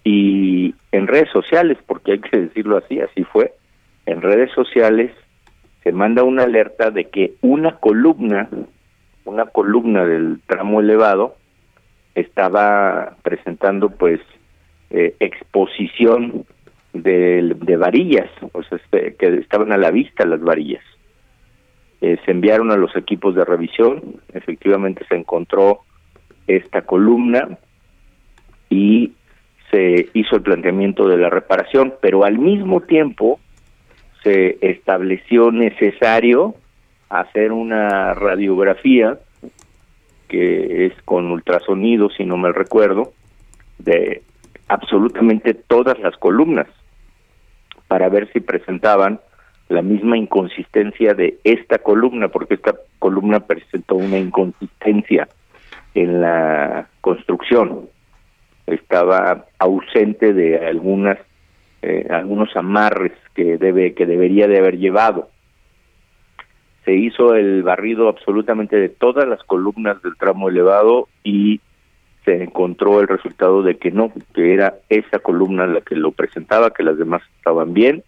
y 0.04 0.74
en 0.92 1.08
redes 1.08 1.30
sociales, 1.30 1.78
porque 1.86 2.12
hay 2.12 2.20
que 2.20 2.38
decirlo 2.38 2.76
así, 2.76 3.00
así 3.00 3.24
fue, 3.24 3.52
en 4.06 4.22
redes 4.22 4.52
sociales 4.52 5.10
se 5.82 5.92
manda 5.92 6.22
una 6.22 6.44
alerta 6.44 6.90
de 6.90 7.06
que 7.06 7.34
una 7.42 7.76
columna, 7.78 8.48
una 9.24 9.46
columna 9.46 10.04
del 10.04 10.40
tramo 10.46 10.80
elevado 10.80 11.36
estaba 12.14 13.16
presentando 13.22 13.90
pues 13.90 14.20
eh, 14.90 15.16
exposición 15.20 16.46
de, 16.92 17.54
de 17.56 17.76
varillas, 17.76 18.30
o 18.52 18.62
sea, 18.62 18.78
este, 18.78 19.14
que 19.16 19.38
estaban 19.38 19.72
a 19.72 19.76
la 19.76 19.90
vista 19.90 20.24
las 20.24 20.40
varillas. 20.40 20.84
Eh, 22.00 22.18
se 22.24 22.30
enviaron 22.30 22.70
a 22.70 22.76
los 22.76 22.94
equipos 22.94 23.34
de 23.34 23.44
revisión, 23.44 24.20
efectivamente 24.32 25.04
se 25.08 25.16
encontró 25.16 25.80
esta 26.46 26.82
columna 26.82 27.58
y 28.68 29.12
se 29.70 30.08
hizo 30.12 30.36
el 30.36 30.42
planteamiento 30.42 31.08
de 31.08 31.16
la 31.16 31.30
reparación, 31.30 31.94
pero 32.00 32.24
al 32.24 32.38
mismo 32.38 32.82
tiempo 32.82 33.40
se 34.22 34.58
estableció 34.60 35.50
necesario 35.50 36.54
hacer 37.08 37.52
una 37.52 38.14
radiografía 38.14 39.18
que 40.28 40.86
es 40.86 40.92
con 41.04 41.30
ultrasonido, 41.30 42.10
si 42.10 42.24
no 42.24 42.36
me 42.36 42.52
recuerdo, 42.52 43.12
de 43.78 44.22
absolutamente 44.68 45.54
todas 45.54 45.98
las 46.00 46.16
columnas 46.16 46.66
para 47.86 48.08
ver 48.08 48.30
si 48.32 48.40
presentaban 48.40 49.20
la 49.68 49.82
misma 49.82 50.16
inconsistencia 50.16 51.14
de 51.14 51.38
esta 51.44 51.78
columna, 51.78 52.28
porque 52.28 52.54
esta 52.54 52.74
columna 52.98 53.40
presentó 53.40 53.96
una 53.96 54.18
inconsistencia 54.18 55.28
en 55.94 56.20
la 56.20 56.88
construcción. 57.00 57.88
Estaba 58.66 59.46
ausente 59.58 60.32
de 60.32 60.66
algunas 60.66 61.18
eh, 61.82 62.06
algunos 62.10 62.56
amarres 62.56 63.12
que 63.34 63.58
debe 63.58 63.94
que 63.94 64.06
debería 64.06 64.48
de 64.48 64.58
haber 64.58 64.78
llevado. 64.78 65.28
Se 66.84 66.94
hizo 66.94 67.34
el 67.34 67.62
barrido 67.62 68.08
absolutamente 68.08 68.76
de 68.76 68.88
todas 68.88 69.28
las 69.28 69.42
columnas 69.44 70.00
del 70.02 70.16
tramo 70.16 70.48
elevado 70.48 71.08
y 71.22 71.60
se 72.24 72.42
encontró 72.42 73.00
el 73.00 73.08
resultado 73.08 73.62
de 73.62 73.76
que 73.76 73.90
no, 73.90 74.12
que 74.34 74.54
era 74.54 74.74
esa 74.88 75.20
columna 75.20 75.66
la 75.66 75.80
que 75.80 75.94
lo 75.94 76.12
presentaba, 76.12 76.72
que 76.72 76.82
las 76.82 76.98
demás 76.98 77.22
estaban 77.36 77.72
bien. 77.72 78.02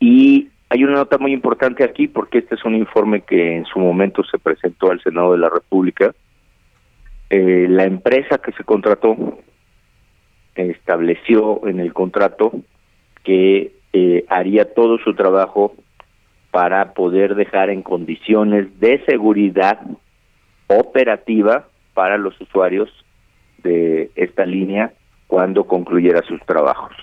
Y 0.00 0.48
hay 0.68 0.84
una 0.84 0.94
nota 0.94 1.18
muy 1.18 1.32
importante 1.32 1.84
aquí 1.84 2.08
porque 2.08 2.38
este 2.38 2.56
es 2.56 2.64
un 2.64 2.74
informe 2.74 3.22
que 3.22 3.56
en 3.56 3.64
su 3.66 3.78
momento 3.78 4.24
se 4.24 4.38
presentó 4.38 4.90
al 4.90 5.02
Senado 5.02 5.32
de 5.32 5.38
la 5.38 5.48
República 5.48 6.14
eh, 7.28 7.66
la 7.68 7.84
empresa 7.84 8.38
que 8.38 8.52
se 8.52 8.62
contrató 8.62 9.16
estableció 10.54 11.66
en 11.66 11.80
el 11.80 11.92
contrato 11.92 12.52
que 13.24 13.72
eh, 13.92 14.24
haría 14.28 14.72
todo 14.72 14.98
su 14.98 15.14
trabajo 15.14 15.74
para 16.52 16.94
poder 16.94 17.34
dejar 17.34 17.70
en 17.70 17.82
condiciones 17.82 18.78
de 18.78 19.04
seguridad 19.06 19.80
operativa 20.68 21.66
para 21.94 22.16
los 22.16 22.40
usuarios 22.40 22.88
de 23.62 24.10
esta 24.14 24.46
línea 24.46 24.92
cuando 25.26 25.64
concluyera 25.64 26.22
sus 26.22 26.40
trabajos. 26.46 26.94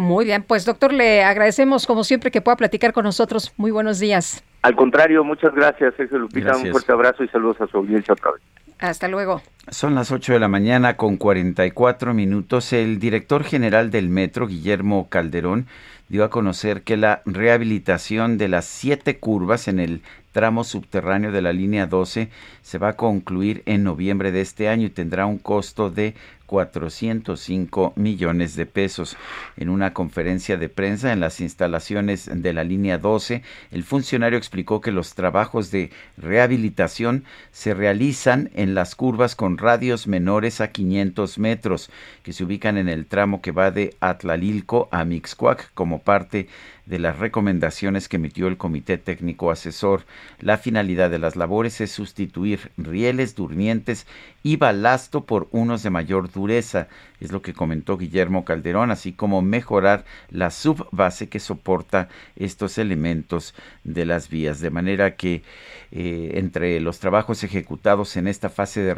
Muy 0.00 0.24
bien, 0.24 0.42
pues 0.42 0.64
doctor, 0.64 0.94
le 0.94 1.22
agradecemos 1.22 1.86
como 1.86 2.04
siempre 2.04 2.30
que 2.30 2.40
pueda 2.40 2.56
platicar 2.56 2.94
con 2.94 3.04
nosotros. 3.04 3.52
Muy 3.58 3.70
buenos 3.70 3.98
días. 3.98 4.42
Al 4.62 4.74
contrario, 4.74 5.22
muchas 5.24 5.54
gracias, 5.54 5.92
Sergio 5.94 6.20
Lupita. 6.20 6.56
Un 6.56 6.70
fuerte 6.70 6.90
abrazo 6.90 7.22
y 7.22 7.28
saludos 7.28 7.60
a 7.60 7.66
su 7.66 7.76
audiencia 7.76 8.14
otra 8.14 8.30
vez. 8.30 8.40
Hasta 8.78 9.08
luego. 9.08 9.42
Son 9.68 9.94
las 9.94 10.10
8 10.10 10.32
de 10.32 10.40
la 10.40 10.48
mañana 10.48 10.96
con 10.96 11.18
44 11.18 12.14
minutos. 12.14 12.72
El 12.72 12.98
director 12.98 13.44
general 13.44 13.90
del 13.90 14.08
Metro, 14.08 14.46
Guillermo 14.46 15.10
Calderón, 15.10 15.66
dio 16.08 16.24
a 16.24 16.30
conocer 16.30 16.80
que 16.80 16.96
la 16.96 17.20
rehabilitación 17.26 18.38
de 18.38 18.48
las 18.48 18.64
siete 18.64 19.18
curvas 19.18 19.68
en 19.68 19.80
el 19.80 20.00
tramo 20.32 20.64
subterráneo 20.64 21.30
de 21.30 21.42
la 21.42 21.52
línea 21.52 21.86
12 21.86 22.30
se 22.62 22.78
va 22.78 22.88
a 22.88 22.96
concluir 22.96 23.62
en 23.66 23.84
noviembre 23.84 24.32
de 24.32 24.40
este 24.40 24.68
año 24.68 24.86
y 24.86 24.90
tendrá 24.90 25.26
un 25.26 25.38
costo 25.38 25.90
de 25.90 26.14
405 26.50 27.92
millones 27.94 28.56
de 28.56 28.66
pesos. 28.66 29.16
En 29.56 29.68
una 29.68 29.94
conferencia 29.94 30.56
de 30.56 30.68
prensa 30.68 31.12
en 31.12 31.20
las 31.20 31.40
instalaciones 31.40 32.28
de 32.32 32.52
la 32.52 32.64
línea 32.64 32.98
12, 32.98 33.42
el 33.70 33.84
funcionario 33.84 34.36
explicó 34.36 34.80
que 34.80 34.90
los 34.90 35.14
trabajos 35.14 35.70
de 35.70 35.90
rehabilitación 36.16 37.22
se 37.52 37.72
realizan 37.72 38.50
en 38.54 38.74
las 38.74 38.96
curvas 38.96 39.36
con 39.36 39.58
radios 39.58 40.08
menores 40.08 40.60
a 40.60 40.72
500 40.72 41.38
metros, 41.38 41.88
que 42.24 42.32
se 42.32 42.42
ubican 42.42 42.78
en 42.78 42.88
el 42.88 43.06
tramo 43.06 43.42
que 43.42 43.52
va 43.52 43.70
de 43.70 43.94
Atlalilco 44.00 44.88
a 44.90 45.04
Mixcuac 45.04 45.72
como 45.74 46.00
parte 46.00 46.48
de 46.90 46.98
las 46.98 47.20
recomendaciones 47.20 48.08
que 48.08 48.16
emitió 48.16 48.48
el 48.48 48.56
Comité 48.56 48.98
Técnico 48.98 49.52
Asesor. 49.52 50.04
La 50.40 50.58
finalidad 50.58 51.08
de 51.08 51.20
las 51.20 51.36
labores 51.36 51.80
es 51.80 51.92
sustituir 51.92 52.72
rieles 52.76 53.36
durmientes 53.36 54.08
y 54.42 54.56
balasto 54.56 55.24
por 55.24 55.46
unos 55.52 55.84
de 55.84 55.90
mayor 55.90 56.32
dureza, 56.32 56.88
es 57.20 57.30
lo 57.30 57.42
que 57.42 57.54
comentó 57.54 57.96
Guillermo 57.96 58.44
Calderón, 58.44 58.90
así 58.90 59.12
como 59.12 59.40
mejorar 59.40 60.04
la 60.30 60.50
subbase 60.50 61.28
que 61.28 61.38
soporta 61.38 62.08
estos 62.34 62.76
elementos 62.76 63.54
de 63.84 64.04
las 64.04 64.28
vías, 64.28 64.58
de 64.58 64.70
manera 64.70 65.14
que 65.14 65.44
eh, 65.92 66.32
entre 66.34 66.80
los 66.80 66.98
trabajos 66.98 67.44
ejecutados 67.44 68.16
en 68.16 68.26
esta 68.26 68.48
fase 68.48 68.82
de, 68.82 68.96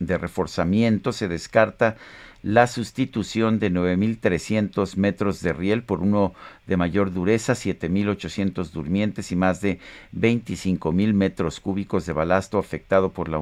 de 0.00 0.18
reforzamiento 0.18 1.12
se 1.12 1.28
descarta 1.28 1.96
la 2.42 2.66
sustitución 2.66 3.58
de 3.60 3.70
9.300 3.70 4.96
metros 4.96 5.42
de 5.42 5.52
riel 5.52 5.84
por 5.84 6.00
uno 6.00 6.34
de 6.66 6.76
mayor 6.76 7.12
dureza, 7.12 7.52
7.800 7.52 8.70
durmientes 8.70 9.30
y 9.30 9.36
más 9.36 9.60
de 9.60 9.78
25.000 10.16 11.12
metros 11.12 11.60
cúbicos 11.60 12.04
de 12.06 12.12
balasto 12.12 12.58
afectado 12.58 13.10
por 13.10 13.28
la, 13.28 13.38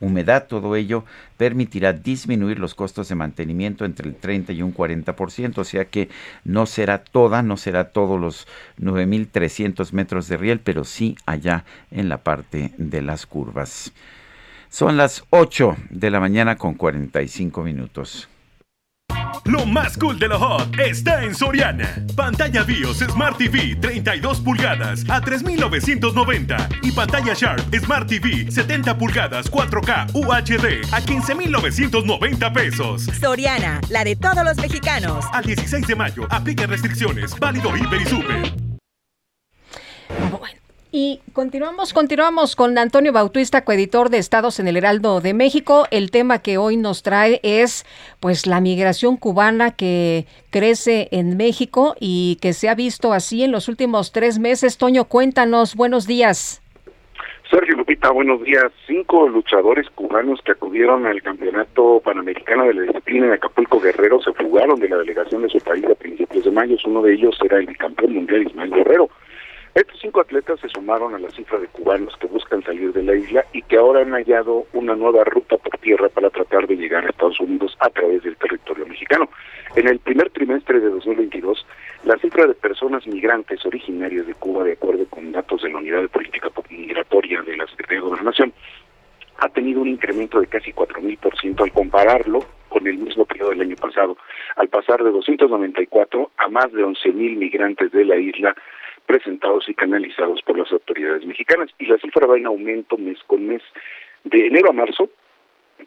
humedad. 0.00 0.46
Todo 0.48 0.76
ello 0.76 1.04
permitirá 1.36 1.92
disminuir 1.92 2.58
los 2.58 2.74
costos 2.74 3.08
de 3.08 3.14
mantenimiento 3.14 3.84
entre 3.84 4.08
el 4.08 4.14
30 4.14 4.52
y 4.52 4.62
un 4.62 4.74
40%, 4.74 5.58
o 5.58 5.64
sea 5.64 5.84
que 5.84 6.08
no 6.44 6.66
será 6.66 7.04
toda, 7.04 7.42
no 7.42 7.56
será 7.56 7.90
todos 7.90 8.18
los 8.18 8.46
9.300 8.80 9.92
metros 9.92 10.28
de 10.28 10.36
riel, 10.38 10.60
pero 10.60 10.84
sí 10.84 11.16
allá 11.26 11.64
en 11.90 12.08
la 12.08 12.18
parte 12.18 12.72
de 12.78 13.02
las 13.02 13.26
curvas. 13.26 13.92
Son 14.72 14.96
las 14.96 15.22
8 15.28 15.76
de 15.90 16.10
la 16.10 16.18
mañana 16.18 16.56
con 16.56 16.72
45 16.72 17.62
minutos. 17.62 18.30
Lo 19.44 19.66
más 19.66 19.98
cool 19.98 20.18
de 20.18 20.28
lo 20.28 20.38
hot 20.38 20.78
está 20.78 21.22
en 21.24 21.34
Soriana. 21.34 21.94
Pantalla 22.16 22.62
BIOS 22.62 23.00
Smart 23.00 23.36
TV 23.36 23.76
32 23.78 24.40
pulgadas 24.40 25.04
a 25.10 25.20
3,990 25.20 26.68
y 26.80 26.90
pantalla 26.90 27.34
Sharp 27.34 27.74
Smart 27.74 28.08
TV 28.08 28.50
70 28.50 28.96
pulgadas 28.96 29.52
4K 29.52 30.14
UHD 30.14 30.90
a 30.90 31.02
15,990 31.02 32.52
pesos. 32.54 33.02
Soriana, 33.20 33.78
la 33.90 34.04
de 34.04 34.16
todos 34.16 34.42
los 34.42 34.56
mexicanos. 34.56 35.26
Al 35.34 35.44
16 35.44 35.86
de 35.86 35.96
mayo, 35.96 36.26
aplica 36.30 36.66
restricciones. 36.66 37.38
Válido 37.38 37.76
Hiper 37.76 38.00
y 38.00 38.06
Super. 38.06 38.61
Y 40.94 41.20
continuamos, 41.32 41.94
continuamos 41.94 42.54
con 42.54 42.76
Antonio 42.76 43.14
Bautista, 43.14 43.64
coeditor 43.64 44.10
de 44.10 44.18
Estados 44.18 44.60
en 44.60 44.68
el 44.68 44.76
Heraldo 44.76 45.22
de 45.22 45.32
México. 45.32 45.86
El 45.90 46.10
tema 46.10 46.40
que 46.40 46.58
hoy 46.58 46.76
nos 46.76 47.02
trae 47.02 47.40
es 47.42 47.86
pues 48.20 48.46
la 48.46 48.60
migración 48.60 49.16
cubana 49.16 49.70
que 49.70 50.26
crece 50.50 51.08
en 51.10 51.38
México 51.38 51.94
y 51.98 52.36
que 52.42 52.52
se 52.52 52.68
ha 52.68 52.74
visto 52.74 53.14
así 53.14 53.42
en 53.42 53.52
los 53.52 53.68
últimos 53.70 54.12
tres 54.12 54.38
meses. 54.38 54.76
Toño, 54.76 55.04
cuéntanos, 55.04 55.76
buenos 55.76 56.06
días. 56.06 56.60
Sergio 57.50 57.74
Lupita, 57.74 58.10
buenos 58.10 58.42
días. 58.42 58.66
Cinco 58.86 59.26
luchadores 59.28 59.88
cubanos 59.94 60.42
que 60.44 60.52
acudieron 60.52 61.06
al 61.06 61.22
Campeonato 61.22 62.02
Panamericano 62.04 62.64
de 62.64 62.74
la 62.74 62.82
Disciplina 62.82 63.28
en 63.28 63.32
Acapulco 63.32 63.80
Guerrero 63.80 64.20
se 64.20 64.34
fugaron 64.34 64.78
de 64.78 64.90
la 64.90 64.98
delegación 64.98 65.40
de 65.40 65.48
su 65.48 65.58
país 65.60 65.86
a 65.86 65.94
principios 65.94 66.44
de 66.44 66.50
mayo. 66.50 66.76
Uno 66.84 67.00
de 67.00 67.14
ellos 67.14 67.34
era 67.42 67.56
el 67.60 67.76
campeón 67.78 68.12
mundial 68.12 68.42
Ismael 68.42 68.70
Guerrero. 68.72 69.08
Estos 69.74 69.98
cinco 70.00 70.20
atletas 70.20 70.60
se 70.60 70.68
sumaron 70.68 71.14
a 71.14 71.18
la 71.18 71.30
cifra 71.30 71.58
de 71.58 71.66
cubanos 71.66 72.14
que 72.18 72.26
buscan 72.26 72.62
salir 72.62 72.92
de 72.92 73.02
la 73.02 73.14
isla 73.14 73.46
y 73.54 73.62
que 73.62 73.78
ahora 73.78 74.02
han 74.02 74.12
hallado 74.12 74.66
una 74.74 74.94
nueva 74.94 75.24
ruta 75.24 75.56
por 75.56 75.78
tierra 75.78 76.10
para 76.10 76.28
tratar 76.28 76.66
de 76.66 76.76
llegar 76.76 77.06
a 77.06 77.08
Estados 77.08 77.40
Unidos 77.40 77.74
a 77.80 77.88
través 77.88 78.22
del 78.22 78.36
territorio 78.36 78.84
mexicano. 78.84 79.30
En 79.74 79.88
el 79.88 79.98
primer 79.98 80.28
trimestre 80.28 80.78
de 80.78 80.90
2022, 80.90 81.66
la 82.04 82.18
cifra 82.18 82.46
de 82.46 82.52
personas 82.52 83.06
migrantes 83.06 83.64
originarias 83.64 84.26
de 84.26 84.34
Cuba, 84.34 84.64
de 84.64 84.72
acuerdo 84.72 85.06
con 85.06 85.32
datos 85.32 85.62
de 85.62 85.70
la 85.70 85.78
Unidad 85.78 86.02
de 86.02 86.08
Política 86.08 86.50
Migratoria 86.68 87.40
de 87.40 87.56
la 87.56 87.66
Secretaría 87.66 88.00
de 88.02 88.08
Gobernación, 88.08 88.52
ha 89.38 89.48
tenido 89.48 89.80
un 89.80 89.88
incremento 89.88 90.38
de 90.38 90.48
casi 90.48 90.72
4.000% 90.72 91.62
al 91.62 91.72
compararlo 91.72 92.44
con 92.68 92.86
el 92.86 92.98
mismo 92.98 93.24
periodo 93.24 93.50
del 93.50 93.62
año 93.62 93.76
pasado, 93.76 94.18
al 94.56 94.68
pasar 94.68 95.02
de 95.02 95.10
294 95.10 96.30
a 96.36 96.48
más 96.48 96.70
de 96.72 96.84
11.000 96.84 97.36
migrantes 97.36 97.90
de 97.90 98.04
la 98.04 98.16
isla 98.16 98.54
presentados 99.06 99.68
y 99.68 99.74
canalizados 99.74 100.42
por 100.42 100.58
las 100.58 100.72
autoridades 100.72 101.24
mexicanas. 101.26 101.70
Y 101.78 101.86
la 101.86 101.98
cifra 101.98 102.26
va 102.26 102.36
en 102.36 102.46
aumento 102.46 102.98
mes 102.98 103.18
con 103.26 103.46
mes. 103.46 103.62
De 104.24 104.46
enero 104.46 104.70
a 104.70 104.72
marzo 104.72 105.10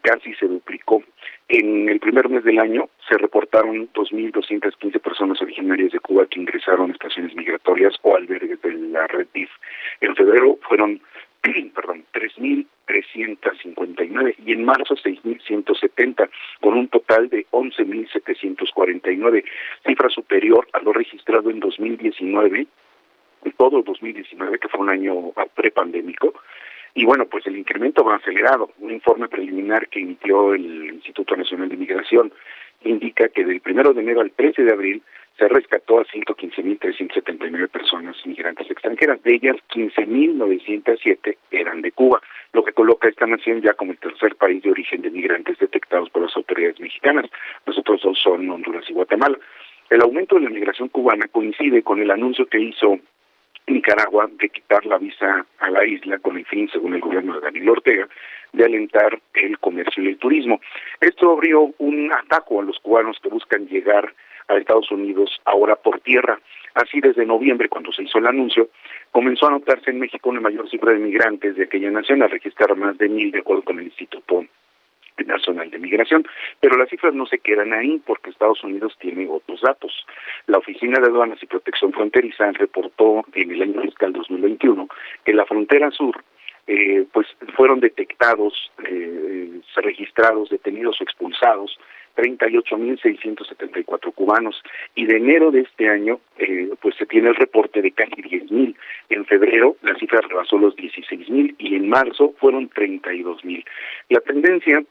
casi 0.02 0.34
se 0.34 0.46
duplicó. 0.46 1.02
En 1.48 1.88
el 1.88 2.00
primer 2.00 2.28
mes 2.28 2.44
del 2.44 2.58
año 2.58 2.88
se 3.08 3.16
reportaron 3.16 3.90
2.215 3.92 5.00
personas 5.00 5.40
originarias 5.40 5.92
de 5.92 6.00
Cuba 6.00 6.26
que 6.26 6.40
ingresaron 6.40 6.90
a 6.90 6.92
estaciones 6.92 7.34
migratorias 7.34 7.94
o 8.02 8.16
albergues 8.16 8.60
de 8.62 8.72
la 8.72 9.06
red 9.06 9.28
DIF. 9.32 9.50
En 10.00 10.14
febrero 10.16 10.58
fueron 10.68 11.00
perdón, 11.74 12.04
3.359 12.12 14.34
y 14.44 14.52
en 14.52 14.64
marzo 14.64 14.94
6.170, 14.96 16.28
con 16.60 16.74
un 16.74 16.88
total 16.88 17.28
de 17.28 17.46
11.749, 17.50 19.44
cifra 19.86 20.08
superior 20.08 20.66
a 20.72 20.80
lo 20.80 20.92
registrado 20.92 21.50
en 21.50 21.60
2019 21.60 22.66
todo 23.52 23.82
2019, 23.82 24.58
que 24.58 24.68
fue 24.68 24.80
un 24.80 24.90
año 24.90 25.32
prepandémico, 25.54 26.34
y 26.94 27.04
bueno, 27.04 27.26
pues 27.26 27.46
el 27.46 27.58
incremento 27.58 28.02
va 28.02 28.16
acelerado. 28.16 28.70
Un 28.78 28.90
informe 28.90 29.28
preliminar 29.28 29.88
que 29.88 30.00
emitió 30.00 30.54
el 30.54 30.94
Instituto 30.94 31.36
Nacional 31.36 31.68
de 31.68 31.76
Migración 31.76 32.32
indica 32.84 33.28
que 33.28 33.44
del 33.44 33.60
1 33.64 33.92
de 33.92 34.00
enero 34.00 34.22
al 34.22 34.30
13 34.30 34.62
de 34.62 34.72
abril 34.72 35.02
se 35.36 35.48
rescató 35.48 36.00
a 36.00 36.06
115.379 36.06 37.68
personas 37.68 38.16
migrantes 38.24 38.70
extranjeras. 38.70 39.22
De 39.22 39.34
ellas, 39.34 39.56
15.907 39.74 41.36
eran 41.50 41.82
de 41.82 41.92
Cuba, 41.92 42.22
lo 42.54 42.64
que 42.64 42.72
coloca 42.72 43.06
a 43.06 43.10
esta 43.10 43.26
nación 43.26 43.60
ya 43.60 43.74
como 43.74 43.92
el 43.92 43.98
tercer 43.98 44.34
país 44.36 44.62
de 44.62 44.70
origen 44.70 45.02
de 45.02 45.10
migrantes 45.10 45.58
detectados 45.58 46.08
por 46.08 46.22
las 46.22 46.34
autoridades 46.34 46.80
mexicanas. 46.80 47.26
Los 47.66 47.76
otros 47.76 48.00
dos 48.02 48.18
son 48.18 48.48
Honduras 48.48 48.84
y 48.88 48.94
Guatemala. 48.94 49.38
El 49.90 50.00
aumento 50.00 50.36
de 50.36 50.42
la 50.42 50.50
migración 50.50 50.88
cubana 50.88 51.28
coincide 51.28 51.82
con 51.82 52.00
el 52.00 52.10
anuncio 52.10 52.46
que 52.46 52.58
hizo 52.58 52.98
Nicaragua 53.66 54.28
de 54.32 54.48
quitar 54.48 54.86
la 54.86 54.98
visa 54.98 55.44
a 55.58 55.70
la 55.70 55.84
isla 55.84 56.18
con 56.18 56.36
el 56.36 56.46
fin, 56.46 56.68
según 56.72 56.94
el 56.94 57.00
gobierno 57.00 57.34
de 57.34 57.40
Daniel 57.40 57.70
Ortega, 57.70 58.08
de 58.52 58.64
alentar 58.64 59.18
el 59.34 59.58
comercio 59.58 60.02
y 60.02 60.08
el 60.08 60.18
turismo. 60.18 60.60
Esto 61.00 61.32
abrió 61.32 61.74
un 61.78 62.12
ataco 62.12 62.60
a 62.60 62.64
los 62.64 62.78
cubanos 62.78 63.18
que 63.22 63.28
buscan 63.28 63.66
llegar 63.66 64.14
a 64.48 64.56
Estados 64.56 64.90
Unidos 64.90 65.40
ahora 65.44 65.76
por 65.76 66.00
tierra. 66.00 66.38
Así 66.74 67.00
desde 67.00 67.26
noviembre, 67.26 67.68
cuando 67.68 67.90
se 67.92 68.02
hizo 68.02 68.18
el 68.18 68.26
anuncio, 68.26 68.68
comenzó 69.10 69.48
a 69.48 69.50
notarse 69.50 69.90
en 69.90 69.98
México 69.98 70.28
una 70.30 70.40
mayor 70.40 70.68
cifra 70.70 70.92
de 70.92 70.98
migrantes 70.98 71.56
de 71.56 71.64
aquella 71.64 71.90
nación, 71.90 72.22
a 72.22 72.28
registrar 72.28 72.76
más 72.76 72.96
de 72.98 73.08
mil 73.08 73.30
de 73.30 73.40
acuerdo 73.40 73.62
con 73.62 73.78
el 73.78 73.86
Instituto 73.86 74.46
Nacional 75.24 75.70
de 75.70 75.78
Migración, 75.78 76.26
pero 76.60 76.76
las 76.76 76.88
cifras 76.88 77.14
no 77.14 77.26
se 77.26 77.38
quedan 77.38 77.72
ahí 77.72 78.00
porque 78.04 78.30
Estados 78.30 78.62
Unidos 78.62 78.96
tiene 79.00 79.26
otros 79.28 79.60
datos. 79.62 80.06
La 80.46 80.58
Oficina 80.58 81.00
de 81.00 81.06
Aduanas 81.06 81.42
y 81.42 81.46
Protección 81.46 81.92
Fronteriza 81.92 82.52
reportó 82.52 83.24
en 83.34 83.50
el 83.50 83.62
año 83.62 83.82
fiscal 83.82 84.12
2021 84.12 84.88
que 85.24 85.34
la 85.34 85.46
frontera 85.46 85.90
sur 85.90 86.22
eh, 86.66 87.06
pues 87.12 87.28
fueron 87.54 87.80
detectados, 87.80 88.72
eh, 88.84 89.60
registrados, 89.76 90.50
detenidos 90.50 91.00
o 91.00 91.04
expulsados 91.04 91.78
38.674 92.16 94.12
cubanos 94.14 94.60
y 94.94 95.06
de 95.06 95.18
enero 95.18 95.50
de 95.50 95.60
este 95.60 95.88
año 95.88 96.20
eh, 96.38 96.70
pues 96.80 96.96
se 96.96 97.06
tiene 97.06 97.28
el 97.28 97.36
reporte 97.36 97.82
de 97.82 97.92
casi 97.92 98.14
10.000. 98.22 98.74
En 99.10 99.24
febrero 99.26 99.76
la 99.82 99.94
cifra 99.96 100.20
rebasó 100.26 100.58
los 100.58 100.74
16.000 100.76 101.54
y 101.58 101.76
en 101.76 101.88
marzo 101.88 102.34
fueron 102.38 102.68
32.000. 102.70 103.64
La 104.08 104.20
tendencia 104.20 104.82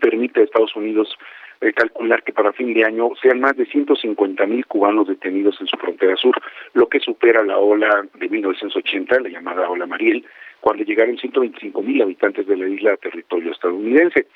permite 0.00 0.40
a 0.40 0.44
Estados 0.44 0.74
Unidos 0.76 1.16
eh, 1.60 1.72
calcular 1.72 2.22
que 2.24 2.32
para 2.32 2.52
fin 2.52 2.74
de 2.74 2.84
año 2.84 3.10
sean 3.20 3.40
más 3.40 3.56
de 3.56 3.66
150 3.66 4.46
mil 4.46 4.66
cubanos 4.66 5.06
detenidos 5.06 5.60
en 5.60 5.68
su 5.68 5.76
frontera 5.76 6.16
sur, 6.16 6.34
lo 6.74 6.88
que 6.88 6.98
supera 6.98 7.44
la 7.44 7.58
ola 7.58 8.04
de 8.14 8.28
1980, 8.28 9.20
la 9.20 9.28
llamada 9.28 9.68
ola 9.70 9.86
Mariel, 9.86 10.24
cuando 10.60 10.84
llegaron 10.84 11.16
125 11.18 11.82
mil 11.82 12.02
habitantes 12.02 12.46
de 12.46 12.56
la 12.56 12.68
isla 12.68 12.94
a 12.94 12.96
territorio 12.96 13.52
estadounidense. 13.52 14.26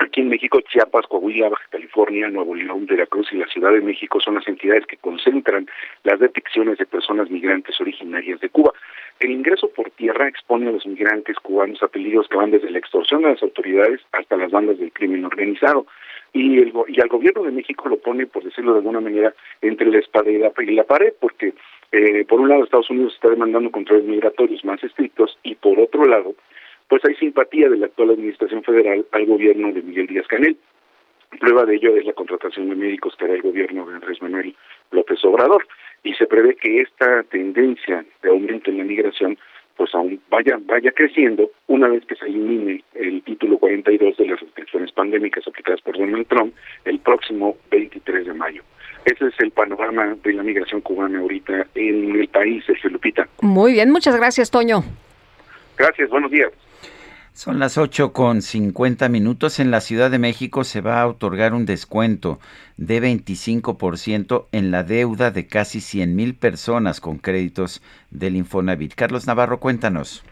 Aquí 0.00 0.22
en 0.22 0.30
México, 0.30 0.58
Chiapas, 0.62 1.06
Coahuila, 1.06 1.50
Baja 1.50 1.64
California, 1.68 2.30
Nuevo 2.30 2.54
León, 2.54 2.86
Veracruz 2.86 3.30
y 3.32 3.36
la 3.36 3.46
Ciudad 3.48 3.70
de 3.70 3.82
México 3.82 4.18
son 4.18 4.36
las 4.36 4.48
entidades 4.48 4.86
que 4.86 4.96
concentran 4.96 5.68
las 6.04 6.18
detecciones 6.18 6.78
de 6.78 6.86
personas 6.86 7.28
migrantes 7.28 7.78
originarias 7.82 8.40
de 8.40 8.48
Cuba. 8.48 8.72
El 9.18 9.30
ingreso 9.30 9.68
por 9.68 9.90
tierra 9.90 10.26
expone 10.26 10.68
a 10.68 10.72
los 10.72 10.86
migrantes 10.86 11.36
cubanos 11.36 11.82
a 11.82 11.88
peligros 11.88 12.28
que 12.28 12.38
van 12.38 12.50
desde 12.50 12.70
la 12.70 12.78
extorsión 12.78 13.20
de 13.22 13.28
las 13.32 13.42
autoridades 13.42 14.00
hasta 14.12 14.38
las 14.38 14.50
bandas 14.50 14.78
del 14.78 14.90
crimen 14.90 15.26
organizado. 15.26 15.86
Y, 16.32 16.56
el, 16.60 16.72
y 16.88 16.98
al 16.98 17.08
gobierno 17.08 17.42
de 17.42 17.50
México 17.50 17.86
lo 17.90 17.98
pone, 17.98 18.26
por 18.26 18.42
decirlo 18.42 18.72
de 18.72 18.78
alguna 18.78 19.00
manera, 19.00 19.34
entre 19.60 19.90
la 19.90 19.98
espada 19.98 20.30
y 20.30 20.38
la, 20.38 20.84
pared, 20.84 21.12
porque 21.20 21.52
eh, 21.92 22.24
por 22.24 22.40
un 22.40 22.48
lado 22.48 22.64
Estados 22.64 22.88
Unidos 22.88 23.12
está 23.16 23.28
demandando 23.28 23.70
controles 23.70 24.06
migratorios 24.06 24.64
más 24.64 24.82
estrictos 24.82 25.38
y 25.42 25.56
por 25.56 25.78
otro 25.78 26.06
lado, 26.06 26.34
pues 26.90 27.04
hay 27.04 27.14
simpatía 27.14 27.68
de 27.70 27.78
la 27.78 27.86
actual 27.86 28.10
administración 28.10 28.64
federal 28.64 29.06
al 29.12 29.24
gobierno 29.24 29.72
de 29.72 29.80
Miguel 29.80 30.08
Díaz 30.08 30.26
Canel. 30.26 30.56
Prueba 31.38 31.64
de 31.64 31.76
ello 31.76 31.94
es 31.96 32.04
la 32.04 32.12
contratación 32.12 32.68
de 32.68 32.74
médicos 32.74 33.14
que 33.16 33.24
hará 33.24 33.34
el 33.34 33.42
gobierno 33.42 33.86
de 33.86 33.94
Andrés 33.94 34.20
Manuel 34.20 34.56
López 34.90 35.24
Obrador 35.24 35.66
y 36.02 36.14
se 36.14 36.26
prevé 36.26 36.56
que 36.56 36.80
esta 36.80 37.22
tendencia 37.22 38.04
de 38.22 38.28
aumento 38.28 38.70
en 38.70 38.78
la 38.78 38.84
migración 38.84 39.38
pues 39.76 39.94
aún 39.94 40.20
vaya 40.28 40.58
vaya 40.62 40.90
creciendo 40.90 41.52
una 41.68 41.86
vez 41.86 42.04
que 42.06 42.16
se 42.16 42.26
elimine 42.26 42.82
el 42.94 43.22
título 43.22 43.56
42 43.58 44.16
de 44.16 44.26
las 44.26 44.40
restricciones 44.40 44.90
pandémicas 44.90 45.46
aplicadas 45.46 45.80
por 45.82 45.96
Donald 45.96 46.26
Trump 46.26 46.52
el 46.84 46.98
próximo 46.98 47.56
23 47.70 48.26
de 48.26 48.34
mayo. 48.34 48.64
Ese 49.04 49.28
es 49.28 49.34
el 49.38 49.52
panorama 49.52 50.16
de 50.24 50.32
la 50.32 50.42
migración 50.42 50.80
cubana 50.80 51.20
ahorita 51.20 51.68
en 51.76 52.16
el 52.16 52.28
país, 52.28 52.64
Sergio 52.66 52.90
Lupita. 52.90 53.28
Muy 53.42 53.74
bien, 53.74 53.92
muchas 53.92 54.16
gracias, 54.16 54.50
Toño. 54.50 54.82
Gracias, 55.78 56.10
buenos 56.10 56.32
días. 56.32 56.50
Son 57.32 57.58
las 57.58 57.78
8 57.78 58.12
con 58.12 58.42
50 58.42 59.08
minutos. 59.08 59.60
En 59.60 59.70
la 59.70 59.80
Ciudad 59.80 60.10
de 60.10 60.18
México 60.18 60.64
se 60.64 60.80
va 60.80 61.00
a 61.00 61.06
otorgar 61.06 61.54
un 61.54 61.64
descuento 61.64 62.38
de 62.76 63.00
25% 63.00 64.46
en 64.52 64.70
la 64.70 64.82
deuda 64.82 65.30
de 65.30 65.46
casi 65.46 65.80
100 65.80 66.14
mil 66.14 66.34
personas 66.34 67.00
con 67.00 67.18
créditos 67.18 67.82
del 68.10 68.36
Infonavit. 68.36 68.94
Carlos 68.94 69.26
Navarro, 69.26 69.60
cuéntanos. 69.60 70.22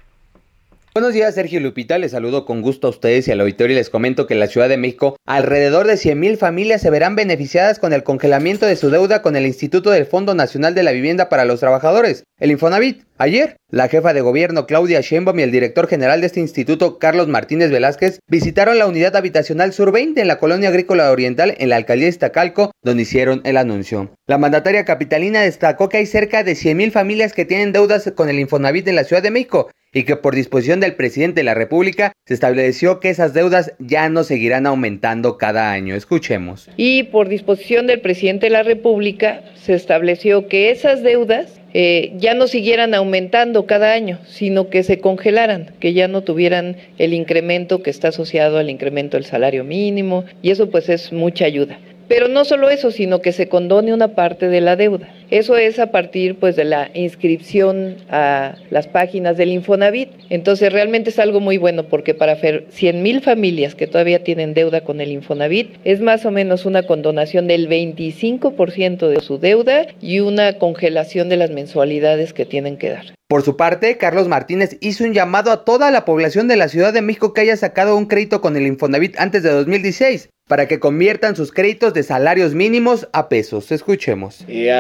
Buenos 0.99 1.15
días, 1.15 1.37
Sergio 1.37 1.61
Lupita. 1.61 1.97
Les 1.97 2.11
saludo 2.11 2.45
con 2.45 2.61
gusto 2.61 2.89
a 2.89 2.91
ustedes 2.91 3.29
y 3.29 3.31
al 3.31 3.41
auditorio 3.41 3.75
y 3.75 3.79
les 3.79 3.89
comento 3.89 4.27
que 4.27 4.35
en 4.35 4.41
la 4.41 4.49
Ciudad 4.49 4.69
de 4.69 4.79
México 4.79 5.16
alrededor 5.27 5.87
de 5.87 5.95
100.000 5.95 6.37
familias 6.39 6.83
se 6.83 6.91
verán 6.91 7.15
beneficiadas 7.15 7.79
con 7.79 7.93
el 7.93 8.03
congelamiento 8.03 8.66
de 8.66 8.75
su 8.75 8.91
deuda 8.91 9.23
con 9.23 9.37
el 9.37 9.47
Instituto 9.47 9.93
del 9.93 10.07
Fondo 10.07 10.35
Nacional 10.35 10.75
de 10.75 10.83
la 10.83 10.91
Vivienda 10.91 11.29
para 11.29 11.45
los 11.45 11.61
Trabajadores, 11.61 12.25
el 12.41 12.51
Infonavit. 12.51 13.05
Ayer, 13.16 13.57
la 13.70 13.87
jefa 13.87 14.12
de 14.12 14.23
gobierno 14.23 14.66
Claudia 14.66 15.01
Sheinbaum 15.01 15.39
y 15.39 15.43
el 15.43 15.53
director 15.53 15.87
general 15.87 16.20
de 16.20 16.27
este 16.27 16.41
instituto 16.41 16.99
Carlos 16.99 17.29
Martínez 17.29 17.70
Velázquez 17.70 18.19
visitaron 18.29 18.79
la 18.79 18.87
unidad 18.87 19.15
habitacional 19.15 19.73
Sur 19.73 19.93
20 19.93 20.20
en 20.20 20.27
la 20.27 20.41
colonia 20.41 20.69
agrícola 20.69 21.12
oriental 21.12 21.55
en 21.59 21.69
la 21.69 21.77
alcaldía 21.77 22.07
de 22.07 22.11
Iztacalco, 22.11 22.73
donde 22.83 23.05
hicieron 23.05 23.41
el 23.45 23.57
anuncio. 23.57 24.11
La 24.27 24.39
mandataria 24.39 24.85
capitalina 24.85 25.43
destacó 25.43 25.89
que 25.89 25.99
hay 25.99 26.07
cerca 26.07 26.43
de 26.43 26.53
100.000 26.53 26.91
familias 26.91 27.35
que 27.35 27.45
tienen 27.45 27.73
deudas 27.73 28.11
con 28.16 28.29
el 28.29 28.41
Infonavit 28.41 28.89
en 28.89 28.97
la 28.97 29.05
Ciudad 29.05 29.23
de 29.23 29.31
México 29.31 29.69
y 29.93 30.05
que 30.05 30.16
por 30.16 30.35
disposición 30.35 30.81
del 30.81 30.94
presidente 30.94 31.40
de 31.40 31.44
la 31.44 31.55
República 31.55 32.12
se 32.27 32.35
estableció 32.35 33.01
que 33.01 33.10
esas 33.10 33.35
deudas 33.35 33.73
ya 33.78 34.09
no 34.09 34.24
seguirán 34.24 34.66
aumentando 34.66 35.39
cada 35.39 35.73
año. 35.73 35.94
Escuchemos. 35.94 36.69
Y 36.77 37.05
por 37.05 37.28
disposición 37.28 37.86
del 37.86 38.01
presidente 38.01 38.47
de 38.47 38.51
la 38.51 38.62
República 38.62 39.43
se 39.55 39.74
estableció 39.74 40.48
que 40.48 40.70
esas 40.70 41.02
deudas 41.02 41.60
eh, 41.74 42.12
ya 42.16 42.35
no 42.35 42.47
siguieran 42.47 42.94
aumentando 42.94 43.66
cada 43.66 43.93
año, 43.93 44.19
sino 44.27 44.70
que 44.70 44.82
se 44.82 45.01
congelaran, 45.01 45.74
que 45.81 45.93
ya 45.93 46.09
no 46.09 46.23
tuvieran 46.23 46.77
el 46.97 47.12
incremento 47.12 47.82
que 47.82 47.90
está 47.90 48.09
asociado 48.09 48.59
al 48.59 48.70
incremento 48.70 49.16
del 49.16 49.27
salario 49.27 49.65
mínimo, 49.65 50.24
y 50.40 50.51
eso 50.51 50.70
pues 50.70 50.89
es 50.89 51.12
mucha 51.12 51.44
ayuda. 51.44 51.78
Pero 52.09 52.28
no 52.28 52.47
solo 52.47 52.70
eso, 52.70 52.90
sino 52.90 53.20
que 53.20 53.32
se 53.32 53.48
condone 53.48 53.93
una 53.93 54.09
parte 54.09 54.48
de 54.48 54.62
la 54.62 54.77
deuda. 54.77 55.10
Eso 55.30 55.59
es 55.59 55.78
a 55.78 55.90
partir 55.90 56.36
pues 56.38 56.56
de 56.56 56.64
la 56.64 56.90
inscripción 56.94 57.96
a 58.09 58.55
las 58.70 58.86
páginas 58.86 59.36
del 59.36 59.50
Infonavit. 59.50 60.09
Entonces 60.30 60.72
realmente 60.72 61.10
es 61.10 61.18
algo 61.18 61.40
muy 61.40 61.59
bueno 61.59 61.84
porque 61.84 62.14
para 62.14 62.36
100 62.36 63.02
mil 63.02 63.20
familias 63.20 63.74
que 63.74 63.86
todavía 63.86 64.24
tienen 64.24 64.55
deuda 64.55 64.80
con 64.80 65.02
el 65.02 65.12
Infonavit 65.12 65.76
es 65.84 66.00
más 66.00 66.24
o 66.24 66.30
menos 66.30 66.64
una 66.64 66.84
condonación 66.84 67.46
del 67.46 67.68
25% 67.68 69.09
de 69.09 69.20
su 69.20 69.38
deuda 69.38 69.86
y 70.00 70.20
una 70.20 70.55
congelación 70.55 71.28
de 71.28 71.36
las 71.36 71.50
mensualidades 71.50 72.32
que 72.32 72.46
tienen 72.46 72.78
que 72.78 72.90
dar. 72.90 73.18
Por 73.28 73.42
su 73.42 73.59
parte, 73.59 73.98
Carlos 73.98 74.26
Martínez 74.28 74.78
hizo 74.80 75.05
un 75.05 75.12
llamado 75.12 75.50
a 75.50 75.66
toda 75.66 75.90
la 75.90 76.06
población 76.06 76.48
de 76.48 76.56
la 76.56 76.68
Ciudad 76.68 76.94
de 76.94 77.02
México 77.02 77.34
que 77.34 77.42
haya 77.42 77.59
sacado 77.59 77.94
un 77.94 78.06
crédito 78.06 78.40
con 78.40 78.56
el 78.56 78.66
Infonavit 78.66 79.20
antes 79.20 79.42
de 79.42 79.50
2016 79.50 80.30
para 80.48 80.66
que 80.66 80.80
conviertan 80.80 81.36
sus 81.36 81.52
créditos 81.52 81.94
de 81.94 82.02
salarios 82.02 82.55
mínimos 82.55 83.06
a 83.12 83.28
pesos. 83.28 83.70
Escuchemos. 83.70 84.44
Eh, 84.48 84.72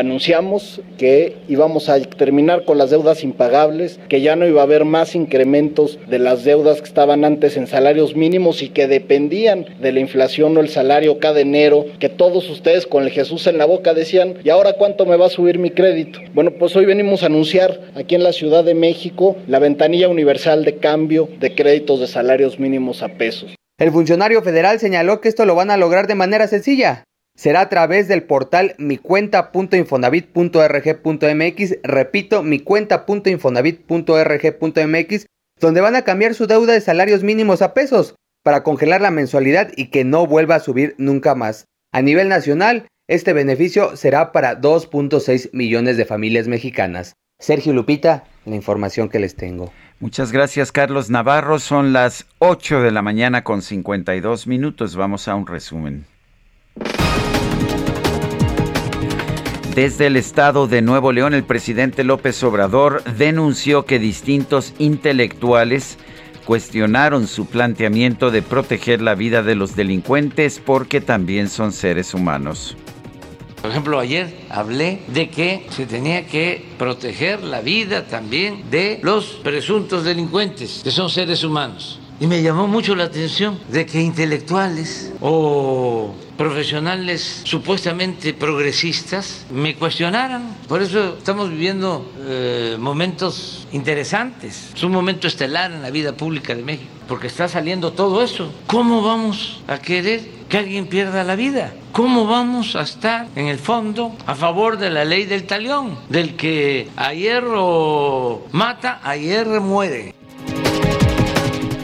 que 0.96 1.36
íbamos 1.48 1.88
a 1.88 2.00
terminar 2.00 2.64
con 2.64 2.78
las 2.78 2.90
deudas 2.90 3.24
impagables, 3.24 3.98
que 4.08 4.20
ya 4.20 4.36
no 4.36 4.46
iba 4.46 4.60
a 4.60 4.64
haber 4.64 4.84
más 4.84 5.14
incrementos 5.14 5.98
de 6.08 6.18
las 6.18 6.44
deudas 6.44 6.80
que 6.80 6.88
estaban 6.88 7.24
antes 7.24 7.56
en 7.56 7.66
salarios 7.66 8.16
mínimos 8.16 8.62
y 8.62 8.68
que 8.68 8.86
dependían 8.86 9.66
de 9.80 9.92
la 9.92 10.00
inflación 10.00 10.56
o 10.56 10.60
el 10.60 10.68
salario 10.68 11.18
cada 11.18 11.40
enero, 11.40 11.86
que 11.98 12.08
todos 12.08 12.48
ustedes 12.50 12.86
con 12.86 13.04
el 13.04 13.10
Jesús 13.10 13.46
en 13.46 13.58
la 13.58 13.64
boca 13.64 13.94
decían, 13.94 14.34
¿y 14.44 14.50
ahora 14.50 14.74
cuánto 14.74 15.06
me 15.06 15.16
va 15.16 15.26
a 15.26 15.30
subir 15.30 15.58
mi 15.58 15.70
crédito? 15.70 16.20
Bueno, 16.34 16.52
pues 16.52 16.74
hoy 16.76 16.84
venimos 16.84 17.22
a 17.22 17.26
anunciar 17.26 17.80
aquí 17.94 18.14
en 18.14 18.22
la 18.22 18.32
Ciudad 18.32 18.64
de 18.64 18.74
México 18.74 19.36
la 19.46 19.58
ventanilla 19.58 20.08
universal 20.08 20.64
de 20.64 20.76
cambio 20.76 21.28
de 21.40 21.54
créditos 21.54 22.00
de 22.00 22.06
salarios 22.06 22.58
mínimos 22.58 23.02
a 23.02 23.08
pesos. 23.08 23.54
El 23.78 23.92
funcionario 23.92 24.42
federal 24.42 24.80
señaló 24.80 25.20
que 25.20 25.28
esto 25.28 25.44
lo 25.44 25.54
van 25.54 25.70
a 25.70 25.76
lograr 25.76 26.08
de 26.08 26.16
manera 26.16 26.48
sencilla. 26.48 27.04
Será 27.38 27.60
a 27.60 27.68
través 27.68 28.08
del 28.08 28.24
portal 28.24 28.74
micuenta.infonavit.rg.mx, 28.78 31.78
repito, 31.84 32.42
micuenta.infonavit.rg.mx, 32.42 35.26
donde 35.60 35.80
van 35.80 35.94
a 35.94 36.02
cambiar 36.02 36.34
su 36.34 36.48
deuda 36.48 36.72
de 36.72 36.80
salarios 36.80 37.22
mínimos 37.22 37.62
a 37.62 37.74
pesos 37.74 38.16
para 38.42 38.64
congelar 38.64 39.02
la 39.02 39.12
mensualidad 39.12 39.70
y 39.76 39.90
que 39.90 40.02
no 40.02 40.26
vuelva 40.26 40.56
a 40.56 40.60
subir 40.60 40.96
nunca 40.98 41.36
más. 41.36 41.66
A 41.92 42.02
nivel 42.02 42.28
nacional, 42.28 42.88
este 43.06 43.32
beneficio 43.32 43.96
será 43.96 44.32
para 44.32 44.60
2.6 44.60 45.50
millones 45.52 45.96
de 45.96 46.06
familias 46.06 46.48
mexicanas. 46.48 47.14
Sergio 47.38 47.72
Lupita, 47.72 48.24
la 48.46 48.56
información 48.56 49.08
que 49.08 49.20
les 49.20 49.36
tengo. 49.36 49.72
Muchas 50.00 50.32
gracias, 50.32 50.72
Carlos 50.72 51.08
Navarro. 51.08 51.60
Son 51.60 51.92
las 51.92 52.26
8 52.40 52.82
de 52.82 52.90
la 52.90 53.02
mañana 53.02 53.44
con 53.44 53.62
52 53.62 54.48
minutos. 54.48 54.96
Vamos 54.96 55.28
a 55.28 55.36
un 55.36 55.46
resumen. 55.46 56.17
Desde 59.78 60.08
el 60.08 60.16
estado 60.16 60.66
de 60.66 60.82
Nuevo 60.82 61.12
León, 61.12 61.34
el 61.34 61.44
presidente 61.44 62.02
López 62.02 62.42
Obrador 62.42 63.00
denunció 63.16 63.84
que 63.84 64.00
distintos 64.00 64.74
intelectuales 64.80 65.98
cuestionaron 66.44 67.28
su 67.28 67.46
planteamiento 67.46 68.32
de 68.32 68.42
proteger 68.42 69.00
la 69.00 69.14
vida 69.14 69.44
de 69.44 69.54
los 69.54 69.76
delincuentes 69.76 70.58
porque 70.58 71.00
también 71.00 71.48
son 71.48 71.70
seres 71.70 72.12
humanos. 72.12 72.76
Por 73.62 73.70
ejemplo, 73.70 74.00
ayer 74.00 74.34
hablé 74.50 75.02
de 75.14 75.30
que 75.30 75.68
se 75.70 75.86
tenía 75.86 76.26
que 76.26 76.64
proteger 76.76 77.44
la 77.44 77.60
vida 77.60 78.08
también 78.08 78.68
de 78.72 78.98
los 79.04 79.26
presuntos 79.44 80.02
delincuentes, 80.02 80.80
que 80.82 80.90
son 80.90 81.08
seres 81.08 81.44
humanos. 81.44 82.00
Y 82.20 82.26
me 82.26 82.42
llamó 82.42 82.66
mucho 82.66 82.96
la 82.96 83.04
atención 83.04 83.60
de 83.70 83.86
que 83.86 84.00
intelectuales 84.00 85.12
o 85.20 86.12
profesionales 86.36 87.42
supuestamente 87.44 88.34
progresistas 88.34 89.46
me 89.52 89.76
cuestionaran. 89.76 90.56
Por 90.66 90.82
eso 90.82 91.16
estamos 91.18 91.50
viviendo 91.50 92.10
eh, 92.26 92.76
momentos 92.76 93.68
interesantes. 93.70 94.72
Es 94.74 94.82
un 94.82 94.90
momento 94.90 95.28
estelar 95.28 95.70
en 95.70 95.80
la 95.80 95.90
vida 95.90 96.12
pública 96.12 96.56
de 96.56 96.64
México, 96.64 96.90
porque 97.06 97.28
está 97.28 97.46
saliendo 97.46 97.92
todo 97.92 98.20
eso. 98.24 98.52
¿Cómo 98.66 99.00
vamos 99.02 99.62
a 99.68 99.78
querer 99.78 100.22
que 100.48 100.58
alguien 100.58 100.88
pierda 100.88 101.22
la 101.22 101.36
vida? 101.36 101.72
¿Cómo 101.92 102.26
vamos 102.26 102.74
a 102.74 102.82
estar 102.82 103.28
en 103.36 103.46
el 103.46 103.60
fondo 103.60 104.16
a 104.26 104.34
favor 104.34 104.76
de 104.76 104.90
la 104.90 105.04
ley 105.04 105.24
del 105.24 105.44
talión, 105.44 105.96
del 106.08 106.34
que 106.34 106.88
a 106.96 107.12
hierro 107.12 108.46
mata, 108.50 109.00
a 109.04 109.16
hierro 109.16 109.60
muere? 109.60 110.17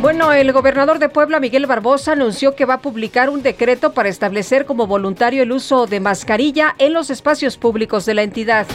Bueno, 0.05 0.35
el 0.35 0.52
gobernador 0.52 0.98
de 0.98 1.09
Puebla, 1.09 1.40
Miguel 1.40 1.64
Barbosa, 1.64 2.12
anunció 2.12 2.55
que 2.55 2.66
va 2.66 2.74
a 2.74 2.81
publicar 2.82 3.31
un 3.31 3.43
decreto 3.43 3.94
para 3.94 4.10
establecer 4.10 4.66
como 4.66 4.86
voluntario 4.86 5.43
el 5.43 5.51
uso 5.51 5.86
de 5.86 5.98
mascarilla 5.98 6.74
en 6.76 6.93
los 6.93 7.09
espacios 7.09 7.56
públicos 7.56 8.05
de 8.05 8.12
la 8.12 8.22
entidad. 8.22 8.66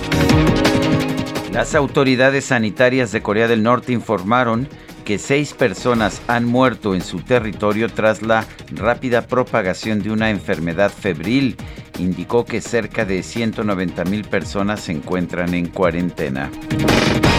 Las 1.53 1.75
autoridades 1.75 2.45
sanitarias 2.45 3.11
de 3.11 3.21
Corea 3.21 3.47
del 3.47 3.61
Norte 3.61 3.93
informaron 3.93 4.67
que 5.05 5.19
seis 5.19 5.53
personas 5.53 6.19
han 6.25 6.45
muerto 6.45 6.95
en 6.95 7.01
su 7.01 7.19
territorio 7.19 7.89
tras 7.89 8.23
la 8.23 8.47
rápida 8.71 9.27
propagación 9.27 10.01
de 10.01 10.09
una 10.09 10.31
enfermedad 10.31 10.91
febril. 10.91 11.57
Indicó 11.97 12.45
que 12.45 12.61
cerca 12.61 13.05
de 13.05 13.23
190 13.23 14.05
mil 14.05 14.23
personas 14.25 14.81
se 14.81 14.91
encuentran 14.91 15.53
en 15.53 15.67
cuarentena. 15.67 16.51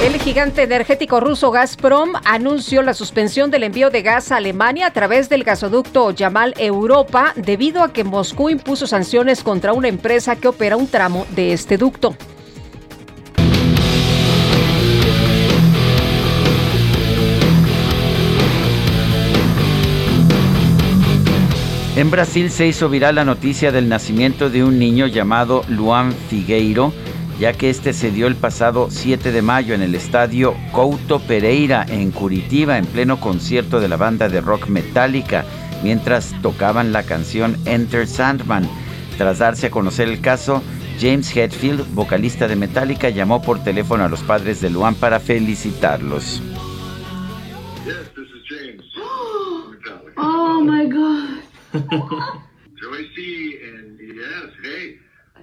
El 0.04 0.18
gigante 0.18 0.62
energético 0.62 1.20
ruso 1.20 1.50
Gazprom 1.50 2.12
anunció 2.24 2.82
la 2.82 2.94
suspensión 2.94 3.50
del 3.50 3.64
envío 3.64 3.90
de 3.90 4.02
gas 4.02 4.32
a 4.32 4.38
Alemania 4.38 4.86
a 4.86 4.92
través 4.92 5.28
del 5.28 5.44
gasoducto 5.44 6.10
Yamal 6.10 6.54
Europa 6.56 7.34
debido 7.36 7.82
a 7.82 7.92
que 7.92 8.02
Moscú 8.02 8.48
impuso 8.48 8.86
sanciones 8.86 9.42
contra 9.42 9.74
una 9.74 9.88
empresa 9.88 10.36
que 10.36 10.48
opera 10.48 10.76
un 10.76 10.88
tramo 10.88 11.26
de 11.36 11.52
este 11.52 11.76
ducto. 11.76 12.16
En 21.96 22.08
Brasil 22.08 22.50
se 22.50 22.68
hizo 22.68 22.88
viral 22.88 23.16
la 23.16 23.24
noticia 23.24 23.72
del 23.72 23.88
nacimiento 23.88 24.48
de 24.48 24.62
un 24.62 24.78
niño 24.78 25.08
llamado 25.08 25.64
Luan 25.68 26.12
Figueiro, 26.12 26.92
ya 27.40 27.52
que 27.52 27.68
este 27.68 27.92
se 27.92 28.12
dio 28.12 28.28
el 28.28 28.36
pasado 28.36 28.88
7 28.90 29.32
de 29.32 29.42
mayo 29.42 29.74
en 29.74 29.82
el 29.82 29.96
estadio 29.96 30.54
Couto 30.70 31.18
Pereira 31.18 31.84
en 31.88 32.12
Curitiba 32.12 32.78
en 32.78 32.86
pleno 32.86 33.18
concierto 33.18 33.80
de 33.80 33.88
la 33.88 33.96
banda 33.96 34.28
de 34.28 34.40
rock 34.40 34.68
Metallica, 34.68 35.44
mientras 35.82 36.32
tocaban 36.42 36.92
la 36.92 37.02
canción 37.02 37.56
Enter 37.64 38.06
Sandman. 38.06 38.68
Tras 39.18 39.40
darse 39.40 39.66
a 39.66 39.70
conocer 39.70 40.08
el 40.08 40.20
caso, 40.20 40.62
James 41.00 41.36
Hetfield, 41.36 41.92
vocalista 41.92 42.46
de 42.46 42.54
Metallica, 42.54 43.10
llamó 43.10 43.42
por 43.42 43.64
teléfono 43.64 44.04
a 44.04 44.08
los 44.08 44.20
padres 44.22 44.60
de 44.60 44.70
Luan 44.70 44.94
para 44.94 45.18
felicitarlos. 45.18 46.40
Oh 50.22 50.60
my 50.60 50.84
God. 50.84 51.39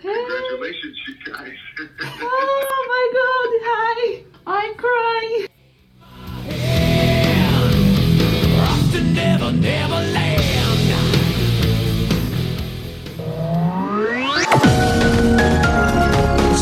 Congratulations, 0.02 0.98
you 1.08 1.16
guys. 1.26 1.54
oh 2.22 2.84
my 2.90 3.06
god, 3.14 3.52
hi. 3.64 4.24
I'm 4.45 4.76
crying. 4.76 5.48
Never, 9.14 9.52
never 9.54 9.94
land. 9.94 10.48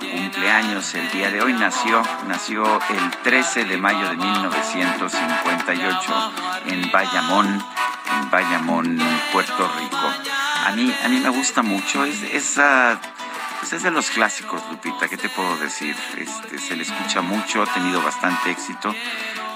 Cumpleaños 0.00 0.94
el 0.94 1.10
día 1.10 1.30
de 1.30 1.42
hoy, 1.42 1.52
nació, 1.52 2.02
nació 2.26 2.80
el 2.88 3.10
13 3.22 3.66
de 3.66 3.76
mayo 3.76 4.08
de 4.08 4.16
1958 4.16 6.32
en 6.68 6.90
Bayamón, 6.90 7.46
en 7.46 8.30
Bayamón, 8.30 8.98
Puerto 9.30 9.70
Rico. 9.78 10.10
A 10.66 10.72
mí, 10.72 10.90
a 11.04 11.08
mí 11.08 11.20
me 11.20 11.28
gusta 11.28 11.60
mucho, 11.60 12.06
es, 12.06 12.22
es, 12.22 12.58
pues 13.58 13.74
es 13.74 13.82
de 13.82 13.90
los 13.90 14.08
clásicos, 14.08 14.62
Lupita, 14.70 15.06
¿qué 15.06 15.18
te 15.18 15.28
puedo 15.28 15.54
decir? 15.58 15.94
Este, 16.16 16.58
se 16.58 16.76
le 16.76 16.84
escucha 16.84 17.20
mucho, 17.20 17.62
ha 17.62 17.66
tenido 17.66 18.02
bastante 18.02 18.50
éxito 18.50 18.94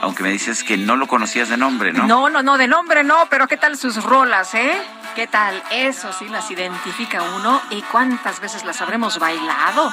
aunque 0.02 0.22
me 0.22 0.30
dices 0.30 0.64
que 0.64 0.76
no 0.76 0.96
lo 0.96 1.06
conocías 1.06 1.48
de 1.48 1.56
nombre, 1.56 1.94
¿no? 1.94 2.06
No, 2.06 2.28
no, 2.28 2.42
no, 2.42 2.58
de 2.58 2.68
nombre 2.68 3.04
no, 3.04 3.26
pero 3.30 3.48
¿qué 3.48 3.56
tal 3.56 3.78
sus 3.78 4.04
rolas, 4.04 4.54
eh? 4.54 4.76
¿Qué 5.14 5.28
tal? 5.28 5.62
Eso 5.70 6.12
sí 6.12 6.28
las 6.28 6.50
identifica 6.50 7.22
uno 7.22 7.62
y 7.70 7.82
cuántas 7.82 8.40
veces 8.40 8.64
las 8.64 8.82
habremos 8.82 9.20
bailado. 9.20 9.92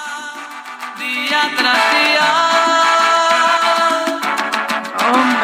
Día 0.98 1.41
tras 1.56 1.91
día. 1.93 2.27
Hombre 5.14 5.41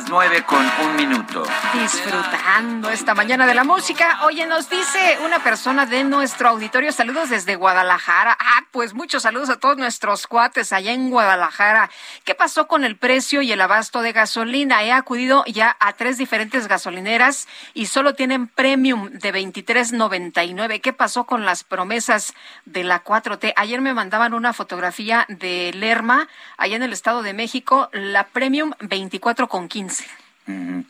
las 0.00 0.08
nueve 0.08 0.44
con 0.44 0.64
un 0.82 0.96
minuto. 0.96 1.42
Disfrutando 1.74 2.88
esta 2.90 3.14
mañana 3.14 3.46
de 3.46 3.54
la 3.54 3.64
música. 3.64 4.20
Oye, 4.24 4.46
nos 4.46 4.70
dice 4.70 5.18
una 5.24 5.42
persona 5.42 5.84
de 5.84 6.04
nuestro 6.04 6.48
auditorio, 6.48 6.92
saludos 6.92 7.28
desde 7.28 7.56
Guadalajara. 7.56 8.36
Ah, 8.38 8.64
pues 8.70 8.94
muchos 8.94 9.24
saludos 9.24 9.50
a 9.50 9.58
todos 9.58 9.76
nuestros 9.76 10.26
cuates 10.26 10.72
allá 10.72 10.92
en 10.92 11.10
Guadalajara. 11.10 11.90
¿Qué 12.24 12.34
pasó 12.34 12.66
con 12.66 12.84
el 12.84 12.96
precio 12.96 13.42
y 13.42 13.52
el 13.52 13.60
abasto 13.60 14.00
de 14.00 14.12
gasolina? 14.12 14.82
He 14.84 14.92
acudido 14.92 15.44
ya 15.46 15.76
a 15.80 15.92
tres 15.92 16.16
diferentes 16.16 16.66
gasolineras 16.66 17.48
y 17.74 17.86
solo 17.86 18.14
tienen 18.14 18.46
premium 18.46 19.10
de 19.10 19.34
23.99. 19.34 20.80
¿Qué 20.80 20.92
pasó 20.92 21.24
con 21.24 21.44
las 21.44 21.64
promesas 21.64 22.32
de 22.64 22.84
la 22.84 23.04
4T? 23.04 23.52
Ayer 23.56 23.80
me 23.80 23.92
mandaban 23.92 24.34
una 24.34 24.52
fotografía 24.52 25.26
de 25.28 25.72
Lerma, 25.74 26.28
allá 26.56 26.76
en 26.76 26.82
el 26.82 26.92
Estado 26.92 27.22
de 27.22 27.34
México, 27.34 27.90
la 27.92 28.28
premium 28.28 28.72
24 29.90 30.84
con 30.84 30.86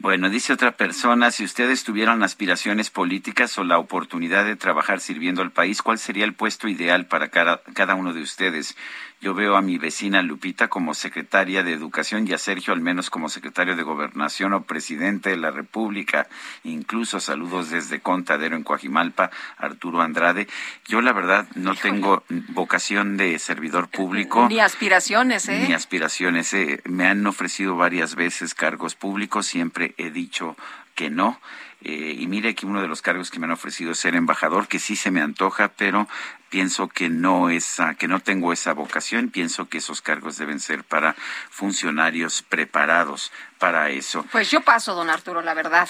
bueno, 0.00 0.30
dice 0.30 0.52
otra 0.52 0.76
persona, 0.76 1.32
si 1.32 1.42
ustedes 1.42 1.82
tuvieran 1.82 2.22
aspiraciones 2.22 2.88
políticas 2.88 3.58
o 3.58 3.64
la 3.64 3.78
oportunidad 3.78 4.44
de 4.44 4.54
trabajar 4.54 5.00
sirviendo 5.00 5.42
al 5.42 5.50
país, 5.50 5.82
¿cuál 5.82 5.98
sería 5.98 6.24
el 6.24 6.34
puesto 6.34 6.68
ideal 6.68 7.06
para 7.06 7.30
cada 7.30 7.94
uno 7.96 8.12
de 8.12 8.22
ustedes? 8.22 8.76
Yo 9.20 9.34
veo 9.34 9.56
a 9.56 9.62
mi 9.62 9.78
vecina 9.78 10.22
Lupita 10.22 10.68
como 10.68 10.94
secretaria 10.94 11.64
de 11.64 11.72
Educación 11.72 12.28
y 12.28 12.34
a 12.34 12.38
Sergio 12.38 12.72
al 12.72 12.80
menos 12.80 13.10
como 13.10 13.28
secretario 13.28 13.74
de 13.74 13.82
Gobernación 13.82 14.52
o 14.52 14.62
presidente 14.62 15.30
de 15.30 15.36
la 15.36 15.50
República. 15.50 16.28
Incluso 16.62 17.18
saludos 17.18 17.70
desde 17.70 18.00
Contadero 18.00 18.54
en 18.54 18.62
Coajimalpa, 18.62 19.30
Arturo 19.56 20.02
Andrade. 20.02 20.46
Yo 20.86 21.00
la 21.00 21.12
verdad 21.12 21.48
no 21.56 21.74
tengo 21.74 22.22
vocación 22.50 23.16
de 23.16 23.38
servidor 23.40 23.88
público. 23.88 24.48
Ni 24.48 24.60
aspiraciones, 24.60 25.48
¿eh? 25.48 25.64
Ni 25.66 25.74
aspiraciones. 25.74 26.54
¿eh? 26.54 26.80
Me 26.84 27.08
han 27.08 27.26
ofrecido 27.26 27.74
varias 27.74 28.14
veces 28.14 28.54
cargos 28.54 28.94
públicos, 28.94 29.46
siempre 29.46 29.94
he 29.98 30.10
dicho 30.10 30.56
que 30.94 31.10
no. 31.10 31.40
Eh, 31.82 32.16
y 32.18 32.26
mire 32.26 32.56
que 32.56 32.66
uno 32.66 32.82
de 32.82 32.88
los 32.88 33.02
cargos 33.02 33.30
que 33.30 33.38
me 33.38 33.46
han 33.46 33.52
ofrecido 33.52 33.92
es 33.92 33.98
ser 34.00 34.16
embajador, 34.16 34.66
que 34.66 34.80
sí 34.80 34.96
se 34.96 35.12
me 35.12 35.20
antoja, 35.20 35.68
pero 35.68 36.08
pienso 36.48 36.88
que 36.88 37.08
no 37.08 37.50
es, 37.50 37.76
que 37.98 38.08
no 38.08 38.18
tengo 38.20 38.52
esa 38.52 38.72
vocación, 38.72 39.28
pienso 39.28 39.68
que 39.68 39.78
esos 39.78 40.02
cargos 40.02 40.38
deben 40.38 40.58
ser 40.58 40.82
para 40.82 41.14
funcionarios 41.50 42.42
preparados 42.42 43.30
para 43.58 43.90
eso. 43.90 44.24
Pues 44.32 44.50
yo 44.50 44.60
paso, 44.62 44.94
don 44.94 45.08
Arturo, 45.08 45.40
la 45.40 45.54
verdad. 45.54 45.88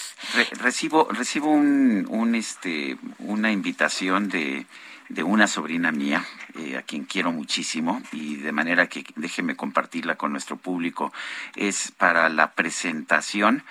recibo 0.60 1.08
recibo 1.10 1.50
un, 1.50 2.06
un 2.10 2.34
este 2.34 2.98
una 3.18 3.50
invitación 3.50 4.28
de 4.28 4.66
de 5.08 5.22
una 5.22 5.46
sobrina 5.46 5.92
mía, 5.92 6.24
eh, 6.58 6.76
a 6.76 6.82
quien 6.82 7.04
quiero 7.04 7.32
muchísimo, 7.32 8.02
y 8.12 8.36
de 8.36 8.52
manera 8.52 8.88
que 8.88 9.04
déjeme 9.16 9.56
compartirla 9.56 10.16
con 10.16 10.32
nuestro 10.32 10.56
público, 10.56 11.12
es 11.56 11.92
para 11.92 12.28
la 12.28 12.52
presentación 12.52 13.62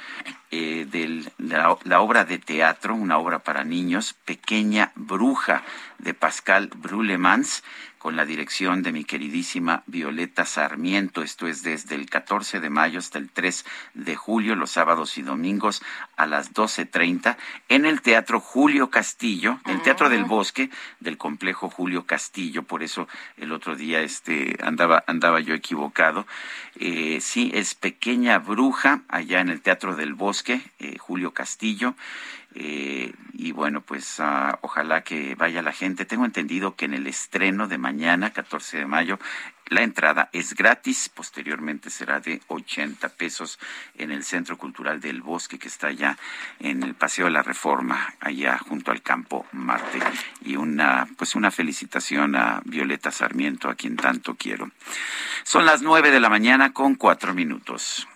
eh, 0.52 0.88
de 0.90 1.32
la, 1.38 1.78
la, 1.84 2.02
obra 2.02 2.26
de 2.26 2.40
teatro, 2.40 2.96
una 2.96 3.18
obra 3.18 3.40
para 3.40 3.64
niños, 3.64 4.16
Pequeña 4.26 4.92
Bruja, 4.96 5.64
de 6.00 6.14
Pascal 6.14 6.70
Brulemans, 6.76 7.64
con 8.08 8.16
la 8.16 8.26
dirección 8.26 8.84
de 8.84 8.94
mi 8.94 9.04
queridísima 9.04 9.84
Violeta 9.86 10.46
Sarmiento. 10.46 11.24
Esto 11.24 11.46
es 11.46 11.62
desde 11.62 11.96
el 11.96 12.10
14 12.10 12.62
de 12.62 12.70
mayo 12.70 13.00
hasta 13.00 13.18
el 13.18 13.30
3 13.30 13.66
de 13.96 14.16
julio, 14.16 14.56
los 14.56 14.72
sábados 14.72 15.18
y 15.18 15.24
domingos 15.24 15.84
a 16.16 16.26
las 16.26 16.54
12.30 16.54 17.36
en 17.68 17.86
el 17.86 18.02
Teatro 18.02 18.40
Julio 18.40 18.90
Castillo, 18.90 19.60
el 19.66 19.82
Teatro 19.82 20.08
del 20.08 20.22
ah. 20.22 20.28
Bosque 20.28 20.70
del 21.02 21.18
complejo 21.18 21.70
Julio 21.70 22.06
Castillo. 22.06 22.64
Por 22.64 22.82
eso 22.82 23.10
el 23.36 23.52
otro 23.52 23.76
día 23.76 24.00
este, 24.00 24.56
andaba, 24.64 25.04
andaba 25.06 25.42
yo 25.42 25.54
equivocado. 25.54 26.26
Eh, 26.80 27.20
sí, 27.20 27.52
es 27.54 27.76
Pequeña 27.76 28.40
Bruja 28.40 29.02
allá 29.10 29.42
en 29.42 29.50
el 29.50 29.60
Teatro 29.60 29.98
del 29.98 30.14
Bosque, 30.14 30.62
eh, 30.80 30.98
Julio 30.98 31.34
Castillo. 31.34 31.94
Eh, 32.60 33.14
y 33.34 33.52
bueno, 33.52 33.82
pues 33.82 34.20
ah, 34.20 34.58
ojalá 34.64 35.04
que 35.04 35.36
vaya 35.36 35.62
la 35.62 35.74
gente. 35.74 36.06
Tengo 36.06 36.26
entendido 36.26 36.76
que 36.76 36.86
en 36.86 36.96
el 36.96 37.06
estreno 37.06 37.68
de 37.68 37.78
mañana, 37.78 38.34
14 38.34 38.80
de 38.80 38.86
mayo, 38.88 39.20
la 39.68 39.84
entrada 39.84 40.30
es 40.34 40.56
gratis, 40.56 41.08
posteriormente 41.10 41.92
será 41.92 42.20
de 42.20 42.42
80 42.48 43.10
pesos 43.10 43.60
en 43.96 44.12
el 44.12 44.24
Centro 44.24 44.58
Cultural 44.58 45.00
del 45.00 45.22
Bosque 45.22 45.60
que 45.60 45.68
está 45.68 45.88
allá 45.88 46.18
en 46.60 46.82
el 46.82 46.96
Paseo 46.96 47.26
de 47.26 47.32
la 47.32 47.44
Reforma, 47.44 48.16
allá 48.22 48.58
junto 48.58 48.90
al 48.90 49.04
Campo 49.04 49.46
Marte. 49.52 50.00
Y 50.42 50.56
una 50.56 51.08
pues 51.16 51.36
una 51.36 51.52
felicitación 51.52 52.36
a 52.36 52.62
Violeta 52.66 53.12
Sarmiento, 53.12 53.70
a 53.70 53.76
quien 53.76 53.98
tanto 53.98 54.34
quiero. 54.34 54.72
Son 55.44 55.64
las 55.64 55.84
nueve 55.84 56.10
de 56.10 56.20
la 56.20 56.30
mañana 56.30 56.74
con 56.74 56.96
cuatro 56.96 57.36
minutos. 57.36 58.08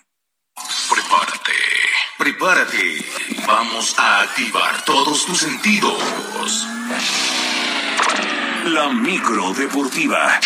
Prepárate, 0.89 1.51
prepárate. 2.21 3.03
Vamos 3.47 3.97
a 3.97 4.21
activar 4.21 4.85
todos 4.85 5.25
tus 5.25 5.39
sentidos. 5.39 6.67
La 8.65 8.89
micro 8.89 9.51
deportiva. 9.53 10.39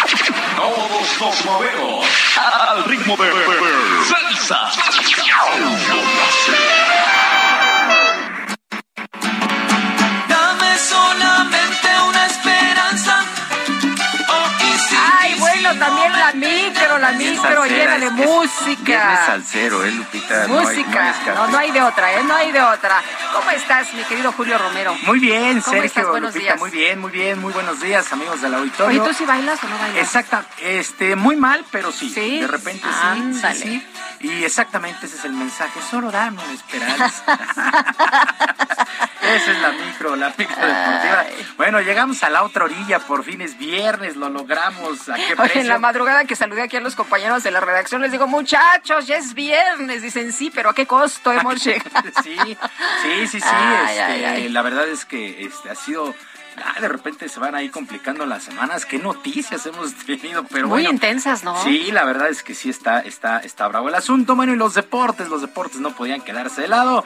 Todos 0.56 1.20
nos 1.20 1.46
movemos 1.46 2.06
al 2.38 2.86
ritmo 2.86 3.18
de 3.18 3.32
salsa. 4.08 4.72
Micro, 17.18 17.64
micro 17.64 17.66
llena 17.66 18.10
música. 18.12 18.84
Viernes 18.84 19.20
salsero, 19.26 19.84
¿eh, 19.86 19.92
Lupita? 19.92 20.48
Música. 20.48 21.16
No, 21.36 21.48
no, 21.48 21.58
hay 21.58 21.72
de 21.72 21.82
otra, 21.82 22.14
¿eh? 22.14 22.24
No 22.24 22.36
hay 22.36 22.52
de 22.52 22.62
otra. 22.62 23.02
¿Cómo 23.34 23.52
estás, 23.52 23.94
mi 23.94 24.04
querido 24.04 24.32
Julio 24.32 24.58
Romero? 24.58 24.96
Muy 25.06 25.20
bien, 25.20 25.62
¿Cómo 25.62 25.74
Sergio. 25.74 25.84
Estás? 25.84 26.08
Buenos 26.08 26.34
Lupita, 26.34 26.54
días. 26.54 26.60
muy 26.60 26.72
bien, 26.72 27.00
muy 27.00 27.12
bien, 27.12 27.40
muy 27.40 27.54
buenos 27.54 27.80
días, 27.82 28.12
amigos 28.14 28.42
del 28.42 28.54
auditorio. 28.54 29.02
Oye, 29.02 29.10
¿tú 29.12 29.18
sí 29.18 29.26
bailas 29.26 29.64
o 29.64 29.68
no 29.68 29.78
bailas? 29.78 30.04
Exacta, 30.04 30.46
este, 30.62 31.16
muy 31.16 31.36
mal, 31.36 31.66
pero 31.72 31.92
sí. 31.92 32.10
¿Sí? 32.10 32.40
De 32.42 32.48
repente 32.48 32.86
sí, 32.88 33.34
sí, 33.34 33.62
sí. 33.62 33.88
Y 34.22 34.44
exactamente 34.44 35.06
ese 35.06 35.18
es 35.18 35.26
el 35.26 35.34
mensaje. 35.34 35.80
Solo 35.90 36.12
dame 36.12 36.42
una 36.44 36.54
esperanza. 36.54 37.24
Esa 39.22 39.52
es 39.52 39.60
la 39.60 39.72
micro, 39.72 40.16
la 40.16 40.30
micro 40.30 40.56
deportiva. 40.56 41.26
Bueno, 41.58 41.82
llegamos 41.82 42.22
a 42.24 42.30
la 42.30 42.44
otra 42.44 42.66
orilla, 42.66 43.00
por 43.00 43.24
fin 43.24 43.42
es 43.42 43.58
viernes, 43.58 44.16
lo 44.16 44.30
logramos. 44.30 45.10
¿A 45.10 45.16
qué 45.16 45.24
Oye, 45.24 45.36
precio? 45.36 45.62
en 45.62 45.68
la 45.68 45.80
madrugada 45.80 46.26
que 46.26 46.36
saludé 46.36 46.62
aquí 46.62 46.78
a 46.78 46.82
los 46.82 46.96
compañeros 46.96 47.05
de 47.44 47.52
la 47.52 47.60
redacción, 47.60 48.02
les 48.02 48.12
digo, 48.12 48.28
muchachos, 48.28 49.08
ya 49.08 49.18
es 49.18 49.34
viernes. 49.34 50.02
Dicen, 50.02 50.32
sí, 50.32 50.52
pero 50.54 50.70
¿a 50.70 50.74
qué 50.74 50.86
costo 50.86 51.32
hemos 51.32 51.64
llegado? 51.64 51.86
Sí, 52.24 52.36
sí, 53.04 53.28
sí, 53.28 53.40
sí. 53.40 53.48
Ay, 53.50 53.98
este, 53.98 54.02
ay, 54.02 54.24
ay. 54.26 54.50
La 54.50 54.62
verdad 54.62 54.88
es 54.88 55.06
que 55.06 55.46
este, 55.46 55.70
ha 55.70 55.76
sido... 55.76 56.14
ah, 56.64 56.80
de 56.80 56.88
repente 56.88 57.30
se 57.30 57.40
van 57.40 57.56
ahí 57.56 57.70
complicando 57.70 58.26
las 58.26 58.44
semanas. 58.44 58.86
¿Qué 58.86 58.98
noticias 58.98 59.66
hemos 59.66 59.94
tenido? 60.06 60.44
Pero 60.46 60.68
Muy 60.68 60.82
bueno, 60.82 60.90
intensas, 60.92 61.44
¿no? 61.44 61.62
Sí, 61.64 61.92
la 61.92 62.04
verdad 62.06 62.30
es 62.30 62.42
que 62.44 62.56
sí 62.56 62.70
está, 62.70 63.00
está, 63.02 63.40
está 63.40 63.68
bravo 63.68 63.90
el 63.90 63.96
asunto. 63.96 64.36
Bueno, 64.36 64.54
y 64.54 64.58
los 64.58 64.74
deportes, 64.74 65.30
los 65.30 65.42
deportes 65.42 65.80
no 65.80 65.96
podían 65.96 66.22
quedarse 66.22 66.62
de 66.62 66.68
lado. 66.68 67.06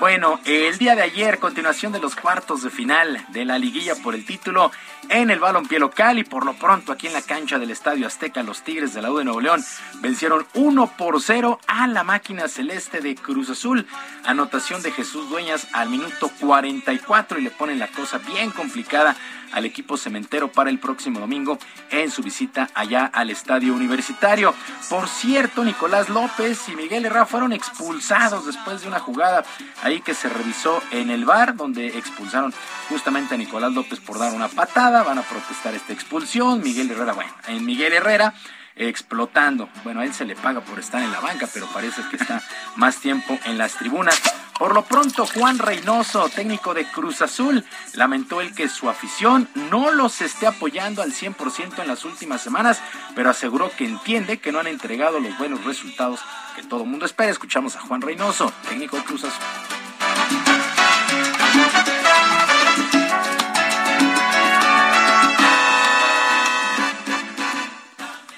Bueno, 0.00 0.40
el 0.44 0.76
día 0.78 0.96
de 0.96 1.02
ayer, 1.02 1.38
continuación 1.38 1.92
de 1.92 2.00
los 2.00 2.16
cuartos 2.16 2.62
de 2.62 2.70
final 2.70 3.24
de 3.28 3.44
la 3.44 3.58
liguilla 3.58 3.94
por 3.94 4.16
el 4.16 4.24
título 4.24 4.72
en 5.08 5.30
el 5.30 5.38
balompié 5.38 5.78
local 5.78 6.18
y 6.18 6.24
por 6.24 6.44
lo 6.44 6.54
pronto 6.54 6.90
aquí 6.90 7.06
en 7.06 7.12
la 7.12 7.22
cancha 7.22 7.60
del 7.60 7.70
Estadio 7.70 8.06
Azteca, 8.06 8.42
los 8.42 8.62
Tigres 8.62 8.92
de 8.92 9.02
la 9.02 9.12
U 9.12 9.18
de 9.18 9.24
Nuevo 9.24 9.40
León 9.40 9.64
vencieron 10.00 10.46
1 10.54 10.96
por 10.96 11.22
0 11.22 11.60
a 11.68 11.86
la 11.86 12.02
máquina 12.02 12.48
celeste 12.48 13.00
de 13.00 13.14
Cruz 13.14 13.50
Azul. 13.50 13.86
Anotación 14.24 14.82
de 14.82 14.90
Jesús 14.90 15.30
Dueñas 15.30 15.68
al 15.72 15.90
minuto 15.90 16.28
44 16.40 17.38
y 17.38 17.42
le 17.42 17.50
ponen 17.50 17.78
la 17.78 17.88
cosa 17.88 18.18
bien 18.18 18.50
complicada 18.50 19.16
al 19.54 19.64
equipo 19.64 19.96
cementero 19.96 20.52
para 20.52 20.70
el 20.70 20.78
próximo 20.78 21.20
domingo 21.20 21.58
en 21.90 22.10
su 22.10 22.22
visita 22.22 22.68
allá 22.74 23.06
al 23.06 23.30
estadio 23.30 23.72
universitario. 23.72 24.54
Por 24.90 25.08
cierto, 25.08 25.64
Nicolás 25.64 26.08
López 26.08 26.68
y 26.68 26.76
Miguel 26.76 27.06
Herrera 27.06 27.26
fueron 27.26 27.52
expulsados 27.52 28.46
después 28.46 28.82
de 28.82 28.88
una 28.88 28.98
jugada 28.98 29.44
ahí 29.82 30.00
que 30.00 30.14
se 30.14 30.28
revisó 30.28 30.82
en 30.90 31.10
el 31.10 31.24
bar, 31.24 31.56
donde 31.56 31.86
expulsaron 31.98 32.52
justamente 32.88 33.34
a 33.34 33.38
Nicolás 33.38 33.72
López 33.72 34.00
por 34.00 34.18
dar 34.18 34.32
una 34.34 34.48
patada. 34.48 35.02
Van 35.02 35.18
a 35.18 35.22
protestar 35.22 35.74
esta 35.74 35.92
expulsión. 35.92 36.60
Miguel 36.62 36.90
Herrera, 36.90 37.12
bueno, 37.12 37.32
en 37.46 37.64
Miguel 37.64 37.92
Herrera 37.92 38.34
explotando. 38.76 39.68
Bueno, 39.84 40.00
a 40.00 40.04
él 40.04 40.12
se 40.12 40.24
le 40.24 40.34
paga 40.34 40.60
por 40.60 40.78
estar 40.78 41.00
en 41.02 41.12
la 41.12 41.20
banca, 41.20 41.48
pero 41.52 41.66
parece 41.66 42.02
que 42.10 42.16
está 42.16 42.42
más 42.76 42.98
tiempo 42.98 43.38
en 43.44 43.58
las 43.58 43.74
tribunas. 43.74 44.20
Por 44.58 44.72
lo 44.72 44.82
pronto, 44.82 45.26
Juan 45.26 45.58
Reynoso, 45.58 46.28
técnico 46.28 46.74
de 46.74 46.86
Cruz 46.86 47.22
Azul, 47.22 47.64
lamentó 47.94 48.40
el 48.40 48.54
que 48.54 48.68
su 48.68 48.88
afición 48.88 49.48
no 49.68 49.90
los 49.90 50.20
esté 50.20 50.46
apoyando 50.46 51.02
al 51.02 51.12
100% 51.12 51.80
en 51.80 51.88
las 51.88 52.04
últimas 52.04 52.40
semanas, 52.40 52.80
pero 53.16 53.30
aseguró 53.30 53.68
que 53.76 53.84
entiende 53.84 54.38
que 54.38 54.52
no 54.52 54.60
han 54.60 54.68
entregado 54.68 55.18
los 55.18 55.36
buenos 55.38 55.64
resultados 55.64 56.20
que 56.54 56.62
todo 56.62 56.84
mundo 56.84 57.04
espera. 57.04 57.32
Escuchamos 57.32 57.74
a 57.74 57.80
Juan 57.80 58.00
Reynoso, 58.00 58.52
técnico 58.68 58.96
de 58.96 59.02
Cruz 59.02 59.24
Azul. 59.24 59.42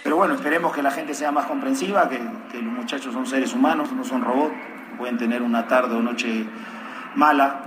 Pero 0.02 0.16
bueno, 0.16 0.34
esperemos 0.34 0.74
que 0.74 0.82
la 0.82 0.92
gente 0.92 1.12
sea 1.12 1.30
más 1.30 1.44
comprensiva, 1.44 2.08
que, 2.08 2.18
que 2.50 2.62
los 2.62 2.72
muchachos 2.72 3.12
son 3.12 3.26
seres 3.26 3.52
humanos, 3.52 3.92
no 3.92 4.02
son 4.02 4.24
robots, 4.24 4.54
pueden 4.96 5.18
tener 5.18 5.42
una 5.42 5.66
tarde 5.66 5.94
o 5.94 6.02
noche 6.02 6.46
mala, 7.14 7.60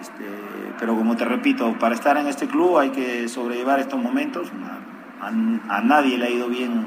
este, 0.00 0.24
pero 0.78 0.94
como 0.94 1.16
te 1.16 1.24
repito, 1.24 1.74
para 1.78 1.94
estar 1.94 2.16
en 2.16 2.26
este 2.26 2.46
club 2.46 2.78
hay 2.78 2.90
que 2.90 3.28
sobrellevar 3.28 3.80
estos 3.80 4.00
momentos. 4.00 4.48
A, 5.20 5.80
nadie 5.80 6.18
le 6.18 6.26
ha 6.26 6.30
ido 6.30 6.48
bien 6.48 6.86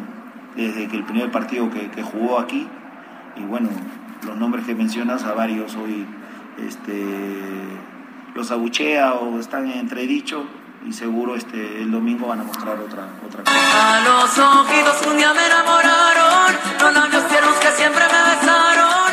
desde 0.55 0.87
que 0.87 0.95
el 0.95 1.03
primer 1.03 1.31
partido 1.31 1.69
que, 1.69 2.03
jugó 2.03 2.39
aquí, 2.39 2.67
y 3.35 3.41
bueno, 3.41 3.69
los 4.25 4.37
nombres 4.37 4.65
que 4.65 4.75
mencionas, 4.75 5.23
a 5.23 5.33
varios 5.33 5.75
hoy 5.75 6.05
este, 6.65 7.05
los 8.35 8.51
abuchea 8.51 9.13
o 9.13 9.39
están 9.39 9.69
en 9.69 9.79
entredicho, 9.79 10.45
y 10.85 10.93
seguro 10.93 11.35
este, 11.35 11.81
el 11.81 11.91
domingo 11.91 12.27
van 12.27 12.41
a 12.41 12.43
mostrar 12.43 12.79
otra, 12.79 13.07
otra 13.25 13.43
cosa. 13.43 14.01
Los 14.03 14.37
ojitos 14.37 15.07
un 15.07 15.17
día 15.17 15.33
me 15.33 15.45
enamoraron, 15.45 16.55
los 16.81 16.93
labios 16.93 17.27
tiernos 17.27 17.55
que 17.55 17.67
siempre. 17.71 18.08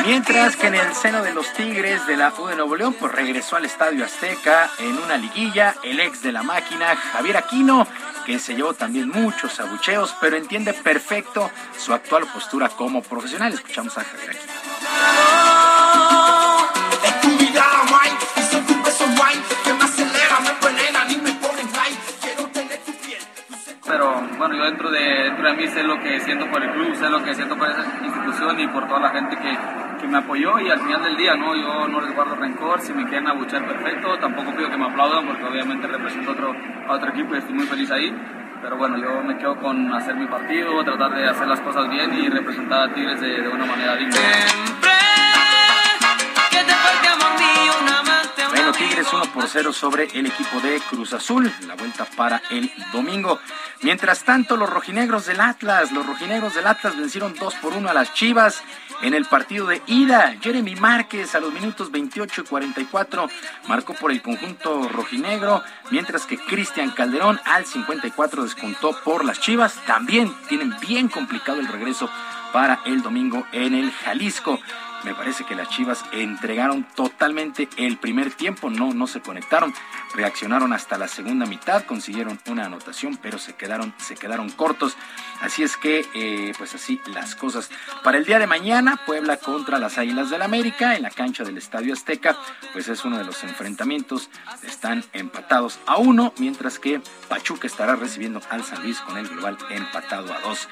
Mientras 0.06 0.54
que 0.54 0.68
en 0.68 0.76
el 0.76 0.94
seno 0.94 1.20
de 1.20 1.34
los 1.34 1.52
Tigres 1.54 2.06
de 2.06 2.16
la 2.16 2.32
U 2.38 2.46
de 2.46 2.54
Nuevo 2.54 2.76
León, 2.76 2.94
pues 2.98 3.10
regresó 3.10 3.56
al 3.56 3.64
Estadio 3.64 4.04
Azteca 4.04 4.70
en 4.78 4.96
una 4.98 5.16
liguilla 5.16 5.74
el 5.82 5.98
ex 5.98 6.22
de 6.22 6.30
la 6.30 6.44
máquina, 6.44 6.94
Javier 6.94 7.36
Aquino, 7.36 7.88
que 8.24 8.38
se 8.38 8.54
llevó 8.54 8.72
también 8.72 9.08
muchos 9.08 9.58
abucheos, 9.58 10.14
pero 10.20 10.36
entiende 10.36 10.72
perfecto 10.74 11.50
su 11.76 11.92
actual 11.92 12.24
postura 12.32 12.68
como 12.68 13.02
profesional. 13.02 13.52
Escuchamos 13.52 13.98
a 13.98 14.04
Javier 14.04 14.30
Aquino. 14.30 14.52
Pero 23.86 24.20
bueno, 24.38 24.54
yo 24.56 24.64
dentro 24.64 24.90
de, 24.90 25.00
dentro 25.00 25.48
de 25.48 25.56
mí 25.56 25.68
sé 25.68 25.82
lo 25.82 25.98
que 26.00 26.20
siento 26.20 26.50
por 26.50 26.62
el 26.62 26.70
club, 26.72 26.94
sé 26.96 27.08
lo 27.08 27.24
que 27.24 27.34
siento 27.34 27.56
por 27.56 27.70
esa 27.70 27.84
institución 28.04 28.60
y 28.60 28.68
por 28.68 28.86
toda 28.88 29.00
la 29.00 29.10
gente 29.10 29.36
que, 29.36 29.85
que 29.98 30.06
me 30.06 30.18
apoyó 30.18 30.58
y 30.60 30.70
al 30.70 30.80
final 30.80 31.02
del 31.02 31.16
día, 31.16 31.34
¿no? 31.34 31.54
Yo 31.54 31.88
no 31.88 32.00
les 32.00 32.14
guardo 32.14 32.34
rencor, 32.36 32.80
si 32.80 32.92
me 32.92 33.04
quieren 33.04 33.28
abuchar 33.28 33.66
perfecto, 33.66 34.16
tampoco 34.18 34.54
pido 34.56 34.70
que 34.70 34.76
me 34.76 34.86
aplaudan 34.86 35.26
porque 35.26 35.44
obviamente 35.44 35.86
represento 35.86 36.32
otro, 36.32 36.54
a 36.88 36.92
otro 36.92 37.10
equipo 37.10 37.34
y 37.34 37.38
estoy 37.38 37.54
muy 37.54 37.66
feliz 37.66 37.90
ahí, 37.90 38.14
pero 38.62 38.76
bueno, 38.76 38.96
yo 38.98 39.22
me 39.22 39.36
quedo 39.36 39.56
con 39.56 39.92
hacer 39.94 40.14
mi 40.16 40.26
partido, 40.26 40.82
tratar 40.84 41.14
de 41.14 41.28
hacer 41.28 41.46
las 41.48 41.60
cosas 41.60 41.88
bien 41.88 42.12
y 42.14 42.28
representar 42.28 42.90
a 42.90 42.94
Tigres 42.94 43.20
de, 43.20 43.42
de 43.42 43.48
una 43.48 43.66
manera 43.66 43.96
digna. 43.96 44.95
Tigres 48.78 49.10
1 49.10 49.32
por 49.32 49.48
0 49.48 49.72
sobre 49.72 50.04
el 50.12 50.26
equipo 50.26 50.60
de 50.60 50.78
Cruz 50.90 51.14
Azul. 51.14 51.50
La 51.66 51.76
vuelta 51.76 52.04
para 52.16 52.42
el 52.50 52.70
domingo. 52.92 53.40
Mientras 53.80 54.22
tanto, 54.24 54.56
los 54.58 54.68
rojinegros 54.68 55.24
del 55.24 55.40
Atlas, 55.40 55.92
los 55.92 56.04
rojinegros 56.06 56.54
del 56.54 56.66
Atlas 56.66 56.96
vencieron 56.96 57.34
2 57.34 57.54
por 57.56 57.72
1 57.72 57.88
a 57.88 57.94
las 57.94 58.12
Chivas 58.12 58.62
en 59.00 59.14
el 59.14 59.24
partido 59.24 59.66
de 59.66 59.80
ida. 59.86 60.36
Jeremy 60.42 60.76
Márquez 60.76 61.34
a 61.34 61.40
los 61.40 61.54
minutos 61.54 61.90
28 61.90 62.42
y 62.42 62.44
44 62.44 63.30
marcó 63.66 63.94
por 63.94 64.12
el 64.12 64.20
conjunto 64.20 64.88
rojinegro, 64.88 65.62
mientras 65.90 66.26
que 66.26 66.36
Cristian 66.36 66.90
Calderón 66.90 67.40
al 67.46 67.64
54 67.64 68.42
descontó 68.42 68.92
por 69.04 69.24
las 69.24 69.40
Chivas. 69.40 69.74
También 69.86 70.34
tienen 70.48 70.74
bien 70.80 71.08
complicado 71.08 71.60
el 71.60 71.68
regreso 71.68 72.10
para 72.52 72.80
el 72.84 73.02
domingo 73.02 73.46
en 73.52 73.74
el 73.74 73.90
Jalisco. 73.90 74.58
Me 75.06 75.14
parece 75.14 75.44
que 75.44 75.54
las 75.54 75.68
Chivas 75.68 76.04
entregaron 76.10 76.82
totalmente 76.96 77.68
el 77.76 77.96
primer 77.96 78.32
tiempo, 78.32 78.70
no, 78.70 78.92
no 78.92 79.06
se 79.06 79.20
conectaron, 79.20 79.72
reaccionaron 80.16 80.72
hasta 80.72 80.98
la 80.98 81.06
segunda 81.06 81.46
mitad, 81.46 81.84
consiguieron 81.84 82.40
una 82.48 82.64
anotación, 82.64 83.16
pero 83.22 83.38
se 83.38 83.54
quedaron, 83.54 83.94
se 83.98 84.16
quedaron 84.16 84.50
cortos. 84.50 84.96
Así 85.40 85.62
es 85.62 85.76
que, 85.76 86.04
eh, 86.14 86.52
pues 86.58 86.74
así 86.74 87.00
las 87.06 87.36
cosas. 87.36 87.70
Para 88.02 88.18
el 88.18 88.24
día 88.24 88.40
de 88.40 88.48
mañana, 88.48 89.00
Puebla 89.06 89.36
contra 89.36 89.78
las 89.78 89.96
Águilas 89.96 90.28
del 90.28 90.42
América 90.42 90.96
en 90.96 91.02
la 91.02 91.10
cancha 91.10 91.44
del 91.44 91.56
Estadio 91.56 91.92
Azteca, 91.92 92.36
pues 92.72 92.88
es 92.88 93.04
uno 93.04 93.16
de 93.16 93.24
los 93.24 93.44
enfrentamientos. 93.44 94.28
Están 94.64 95.04
empatados 95.12 95.78
a 95.86 95.98
uno, 95.98 96.34
mientras 96.38 96.80
que 96.80 97.00
Pachuca 97.28 97.68
estará 97.68 97.94
recibiendo 97.94 98.40
al 98.50 98.64
San 98.64 98.82
Luis 98.82 98.98
con 99.02 99.16
el 99.18 99.28
global 99.28 99.56
empatado 99.70 100.34
a 100.34 100.40
dos. 100.40 100.68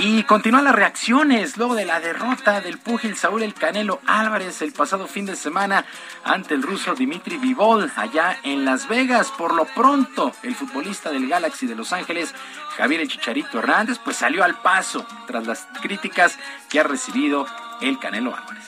Y 0.00 0.22
continúan 0.22 0.62
las 0.62 0.76
reacciones 0.76 1.56
luego 1.56 1.74
de 1.74 1.84
la 1.84 1.98
derrota 1.98 2.60
del 2.60 2.78
púgil 2.78 3.16
Saúl 3.16 3.42
El 3.42 3.52
Canelo 3.68 4.00
Álvarez 4.06 4.62
el 4.62 4.72
pasado 4.72 5.06
fin 5.06 5.26
de 5.26 5.36
semana 5.36 5.84
ante 6.24 6.54
el 6.54 6.62
ruso 6.62 6.94
Dimitri 6.94 7.36
Vivol 7.36 7.92
allá 7.96 8.38
en 8.42 8.64
Las 8.64 8.88
Vegas. 8.88 9.30
Por 9.30 9.52
lo 9.52 9.66
pronto, 9.66 10.32
el 10.42 10.54
futbolista 10.54 11.10
del 11.10 11.28
Galaxy 11.28 11.66
de 11.66 11.74
Los 11.74 11.92
Ángeles, 11.92 12.34
Javier 12.78 13.02
El 13.02 13.08
Chicharito 13.08 13.58
Hernández, 13.58 13.98
pues 14.02 14.16
salió 14.16 14.42
al 14.42 14.54
paso 14.62 15.06
tras 15.26 15.46
las 15.46 15.68
críticas 15.82 16.38
que 16.70 16.80
ha 16.80 16.82
recibido 16.82 17.46
el 17.82 17.98
Canelo 17.98 18.34
Álvarez. 18.34 18.64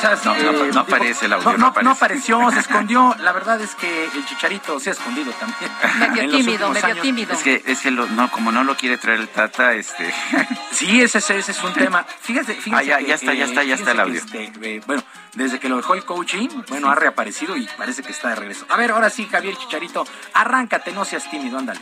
Cosas. 0.00 0.24
No, 0.24 0.34
no, 0.34 0.64
eh, 0.64 0.70
no 0.72 0.80
aparece 0.80 1.26
el 1.26 1.32
audio, 1.32 1.44
No, 1.44 1.52
no 1.52 1.58
no, 1.58 1.66
aparece. 1.68 1.84
no 1.84 1.90
apareció, 1.92 2.50
se 2.50 2.60
escondió. 2.60 3.14
La 3.20 3.32
verdad 3.32 3.60
es 3.60 3.74
que 3.74 4.04
el 4.04 4.26
chicharito 4.26 4.78
se 4.80 4.90
ha 4.90 4.92
escondido 4.92 5.32
también. 5.32 5.70
Medio 5.98 6.30
tímido, 6.38 6.70
medio 6.70 6.86
años. 6.86 7.02
tímido. 7.02 7.32
Es 7.34 7.42
que, 7.42 7.62
es 7.66 7.80
que 7.80 7.90
lo- 7.90 8.06
no, 8.06 8.30
como 8.30 8.52
no 8.52 8.64
lo 8.64 8.76
quiere 8.76 8.98
traer 8.98 9.20
el 9.20 9.28
Tata, 9.28 9.72
este. 9.74 10.12
Sí, 10.70 11.00
ese, 11.00 11.18
ese 11.18 11.38
ese 11.38 11.52
es 11.52 11.62
un 11.62 11.72
tema. 11.72 12.04
Fíjate, 12.20 12.54
fíjate 12.54 12.82
Ah, 12.82 12.86
ya- 12.86 12.98
que, 12.98 13.06
ya 13.06 13.14
está, 13.14 13.34
ya 13.34 13.44
está, 13.44 13.62
ya 13.62 13.74
está 13.76 13.92
el 13.92 14.00
audio. 14.00 14.18
este, 14.18 14.52
eh, 14.62 14.80
bueno, 14.86 15.02
desde 15.34 15.58
que 15.60 15.68
lo 15.68 15.76
dejó 15.76 15.94
el 15.94 16.04
coaching, 16.04 16.48
bueno, 16.68 16.90
ha 16.90 16.94
reaparecido 16.94 17.56
y 17.56 17.68
parece 17.76 18.02
que 18.02 18.10
está 18.12 18.30
de 18.30 18.36
regreso. 18.36 18.66
A 18.68 18.76
ver, 18.76 18.90
ahora 18.90 19.10
sí, 19.10 19.28
Javier 19.30 19.56
Chicharito, 19.56 20.06
arráncate, 20.32 20.92
no 20.92 21.04
seas 21.04 21.30
tímido, 21.30 21.58
ándale. 21.58 21.80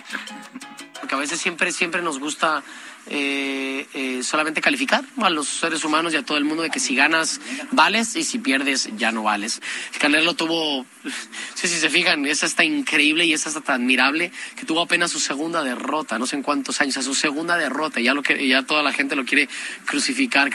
porque 1.00 1.14
a 1.14 1.18
veces 1.18 1.40
siempre, 1.40 1.72
siempre 1.72 2.02
nos 2.02 2.18
gusta 2.20 2.62
eh, 3.06 3.86
eh, 3.94 4.22
solamente 4.22 4.60
calificar 4.60 5.04
a 5.18 5.30
los 5.30 5.48
seres 5.48 5.84
humanos 5.84 6.12
y 6.12 6.16
a 6.16 6.24
todo 6.24 6.38
el 6.38 6.44
mundo 6.44 6.62
de 6.62 6.70
que 6.70 6.80
si 6.80 6.94
ganas 6.94 7.40
vales 7.72 8.14
y 8.16 8.24
si 8.24 8.38
pierdes 8.38 8.88
ya 8.96 9.10
no 9.12 9.22
vales. 9.22 9.60
Canelo 9.98 10.34
tuvo, 10.34 10.86
si 11.54 11.68
se 11.68 11.90
fijan, 11.90 12.24
es 12.26 12.44
hasta 12.44 12.64
increíble 12.64 13.24
y 13.24 13.32
es 13.32 13.46
hasta 13.46 13.60
tan 13.60 13.82
admirable 13.82 14.30
que 14.56 14.64
tuvo 14.64 14.82
apenas 14.82 15.10
su 15.10 15.18
segunda 15.18 15.62
derrota, 15.62 16.18
no 16.18 16.26
sé 16.26 16.36
en 16.36 16.42
cuántos 16.42 16.80
años, 16.80 16.96
a 16.96 17.02
su 17.02 17.14
segunda 17.14 17.56
derrota, 17.56 18.00
ya 18.00 18.14
lo 18.14 18.22
que 18.22 18.46
ya 18.46 18.62
toda 18.62 18.82
la 18.82 18.92
gente 18.92 19.16
lo 19.16 19.24
quiere 19.24 19.48
crucificar. 19.84 20.52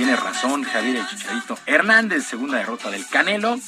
Tiene 0.00 0.16
razón 0.16 0.62
Javier 0.62 0.96
el 0.96 1.06
Chicharito 1.06 1.58
Hernández, 1.66 2.24
segunda 2.24 2.56
derrota 2.56 2.90
del 2.90 3.06
Canelo. 3.06 3.60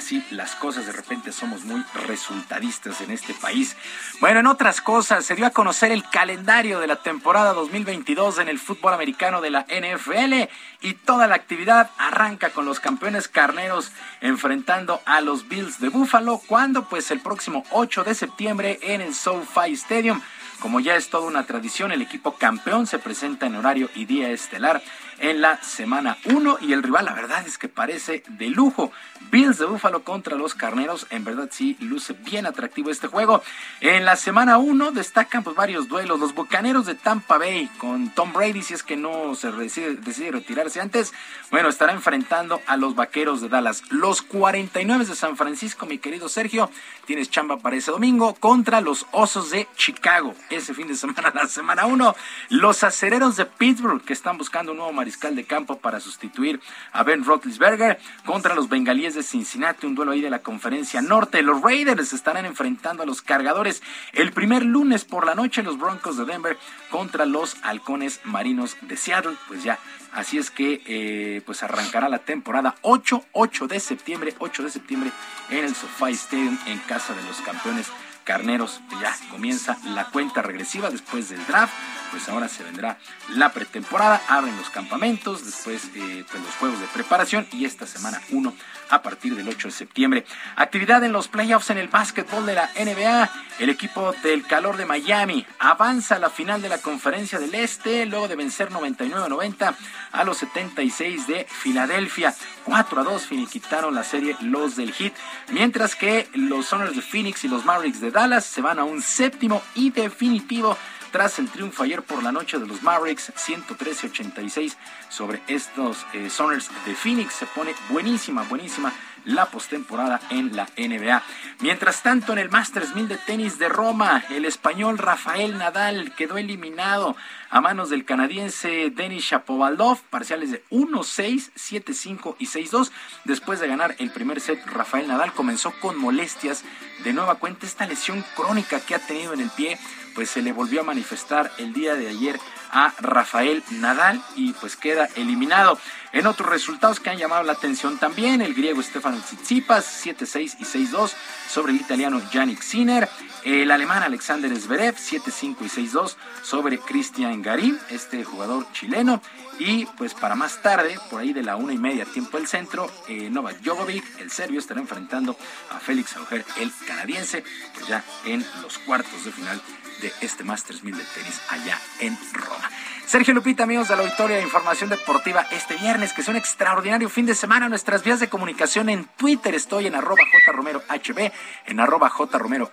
Así 0.00 0.24
las 0.30 0.54
cosas 0.54 0.86
de 0.86 0.92
repente 0.92 1.30
somos 1.30 1.64
muy 1.64 1.84
resultadistas 2.06 3.02
en 3.02 3.10
este 3.10 3.34
país. 3.34 3.76
Bueno, 4.18 4.40
en 4.40 4.46
otras 4.46 4.80
cosas, 4.80 5.26
se 5.26 5.34
dio 5.34 5.44
a 5.44 5.50
conocer 5.50 5.92
el 5.92 6.08
calendario 6.08 6.80
de 6.80 6.86
la 6.86 7.02
temporada 7.02 7.52
2022 7.52 8.38
en 8.38 8.48
el 8.48 8.58
fútbol 8.58 8.94
americano 8.94 9.42
de 9.42 9.50
la 9.50 9.66
NFL 9.68 10.48
y 10.80 10.94
toda 10.94 11.26
la 11.26 11.34
actividad 11.34 11.90
arranca 11.98 12.48
con 12.48 12.64
los 12.64 12.80
campeones 12.80 13.28
carneros 13.28 13.92
enfrentando 14.22 15.02
a 15.04 15.20
los 15.20 15.46
Bills 15.48 15.80
de 15.80 15.90
Buffalo 15.90 16.40
cuando 16.46 16.88
pues 16.88 17.10
el 17.10 17.20
próximo 17.20 17.62
8 17.70 18.02
de 18.02 18.14
septiembre 18.14 18.78
en 18.80 19.02
el 19.02 19.14
SoFi 19.14 19.74
Stadium 19.74 20.22
como 20.60 20.78
ya 20.78 20.94
es 20.94 21.08
toda 21.08 21.26
una 21.26 21.46
tradición, 21.46 21.90
el 21.90 22.02
equipo 22.02 22.34
campeón 22.34 22.86
se 22.86 22.98
presenta 22.98 23.46
en 23.46 23.56
horario 23.56 23.88
y 23.94 24.04
día 24.04 24.30
estelar 24.30 24.82
en 25.20 25.40
la 25.40 25.62
semana 25.62 26.16
1 26.24 26.58
y 26.62 26.72
el 26.72 26.82
rival 26.82 27.04
la 27.04 27.14
verdad 27.14 27.46
es 27.46 27.58
que 27.58 27.68
parece 27.68 28.22
de 28.28 28.48
lujo. 28.48 28.92
Bills 29.30 29.58
de 29.58 29.66
Búfalo 29.66 30.02
contra 30.02 30.34
los 30.34 30.54
Carneros, 30.54 31.06
en 31.10 31.24
verdad 31.24 31.48
sí 31.52 31.76
luce 31.78 32.14
bien 32.14 32.46
atractivo 32.46 32.90
este 32.90 33.06
juego. 33.06 33.42
En 33.80 34.04
la 34.04 34.16
semana 34.16 34.58
1 34.58 34.90
destacan 34.90 35.44
pues 35.44 35.54
varios 35.54 35.88
duelos, 35.88 36.18
los 36.18 36.34
Bucaneros 36.34 36.86
de 36.86 36.96
Tampa 36.96 37.38
Bay 37.38 37.70
con 37.78 38.10
Tom 38.10 38.32
Brady 38.32 38.62
si 38.62 38.74
es 38.74 38.82
que 38.82 38.96
no 38.96 39.34
se 39.36 39.52
decide, 39.52 40.30
retirarse 40.32 40.80
antes, 40.80 41.12
bueno, 41.50 41.68
estará 41.68 41.92
enfrentando 41.92 42.60
a 42.66 42.76
los 42.76 42.96
Vaqueros 42.96 43.40
de 43.40 43.48
Dallas. 43.48 43.82
Los 43.90 44.22
49 44.22 45.04
de 45.04 45.14
San 45.14 45.36
Francisco, 45.36 45.86
mi 45.86 45.98
querido 45.98 46.28
Sergio, 46.28 46.70
tienes 47.06 47.30
chamba 47.30 47.58
para 47.58 47.76
ese 47.76 47.90
domingo 47.90 48.34
contra 48.34 48.80
los 48.80 49.06
Osos 49.12 49.50
de 49.50 49.68
Chicago. 49.76 50.34
Ese 50.48 50.74
fin 50.74 50.88
de 50.88 50.96
semana, 50.96 51.30
la 51.34 51.46
semana 51.46 51.86
1, 51.86 52.16
los 52.48 52.82
Acereros 52.82 53.36
de 53.36 53.46
Pittsburgh 53.46 54.02
que 54.02 54.12
están 54.12 54.38
buscando 54.38 54.72
un 54.72 54.78
nuevo 54.78 54.92
mariscal 55.10 55.34
de 55.34 55.44
campo 55.44 55.78
para 55.80 55.98
sustituir 55.98 56.60
a 56.92 57.02
Ben 57.02 57.24
Roethlisberger 57.24 57.98
contra 58.24 58.54
los 58.54 58.68
Bengalíes 58.68 59.16
de 59.16 59.24
Cincinnati, 59.24 59.84
un 59.86 59.96
duelo 59.96 60.12
ahí 60.12 60.20
de 60.20 60.30
la 60.30 60.38
conferencia 60.38 61.02
norte. 61.02 61.42
Los 61.42 61.62
Raiders 61.62 62.12
estarán 62.12 62.46
enfrentando 62.46 63.02
a 63.02 63.06
los 63.06 63.20
cargadores 63.20 63.82
el 64.12 64.30
primer 64.30 64.64
lunes 64.64 65.04
por 65.04 65.26
la 65.26 65.34
noche, 65.34 65.64
los 65.64 65.78
Broncos 65.78 66.16
de 66.16 66.26
Denver 66.26 66.56
contra 66.90 67.26
los 67.26 67.56
Halcones 67.64 68.20
Marinos 68.22 68.76
de 68.82 68.96
Seattle. 68.96 69.34
Pues 69.48 69.64
ya, 69.64 69.80
así 70.12 70.38
es 70.38 70.52
que 70.52 70.80
eh, 70.86 71.42
pues 71.44 71.64
arrancará 71.64 72.08
la 72.08 72.20
temporada 72.20 72.76
8, 72.82 73.24
8 73.32 73.66
de 73.66 73.80
septiembre, 73.80 74.34
8 74.38 74.62
de 74.62 74.70
septiembre 74.70 75.10
en 75.48 75.64
el 75.64 75.74
SoFi 75.74 76.12
Stadium 76.12 76.56
en 76.66 76.78
casa 76.78 77.14
de 77.14 77.22
los 77.24 77.40
campeones 77.40 77.88
carneros. 78.22 78.80
Ya 79.00 79.12
comienza 79.28 79.76
la 79.86 80.04
cuenta 80.04 80.40
regresiva 80.40 80.88
después 80.88 81.30
del 81.30 81.44
draft. 81.48 81.74
Pues 82.10 82.28
ahora 82.28 82.48
se 82.48 82.64
vendrá 82.64 82.98
la 83.34 83.52
pretemporada, 83.52 84.20
abren 84.28 84.56
los 84.56 84.70
campamentos, 84.70 85.44
después 85.44 85.84
eh, 85.94 86.24
pues 86.30 86.42
los 86.42 86.54
juegos 86.56 86.80
de 86.80 86.86
preparación 86.88 87.46
y 87.52 87.64
esta 87.64 87.86
semana 87.86 88.20
1 88.30 88.52
a 88.90 89.02
partir 89.02 89.36
del 89.36 89.48
8 89.48 89.68
de 89.68 89.72
septiembre. 89.72 90.26
Actividad 90.56 91.02
en 91.04 91.12
los 91.12 91.28
playoffs 91.28 91.70
en 91.70 91.78
el 91.78 91.88
básquetbol 91.88 92.44
de 92.46 92.54
la 92.54 92.70
NBA. 92.78 93.30
El 93.60 93.70
equipo 93.70 94.12
del 94.22 94.46
calor 94.46 94.76
de 94.76 94.86
Miami 94.86 95.46
avanza 95.58 96.16
a 96.16 96.18
la 96.18 96.30
final 96.30 96.60
de 96.62 96.68
la 96.68 96.78
conferencia 96.78 97.38
del 97.38 97.54
Este 97.54 98.06
luego 98.06 98.26
de 98.26 98.36
vencer 98.36 98.70
99-90 98.70 99.74
a 100.12 100.24
los 100.24 100.38
76 100.38 101.26
de 101.26 101.46
Filadelfia. 101.48 102.34
4 102.64 103.00
a 103.00 103.04
2 103.04 103.26
finiquitaron 103.26 103.94
la 103.94 104.04
serie 104.04 104.36
los 104.40 104.76
del 104.76 104.92
Heat, 104.92 105.12
mientras 105.52 105.94
que 105.94 106.28
los 106.34 106.66
Soners 106.66 106.96
de 106.96 107.02
Phoenix 107.02 107.44
y 107.44 107.48
los 107.48 107.64
Mavericks 107.64 108.00
de 108.00 108.10
Dallas 108.10 108.44
se 108.44 108.62
van 108.62 108.78
a 108.78 108.84
un 108.84 109.02
séptimo 109.02 109.62
y 109.74 109.90
definitivo 109.90 110.76
tras 111.10 111.38
el 111.38 111.48
triunfo 111.48 111.82
ayer 111.82 112.02
por 112.02 112.22
la 112.22 112.32
noche 112.32 112.58
de 112.58 112.66
los 112.66 112.82
Mavericks 112.82 113.32
113-86 113.34 114.76
sobre 115.08 115.42
estos 115.48 116.06
eh, 116.12 116.30
Soners 116.30 116.70
de 116.86 116.94
Phoenix. 116.94 117.34
Se 117.34 117.46
pone 117.46 117.74
buenísima, 117.90 118.42
buenísima 118.44 118.92
la 119.24 119.46
postemporada 119.46 120.20
en 120.30 120.56
la 120.56 120.68
NBA. 120.76 121.22
Mientras 121.60 122.02
tanto, 122.02 122.32
en 122.32 122.38
el 122.38 122.50
Masters 122.50 122.94
1000 122.94 123.08
de 123.08 123.16
tenis 123.18 123.58
de 123.58 123.68
Roma, 123.68 124.24
el 124.30 124.44
español 124.44 124.98
Rafael 124.98 125.58
Nadal 125.58 126.14
quedó 126.14 126.38
eliminado 126.38 127.16
a 127.50 127.60
manos 127.60 127.90
del 127.90 128.04
canadiense 128.04 128.90
Denis 128.90 129.24
Shapovalov, 129.24 130.00
parciales 130.08 130.52
de 130.52 130.64
1-6, 130.70 131.50
7-5 131.54 132.36
y 132.38 132.46
6-2. 132.46 132.90
Después 133.24 133.60
de 133.60 133.68
ganar 133.68 133.94
el 133.98 134.10
primer 134.10 134.40
set, 134.40 134.64
Rafael 134.66 135.08
Nadal 135.08 135.32
comenzó 135.32 135.72
con 135.80 135.98
molestias 135.98 136.64
de 137.04 137.12
nueva 137.12 137.36
cuenta. 137.36 137.66
Esta 137.66 137.86
lesión 137.86 138.24
crónica 138.36 138.80
que 138.80 138.94
ha 138.94 138.98
tenido 138.98 139.34
en 139.34 139.40
el 139.40 139.50
pie, 139.50 139.78
pues 140.14 140.30
se 140.30 140.42
le 140.42 140.52
volvió 140.52 140.80
a 140.80 140.84
manifestar 140.84 141.50
el 141.58 141.72
día 141.72 141.94
de 141.94 142.08
ayer 142.08 142.38
a 142.72 142.94
Rafael 143.00 143.62
Nadal 143.70 144.22
y 144.36 144.52
pues 144.54 144.76
queda 144.76 145.08
eliminado. 145.16 145.78
En 146.12 146.26
otros 146.26 146.48
resultados 146.48 146.98
que 146.98 147.10
han 147.10 147.18
llamado 147.18 147.42
la 147.44 147.52
atención 147.52 147.98
también, 147.98 148.40
el 148.40 148.54
griego 148.54 148.82
Stefano 148.82 149.18
Tsitsipas 149.20 150.04
7-6 150.04 150.56
y 150.58 150.64
6-2 150.64 151.12
sobre 151.48 151.72
el 151.72 151.80
italiano 151.80 152.20
Yannick 152.32 152.62
Sinner, 152.62 153.08
el 153.44 153.70
alemán 153.70 154.02
Alexander 154.02 154.54
Zverev 154.58 154.96
7-5 154.96 155.56
y 155.60 155.88
6-2 155.88 156.16
sobre 156.42 156.78
Cristian 156.78 157.42
Garín, 157.42 157.78
este 157.90 158.24
jugador 158.24 158.66
chileno. 158.72 159.22
Y 159.58 159.84
pues 159.98 160.14
para 160.14 160.34
más 160.34 160.62
tarde, 160.62 160.98
por 161.10 161.20
ahí 161.20 161.32
de 161.32 161.42
la 161.42 161.56
una 161.56 161.72
y 161.72 161.78
media 161.78 162.06
tiempo 162.06 162.38
del 162.38 162.48
centro, 162.48 162.90
eh, 163.08 163.28
Novak 163.30 163.60
Djokovic, 163.60 164.20
el 164.20 164.30
serbio, 164.30 164.58
estará 164.58 164.80
enfrentando 164.80 165.36
a 165.70 165.78
Félix 165.78 166.16
Auger, 166.16 166.44
el 166.58 166.72
canadiense, 166.86 167.44
pues 167.74 167.86
ya 167.86 168.02
en 168.24 168.44
los 168.62 168.78
cuartos 168.78 169.24
de 169.24 169.32
final 169.32 169.60
de 170.00 170.12
este 170.20 170.44
Masters 170.44 170.82
1000 170.82 170.96
de 170.96 171.04
tenis 171.04 171.40
allá 171.48 171.78
en 172.00 172.18
Roma. 172.32 172.70
Sergio 173.10 173.34
Lupita, 173.34 173.64
amigos 173.64 173.88
de 173.88 173.96
la 173.96 174.02
Auditoria 174.02 174.36
de 174.36 174.42
Información 174.44 174.88
Deportiva, 174.88 175.44
este 175.50 175.74
viernes, 175.74 176.12
que 176.12 176.20
es 176.20 176.28
un 176.28 176.36
extraordinario 176.36 177.08
fin 177.08 177.26
de 177.26 177.34
semana, 177.34 177.68
nuestras 177.68 178.04
vías 178.04 178.20
de 178.20 178.28
comunicación 178.28 178.88
en 178.88 179.04
Twitter, 179.16 179.52
estoy 179.54 179.88
en 179.88 179.96
arroba 179.96 180.22
jromerohb, 180.46 181.32
en 181.66 181.80
arroba 181.80 182.08
jromerohb, 182.08 182.70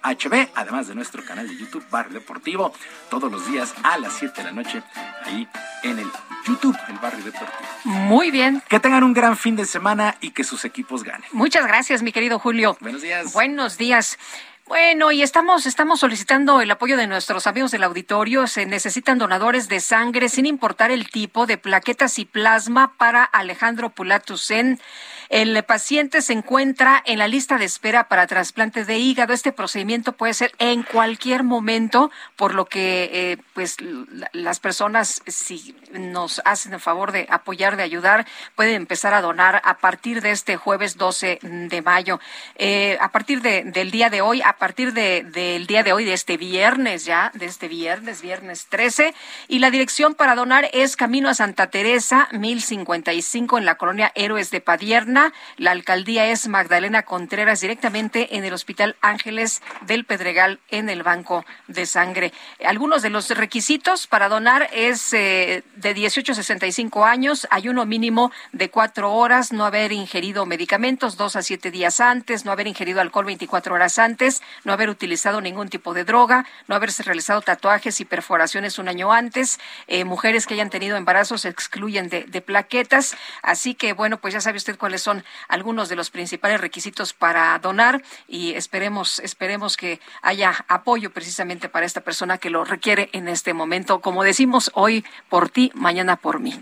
además 0.54 0.88
de 0.88 0.94
nuestro 0.94 1.26
canal 1.26 1.48
de 1.48 1.58
YouTube, 1.58 1.84
Barrio 1.90 2.20
Deportivo, 2.20 2.72
todos 3.10 3.32
los 3.32 3.48
días 3.48 3.74
a 3.82 3.98
las 3.98 4.14
7 4.14 4.34
de 4.36 4.44
la 4.44 4.52
noche, 4.52 4.84
ahí 5.26 5.48
en 5.82 5.98
el 5.98 6.08
YouTube, 6.46 6.78
el 6.88 7.00
Barrio 7.00 7.26
Deportivo. 7.26 7.60
Muy 7.86 8.30
bien. 8.30 8.62
Que 8.70 8.80
tengan 8.80 9.04
un 9.04 9.14
gran 9.14 9.38
fin 9.38 9.56
de 9.56 9.66
semana 9.66 10.18
y 10.22 10.32
que 10.32 10.44
sus 10.44 10.66
equipos 10.66 11.04
ganen. 11.04 11.28
Muchas 11.32 11.66
gracias, 11.66 12.04
mi 12.04 12.12
querido 12.12 12.38
Julio. 12.38 12.78
Buenos 12.80 13.02
días. 13.02 13.34
Buenos 13.34 13.80
días. 13.80 14.20
Bueno, 14.68 15.14
y 15.14 15.22
estamos, 15.22 15.66
estamos 15.66 16.02
solicitando 16.02 16.60
el 16.60 16.70
apoyo 16.70 16.98
de 16.98 17.08
nuestros 17.08 17.48
amigos 17.48 17.72
del 17.72 17.86
auditorio. 17.86 18.48
Se 18.48 18.66
necesitan 18.66 19.18
donadores 19.18 19.70
de 19.70 19.80
sangre 19.80 20.28
sin 20.28 20.46
importar 20.46 20.92
el 20.92 21.10
tipo 21.10 21.46
de 21.46 21.58
plaquetas 21.58 22.20
y 22.20 22.26
plasma 22.26 22.94
para 22.98 23.24
Alejandro 23.24 23.92
Pulatusen. 23.92 24.82
El 25.30 25.62
paciente 25.64 26.22
se 26.22 26.34
encuentra 26.34 27.02
en 27.06 27.20
la 27.20 27.28
lista 27.28 27.58
de 27.58 27.66
espera 27.66 28.08
para 28.08 28.28
trasplante 28.28 28.86
de 28.86 28.98
hígado. 28.98 29.34
Este 29.34 29.52
procedimiento 29.52 30.14
puede 30.14 30.34
ser 30.34 30.52
en 30.60 30.84
cualquier 30.84 31.44
momento, 31.44 32.12
por 32.36 32.54
lo 32.54 32.66
que 32.66 33.10
eh, 33.12 33.38
pues 33.54 33.78
la- 33.82 34.30
las 34.34 34.60
personas, 34.60 35.22
si 35.28 35.76
nos 35.92 36.42
hacen 36.46 36.74
el 36.74 36.80
favor 36.80 37.12
de 37.12 37.28
apoyar, 37.30 37.76
de 37.76 37.84
ayudar, 37.84 38.26
pueden 38.56 38.76
empezar 38.76 39.14
a 39.14 39.22
donar 39.22 39.62
a 39.66 39.78
partir 39.78 40.22
de 40.22 40.32
este 40.32 40.56
jueves 40.56 40.98
12 40.98 41.40
de 41.42 41.82
mayo. 41.82 42.20
Eh, 42.56 42.98
a 43.02 43.12
partir 43.12 43.42
de- 43.42 43.64
del 43.64 43.92
día 43.92 44.10
de 44.10 44.22
hoy, 44.22 44.42
a 44.42 44.54
partir 44.58 44.94
de- 44.94 45.24
del 45.24 45.68
día 45.68 45.84
de 45.84 45.94
hoy, 45.94 46.06
de 46.06 46.14
este 46.14 46.38
viernes 46.38 47.04
ya, 47.06 47.32
de 47.34 47.46
este 47.48 47.68
viernes, 47.68 48.22
viernes 48.22 48.68
13, 48.70 49.14
y 49.48 49.60
la 49.60 49.72
dirección 49.72 50.16
para 50.16 50.36
donar 50.36 50.70
es 50.74 50.96
Camino 50.96 51.28
a 51.30 51.34
Santa 51.34 51.70
Teresa, 51.70 52.30
1055 52.32 53.58
en 53.58 53.66
la 53.66 53.76
colonia 53.76 54.12
Héroes 54.16 54.52
de 54.52 54.62
Padierna. 54.62 55.17
La 55.58 55.72
alcaldía 55.72 56.28
es 56.28 56.48
Magdalena 56.48 57.04
Contreras, 57.04 57.62
directamente 57.62 58.38
en 58.38 58.46
el 58.46 58.54
Hospital 58.54 58.96
Ángeles 59.02 59.62
del 59.82 60.06
Pedregal, 60.06 60.60
en 60.70 60.90
el 60.90 61.04
Banco 61.04 61.46
de 61.68 61.86
Sangre. 61.86 62.34
Algunos 62.66 63.02
de 63.02 63.10
los 63.10 63.30
requisitos 63.30 64.08
para 64.08 64.30
donar 64.30 64.70
es 64.74 65.14
eh, 65.14 65.64
de 65.76 65.94
18 65.94 66.32
a 66.32 66.36
65 66.36 67.06
años, 67.06 67.48
ayuno 67.50 67.86
mínimo 67.86 68.32
de 68.52 68.70
cuatro 68.70 69.14
horas, 69.14 69.52
no 69.52 69.66
haber 69.66 69.92
ingerido 69.92 70.46
medicamentos 70.46 71.18
dos 71.18 71.36
a 71.36 71.42
siete 71.42 71.72
días 71.72 72.00
antes, 72.00 72.46
no 72.46 72.52
haber 72.52 72.68
ingerido 72.68 73.02
alcohol 73.02 73.26
24 73.26 73.74
horas 73.74 74.00
antes, 74.00 74.42
no 74.64 74.74
haber 74.74 74.90
utilizado 74.90 75.42
ningún 75.42 75.70
tipo 75.70 75.94
de 75.94 76.04
droga, 76.04 76.46
no 76.68 76.76
haberse 76.76 77.04
realizado 77.04 77.42
tatuajes 77.42 78.00
y 78.02 78.06
perforaciones 78.06 78.78
un 78.78 78.88
año 78.88 79.12
antes, 79.12 79.60
eh, 79.88 80.04
mujeres 80.04 80.46
que 80.46 80.54
hayan 80.54 80.70
tenido 80.70 80.98
embarazos 80.98 81.42
se 81.42 81.50
excluyen 81.50 82.10
de, 82.10 82.24
de 82.24 82.42
plaquetas. 82.42 83.16
Así 83.42 83.74
que, 83.74 83.94
bueno, 83.94 84.18
pues 84.20 84.34
ya 84.34 84.42
sabe 84.42 84.58
usted 84.58 84.78
cuáles 84.78 85.02
son 85.02 85.07
algunos 85.48 85.90
de 85.90 85.96
los 85.96 86.10
principales 86.10 86.62
requisitos 86.62 87.14
para 87.14 87.58
donar 87.60 88.04
y 88.28 88.54
esperemos, 88.54 89.20
esperemos 89.20 89.78
que 89.78 90.00
haya 90.22 90.66
apoyo 90.68 91.12
precisamente 91.12 91.70
para 91.70 91.86
esta 91.86 92.02
persona 92.02 92.38
que 92.38 92.50
lo 92.50 92.66
requiere 92.66 93.10
en 93.14 93.28
este 93.28 93.54
momento. 93.54 94.02
Como 94.02 94.24
decimos, 94.24 94.72
hoy 94.74 95.06
por 95.30 95.50
ti, 95.50 95.72
mañana 95.76 96.16
por 96.16 96.40
mí. 96.40 96.54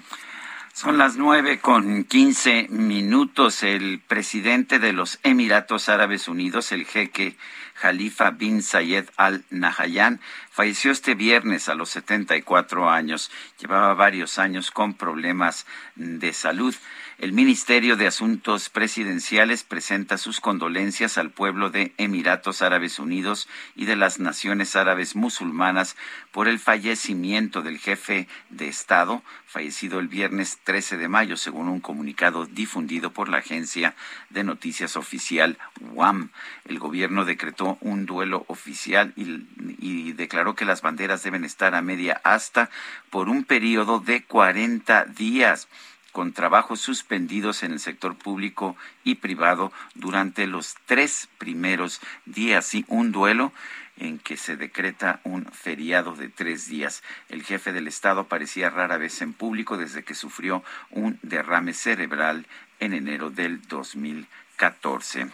Son 0.76 0.98
las 0.98 1.16
nueve 1.16 1.60
con 1.60 2.04
quince 2.04 2.68
minutos. 2.70 3.64
El 3.64 4.02
presidente 4.02 4.78
de 4.78 4.92
los 4.92 5.20
Emiratos 5.24 5.88
Árabes 5.88 6.28
Unidos, 6.28 6.74
el 6.74 6.86
jeque 6.86 7.38
Khalifa 7.80 8.32
bin 8.32 8.62
Zayed 8.62 9.06
Al 9.16 9.46
Nahyan, 9.50 10.20
falleció 10.52 10.92
este 10.92 11.16
viernes 11.16 11.70
a 11.70 11.76
los 11.76 11.92
74 11.92 12.90
años. 12.90 13.32
Llevaba 13.58 13.94
varios 13.94 14.38
años 14.38 14.70
con 14.70 14.96
problemas 14.96 15.66
de 15.96 16.34
salud. 16.34 16.76
El 17.18 17.32
Ministerio 17.32 17.96
de 17.96 18.08
Asuntos 18.08 18.70
Presidenciales 18.70 19.64
presenta 19.64 20.18
sus 20.18 20.42
condolencias 20.42 21.18
al 21.18 21.32
pueblo 21.32 21.70
de 21.70 21.94
Emiratos 21.98 22.62
Árabes 22.62 23.00
Unidos 23.00 23.48
y 23.74 23.86
de 23.86 23.96
las 23.96 24.20
Naciones 24.20 24.76
Árabes 24.76 25.16
Musulmanas 25.16 25.96
por 26.34 26.50
el 26.50 26.60
fallecimiento 26.60 27.62
del 27.62 27.80
jefe 27.80 28.28
de 28.50 28.68
Estado, 28.68 29.24
fallecido 29.46 30.00
el 30.00 30.10
viernes 30.10 30.60
13 30.66 30.98
de 30.98 31.08
mayo, 31.08 31.38
según 31.38 31.70
un 31.70 31.80
comunicado 31.80 32.48
difundido 32.48 33.14
por 33.14 33.30
la 33.30 33.38
agencia 33.38 33.96
de 34.30 34.44
noticias 34.44 34.98
oficial 34.98 35.58
WAM. 35.80 36.32
El 36.66 36.80
gobierno 36.80 37.24
decretó 37.24 37.78
un 37.80 38.06
duelo 38.06 38.44
oficial 38.50 39.14
y, 39.16 40.12
declaró 40.12 40.56
que 40.56 40.66
las 40.66 40.82
banderas 40.82 41.24
deben 41.24 41.46
estar 41.46 41.76
a 41.76 41.82
media 41.82 42.20
asta 42.26 42.70
por 43.10 43.30
un 43.30 43.46
periodo 43.46 44.00
de 44.00 44.24
40 44.24 45.06
días 45.06 45.70
con 46.16 46.32
trabajos 46.32 46.80
suspendidos 46.80 47.62
en 47.64 47.74
el 47.74 47.82
sector 47.82 48.16
público 48.16 48.78
y 49.04 49.16
privado 49.16 49.74
durante 49.96 50.48
los 50.48 50.76
tres 50.86 51.28
primeros 51.40 52.00
días 52.26 52.74
y 52.74 52.86
un 52.88 53.12
duelo 53.12 53.52
en 53.98 54.20
que 54.20 54.38
se 54.38 54.56
decreta 54.56 55.20
un 55.26 55.44
feriado 55.48 56.16
de 56.16 56.30
tres 56.30 56.70
días. 56.70 57.04
El 57.28 57.44
jefe 57.44 57.74
del 57.74 57.90
Estado 57.90 58.22
aparecía 58.22 58.70
rara 58.70 58.96
vez 58.96 59.22
en 59.22 59.34
público 59.34 59.76
desde 59.76 60.06
que 60.06 60.16
sufrió 60.16 60.64
un 60.90 61.20
derrame 61.22 61.74
cerebral 61.74 62.48
en 62.80 62.94
enero 62.94 63.30
del 63.30 63.62
2014. 63.68 65.28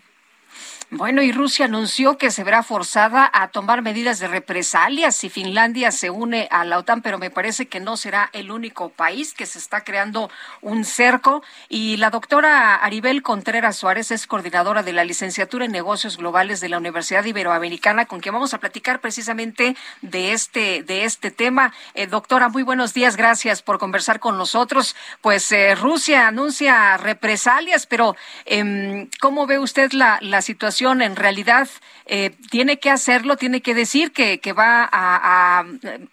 Bueno, 0.94 1.22
y 1.22 1.32
Rusia 1.32 1.68
anunció 1.68 2.18
que 2.18 2.32
se 2.32 2.44
verá 2.44 2.64
forzada 2.64 3.32
a 3.34 3.48
tomar 3.48 3.82
medidas 3.82 4.20
de 4.20 4.28
represalias 4.28 5.16
si 5.16 5.30
Finlandia 5.30 5.90
se 5.90 6.10
une 6.10 6.50
a 6.52 6.66
la 6.66 6.78
OTAN, 6.78 7.02
pero 7.02 7.18
me 7.18 7.30
parece 7.30 7.70
que 7.70 7.80
no 7.80 7.96
será 7.96 8.30
el 8.34 8.52
único 8.52 8.90
país 8.90 9.34
que 9.34 9.46
se 9.46 9.58
está 9.58 9.86
creando 9.86 10.30
un 10.60 10.84
cerco. 10.84 11.44
Y 11.70 11.96
la 11.96 12.10
doctora 12.10 12.76
Aribel 12.76 13.24
Contreras 13.24 13.78
Suárez 13.78 14.12
es 14.12 14.28
coordinadora 14.28 14.84
de 14.84 14.92
la 14.92 15.06
licenciatura 15.06 15.64
en 15.64 15.72
negocios 15.72 16.18
globales 16.18 16.60
de 16.60 16.68
la 16.68 16.78
Universidad 16.78 17.24
Iberoamericana, 17.24 18.06
con 18.06 18.20
quien 18.20 18.34
vamos 18.34 18.54
a 18.54 18.60
platicar 18.60 19.00
precisamente 19.00 19.78
de 20.02 20.34
este, 20.34 20.84
de 20.84 21.06
este 21.06 21.32
tema. 21.32 21.72
Eh, 21.94 22.08
doctora, 22.08 22.50
muy 22.50 22.64
buenos 22.64 22.94
días, 22.94 23.16
gracias 23.16 23.62
por 23.62 23.80
conversar 23.80 24.20
con 24.20 24.38
nosotros. 24.38 24.98
Pues 25.22 25.54
eh, 25.54 25.74
Rusia 25.74 26.28
anuncia 26.28 26.98
represalias, 26.98 27.86
pero 27.86 28.18
eh, 28.46 29.08
¿cómo 29.22 29.48
ve 29.48 29.58
usted 29.58 29.94
la, 29.94 30.20
la 30.20 30.42
situación? 30.42 30.81
En 30.90 31.16
realidad 31.16 31.68
eh, 32.08 32.32
tiene 32.50 32.80
que 32.80 32.90
hacerlo, 32.90 33.36
tiene 33.38 33.62
que 33.62 33.76
decir 33.76 34.12
que, 34.12 34.40
va 34.54 34.84
a, 34.84 35.60
a 35.60 35.66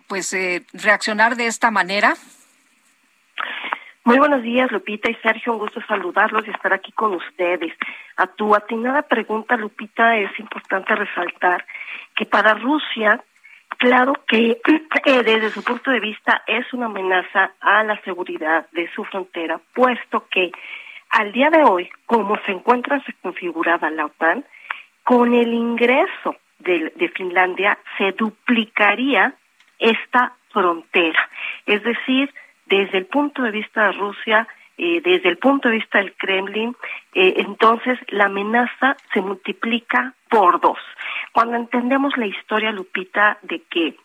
pues 0.06 0.32
eh, 0.34 0.62
reaccionar 0.74 1.36
de 1.36 1.46
esta 1.46 1.70
manera? 1.70 2.14
Muy 4.04 4.18
buenos 4.18 4.42
días, 4.42 4.70
Lupita 4.70 5.10
y 5.10 5.14
Sergio. 5.16 5.52
Un 5.52 5.58
gusto 5.58 5.80
saludarlos 5.86 6.46
y 6.46 6.50
estar 6.50 6.72
aquí 6.72 6.92
con 6.92 7.14
ustedes. 7.14 7.72
A 8.16 8.26
tu 8.26 8.54
atinada 8.54 9.02
pregunta, 9.02 9.56
Lupita, 9.56 10.16
es 10.16 10.30
importante 10.38 10.94
resaltar 10.94 11.64
que 12.14 12.26
para 12.26 12.54
Rusia, 12.54 13.22
claro 13.78 14.12
que 14.26 14.60
eh, 15.04 15.22
desde 15.22 15.50
su 15.50 15.62
punto 15.62 15.90
de 15.90 16.00
vista 16.00 16.42
es 16.46 16.72
una 16.72 16.86
amenaza 16.86 17.52
a 17.60 17.84
la 17.84 18.00
seguridad 18.02 18.66
de 18.72 18.90
su 18.92 19.04
frontera, 19.04 19.60
puesto 19.74 20.26
que 20.30 20.52
al 21.10 21.32
día 21.32 21.50
de 21.50 21.64
hoy, 21.64 21.90
como 22.06 22.38
se 22.44 22.52
encuentra 22.52 23.02
configurada 23.22 23.90
la 23.90 24.06
OTAN, 24.06 24.44
con 25.08 25.32
el 25.32 25.54
ingreso 25.54 26.36
de, 26.58 27.10
Finlandia 27.16 27.78
se 27.96 28.12
duplicaría 28.12 29.32
esta 29.78 30.34
frontera. 30.50 31.30
Es 31.64 31.82
decir, 31.82 32.30
desde 32.66 32.98
el 32.98 33.06
punto 33.06 33.42
de 33.42 33.50
vista 33.50 33.86
de 33.86 33.92
Rusia, 33.92 34.46
eh, 34.76 35.00
desde 35.02 35.30
el 35.30 35.38
punto 35.38 35.70
de 35.70 35.76
vista 35.76 35.96
del 35.96 36.12
Kremlin, 36.12 36.76
eh, 37.14 37.36
entonces 37.38 37.98
la 38.08 38.26
amenaza 38.26 38.98
se 39.14 39.22
multiplica 39.22 40.12
por 40.28 40.60
dos. 40.60 40.78
Cuando 41.32 41.56
entendemos 41.56 42.14
la 42.18 42.26
historia, 42.26 42.70
Lupita, 42.70 43.38
de 43.40 43.62
que 43.62 43.96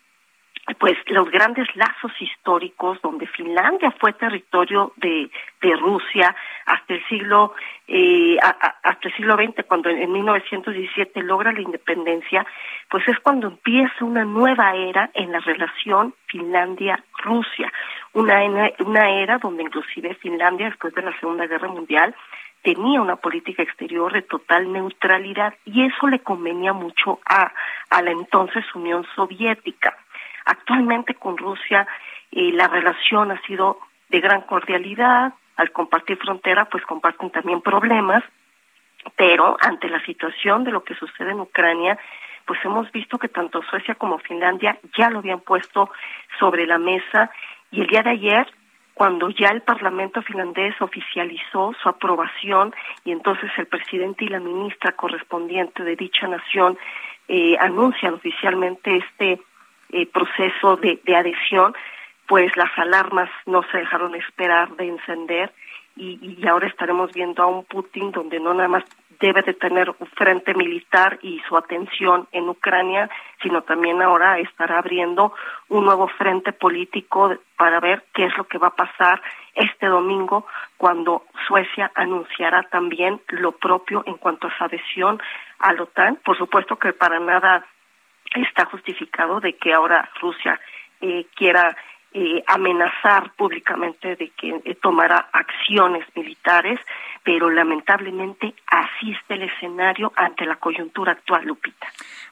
pues 0.79 0.97
los 1.07 1.29
grandes 1.29 1.67
lazos 1.75 2.11
históricos 2.19 2.97
donde 3.01 3.27
Finlandia 3.27 3.91
fue 3.99 4.13
territorio 4.13 4.93
de, 4.95 5.29
de 5.61 5.75
Rusia 5.75 6.33
hasta 6.65 6.93
el 6.93 7.05
siglo 7.07 7.53
eh, 7.87 8.37
hasta 8.39 9.09
el 9.09 9.15
siglo 9.15 9.35
XX 9.35 9.65
cuando 9.67 9.89
en, 9.89 9.97
en 9.97 10.11
1917 10.13 11.21
logra 11.23 11.51
la 11.51 11.59
independencia 11.59 12.45
pues 12.89 13.05
es 13.09 13.19
cuando 13.19 13.47
empieza 13.47 14.05
una 14.05 14.23
nueva 14.23 14.73
era 14.75 15.09
en 15.13 15.33
la 15.33 15.39
relación 15.39 16.15
Finlandia-Rusia 16.27 17.71
una 18.13 18.41
una 18.79 19.09
era 19.09 19.39
donde 19.39 19.63
inclusive 19.63 20.15
Finlandia 20.15 20.67
después 20.67 20.93
de 20.93 21.01
la 21.01 21.19
Segunda 21.19 21.45
Guerra 21.45 21.67
Mundial 21.67 22.15
tenía 22.63 23.01
una 23.01 23.17
política 23.17 23.61
exterior 23.61 24.13
de 24.13 24.21
total 24.21 24.71
neutralidad 24.71 25.53
y 25.65 25.85
eso 25.85 26.07
le 26.07 26.19
convenía 26.19 26.71
mucho 26.71 27.19
a, 27.25 27.51
a 27.89 28.01
la 28.01 28.11
entonces 28.11 28.63
Unión 28.73 29.05
Soviética. 29.15 29.97
Actualmente 30.45 31.15
con 31.15 31.37
Rusia 31.37 31.87
eh, 32.31 32.51
la 32.51 32.67
relación 32.67 33.31
ha 33.31 33.41
sido 33.41 33.79
de 34.09 34.19
gran 34.19 34.41
cordialidad, 34.41 35.33
al 35.55 35.71
compartir 35.71 36.17
frontera 36.17 36.65
pues 36.65 36.83
comparten 36.85 37.29
también 37.29 37.61
problemas, 37.61 38.23
pero 39.15 39.57
ante 39.61 39.89
la 39.89 40.03
situación 40.05 40.63
de 40.63 40.71
lo 40.71 40.83
que 40.83 40.95
sucede 40.95 41.31
en 41.31 41.39
Ucrania, 41.39 41.97
pues 42.45 42.59
hemos 42.65 42.91
visto 42.91 43.17
que 43.17 43.29
tanto 43.29 43.61
Suecia 43.63 43.95
como 43.95 44.19
Finlandia 44.19 44.77
ya 44.97 45.09
lo 45.09 45.19
habían 45.19 45.39
puesto 45.41 45.89
sobre 46.39 46.65
la 46.65 46.77
mesa. 46.77 47.31
Y 47.71 47.81
el 47.81 47.87
día 47.87 48.03
de 48.03 48.11
ayer 48.11 48.47
cuando 48.93 49.29
ya 49.29 49.49
el 49.49 49.61
Parlamento 49.61 50.21
finlandés 50.21 50.79
oficializó 50.79 51.73
su 51.81 51.89
aprobación 51.89 52.73
y 53.03 53.11
entonces 53.11 53.51
el 53.57 53.65
presidente 53.65 54.25
y 54.25 54.29
la 54.29 54.39
ministra 54.39 54.91
correspondiente 54.91 55.83
de 55.83 55.95
dicha 55.95 56.27
nación 56.27 56.77
eh, 57.27 57.57
anuncian 57.59 58.13
oficialmente 58.13 58.97
este 58.97 59.41
eh, 59.93 60.07
proceso 60.07 60.77
de, 60.77 60.99
de 61.03 61.15
adhesión, 61.15 61.73
pues 62.27 62.55
las 62.57 62.71
alarmas 62.77 63.29
no 63.45 63.63
se 63.71 63.77
dejaron 63.77 64.15
esperar 64.15 64.75
de 64.75 64.87
encender 64.87 65.53
y, 65.95 66.37
y 66.39 66.47
ahora 66.47 66.67
estaremos 66.67 67.11
viendo 67.13 67.43
a 67.43 67.47
un 67.47 67.65
Putin 67.65 68.11
donde 68.11 68.39
no 68.39 68.53
nada 68.53 68.67
más 68.67 68.83
debe 69.19 69.41
de 69.41 69.53
tener 69.53 69.89
un 69.89 70.07
frente 70.07 70.53
militar 70.53 71.17
y 71.21 71.39
su 71.47 71.55
atención 71.55 72.27
en 72.33 72.49
Ucrania, 72.49 73.09
sino 73.41 73.61
también 73.61 74.01
ahora 74.01 74.37
estará 74.39 74.79
abriendo 74.79 75.33
un 75.69 75.85
nuevo 75.85 76.09
frente 76.09 76.51
político 76.51 77.33
para 77.57 77.79
ver 77.79 78.03
qué 78.13 78.25
es 78.25 78.37
lo 78.37 78.45
que 78.45 78.57
va 78.57 78.67
a 78.67 78.75
pasar 78.75 79.21
este 79.55 79.87
domingo 79.87 80.45
cuando 80.77 81.23
Suecia 81.47 81.89
anunciará 81.95 82.63
también 82.63 83.21
lo 83.29 83.53
propio 83.53 84.03
en 84.05 84.17
cuanto 84.17 84.47
a 84.47 84.57
su 84.57 84.63
adhesión 84.63 85.21
a 85.59 85.71
la 85.71 85.83
OTAN. 85.83 86.17
Por 86.25 86.37
supuesto 86.37 86.75
que 86.77 86.91
para 86.91 87.19
nada 87.19 87.65
está 88.41 88.65
justificado 88.65 89.39
de 89.39 89.53
que 89.53 89.73
ahora 89.73 90.09
Rusia 90.19 90.59
eh, 91.01 91.27
quiera 91.35 91.75
eh, 92.13 92.43
amenazar 92.47 93.31
públicamente 93.33 94.15
de 94.15 94.29
que 94.29 94.61
eh, 94.63 94.75
tomará 94.81 95.29
acciones 95.33 96.05
militares, 96.15 96.79
pero 97.23 97.49
lamentablemente 97.49 98.53
así 98.67 99.11
está 99.11 99.33
el 99.33 99.43
escenario 99.43 100.13
ante 100.15 100.45
la 100.45 100.57
coyuntura 100.57 101.13
actual, 101.13 101.45
Lupita. 101.45 101.87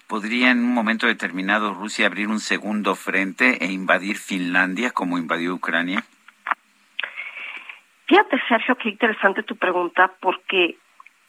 ¿Podría 0.08 0.52
en 0.52 0.60
un 0.60 0.74
momento 0.74 1.08
determinado 1.08 1.74
Rusia 1.74 2.06
abrir 2.06 2.28
un 2.28 2.40
segundo 2.40 2.96
frente 2.96 3.64
e 3.64 3.72
invadir 3.72 4.18
Finlandia 4.18 4.92
como 4.92 5.18
invadió 5.18 5.54
Ucrania? 5.54 6.04
Fíjate, 8.06 8.42
Sergio, 8.48 8.76
qué 8.76 8.90
interesante 8.90 9.42
tu 9.42 9.56
pregunta, 9.56 10.12
porque 10.20 10.78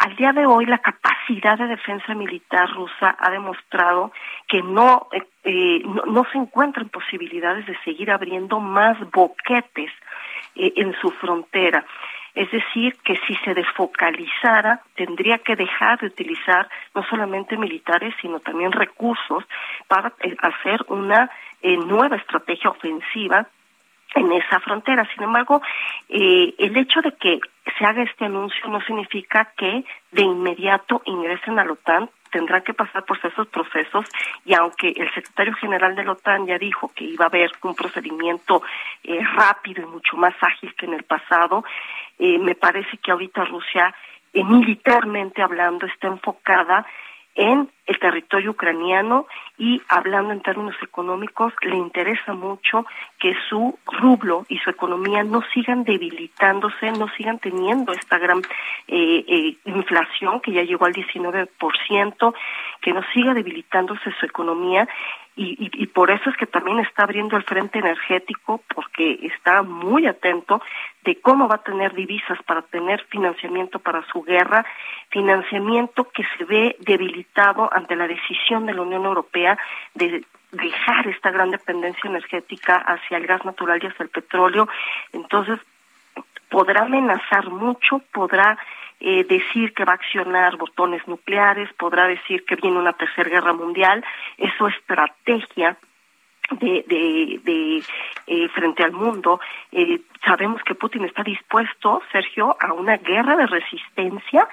al 0.03 0.16
día 0.16 0.33
de 0.33 0.47
hoy 0.47 0.66
la 0.66 0.79
capacidad 0.79 1.57
de 1.57 1.69
defensa 1.69 2.12
militar 2.15 2.69
rusa 2.73 3.16
ha 3.20 3.31
demostrado 3.31 4.11
que 4.49 4.61
no, 4.61 5.07
eh, 5.45 5.83
no, 5.85 6.03
no, 6.07 6.27
se 6.33 6.39
encuentran 6.39 6.89
posibilidades 6.89 7.66
de 7.66 7.79
seguir 7.85 8.11
abriendo 8.11 8.59
más 8.59 8.99
boquetes 9.12 9.93
eh, 10.57 10.73
en 10.77 10.93
su 11.01 11.11
frontera. 11.12 11.85
Es 12.35 12.51
decir, 12.51 12.97
que 13.05 13.16
si 13.27 13.37
se 13.45 13.55
desfocalizara, 13.55 14.81
tendría 14.97 15.39
que 15.39 15.55
dejar 15.55 16.01
de 16.01 16.07
utilizar 16.07 16.69
no 16.95 17.05
solamente 17.05 17.57
militares, 17.57 18.12
sino 18.20 18.41
también 18.41 18.73
recursos 18.73 19.45
para 19.87 20.15
eh, 20.20 20.35
hacer 20.41 20.81
una 20.89 21.31
eh, 21.61 21.77
nueva 21.77 22.16
estrategia 22.16 22.70
ofensiva 22.70 23.47
en 24.14 24.32
esa 24.32 24.60
frontera. 24.60 25.09
Sin 25.14 25.22
embargo, 25.22 25.62
eh, 26.09 26.55
el 26.59 26.76
hecho 26.76 27.01
de 27.01 27.12
que 27.12 27.40
se 27.78 27.84
haga 27.84 28.02
este 28.02 28.24
anuncio 28.24 28.68
no 28.68 28.80
significa 28.82 29.52
que 29.56 29.84
de 30.10 30.22
inmediato 30.22 31.02
ingresen 31.05 31.59
a 31.59 31.64
la 31.64 31.72
OTAN, 31.72 32.10
tendrán 32.32 32.62
que 32.62 32.74
pasar 32.74 33.05
por 33.05 33.18
esos 33.22 33.47
procesos 33.48 34.06
y 34.44 34.55
aunque 34.55 34.89
el 34.89 35.12
secretario 35.14 35.55
general 35.55 35.94
de 35.94 36.05
la 36.05 36.12
OTAN 36.12 36.47
ya 36.47 36.59
dijo 36.59 36.90
que 36.94 37.05
iba 37.05 37.26
a 37.26 37.28
haber 37.28 37.52
un 37.62 37.74
procedimiento 37.74 38.62
eh, 39.05 39.20
rápido 39.34 39.82
y 39.82 39.86
mucho 39.86 40.16
más 40.16 40.34
ágil 40.40 40.74
que 40.74 40.86
en 40.86 40.94
el 40.94 41.05
pasado, 41.05 41.64
eh, 42.18 42.39
me 42.39 42.55
parece 42.55 42.97
que 42.97 43.12
ahorita 43.12 43.44
Rusia, 43.44 43.94
eh, 44.32 44.43
militarmente 44.43 45.43
hablando, 45.43 45.86
está 45.86 46.09
enfocada 46.09 46.86
en 47.34 47.70
el 47.87 47.99
territorio 47.99 48.53
ucraniano 48.53 49.27
y 49.59 49.83
hablando 49.89 50.33
en 50.33 50.41
términos 50.41 50.77
económicos, 50.83 51.53
le 51.63 51.77
interesa 51.77 52.33
mucho 52.33 52.87
que 53.19 53.35
su 53.49 53.79
rublo 53.87 54.47
y 54.49 54.59
su 54.59 54.71
economía 54.71 55.25
no 55.25 55.43
sigan 55.53 55.85
debilitándose, 55.85 56.93
no 56.93 57.09
sigan 57.17 57.39
teniendo 57.39 57.93
esta 57.93 58.19
gran 58.19 58.39
eh, 58.89 59.25
eh, 59.27 59.57
inflación 59.65 60.41
que 60.41 60.53
ya 60.53 60.63
llegó 60.63 60.87
al 60.87 60.95
19%, 60.95 62.35
que 62.81 62.93
no 62.93 63.03
siga 63.13 63.35
debilitándose 63.35 64.13
su 64.19 64.27
economía. 64.27 64.89
Y, 65.35 65.57
y, 65.59 65.83
y, 65.83 65.87
por 65.87 66.11
eso 66.11 66.29
es 66.29 66.37
que 66.37 66.45
también 66.47 66.79
está 66.81 67.05
abriendo 67.05 67.39
el 67.39 67.45
frente 67.45 67.79
energético 67.79 68.61
porque 68.75 69.19
está 69.23 69.63
muy 69.63 70.07
atento 70.07 70.61
de 71.05 71.21
cómo 71.21 71.49
va 71.49 71.57
a 71.57 71.63
tener 71.63 71.95
divisas 71.95 72.39
para 72.43 72.61
tener 72.61 73.03
financiamiento 73.05 73.79
para 73.79 74.05
su 74.13 74.23
guerra, 74.23 74.67
financiamiento 75.09 76.05
que 76.11 76.25
se 76.37 76.45
ve 76.45 76.77
debilitado 76.81 77.72
ante 77.74 77.97
la 77.97 78.07
decisión 78.07 78.66
de 78.66 78.74
la 78.74 78.82
Unión 78.82 79.05
Europea 79.05 79.59
de 79.94 80.24
dejar 80.53 81.07
esta 81.09 81.31
gran 81.31 81.51
dependencia 81.51 82.09
energética 82.09 82.77
hacia 82.77 83.16
el 83.16 83.27
gas 83.27 83.44
natural 83.44 83.81
y 83.82 83.86
hacia 83.86 84.05
el 84.05 84.11
petróleo. 84.11 84.69
Entonces, 85.12 85.59
podrá 86.51 86.82
amenazar 86.82 87.49
mucho, 87.49 88.03
podrá 88.12 88.59
eh, 89.01 89.24
decir 89.24 89.73
que 89.74 89.85
va 89.85 89.93
a 89.93 89.97
accionar 89.97 90.57
botones 90.57 91.07
nucleares, 91.09 91.73
podrá 91.73 92.07
decir 92.07 92.44
que 92.44 92.57
viene 92.57 92.78
una 92.78 92.93
tercera 92.93 93.31
guerra 93.31 93.53
mundial, 93.53 94.05
es 94.36 94.53
su 94.59 94.66
estrategia 94.66 95.77
de, 96.51 96.85
de, 96.86 97.40
de 97.43 97.82
eh, 98.27 98.49
frente 98.51 98.85
al 98.85 98.93
mundo. 98.93 99.40
Eh, 99.73 100.01
sabemos 100.24 100.62
que 100.62 100.74
Putin 100.74 101.05
está 101.05 101.23
dispuesto, 101.23 102.03
Sergio, 102.12 102.57
a 102.61 102.73
una 102.74 102.99
guerra 102.99 103.36
de 103.36 103.47
resistencia, 103.47 104.47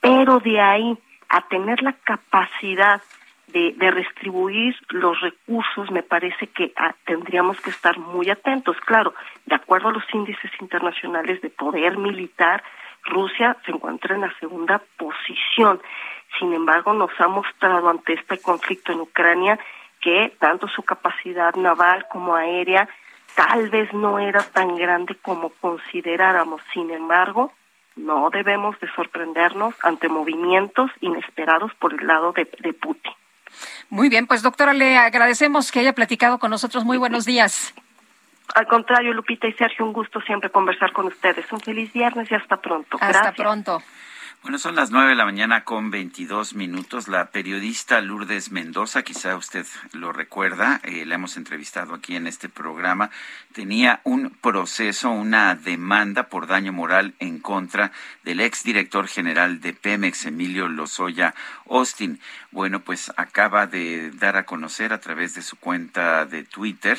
pero 0.00 0.38
de 0.40 0.60
ahí 0.60 0.98
a 1.30 1.42
tener 1.48 1.82
la 1.82 1.92
capacidad 1.92 3.00
de, 3.48 3.72
de 3.76 3.92
distribuir 3.92 4.76
los 4.90 5.20
recursos, 5.20 5.90
me 5.90 6.02
parece 6.02 6.48
que 6.48 6.72
ah, 6.76 6.94
tendríamos 7.04 7.60
que 7.60 7.70
estar 7.70 7.98
muy 7.98 8.30
atentos. 8.30 8.76
Claro, 8.84 9.14
de 9.46 9.54
acuerdo 9.54 9.88
a 9.88 9.92
los 9.92 10.04
índices 10.12 10.50
internacionales 10.60 11.40
de 11.40 11.50
poder 11.50 11.96
militar, 11.96 12.62
Rusia 13.04 13.56
se 13.64 13.72
encuentra 13.72 14.14
en 14.14 14.22
la 14.22 14.34
segunda 14.38 14.82
posición. 14.96 15.80
Sin 16.38 16.52
embargo, 16.52 16.92
nos 16.92 17.10
ha 17.18 17.28
mostrado 17.28 17.88
ante 17.88 18.14
este 18.14 18.38
conflicto 18.38 18.92
en 18.92 19.00
Ucrania 19.00 19.58
que 20.00 20.32
tanto 20.38 20.68
su 20.68 20.82
capacidad 20.82 21.54
naval 21.54 22.06
como 22.10 22.34
aérea 22.34 22.88
tal 23.34 23.68
vez 23.70 23.92
no 23.92 24.18
era 24.18 24.42
tan 24.42 24.76
grande 24.76 25.16
como 25.16 25.50
consideráramos. 25.60 26.60
Sin 26.72 26.90
embargo, 26.90 27.52
no 28.00 28.30
debemos 28.30 28.78
de 28.80 28.90
sorprendernos 28.94 29.74
ante 29.82 30.08
movimientos 30.08 30.90
inesperados 31.00 31.72
por 31.74 31.94
el 31.94 32.06
lado 32.06 32.32
de, 32.32 32.50
de 32.60 32.72
Putin. 32.72 33.12
Muy 33.88 34.08
bien, 34.08 34.26
pues 34.26 34.42
doctora, 34.42 34.72
le 34.72 34.96
agradecemos 34.96 35.72
que 35.72 35.80
haya 35.80 35.92
platicado 35.92 36.38
con 36.38 36.50
nosotros. 36.50 36.84
Muy 36.84 36.98
buenos 36.98 37.24
días. 37.24 37.74
Al 38.54 38.66
contrario, 38.66 39.12
Lupita 39.12 39.46
y 39.46 39.52
Sergio, 39.52 39.84
un 39.84 39.92
gusto 39.92 40.20
siempre 40.22 40.50
conversar 40.50 40.92
con 40.92 41.06
ustedes. 41.06 41.50
Un 41.52 41.60
feliz 41.60 41.92
viernes 41.92 42.30
y 42.30 42.34
hasta 42.34 42.56
pronto. 42.56 42.96
Hasta 43.00 43.08
Gracias. 43.08 43.34
pronto. 43.36 43.82
Bueno, 44.42 44.58
son 44.58 44.74
las 44.74 44.90
nueve 44.90 45.10
de 45.10 45.16
la 45.16 45.26
mañana 45.26 45.64
con 45.64 45.90
22 45.90 46.54
minutos. 46.54 47.08
La 47.08 47.30
periodista 47.30 48.00
Lourdes 48.00 48.50
Mendoza, 48.50 49.02
quizá 49.02 49.36
usted 49.36 49.66
lo 49.92 50.12
recuerda, 50.14 50.80
eh, 50.82 51.04
la 51.04 51.16
hemos 51.16 51.36
entrevistado 51.36 51.92
aquí 51.92 52.16
en 52.16 52.26
este 52.26 52.48
programa, 52.48 53.10
tenía 53.52 54.00
un 54.02 54.30
proceso, 54.30 55.10
una 55.10 55.54
demanda 55.56 56.28
por 56.30 56.46
daño 56.46 56.72
moral 56.72 57.12
en 57.18 57.38
contra 57.38 57.92
del 58.24 58.40
exdirector 58.40 59.08
general 59.08 59.60
de 59.60 59.74
Pemex, 59.74 60.24
Emilio 60.24 60.68
Lozoya 60.68 61.34
Austin. 61.68 62.18
Bueno, 62.50 62.80
pues 62.80 63.12
acaba 63.18 63.66
de 63.66 64.10
dar 64.12 64.38
a 64.38 64.46
conocer 64.46 64.94
a 64.94 65.00
través 65.00 65.34
de 65.34 65.42
su 65.42 65.56
cuenta 65.56 66.24
de 66.24 66.44
Twitter 66.44 66.98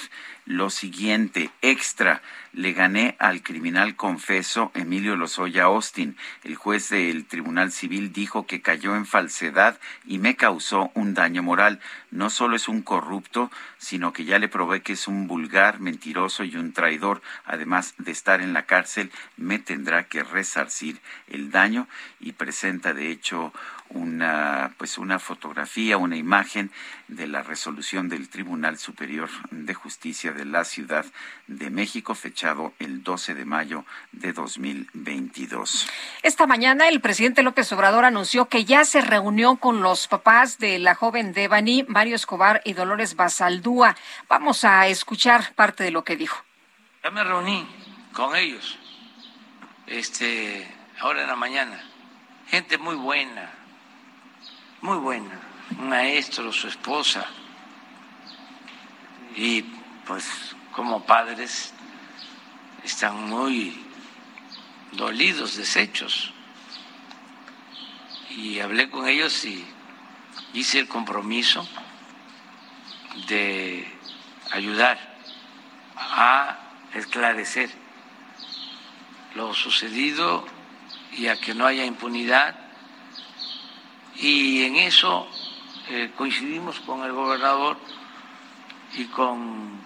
lo 0.52 0.70
siguiente, 0.70 1.50
extra, 1.62 2.22
le 2.52 2.74
gané 2.74 3.16
al 3.20 3.42
criminal 3.42 3.96
confeso 3.96 4.72
Emilio 4.76 5.16
Lozoya 5.16 5.64
Austin. 5.64 6.18
El 6.44 6.56
juez 6.56 6.90
del 6.90 7.26
Tribunal 7.26 7.72
Civil 7.72 8.12
dijo 8.12 8.46
que 8.46 8.62
cayó 8.62 8.96
en 8.98 9.06
falsedad 9.06 9.80
y 10.06 10.20
me 10.20 10.36
causó 10.36 10.92
un 10.94 11.14
daño 11.14 11.42
moral. 11.42 11.80
No 12.12 12.30
solo 12.30 12.58
es 12.58 12.68
un 12.68 12.82
corrupto, 12.82 13.50
sino 13.78 14.12
que 14.12 14.26
ya 14.26 14.40
le 14.40 14.50
probé 14.50 14.82
que 14.82 14.94
es 14.94 15.08
un 15.08 15.28
vulgar, 15.28 15.80
mentiroso 15.80 16.44
y 16.44 16.58
un 16.58 16.74
traidor. 16.74 17.22
Además 17.46 17.94
de 17.98 18.12
estar 18.12 18.42
en 18.42 18.52
la 18.52 18.66
cárcel, 18.66 19.10
me 19.38 19.58
tendrá 19.58 20.08
que 20.08 20.24
resarcir 20.24 21.00
el 21.28 21.52
daño 21.52 21.88
y 22.20 22.34
presenta 22.34 22.94
de 22.94 23.10
hecho 23.10 23.54
una 23.94 24.74
pues 24.78 24.98
una 24.98 25.20
fotografía, 25.20 25.98
una 25.98 26.16
imagen 26.16 26.72
de 27.08 27.28
la 27.28 27.44
resolución 27.44 28.10
del 28.10 28.30
Tribunal 28.30 28.78
Superior 28.78 29.30
de 29.52 29.74
Justicia 29.74 30.32
de 30.32 30.46
la 30.46 30.64
Ciudad 30.64 31.06
de 31.48 31.70
México 31.70 32.16
fechado 32.16 32.74
el 32.80 33.04
12 33.04 33.34
de 33.34 33.46
mayo 33.46 33.86
de 34.12 34.34
2022. 34.34 35.90
Esta 36.24 36.48
mañana 36.48 36.88
el 36.88 37.02
presidente 37.02 37.44
López 37.44 37.72
Obrador 37.74 38.06
anunció 38.06 38.46
que 38.48 38.66
ya 38.66 38.86
se 38.86 39.02
reunió 39.02 39.58
con 39.58 39.82
los 39.82 40.08
papás 40.08 40.58
de 40.58 40.80
la 40.80 40.96
joven 40.96 41.34
Devani, 41.34 41.84
Mario 41.88 42.16
Escobar 42.16 42.62
y 42.66 42.74
Dolores 42.74 43.16
Basaldúa. 43.16 43.96
Vamos 44.28 44.64
a 44.64 44.88
escuchar 44.88 45.54
parte 45.56 45.84
de 45.84 45.92
lo 45.92 46.04
que 46.04 46.16
dijo. 46.16 46.44
Ya 47.04 47.12
me 47.12 47.24
reuní 47.24 47.68
con 48.14 48.36
ellos 48.36 48.78
este 49.88 50.68
ahora 51.00 51.22
en 51.22 51.28
la 51.28 51.36
mañana. 51.36 51.84
Gente 52.48 52.78
muy 52.78 52.96
buena, 52.96 53.50
muy 54.82 54.98
buena, 54.98 55.40
un 55.78 55.90
maestro, 55.90 56.52
su 56.52 56.68
esposa, 56.68 57.26
y 59.36 59.62
pues 60.06 60.56
como 60.72 61.06
padres 61.06 61.74
están 62.84 63.30
muy 63.30 63.80
dolidos, 64.94 65.56
deshechos. 65.56 66.34
Y 68.32 68.60
hablé 68.60 68.90
con 68.90 69.08
ellos 69.08 69.46
y 69.46 69.64
hice 70.54 70.80
el 70.80 70.88
compromiso 70.88 71.68
de 73.28 73.88
ayudar 74.52 74.98
a 75.96 76.58
esclarecer 76.94 77.70
lo 79.36 79.54
sucedido 79.54 80.46
y 81.14 81.28
a 81.28 81.40
que 81.40 81.54
no 81.54 81.66
haya 81.66 81.86
impunidad 81.86 82.61
y 84.18 84.64
en 84.64 84.76
eso 84.76 85.28
eh, 85.90 86.12
coincidimos 86.16 86.80
con 86.82 87.04
el 87.04 87.12
gobernador 87.12 87.78
y 88.96 89.06
con 89.06 89.82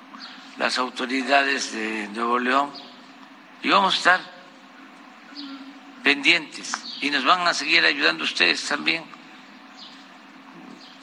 las 0.58 0.78
autoridades 0.78 1.74
de 1.74 2.08
Nuevo 2.10 2.40
León. 2.40 2.72
Y 3.64 3.70
vamos 3.70 3.96
a 3.96 3.98
estar 3.98 4.36
pendientes 6.04 6.72
y 7.02 7.10
nos 7.10 7.26
van 7.26 7.48
a 7.48 7.54
seguir 7.54 7.84
ayudando 7.84 8.24
ustedes 8.24 8.64
también 8.68 9.04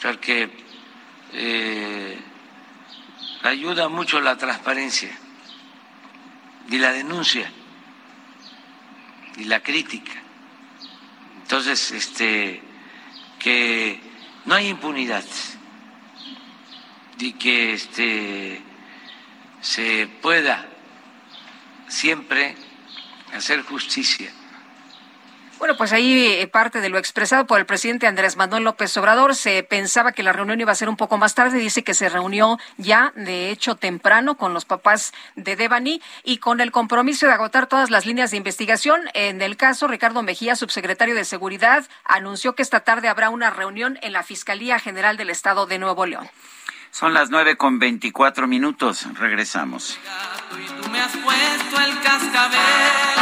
porque 0.01 0.51
eh, 1.32 2.19
ayuda 3.43 3.89
mucho 3.89 4.20
la 4.20 4.36
transparencia 4.36 5.11
y 6.69 6.78
la 6.78 6.93
denuncia 6.93 7.51
y 9.36 9.44
la 9.44 9.61
crítica. 9.61 10.12
Entonces 11.43 11.90
este 11.93 12.62
que 13.43 14.01
no 14.44 14.55
hay 14.55 14.69
impunidad 14.69 15.24
y 17.19 17.32
que 17.35 17.74
este, 17.74 18.60
se 19.60 20.09
pueda 20.20 20.69
siempre 21.89 22.56
hacer 23.32 23.62
justicia. 23.62 24.32
Bueno, 25.62 25.76
pues 25.76 25.93
ahí 25.93 26.26
eh, 26.26 26.48
parte 26.48 26.80
de 26.80 26.89
lo 26.89 26.98
expresado 26.98 27.47
por 27.47 27.60
el 27.60 27.66
presidente 27.66 28.09
Andrés 28.09 28.36
Manuel 28.36 28.64
López 28.64 28.97
Obrador. 28.97 29.36
Se 29.36 29.62
pensaba 29.62 30.10
que 30.10 30.24
la 30.24 30.32
reunión 30.32 30.60
iba 30.60 30.72
a 30.72 30.74
ser 30.74 30.89
un 30.89 30.97
poco 30.97 31.18
más 31.18 31.36
tarde. 31.36 31.56
Dice 31.59 31.84
que 31.84 31.94
se 31.94 32.09
reunió 32.09 32.59
ya, 32.78 33.12
de 33.14 33.51
hecho, 33.51 33.76
temprano 33.76 34.36
con 34.36 34.55
los 34.55 34.64
papás 34.64 35.12
de 35.36 35.55
Devani 35.55 36.02
y 36.24 36.39
con 36.39 36.60
el 36.60 36.72
compromiso 36.72 37.28
de 37.28 37.34
agotar 37.34 37.68
todas 37.68 37.90
las 37.90 38.06
líneas 38.06 38.32
de 38.32 38.39
investigación. 38.39 39.02
En 39.14 39.40
el 39.40 39.56
caso, 39.56 39.86
Ricardo 39.86 40.24
Mejía, 40.24 40.56
subsecretario 40.56 41.14
de 41.14 41.24
Seguridad, 41.24 41.84
anunció 42.06 42.56
que 42.56 42.62
esta 42.62 42.80
tarde 42.80 43.06
habrá 43.06 43.30
una 43.30 43.51
reunión 43.51 44.01
en 44.02 44.14
la 44.14 44.24
Fiscalía 44.24 44.80
General 44.80 45.16
del 45.16 45.30
Estado 45.30 45.66
de 45.66 45.78
Nuevo 45.78 46.06
León. 46.06 46.28
Son 46.90 47.14
las 47.14 47.30
nueve 47.30 47.56
con 47.56 47.78
veinticuatro 47.78 48.48
minutos. 48.48 49.06
Regresamos. 49.14 49.97
Tú 50.82 50.90
me 50.90 51.01
has 51.01 51.16
puesto 51.18 51.80
el 51.80 52.01
cascabel. 52.01 53.22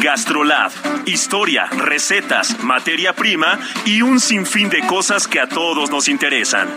Gastrolab. 0.00 0.70
Historia, 1.06 1.66
recetas, 1.66 2.62
materia 2.62 3.14
prima 3.14 3.58
y 3.84 4.02
un 4.02 4.20
sinfín 4.20 4.70
de 4.70 4.86
cosas 4.86 5.26
que 5.26 5.40
a 5.40 5.48
todos 5.48 5.90
nos 5.90 6.08
interesan. 6.08 6.68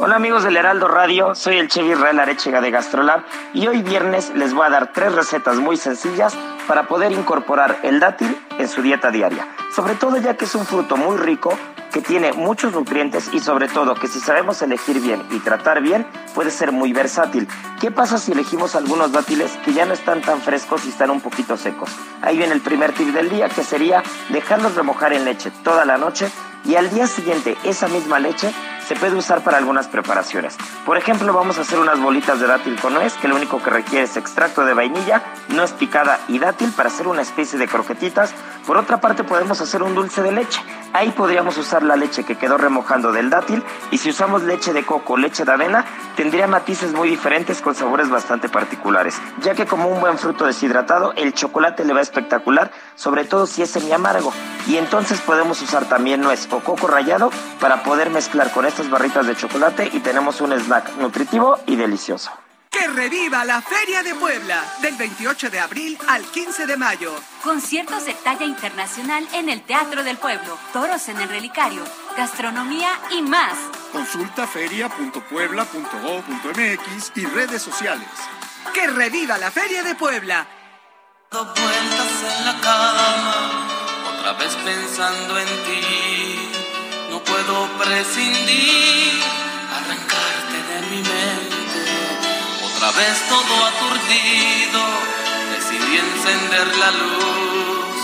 Hola 0.00 0.16
amigos 0.16 0.44
del 0.44 0.58
Heraldo 0.58 0.86
Radio, 0.86 1.34
soy 1.34 1.56
el 1.56 1.68
Chevy 1.68 1.92
Israel 1.92 2.20
Arechiga 2.20 2.60
de 2.60 2.70
Gastrolab 2.70 3.22
y 3.54 3.66
hoy 3.68 3.80
viernes 3.80 4.32
les 4.34 4.52
voy 4.52 4.66
a 4.66 4.70
dar 4.70 4.92
tres 4.92 5.14
recetas 5.14 5.56
muy 5.56 5.78
sencillas 5.78 6.36
para 6.68 6.86
poder 6.86 7.12
incorporar 7.12 7.78
el 7.84 8.00
dátil 8.00 8.36
en 8.58 8.68
su 8.68 8.82
dieta 8.82 9.10
diaria. 9.10 9.48
Sobre 9.74 9.94
todo 9.94 10.18
ya 10.18 10.36
que 10.36 10.44
es 10.44 10.54
un 10.54 10.66
fruto 10.66 10.98
muy 10.98 11.16
rico 11.16 11.58
que 11.94 12.02
tiene 12.02 12.32
muchos 12.32 12.72
nutrientes 12.72 13.30
y 13.32 13.38
sobre 13.38 13.68
todo 13.68 13.94
que 13.94 14.08
si 14.08 14.18
sabemos 14.18 14.60
elegir 14.62 15.00
bien 15.00 15.22
y 15.30 15.38
tratar 15.38 15.80
bien 15.80 16.04
puede 16.34 16.50
ser 16.50 16.72
muy 16.72 16.92
versátil. 16.92 17.46
¿Qué 17.80 17.92
pasa 17.92 18.18
si 18.18 18.32
elegimos 18.32 18.74
algunos 18.74 19.12
dátiles 19.12 19.56
que 19.64 19.72
ya 19.72 19.86
no 19.86 19.94
están 19.94 20.20
tan 20.20 20.40
frescos 20.40 20.84
y 20.86 20.88
están 20.88 21.10
un 21.10 21.20
poquito 21.20 21.56
secos? 21.56 21.90
Ahí 22.20 22.36
viene 22.36 22.52
el 22.52 22.62
primer 22.62 22.92
tip 22.94 23.14
del 23.14 23.30
día 23.30 23.48
que 23.48 23.62
sería 23.62 24.02
dejarlos 24.30 24.74
remojar 24.74 25.12
en 25.12 25.24
leche 25.24 25.52
toda 25.62 25.84
la 25.84 25.96
noche 25.96 26.28
y 26.64 26.76
al 26.76 26.90
día 26.90 27.06
siguiente 27.06 27.56
esa 27.64 27.88
misma 27.88 28.18
leche 28.18 28.52
se 28.86 28.94
puede 28.96 29.16
usar 29.16 29.42
para 29.42 29.56
algunas 29.56 29.88
preparaciones. 29.88 30.56
Por 30.84 30.98
ejemplo, 30.98 31.32
vamos 31.32 31.56
a 31.58 31.62
hacer 31.62 31.78
unas 31.78 31.98
bolitas 32.00 32.38
de 32.38 32.46
dátil 32.46 32.78
con 32.78 32.92
nuez, 32.92 33.14
que 33.14 33.28
lo 33.28 33.36
único 33.36 33.62
que 33.62 33.70
requiere 33.70 34.04
es 34.04 34.16
extracto 34.16 34.64
de 34.64 34.74
vainilla, 34.74 35.22
nuez 35.48 35.72
picada 35.72 36.20
y 36.28 36.38
dátil 36.38 36.70
para 36.72 36.90
hacer 36.90 37.08
una 37.08 37.22
especie 37.22 37.58
de 37.58 37.66
croquetitas. 37.66 38.34
Por 38.66 38.76
otra 38.76 39.00
parte, 39.00 39.24
podemos 39.24 39.60
hacer 39.60 39.82
un 39.82 39.94
dulce 39.94 40.22
de 40.22 40.32
leche. 40.32 40.60
Ahí 40.92 41.10
podríamos 41.10 41.56
usar 41.56 41.82
la 41.82 41.96
leche 41.96 42.24
que 42.24 42.36
quedó 42.36 42.56
remojando 42.56 43.10
del 43.10 43.30
dátil 43.30 43.64
y 43.90 43.98
si 43.98 44.10
usamos 44.10 44.42
leche 44.42 44.72
de 44.72 44.84
coco 44.84 45.14
o 45.14 45.16
leche 45.16 45.44
de 45.44 45.52
avena, 45.52 45.84
tendría 46.14 46.46
matices 46.46 46.92
muy 46.92 47.08
diferentes 47.08 47.60
con 47.60 47.74
sabores 47.74 48.10
bastante 48.10 48.48
particulares, 48.48 49.20
ya 49.40 49.54
que 49.54 49.66
como 49.66 49.88
un 49.88 50.00
buen 50.00 50.18
fruto 50.18 50.46
deshidratado, 50.46 51.12
el 51.16 51.32
chocolate 51.32 51.84
le 51.84 51.94
va 51.94 52.00
espectacular, 52.00 52.70
sobre 52.94 53.24
todo 53.24 53.46
si 53.46 53.62
es 53.62 53.70
semi 53.70 53.92
amargo. 53.92 54.32
Y 54.68 54.76
entonces 54.76 55.20
podemos 55.20 55.60
usar 55.62 55.86
también 55.86 56.20
nuez 56.20 56.46
o 56.54 56.60
coco 56.60 56.86
rallado 56.86 57.30
para 57.60 57.82
poder 57.82 58.10
mezclar 58.10 58.52
con 58.52 58.66
estas 58.66 58.88
barritas 58.88 59.26
de 59.26 59.36
chocolate 59.36 59.90
y 59.92 60.00
tenemos 60.00 60.40
un 60.40 60.52
snack 60.52 60.96
nutritivo 60.96 61.58
y 61.66 61.76
delicioso. 61.76 62.30
Que 62.74 62.86
reviva 62.88 63.44
la 63.44 63.62
Feria 63.62 64.02
de 64.02 64.16
Puebla 64.16 64.60
del 64.82 64.96
28 64.96 65.48
de 65.48 65.60
abril 65.60 65.96
al 66.08 66.24
15 66.24 66.66
de 66.66 66.76
mayo. 66.76 67.14
Conciertos 67.44 68.04
de 68.04 68.14
talla 68.14 68.44
internacional 68.44 69.28
en 69.32 69.48
el 69.48 69.62
Teatro 69.62 70.02
del 70.02 70.16
Pueblo, 70.16 70.58
toros 70.72 71.08
en 71.08 71.20
el 71.20 71.28
relicario, 71.28 71.84
gastronomía 72.16 72.98
y 73.12 73.22
más. 73.22 73.56
Consulta 73.92 74.48
feria.puebla.gov.mx 74.48 77.12
y 77.14 77.26
redes 77.26 77.62
sociales. 77.62 78.08
Que 78.72 78.88
reviva 78.88 79.38
la 79.38 79.52
Feria 79.52 79.84
de 79.84 79.94
Puebla. 79.94 80.44
Vueltas 81.30 82.24
en 82.38 82.44
la 82.44 82.60
cama, 82.60 83.68
otra 84.16 84.32
vez 84.32 84.52
pensando 84.56 85.38
en 85.38 85.46
ti. 85.46 86.43
Puedo 87.26 87.68
prescindir, 87.78 89.22
arrancarte 89.76 90.58
de 90.70 90.80
mi 90.90 91.02
mente. 91.02 91.80
Otra 92.64 92.90
vez 92.92 93.28
todo 93.28 93.66
aturdido, 93.66 94.82
decidí 95.54 95.96
encender 95.96 96.76
la 96.76 96.90
luz. 96.90 97.96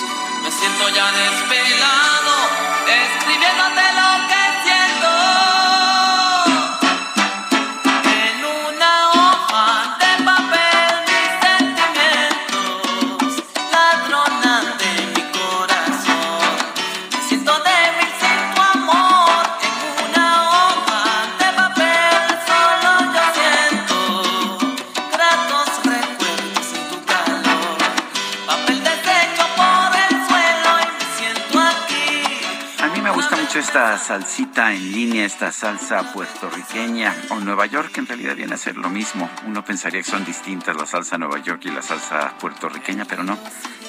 Me 0.43 0.51
siento 0.51 0.89
ya 0.89 1.13
despelado, 1.13 2.35
escribiéndote 2.87 3.83
lo 4.01 4.29
que 4.29 4.40
esta 33.71 33.97
salsita 33.99 34.73
en 34.75 34.91
línea, 34.91 35.25
esta 35.25 35.53
salsa 35.53 36.13
puertorriqueña 36.13 37.15
o 37.31 37.37
Nueva 37.37 37.67
York, 37.67 37.99
en 37.99 38.07
realidad 38.09 38.35
viene 38.35 38.55
a 38.55 38.59
ser 38.59 38.77
lo 38.77 38.91
mismo. 38.91 39.31
Uno 39.47 39.65
pensaría 39.65 40.03
que 40.03 40.11
son 40.11 40.25
distintas 40.25 40.75
la 40.75 40.87
salsa 40.87 41.19
Nueva 41.19 41.39
York 41.39 41.61
y 41.67 41.71
la 41.71 41.81
salsa 41.81 42.35
puertorriqueña, 42.41 43.05
pero 43.05 43.23
no, 43.23 43.39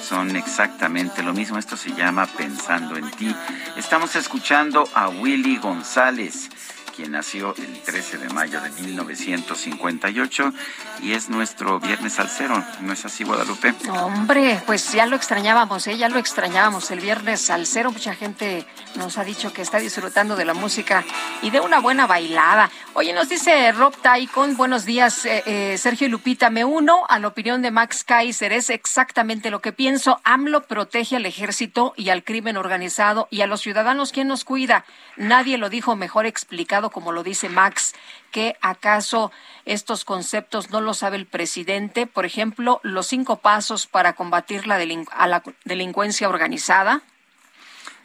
son 0.03 0.35
exactamente 0.35 1.23
lo 1.23 1.33
mismo. 1.33 1.57
Esto 1.57 1.75
se 1.75 1.93
llama 1.93 2.27
Pensando 2.27 2.95
en 2.95 3.09
ti. 3.09 3.35
Estamos 3.75 4.15
escuchando 4.15 4.87
a 4.93 5.09
Willy 5.09 5.57
González 5.57 6.49
quien 6.95 7.11
nació 7.11 7.55
el 7.57 7.81
13 7.81 8.17
de 8.17 8.29
mayo 8.29 8.61
de 8.61 8.69
1958 8.69 10.53
y 11.01 11.13
es 11.13 11.29
nuestro 11.29 11.79
viernes 11.79 12.19
al 12.19 12.29
cero, 12.29 12.63
¿no 12.81 12.93
es 12.93 13.05
así, 13.05 13.23
Guadalupe? 13.23 13.73
Hombre, 13.89 14.61
pues 14.65 14.91
ya 14.91 15.05
lo 15.05 15.15
extrañábamos, 15.15 15.87
¿eh? 15.87 15.97
ya 15.97 16.09
lo 16.09 16.19
extrañábamos 16.19 16.91
el 16.91 16.99
viernes 16.99 17.49
al 17.49 17.65
cero. 17.65 17.91
Mucha 17.91 18.15
gente 18.15 18.65
nos 18.95 19.17
ha 19.17 19.23
dicho 19.23 19.53
que 19.53 19.61
está 19.61 19.79
disfrutando 19.79 20.35
de 20.35 20.45
la 20.45 20.53
música 20.53 21.03
y 21.41 21.49
de 21.49 21.59
una 21.59 21.79
buena 21.79 22.07
bailada. 22.07 22.69
Oye, 22.93 23.13
nos 23.13 23.29
dice 23.29 23.71
Rob 23.71 23.95
Taikon, 23.95 24.57
buenos 24.57 24.83
días, 24.83 25.25
eh, 25.25 25.43
eh, 25.45 25.77
Sergio 25.77 26.07
y 26.07 26.09
Lupita. 26.09 26.49
Me 26.49 26.65
uno 26.65 27.05
a 27.07 27.19
la 27.19 27.29
opinión 27.29 27.61
de 27.61 27.71
Max 27.71 28.03
Kaiser, 28.03 28.51
es 28.51 28.69
exactamente 28.69 29.49
lo 29.49 29.61
que 29.61 29.71
pienso. 29.71 30.19
AMLO 30.25 30.63
protege 30.63 31.15
al 31.15 31.25
ejército 31.25 31.93
y 31.95 32.09
al 32.09 32.25
crimen 32.25 32.57
organizado 32.57 33.29
y 33.31 33.41
a 33.41 33.47
los 33.47 33.61
ciudadanos. 33.61 34.11
¿Quién 34.11 34.27
nos 34.27 34.43
cuida? 34.43 34.83
Nadie 35.15 35.57
lo 35.57 35.69
dijo 35.69 35.95
mejor 35.95 36.25
explicado 36.25 36.89
como 36.89 37.13
lo 37.13 37.23
dice 37.23 37.47
Max, 37.47 37.93
que 38.29 38.57
acaso 38.59 39.31
estos 39.63 40.03
conceptos 40.03 40.69
no 40.69 40.81
lo 40.81 40.93
sabe 40.93 41.15
el 41.15 41.27
presidente. 41.27 42.07
Por 42.07 42.25
ejemplo, 42.25 42.81
los 42.83 43.07
cinco 43.07 43.37
pasos 43.37 43.87
para 43.87 44.13
combatir 44.13 44.67
la, 44.67 44.77
delin 44.77 45.05
a 45.11 45.27
la 45.27 45.43
delincuencia 45.63 46.27
organizada. 46.27 47.03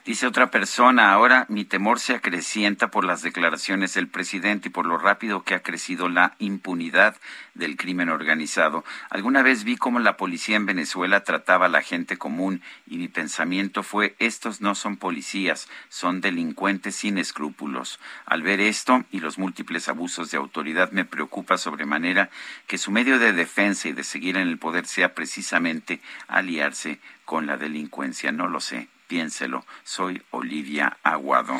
Dice 0.07 0.29
otra 0.29 0.53
persona, 0.53 1.13
ahora 1.13 1.47
mi 1.49 1.65
temor 1.65 1.99
se 1.99 2.15
acrecienta 2.15 2.93
por 2.93 3.05
las 3.05 3.23
declaraciones 3.23 3.95
del 3.95 4.07
presidente 4.07 4.69
y 4.69 4.71
por 4.71 4.87
lo 4.87 4.99
rápido 4.99 5.43
que 5.43 5.57
ha 5.57 5.65
crecido 5.65 6.09
la 6.09 6.37
impunidad 6.39 7.17
del 7.55 7.77
crimen 7.77 8.09
organizado. 8.09 8.85
Alguna 9.11 9.43
vez 9.43 9.65
vi 9.65 9.77
cómo 9.77 9.99
la 9.99 10.17
policía 10.17 10.55
en 10.55 10.65
Venezuela 10.65 11.25
trataba 11.25 11.67
a 11.67 11.71
la 11.71 11.83
gente 11.83 12.19
común 12.19 12.63
y 12.87 12.99
mi 12.99 13.09
pensamiento 13.09 13.83
fue, 13.83 14.15
estos 14.21 14.61
no 14.61 14.77
son 14.77 14.97
policías, 14.97 15.69
son 15.89 16.21
delincuentes 16.21 16.95
sin 16.95 17.19
escrúpulos. 17.19 17.99
Al 18.27 18.43
ver 18.43 18.61
esto 18.61 19.05
y 19.11 19.19
los 19.19 19.39
múltiples 19.39 19.89
abusos 19.89 20.31
de 20.31 20.37
autoridad 20.37 20.93
me 20.93 21.05
preocupa 21.05 21.59
sobremanera 21.59 22.31
que 22.69 22.79
su 22.79 22.93
medio 22.93 23.19
de 23.19 23.33
defensa 23.33 23.89
y 23.89 23.93
de 23.93 24.05
seguir 24.05 24.37
en 24.37 24.47
el 24.47 24.59
poder 24.59 24.87
sea 24.87 25.17
precisamente 25.17 26.01
aliarse 26.29 27.01
con 27.25 27.47
la 27.47 27.57
delincuencia. 27.57 28.31
No 28.31 28.47
lo 28.47 28.61
sé 28.61 28.87
piénselo. 29.07 29.65
Soy 29.85 30.23
Olivia 30.31 30.99
Aguado. 31.03 31.55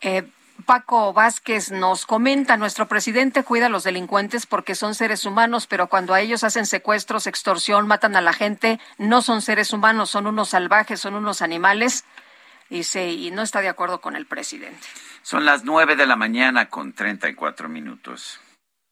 Eh, 0.00 0.28
Paco 0.66 1.12
Vázquez 1.12 1.70
nos 1.70 2.04
comenta, 2.04 2.56
nuestro 2.56 2.88
presidente 2.88 3.44
cuida 3.44 3.66
a 3.66 3.68
los 3.68 3.84
delincuentes 3.84 4.46
porque 4.46 4.74
son 4.74 4.94
seres 4.94 5.24
humanos, 5.24 5.66
pero 5.66 5.88
cuando 5.88 6.14
a 6.14 6.20
ellos 6.20 6.42
hacen 6.42 6.66
secuestros, 6.66 7.26
extorsión, 7.26 7.86
matan 7.86 8.16
a 8.16 8.20
la 8.20 8.32
gente, 8.32 8.80
no 8.98 9.22
son 9.22 9.40
seres 9.40 9.72
humanos, 9.72 10.10
son 10.10 10.26
unos 10.26 10.50
salvajes, 10.50 11.00
son 11.00 11.14
unos 11.14 11.42
animales. 11.42 12.04
Dice, 12.68 13.12
y 13.12 13.30
no 13.30 13.42
está 13.42 13.60
de 13.60 13.68
acuerdo 13.68 14.00
con 14.00 14.14
el 14.14 14.26
presidente. 14.26 14.86
Son 15.22 15.44
las 15.44 15.64
nueve 15.64 15.96
de 15.96 16.06
la 16.06 16.16
mañana 16.16 16.68
con 16.68 16.92
treinta 16.92 17.28
y 17.28 17.34
cuatro 17.34 17.68
minutos. 17.68 18.40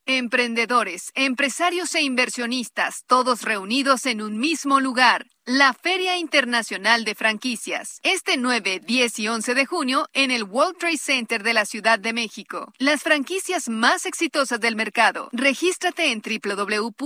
Emprendedores, 0.07 1.11
empresarios 1.15 1.95
e 1.95 2.03
inversionistas, 2.03 3.05
todos 3.07 3.43
reunidos 3.43 4.07
en 4.07 4.23
un 4.23 4.39
mismo 4.39 4.79
lugar. 4.81 5.27
La 5.49 5.73
Feria 5.75 6.19
Internacional 6.19 7.05
de 7.05 7.15
Franquicias, 7.15 8.01
este 8.03 8.37
9, 8.37 8.81
10 8.85 9.19
y 9.21 9.29
11 9.29 9.55
de 9.55 9.65
junio 9.65 10.09
en 10.13 10.33
el 10.33 10.43
World 10.43 10.77
Trade 10.77 10.99
Center 10.99 11.45
de 11.45 11.55
la 11.55 11.65
Ciudad 11.65 12.01
de 12.01 12.13
México. 12.13 12.73
Las 12.81 13.05
franquicias 13.05 13.69
más 13.69 14.07
exitosas 14.07 14.59
del 14.59 14.75
mercado. 14.75 15.29
Regístrate 15.31 16.11
en 16.11 16.21
www.fif.com.mx. 16.21 17.03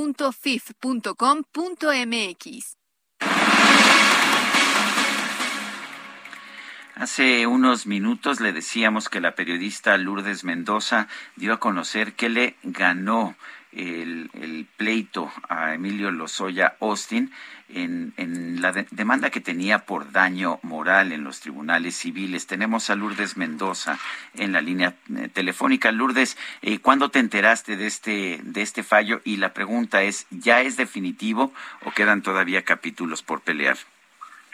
Hace 6.95 7.47
unos 7.47 7.87
minutos 7.87 8.41
le 8.41 8.55
decíamos 8.55 9.11
que 9.11 9.21
la 9.21 9.35
periodista 9.35 9.99
Lourdes 9.99 10.45
Mendoza 10.45 11.09
dio 11.37 11.53
a 11.53 11.61
conocer 11.61 12.15
que 12.15 12.31
le 12.31 12.57
ganó 12.63 13.37
el, 13.73 14.67
pleito 14.77 15.31
a 15.49 15.75
Emilio 15.75 16.11
Lozoya 16.11 16.77
Austin 16.81 17.33
en, 17.75 18.61
la 18.61 18.73
demanda 18.91 19.31
que 19.31 19.41
tenía 19.41 19.81
por 19.81 20.13
daño 20.13 20.59
moral 20.63 21.13
en 21.13 21.25
los 21.25 21.41
tribunales 21.41 21.97
civiles. 21.97 22.47
Tenemos 22.47 22.91
a 22.91 22.95
Lourdes 22.95 23.37
Mendoza 23.37 23.99
en 24.35 24.53
la 24.53 24.61
línea 24.61 24.95
eh, 25.17 25.29
telefónica. 25.29 25.93
Lourdes, 25.93 26.37
eh, 26.63 26.81
¿cuándo 26.81 27.11
te 27.11 27.19
enteraste 27.19 27.77
de 27.77 27.87
este, 27.87 28.41
de 28.43 28.63
este 28.63 28.83
fallo? 28.83 29.21
Y 29.25 29.39
la 29.39 29.53
pregunta 29.55 30.03
es, 30.03 30.27
¿ya 30.31 30.61
es 30.61 30.77
definitivo 30.77 31.53
o 31.85 31.91
quedan 31.93 32.23
todavía 32.23 32.63
capítulos 32.63 33.23
por 33.23 33.41
pelear? 33.41 33.77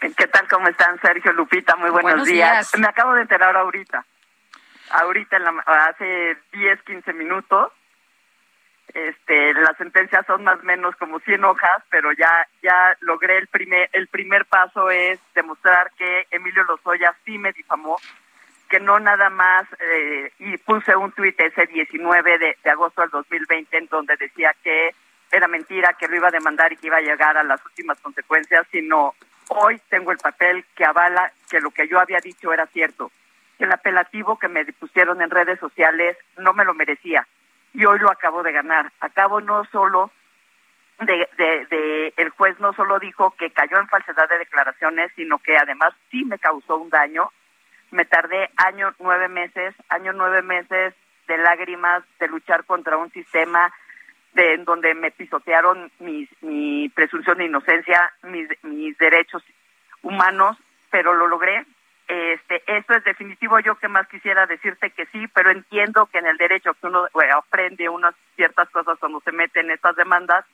¿Qué 0.01 0.27
tal? 0.29 0.47
¿Cómo 0.49 0.69
están, 0.69 1.01
Sergio 1.01 1.33
Lupita? 1.33 1.75
Muy 1.77 1.91
buenos, 1.91 2.27
días. 2.27 2.77
Me 2.79 2.87
acabo 2.87 3.15
de 3.15 3.23
enterar 3.23 3.57
ahorita. 3.57 4.05
Ahorita, 4.91 5.37
en 5.37 5.45
la, 5.45 5.51
hace 5.89 6.37
10, 6.53 6.83
15 6.83 7.13
minutos. 7.15 7.73
Este, 8.95 9.53
las 9.55 9.77
sentencias 9.77 10.25
son 10.27 10.45
más 10.45 10.61
o 10.61 10.63
menos 10.63 10.97
como 10.97 11.19
100 11.21 11.45
hojas, 11.45 11.83
pero 11.91 12.13
ya 12.13 12.47
ya 12.63 12.97
logré 13.01 13.39
el 13.39 13.47
primer 13.49 13.91
el 13.93 14.09
primer 14.09 14.47
paso 14.47 14.91
es 14.91 15.19
demostrar 15.35 15.91
que 15.99 16.27
Emilio 16.31 16.65
Lozoya 16.65 17.15
sí 17.25 17.37
me 17.37 17.53
difamó, 17.53 17.97
que 18.71 18.81
no 18.81 18.99
nada 18.99 19.29
más 19.29 19.67
eh, 19.81 20.33
y 20.39 20.57
puse 20.59 20.97
un 20.97 21.13
tuit 21.13 21.39
ese 21.41 21.67
19 21.67 22.39
de, 22.39 22.57
de 22.63 22.71
agosto 22.71 23.03
del 23.03 23.11
2020 23.11 23.77
en 23.77 23.87
donde 23.87 24.17
decía 24.17 24.55
que 24.63 24.91
era 25.31 25.49
mentira, 25.49 25.95
que 25.95 26.09
lo 26.09 26.17
iba 26.17 26.29
a 26.29 26.33
demandar 26.33 26.73
y 26.73 26.77
que 26.77 26.87
iba 26.87 26.99
a 26.99 27.03
llegar 27.03 27.37
a 27.37 27.43
las 27.43 27.65
últimas 27.67 28.01
consecuencias, 28.01 28.67
sino 28.71 29.15
Hoy 29.49 29.81
tengo 29.89 30.11
el 30.11 30.19
papel 30.19 30.65
que 30.75 30.85
avala 30.85 31.33
que 31.49 31.61
lo 31.61 31.71
que 31.71 31.87
yo 31.87 32.01
había 32.01 32.19
dicho 32.19 32.53
era 32.53 32.67
cierto, 32.67 33.13
que 33.59 33.65
el 33.65 33.73
apelativo 33.73 34.39
que 34.39 34.49
me 34.49 34.65
pusieron 34.65 35.23
en 35.23 35.31
redes 35.31 35.61
sociales 35.61 36.17
no 36.37 36.53
me 36.53 36.65
lo 36.65 36.75
merecía 36.75 37.27
y 37.77 37.85
hoy 37.85 37.99
lo 37.99 38.11
acabo 38.11 38.43
de 38.43 38.53
ganar. 38.53 38.91
Acabo 39.01 39.43
no 39.43 39.65
solo 39.67 40.11
de, 41.01 41.29
de, 41.37 42.15
el 42.17 42.31
juez 42.31 42.59
no 42.59 42.73
solo 42.73 42.99
dijo 42.99 43.33
que 43.33 43.51
cayó 43.51 43.79
en 43.79 43.89
falsedad 43.89 44.27
de 44.31 44.39
declaraciones, 44.39 45.13
sino 45.15 45.39
que 45.39 45.59
además 45.59 45.93
sí 46.11 46.25
me 46.25 46.39
causó 46.39 46.79
un 46.79 46.89
daño. 46.89 47.31
Me 47.91 48.07
tardé 48.07 48.49
año 48.57 48.95
nueve 48.99 49.29
meses, 49.29 49.75
año 49.91 50.15
nueve 50.15 50.41
meses 50.41 50.95
de 51.29 51.37
lágrimas, 51.37 52.03
de 52.19 52.29
luchar 52.29 52.65
contra 52.65 52.97
un 52.97 53.13
sistema 53.13 53.71
en 54.35 54.65
donde 54.65 54.95
me 54.95 55.11
pisotearon 55.11 55.91
mis, 55.99 56.31
mi 56.43 56.89
presunción 56.89 57.37
de 57.39 57.45
inocencia, 57.45 58.11
mis, 58.23 58.49
mis 58.63 58.97
derechos 58.97 59.43
humanos, 60.03 60.57
pero 60.91 61.15
lo 61.15 61.27
logré. 61.27 61.67
Este, 62.09 62.63
esto 62.67 62.95
es 62.95 63.05
definitivo. 63.05 63.59
Yo 63.61 63.77
que 63.77 63.89
más 63.89 64.07
quisiera 64.09 64.47
decirte 64.47 64.91
que 64.91 65.07
sí, 65.07 65.27
pero 65.29 65.51
entiendo 65.51 66.07
que 66.07 66.19
en 66.19 66.27
el 66.27 66.37
derecho 66.37 66.75
que 66.75 66.87
uno 66.87 67.07
aprende 67.35 67.89
unas 67.89 68.15
ciertas 68.37 68.69
cosas 68.71 68.99
cuando 68.99 69.21
se 69.21 69.33
mete 69.33 69.61
en 69.61 69.71
estas 69.71 69.97
demandas 69.97 70.45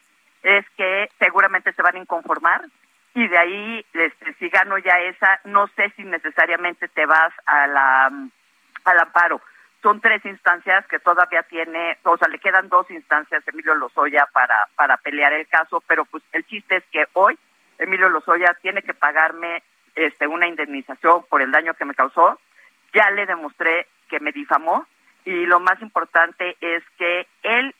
es 0.43 0.65
que 0.77 1.09
seguramente 1.19 1.73
se 1.73 1.83
van 1.83 1.97
a 1.97 2.01
inconformar 2.01 2.63
y 3.15 3.29
de 3.29 3.39
ahí, 3.39 3.87
este, 3.93 4.33
si 4.35 4.49
gano 4.49 4.79
ya 4.79 4.99
esa, 5.01 5.41
no 5.45 5.67
sé 5.69 5.93
si 5.97 6.03
necesariamente 6.03 6.89
te 6.89 7.05
vas 7.05 7.33
a 7.47 7.67
la 7.67 8.11
al 8.85 8.99
amparo 8.99 9.41
son 9.83 10.01
tres 10.01 10.25
instancias 10.25 10.87
que 10.87 11.01
todavía 11.01 11.43
tiene, 11.43 11.99
o 12.05 12.17
sea, 12.17 12.29
le 12.29 12.39
quedan 12.39 12.69
dos 12.69 12.89
instancias 12.91 13.43
a 13.47 13.51
Emilio 13.51 13.75
Lozoya 13.75 14.29
para, 14.33 14.69
para 14.77 14.97
pelear 14.97 15.33
el 15.33 15.49
caso, 15.49 15.83
pero 15.87 16.05
pues 16.05 16.23
el 16.33 16.47
chiste 16.47 16.77
es 16.77 16.85
que 16.93 17.05
hoy 17.15 17.37
Emilio 17.79 18.09
Lozoya 18.09 18.57
tiene 18.63 18.83
que 18.83 18.95
pagarme 18.95 19.63
este 19.95 20.27
una 20.27 20.47
indemnización 20.47 21.25
por 21.29 21.43
el 21.43 21.51
daño 21.51 21.75
que 21.75 21.85
me 21.85 21.95
causó. 21.95 22.39
Ya 22.93 23.11
le 23.11 23.27
demostré 23.27 23.87
que 24.09 24.21
me 24.21 24.33
difamó 24.33 24.87
y 25.25 25.47
lo 25.47 25.61
más 25.61 25.81
importante 25.81 26.57
es 26.61 26.83
que 26.99 27.27
él, 27.43 27.75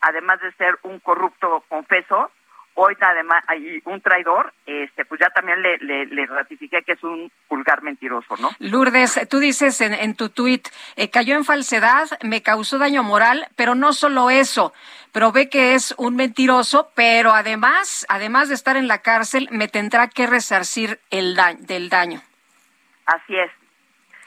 además 0.00 0.40
de 0.40 0.52
ser 0.52 0.78
un 0.82 1.00
corrupto 1.00 1.64
confeso, 1.68 2.30
hoy 2.74 2.96
además 3.00 3.44
hay 3.46 3.80
un 3.84 4.00
traidor, 4.00 4.52
este, 4.66 5.04
pues 5.04 5.20
ya 5.20 5.30
también 5.30 5.60
le, 5.62 5.78
le, 5.78 6.26
ratifiqué 6.26 6.82
que 6.82 6.92
es 6.92 7.02
un 7.02 7.30
vulgar 7.48 7.82
mentiroso, 7.82 8.36
¿no? 8.38 8.50
Lourdes, 8.58 9.28
tú 9.28 9.38
dices 9.38 9.80
en, 9.80 9.94
en 9.94 10.14
tu 10.14 10.28
tuit, 10.28 10.68
eh, 10.96 11.10
cayó 11.10 11.36
en 11.36 11.44
falsedad, 11.44 12.08
me 12.22 12.42
causó 12.42 12.78
daño 12.78 13.02
moral, 13.02 13.46
pero 13.56 13.74
no 13.74 13.92
solo 13.92 14.30
eso, 14.30 14.72
probé 15.12 15.48
que 15.48 15.74
es 15.74 15.94
un 15.98 16.16
mentiroso, 16.16 16.90
pero 16.94 17.32
además, 17.32 18.06
además 18.08 18.48
de 18.48 18.54
estar 18.54 18.76
en 18.76 18.88
la 18.88 18.98
cárcel, 18.98 19.48
me 19.50 19.68
tendrá 19.68 20.08
que 20.08 20.26
resarcir 20.26 21.00
el 21.10 21.34
daño, 21.34 21.58
del 21.60 21.88
daño. 21.88 22.22
Así 23.06 23.36
es. 23.36 23.50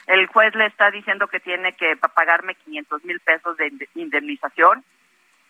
El 0.06 0.26
juez 0.26 0.54
le 0.54 0.66
está 0.66 0.90
diciendo 0.90 1.28
que 1.28 1.40
tiene 1.40 1.74
que 1.74 1.96
pagarme 1.96 2.54
500 2.56 3.04
mil 3.04 3.20
pesos 3.20 3.56
de 3.56 3.72
indemnización 3.94 4.84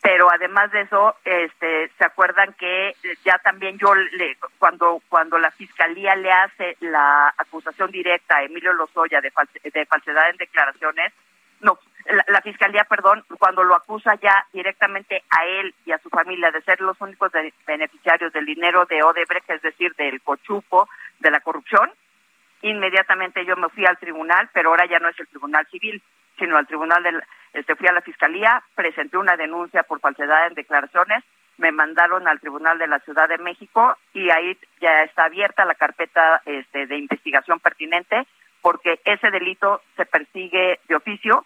pero 0.05 0.31
además 0.31 0.71
de 0.71 0.83
eso, 0.83 1.17
este, 1.25 1.91
se 1.97 2.05
acuerdan 2.05 2.53
que 2.59 2.95
ya 3.25 3.39
también 3.39 3.79
yo 3.79 3.95
le, 3.95 4.37
cuando 4.59 5.01
cuando 5.09 5.39
la 5.39 5.51
fiscalía 5.51 6.15
le 6.15 6.31
hace 6.31 6.77
la 6.81 7.33
acusación 7.39 7.91
directa 7.91 8.37
a 8.37 8.43
Emilio 8.43 8.75
Lozoya 8.75 9.23
de, 9.23 9.33
de 9.63 9.87
falsedad 9.87 10.29
en 10.29 10.37
declaraciones, 10.37 11.11
no, 11.61 11.79
la, 12.29 12.43
fiscalía, 12.43 12.85
perdón, 12.85 13.25
cuando 13.39 13.65
lo 13.65 13.75
acusa 13.75 14.15
ya 14.17 14.47
directamente 14.53 15.23
a 15.31 15.47
él 15.47 15.75
y 15.87 15.93
a 15.93 15.99
su 16.01 16.11
familia 16.11 16.51
de 16.51 16.61
ser 16.61 16.83
los 16.83 17.01
únicos 17.01 17.33
beneficiarios 17.67 18.31
del 18.35 18.45
dinero 18.45 18.85
de 18.85 19.03
Odebrecht, 19.03 19.49
es 19.49 19.63
decir, 19.63 19.95
del 19.95 20.21
cochupo, 20.21 20.87
de 21.21 21.31
la 21.31 21.41
corrupción, 21.41 21.91
inmediatamente 22.61 23.47
yo 23.47 23.57
me 23.57 23.71
fui 23.71 23.87
al 23.87 23.97
tribunal, 23.97 24.51
pero 24.53 24.69
ahora 24.69 24.85
ya 24.85 24.99
no 24.99 25.09
es 25.09 25.19
el 25.19 25.29
tribunal 25.29 25.67
civil, 25.71 26.03
sino 26.39 26.57
al 26.57 26.67
tribunal 26.67 27.03
del 27.03 27.23
este, 27.53 27.77
fui 27.77 27.87
a 27.87 27.93
la 27.93 28.01
fiscalía, 28.01 28.63
presenté 28.75 29.17
una 29.17 29.37
denuncia 29.37 29.85
por 29.85 30.01
falsedad 30.01 30.49
en 30.49 30.55
declaraciones, 30.55 31.23
me 31.59 31.71
mandaron 31.71 32.27
al 32.27 32.41
Tribunal 32.41 32.79
de 32.79 32.89
la 32.89 32.99
Ciudad 33.01 33.29
de 33.29 33.39
México 33.39 33.97
y 34.13 34.31
ahí 34.31 34.59
ya 34.81 35.03
está 35.03 35.25
abierta 35.25 35.65
la 35.65 35.77
carpeta 35.77 36.43
este, 36.45 36.87
de 36.87 36.97
investigación 36.97 37.61
pertinente 37.61 38.27
porque 38.61 38.99
ese 39.05 39.31
delito 39.31 39.83
se 39.97 40.07
persigue 40.07 40.81
de 40.89 40.97
oficio, 40.97 41.45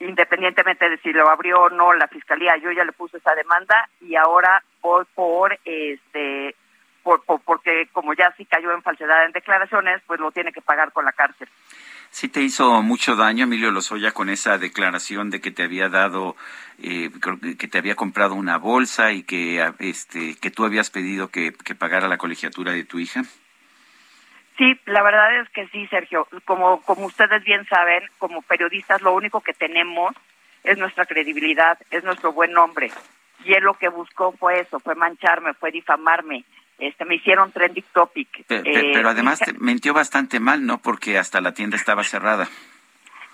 independientemente 0.00 0.90
de 0.90 0.98
si 0.98 1.12
lo 1.12 1.28
abrió 1.30 1.62
o 1.62 1.70
no 1.70 1.94
la 1.94 2.08
fiscalía. 2.08 2.56
Yo 2.56 2.72
ya 2.72 2.84
le 2.84 2.92
puse 2.92 3.18
esa 3.18 3.34
demanda 3.34 3.88
y 4.00 4.16
ahora 4.16 4.62
voy 4.82 5.04
por 5.14 5.56
este 5.64 6.56
por, 7.04 7.22
porque 7.44 7.88
como 7.92 8.12
ya 8.12 8.34
sí 8.36 8.44
cayó 8.44 8.72
en 8.72 8.82
falsedad 8.82 9.24
en 9.24 9.32
declaraciones, 9.32 10.02
pues 10.06 10.20
lo 10.20 10.32
tiene 10.32 10.52
que 10.52 10.60
pagar 10.60 10.92
con 10.92 11.04
la 11.04 11.12
cárcel. 11.12 11.48
Sí 12.10 12.28
te 12.28 12.42
hizo 12.42 12.82
mucho 12.82 13.16
daño, 13.16 13.44
Emilio 13.44 13.70
Lozoya, 13.70 14.12
con 14.12 14.28
esa 14.28 14.58
declaración 14.58 15.30
de 15.30 15.40
que 15.40 15.50
te 15.50 15.62
había 15.62 15.88
dado, 15.88 16.36
eh, 16.82 17.10
que 17.58 17.68
te 17.68 17.78
había 17.78 17.94
comprado 17.94 18.34
una 18.34 18.56
bolsa 18.56 19.12
y 19.12 19.22
que, 19.22 19.72
este, 19.78 20.36
que 20.36 20.50
tú 20.50 20.64
habías 20.64 20.90
pedido 20.90 21.28
que, 21.28 21.52
pagara 21.78 22.08
la 22.08 22.18
colegiatura 22.18 22.72
de 22.72 22.84
tu 22.84 22.98
hija. 22.98 23.22
Sí, 24.56 24.80
la 24.86 25.02
verdad 25.02 25.40
es 25.40 25.48
que 25.50 25.68
sí, 25.68 25.86
Sergio. 25.86 26.26
Como, 26.44 26.82
como 26.82 27.06
ustedes 27.06 27.44
bien 27.44 27.64
saben, 27.66 28.02
como 28.18 28.42
periodistas, 28.42 29.02
lo 29.02 29.14
único 29.14 29.40
que 29.40 29.52
tenemos 29.52 30.12
es 30.64 30.76
nuestra 30.78 31.06
credibilidad, 31.06 31.78
es 31.90 32.02
nuestro 32.02 32.32
buen 32.32 32.52
nombre. 32.52 32.90
Y 33.44 33.54
él 33.54 33.62
lo 33.62 33.74
que 33.74 33.88
buscó 33.88 34.32
fue 34.32 34.60
eso, 34.60 34.80
fue 34.80 34.96
mancharme, 34.96 35.54
fue 35.54 35.70
difamarme. 35.70 36.44
Este, 36.78 37.04
me 37.04 37.16
hicieron 37.16 37.50
trending 37.52 37.84
topic. 37.92 38.44
Pero, 38.46 38.62
eh, 38.64 38.90
pero 38.92 39.08
además 39.08 39.40
te 39.40 39.52
mintió 39.54 39.92
bastante 39.92 40.38
mal, 40.38 40.64
¿no? 40.64 40.78
Porque 40.78 41.18
hasta 41.18 41.40
la 41.40 41.52
tienda 41.52 41.76
estaba 41.76 42.04
cerrada. 42.04 42.48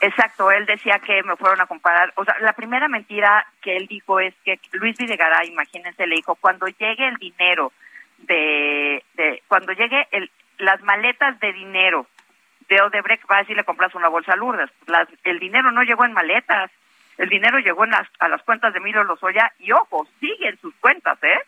Exacto, 0.01 0.51
él 0.51 0.67
decía 0.67 0.99
que 0.99 1.23
me 1.23 1.37
fueron 1.37 1.61
a 1.61 1.67
comparar. 1.67 2.13
O 2.17 2.25
sea, 2.25 2.37
la 2.41 2.53
primera 2.53 2.89
mentira 2.89 3.47
que 3.63 3.77
él 3.77 3.87
dijo 3.87 4.21
es 4.21 4.35
que 4.45 4.59
Luis 4.73 4.97
Videgaray, 4.99 5.49
imagínense, 5.49 6.07
le 6.07 6.17
dijo, 6.17 6.35
cuando 6.37 6.67
llegue 6.67 7.09
el 7.09 7.17
dinero 7.17 7.73
de, 8.19 9.03
de 9.15 9.43
cuando 9.49 9.73
llegue 9.73 10.07
el, 10.11 10.31
las 10.59 10.83
maletas 10.83 11.39
de 11.41 11.53
dinero 11.53 12.07
de 12.69 12.81
Odebrecht, 12.81 13.25
va 13.31 13.37
a 13.37 13.41
decir 13.41 13.57
le 13.57 13.65
compras 13.65 13.95
una 13.95 14.09
bolsa 14.09 14.33
a 14.33 14.37
Lourdes. 14.37 14.71
Las, 14.87 15.09
el 15.25 15.39
dinero 15.39 15.71
no 15.71 15.83
llegó 15.83 16.05
en 16.05 16.13
maletas, 16.13 16.71
el 17.19 17.29
dinero 17.29 17.59
llegó 17.59 17.85
en 17.85 17.91
las, 17.91 18.09
a 18.19 18.29
las 18.29 18.43
cuentas 18.43 18.73
de 18.73 18.81
Emilio 18.81 19.05
Lozoya 19.05 19.53
y 19.59 19.73
ojo, 19.73 20.07
siguen 20.21 20.59
sus 20.61 20.75
cuentas, 20.77 21.19
¿eh? 21.23 21.39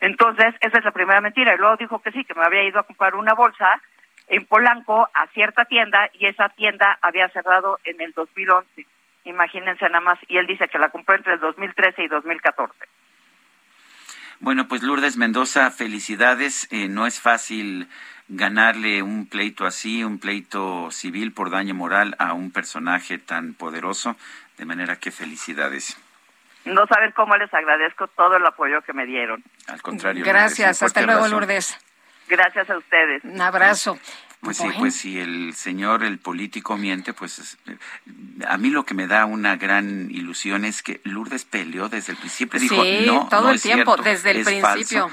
Entonces, 0.00 0.54
esa 0.60 0.78
es 0.78 0.84
la 0.84 0.92
primera 0.92 1.20
mentira. 1.20 1.54
Y 1.54 1.58
luego 1.58 1.76
dijo 1.76 2.00
que 2.00 2.12
sí, 2.12 2.24
que 2.24 2.34
me 2.34 2.44
había 2.44 2.64
ido 2.64 2.80
a 2.80 2.84
comprar 2.84 3.14
una 3.14 3.34
bolsa 3.34 3.80
en 4.28 4.44
Polanco 4.44 5.08
a 5.14 5.26
cierta 5.28 5.64
tienda 5.64 6.10
y 6.12 6.26
esa 6.26 6.48
tienda 6.50 6.98
había 7.02 7.28
cerrado 7.30 7.78
en 7.84 8.00
el 8.00 8.12
2011. 8.12 8.86
Imagínense 9.24 9.84
nada 9.86 10.00
más. 10.00 10.18
Y 10.28 10.36
él 10.38 10.46
dice 10.46 10.68
que 10.68 10.78
la 10.78 10.90
compró 10.90 11.16
entre 11.16 11.34
el 11.34 11.40
2013 11.40 12.04
y 12.04 12.08
2014. 12.08 12.74
Bueno, 14.40 14.68
pues 14.68 14.82
Lourdes 14.82 15.16
Mendoza, 15.16 15.70
felicidades. 15.70 16.68
Eh, 16.70 16.88
no 16.88 17.06
es 17.06 17.20
fácil 17.20 17.88
ganarle 18.28 19.02
un 19.02 19.26
pleito 19.26 19.66
así, 19.66 20.04
un 20.04 20.20
pleito 20.20 20.90
civil 20.92 21.32
por 21.32 21.50
daño 21.50 21.74
moral 21.74 22.14
a 22.18 22.34
un 22.34 22.52
personaje 22.52 23.18
tan 23.18 23.54
poderoso. 23.54 24.16
De 24.56 24.64
manera 24.64 24.96
que 24.96 25.10
felicidades. 25.10 25.96
No 26.64 26.86
saben 26.86 27.12
cómo 27.12 27.36
les 27.36 27.52
agradezco 27.52 28.08
todo 28.08 28.36
el 28.36 28.46
apoyo 28.46 28.82
que 28.82 28.92
me 28.92 29.06
dieron. 29.06 29.42
Al 29.68 29.80
contrario. 29.80 30.24
Gracias. 30.24 30.82
Hasta 30.82 31.02
luego, 31.02 31.28
Lourdes. 31.28 31.78
Gracias 32.28 32.68
a 32.68 32.76
ustedes. 32.76 33.24
Un 33.24 33.40
abrazo. 33.40 33.98
Pues 34.40 34.56
sí, 34.58 34.68
pues 34.78 34.94
si 34.94 35.18
el 35.18 35.52
señor, 35.54 36.04
el 36.04 36.18
político 36.18 36.76
miente, 36.76 37.12
pues 37.12 37.58
a 38.46 38.56
mí 38.56 38.70
lo 38.70 38.84
que 38.84 38.94
me 38.94 39.08
da 39.08 39.26
una 39.26 39.56
gran 39.56 40.08
ilusión 40.12 40.64
es 40.64 40.82
que 40.82 41.00
Lourdes 41.02 41.44
peleó 41.44 41.88
desde 41.88 42.12
el 42.12 42.18
principio, 42.18 42.60
dijo, 42.60 42.82
no, 43.04 43.26
todo 43.28 43.50
el 43.50 43.60
tiempo, 43.60 43.94
cierto, 43.94 44.02
desde 44.04 44.30
el 44.30 44.44
principio. 44.44 45.10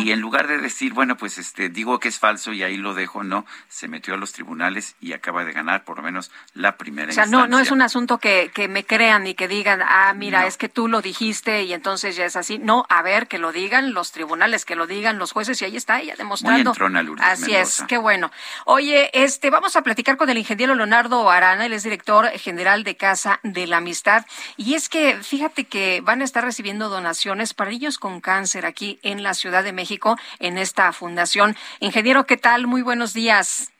Y 0.00 0.10
en 0.12 0.20
lugar 0.20 0.46
de 0.48 0.56
decir, 0.58 0.94
bueno, 0.94 1.16
pues 1.18 1.36
este 1.36 1.68
digo 1.68 2.00
que 2.00 2.08
es 2.08 2.18
falso 2.18 2.52
y 2.54 2.62
ahí 2.62 2.78
lo 2.78 2.94
dejo, 2.94 3.22
no, 3.24 3.44
se 3.68 3.88
metió 3.88 4.14
a 4.14 4.16
los 4.16 4.32
tribunales 4.32 4.96
y 5.00 5.12
acaba 5.12 5.44
de 5.44 5.52
ganar 5.52 5.84
por 5.84 5.98
lo 5.98 6.02
menos 6.02 6.30
la 6.54 6.76
primera 6.78 7.10
O 7.10 7.12
sea, 7.12 7.24
instancia. 7.24 7.46
no, 7.48 7.56
no 7.56 7.62
es 7.62 7.70
un 7.70 7.82
asunto 7.82 8.18
que, 8.18 8.50
que 8.54 8.68
me 8.68 8.84
crean 8.84 9.26
y 9.26 9.34
que 9.34 9.48
digan, 9.48 9.80
ah, 9.82 10.14
mira, 10.16 10.40
No. 10.42 10.46
es 10.46 10.56
que 10.56 10.70
tú 10.70 10.88
lo 10.88 11.02
dijiste 11.02 11.62
y 11.64 11.74
entonces 11.74 12.16
ya 12.16 12.24
es 12.24 12.36
así. 12.36 12.58
No, 12.58 12.86
a 12.88 13.02
ver, 13.02 13.28
que 13.28 13.38
lo 13.38 13.52
digan 13.52 13.92
los 13.92 14.12
tribunales, 14.12 14.64
que 14.64 14.76
lo 14.76 14.86
digan 14.86 15.18
los 15.18 15.32
jueces 15.32 15.60
y 15.60 15.66
ahí 15.66 15.76
está 15.76 16.00
ella 16.00 16.14
demostrando. 16.16 16.70
entrona, 16.70 17.02
Lourdes 17.02 17.26
Así 17.26 17.50
Mendoza. 17.52 17.82
es, 17.82 17.88
qué 17.88 17.98
bueno. 17.98 18.30
Oye, 18.64 19.10
este, 19.12 19.50
vamos 19.50 19.76
a 19.76 19.82
platicar 19.82 20.16
con 20.16 20.30
el 20.30 20.38
ingeniero 20.38 20.74
Leonardo 20.74 21.30
Arana, 21.30 21.66
él 21.66 21.72
es 21.72 21.82
director 21.82 22.26
general 22.38 22.84
de 22.84 22.96
Casa 22.96 23.40
de 23.42 23.66
la 23.66 23.78
Amistad. 23.78 24.24
Y 24.56 24.74
es 24.74 24.88
que, 24.88 25.16
fíjate 25.16 25.64
que 25.64 26.00
van 26.02 26.20
a 26.20 26.24
estar 26.24 26.44
recibiendo 26.44 26.88
donaciones 26.88 27.54
para 27.54 27.70
niños 27.70 27.98
con 27.98 28.20
cáncer 28.20 28.66
aquí 28.66 29.00
en 29.02 29.22
la 29.22 29.34
Ciudad 29.34 29.64
de 29.64 29.72
México, 29.72 30.16
en 30.38 30.58
esta 30.58 30.92
fundación. 30.92 31.56
Ingeniero, 31.80 32.24
¿qué 32.24 32.36
tal? 32.36 32.66
Muy 32.66 32.82
buenos 32.82 33.14
días. 33.14 33.72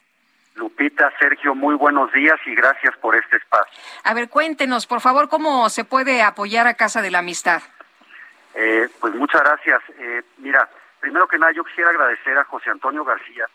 Lupita, 0.54 1.12
Sergio, 1.18 1.54
muy 1.54 1.74
buenos 1.74 2.12
días 2.12 2.38
y 2.44 2.54
gracias 2.54 2.96
por 2.98 3.16
este 3.16 3.36
espacio. 3.36 3.80
A 4.04 4.14
ver, 4.14 4.28
cuéntenos, 4.28 4.86
por 4.86 5.00
favor, 5.00 5.28
cómo 5.28 5.68
se 5.70 5.84
puede 5.84 6.22
apoyar 6.22 6.66
a 6.66 6.74
Casa 6.74 7.00
de 7.00 7.10
la 7.10 7.20
Amistad. 7.20 7.62
Eh, 8.54 8.88
pues 9.00 9.14
muchas 9.14 9.40
gracias. 9.42 9.82
Eh, 9.98 10.22
mira, 10.38 10.68
primero 11.00 11.26
que 11.26 11.38
nada 11.38 11.52
yo 11.52 11.64
quisiera 11.64 11.90
agradecer 11.90 12.36
a 12.36 12.44
José 12.44 12.70
Antonio 12.70 13.04
García, 13.04 13.46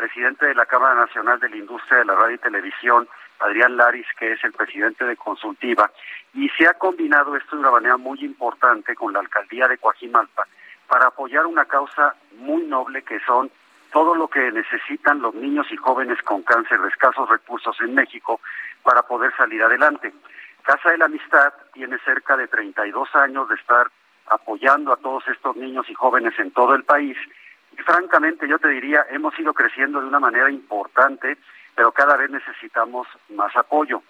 presidente 0.00 0.46
de 0.46 0.54
la 0.54 0.64
Cámara 0.64 0.94
Nacional 0.94 1.38
de 1.40 1.50
la 1.50 1.56
Industria 1.56 1.98
de 1.98 2.06
la 2.06 2.14
Radio 2.14 2.36
y 2.36 2.38
Televisión, 2.38 3.06
Adrián 3.38 3.76
Laris, 3.76 4.06
que 4.18 4.32
es 4.32 4.42
el 4.44 4.52
presidente 4.52 5.04
de 5.04 5.14
Consultiva, 5.14 5.90
y 6.32 6.48
se 6.56 6.66
ha 6.66 6.72
combinado 6.72 7.36
esto 7.36 7.54
de 7.54 7.60
una 7.60 7.70
manera 7.70 7.98
muy 7.98 8.18
importante 8.24 8.94
con 8.94 9.12
la 9.12 9.20
alcaldía 9.20 9.68
de 9.68 9.76
Coajimalpa 9.76 10.46
para 10.88 11.08
apoyar 11.08 11.44
una 11.44 11.66
causa 11.66 12.14
muy 12.38 12.62
noble 12.62 13.02
que 13.02 13.20
son 13.20 13.50
todo 13.92 14.14
lo 14.14 14.28
que 14.28 14.50
necesitan 14.50 15.20
los 15.20 15.34
niños 15.34 15.66
y 15.70 15.76
jóvenes 15.76 16.22
con 16.22 16.42
cáncer 16.44 16.80
de 16.80 16.88
escasos 16.88 17.28
recursos 17.28 17.76
en 17.82 17.94
México 17.94 18.40
para 18.82 19.02
poder 19.02 19.36
salir 19.36 19.62
adelante. 19.62 20.14
Casa 20.62 20.92
de 20.92 20.98
la 20.98 21.04
Amistad 21.04 21.52
tiene 21.74 21.98
cerca 22.06 22.38
de 22.38 22.48
32 22.48 23.14
años 23.16 23.50
de 23.50 23.56
estar 23.56 23.88
apoyando 24.30 24.94
a 24.94 24.96
todos 24.96 25.28
estos 25.28 25.56
niños 25.56 25.90
y 25.90 25.94
jóvenes 25.94 26.38
en 26.38 26.52
todo 26.52 26.74
el 26.74 26.84
país. 26.84 27.18
Y 27.72 27.82
francamente 27.82 28.48
yo 28.48 28.58
te 28.58 28.68
diría, 28.68 29.06
hemos 29.10 29.38
ido 29.38 29.52
creciendo 29.54 30.00
de 30.00 30.08
una 30.08 30.20
manera 30.20 30.50
importante, 30.50 31.38
pero 31.74 31.92
cada 31.92 32.16
vez 32.16 32.30
necesitamos 32.30 33.06
más 33.30 33.54
apoyo. 33.56 34.02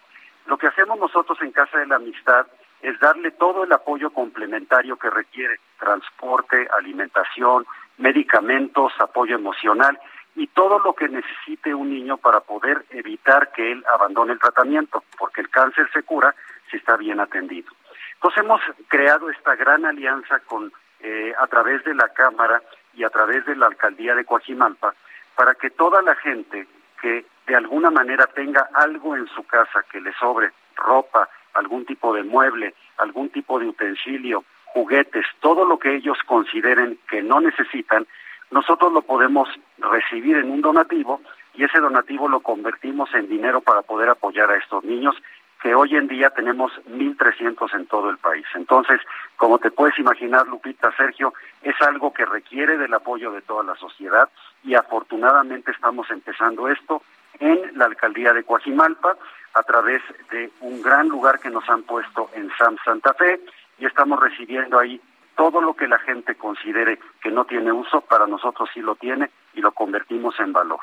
Lo 0.46 0.58
que 0.58 0.66
hacemos 0.66 0.98
nosotros 0.98 1.38
en 1.42 1.52
Casa 1.52 1.78
de 1.78 1.86
la 1.86 1.96
Amistad 1.96 2.46
es 2.82 2.98
darle 2.98 3.30
todo 3.32 3.64
el 3.64 3.72
apoyo 3.72 4.10
complementario 4.10 4.96
que 4.96 5.10
requiere, 5.10 5.60
transporte, 5.78 6.66
alimentación, 6.76 7.66
medicamentos, 7.98 8.92
apoyo 8.98 9.36
emocional 9.36 9.98
y 10.34 10.46
todo 10.46 10.78
lo 10.78 10.94
que 10.94 11.08
necesite 11.08 11.74
un 11.74 11.90
niño 11.90 12.16
para 12.16 12.40
poder 12.40 12.84
evitar 12.90 13.52
que 13.52 13.72
él 13.72 13.84
abandone 13.92 14.32
el 14.32 14.38
tratamiento, 14.38 15.04
porque 15.18 15.42
el 15.42 15.50
cáncer 15.50 15.88
se 15.92 16.02
cura 16.02 16.34
si 16.70 16.78
está 16.78 16.96
bien 16.96 17.20
atendido. 17.20 17.70
Entonces 18.14 18.42
hemos 18.42 18.60
creado 18.88 19.30
esta 19.30 19.56
gran 19.56 19.84
alianza 19.84 20.40
con 20.40 20.72
eh, 21.00 21.32
a 21.38 21.46
través 21.46 21.82
de 21.84 21.94
la 21.94 22.08
Cámara 22.10 22.62
y 22.94 23.04
a 23.04 23.10
través 23.10 23.44
de 23.46 23.56
la 23.56 23.66
Alcaldía 23.66 24.14
de 24.14 24.24
Coajimalpa 24.24 24.94
para 25.36 25.54
que 25.54 25.70
toda 25.70 26.02
la 26.02 26.14
gente 26.16 26.66
que 27.00 27.24
de 27.46 27.56
alguna 27.56 27.90
manera 27.90 28.26
tenga 28.26 28.68
algo 28.74 29.16
en 29.16 29.26
su 29.28 29.42
casa 29.44 29.84
que 29.90 30.00
le 30.00 30.12
sobre, 30.14 30.50
ropa, 30.76 31.28
algún 31.54 31.84
tipo 31.84 32.14
de 32.14 32.22
mueble, 32.22 32.74
algún 32.98 33.30
tipo 33.30 33.58
de 33.58 33.66
utensilio, 33.66 34.44
juguetes, 34.66 35.26
todo 35.40 35.64
lo 35.64 35.78
que 35.78 35.96
ellos 35.96 36.18
consideren 36.26 36.98
que 37.08 37.22
no 37.22 37.40
necesitan, 37.40 38.06
nosotros 38.50 38.92
lo 38.92 39.02
podemos 39.02 39.48
recibir 39.78 40.36
en 40.36 40.50
un 40.50 40.60
donativo 40.60 41.20
y 41.54 41.64
ese 41.64 41.80
donativo 41.80 42.28
lo 42.28 42.40
convertimos 42.40 43.12
en 43.14 43.28
dinero 43.28 43.60
para 43.60 43.82
poder 43.82 44.08
apoyar 44.08 44.50
a 44.50 44.56
estos 44.56 44.84
niños 44.84 45.16
que 45.62 45.74
hoy 45.74 45.96
en 45.96 46.08
día 46.08 46.30
tenemos 46.30 46.72
1.300 46.88 47.74
en 47.74 47.86
todo 47.86 48.10
el 48.10 48.18
país. 48.18 48.46
Entonces, 48.54 49.00
como 49.36 49.58
te 49.58 49.70
puedes 49.70 49.98
imaginar, 49.98 50.46
Lupita, 50.46 50.94
Sergio, 50.96 51.34
es 51.62 51.74
algo 51.82 52.12
que 52.12 52.24
requiere 52.24 52.78
del 52.78 52.94
apoyo 52.94 53.30
de 53.32 53.42
toda 53.42 53.62
la 53.62 53.76
sociedad 53.76 54.28
y 54.64 54.74
afortunadamente 54.74 55.70
estamos 55.70 56.10
empezando 56.10 56.68
esto 56.68 57.02
en 57.38 57.78
la 57.78 57.86
alcaldía 57.86 58.32
de 58.32 58.44
Coajimalpa 58.44 59.16
a 59.54 59.62
través 59.62 60.02
de 60.30 60.50
un 60.60 60.82
gran 60.82 61.08
lugar 61.08 61.40
que 61.40 61.50
nos 61.50 61.68
han 61.68 61.82
puesto 61.82 62.30
en 62.34 62.50
Sam 62.56 62.76
Santa 62.84 63.14
Fe 63.14 63.40
y 63.78 63.86
estamos 63.86 64.20
recibiendo 64.20 64.78
ahí 64.78 65.00
todo 65.36 65.60
lo 65.60 65.74
que 65.74 65.88
la 65.88 65.98
gente 65.98 66.34
considere 66.34 66.98
que 67.22 67.30
no 67.30 67.44
tiene 67.44 67.72
uso, 67.72 68.02
para 68.02 68.26
nosotros 68.26 68.68
sí 68.74 68.80
lo 68.80 68.94
tiene 68.94 69.30
y 69.54 69.60
lo 69.60 69.72
convertimos 69.72 70.38
en 70.38 70.52
valor. 70.52 70.80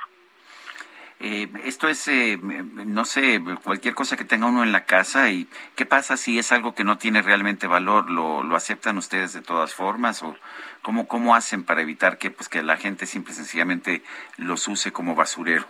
Eh, 1.19 1.47
esto 1.63 1.87
es, 1.87 2.07
eh, 2.07 2.37
no 2.41 3.05
sé, 3.05 3.41
cualquier 3.63 3.95
cosa 3.95 4.17
que 4.17 4.23
tenga 4.23 4.45
uno 4.45 4.63
en 4.63 4.71
la 4.71 4.85
casa 4.85 5.29
y 5.31 5.47
qué 5.75 5.85
pasa 5.85 6.15
si 6.15 6.37
es 6.37 6.51
algo 6.51 6.75
que 6.75 6.83
no 6.83 6.97
tiene 6.99 7.23
realmente 7.23 7.65
valor, 7.65 8.09
¿lo, 8.09 8.43
lo 8.43 8.55
aceptan 8.55 8.97
ustedes 8.97 9.33
de 9.33 9.41
todas 9.41 9.73
formas 9.73 10.21
o 10.21 10.35
cómo, 10.83 11.07
cómo 11.07 11.35
hacen 11.35 11.63
para 11.63 11.81
evitar 11.81 12.17
que, 12.17 12.29
pues, 12.29 12.49
que 12.49 12.61
la 12.61 12.77
gente 12.77 13.07
simple 13.07 13.33
y 13.33 13.35
sencillamente 13.35 14.03
los 14.37 14.67
use 14.67 14.91
como 14.91 15.15
basurero? 15.15 15.65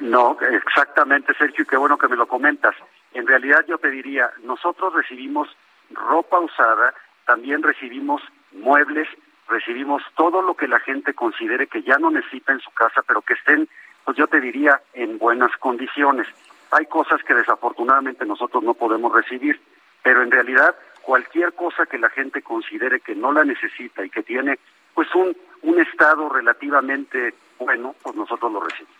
No, 0.00 0.36
exactamente, 0.40 1.34
Sergio, 1.34 1.66
qué 1.66 1.76
bueno 1.76 1.98
que 1.98 2.08
me 2.08 2.16
lo 2.16 2.26
comentas. 2.26 2.74
En 3.12 3.26
realidad 3.26 3.64
yo 3.66 3.78
te 3.78 3.90
diría, 3.90 4.30
nosotros 4.42 4.92
recibimos 4.92 5.48
ropa 5.90 6.38
usada, 6.38 6.94
también 7.26 7.62
recibimos 7.62 8.22
muebles, 8.52 9.08
recibimos 9.48 10.02
todo 10.16 10.42
lo 10.42 10.54
que 10.54 10.68
la 10.68 10.80
gente 10.80 11.14
considere 11.14 11.66
que 11.66 11.82
ya 11.82 11.98
no 11.98 12.10
necesita 12.10 12.52
en 12.52 12.60
su 12.60 12.70
casa, 12.72 13.02
pero 13.06 13.22
que 13.22 13.34
estén, 13.34 13.68
pues 14.04 14.16
yo 14.16 14.26
te 14.26 14.40
diría, 14.40 14.80
en 14.92 15.18
buenas 15.18 15.56
condiciones. 15.58 16.26
Hay 16.70 16.86
cosas 16.86 17.22
que 17.22 17.34
desafortunadamente 17.34 18.24
nosotros 18.26 18.62
no 18.62 18.74
podemos 18.74 19.12
recibir, 19.12 19.60
pero 20.02 20.22
en 20.22 20.30
realidad 20.30 20.74
cualquier 21.02 21.52
cosa 21.52 21.86
que 21.86 21.98
la 21.98 22.10
gente 22.10 22.42
considere 22.42 23.00
que 23.00 23.14
no 23.14 23.32
la 23.32 23.44
necesita 23.44 24.04
y 24.04 24.10
que 24.10 24.22
tiene 24.22 24.58
pues 24.94 25.12
un, 25.14 25.36
un 25.62 25.80
estado 25.80 26.28
relativamente 26.28 27.34
bueno, 27.58 27.94
pues 28.02 28.14
nosotros 28.16 28.52
lo 28.52 28.60
recibimos. 28.60 28.94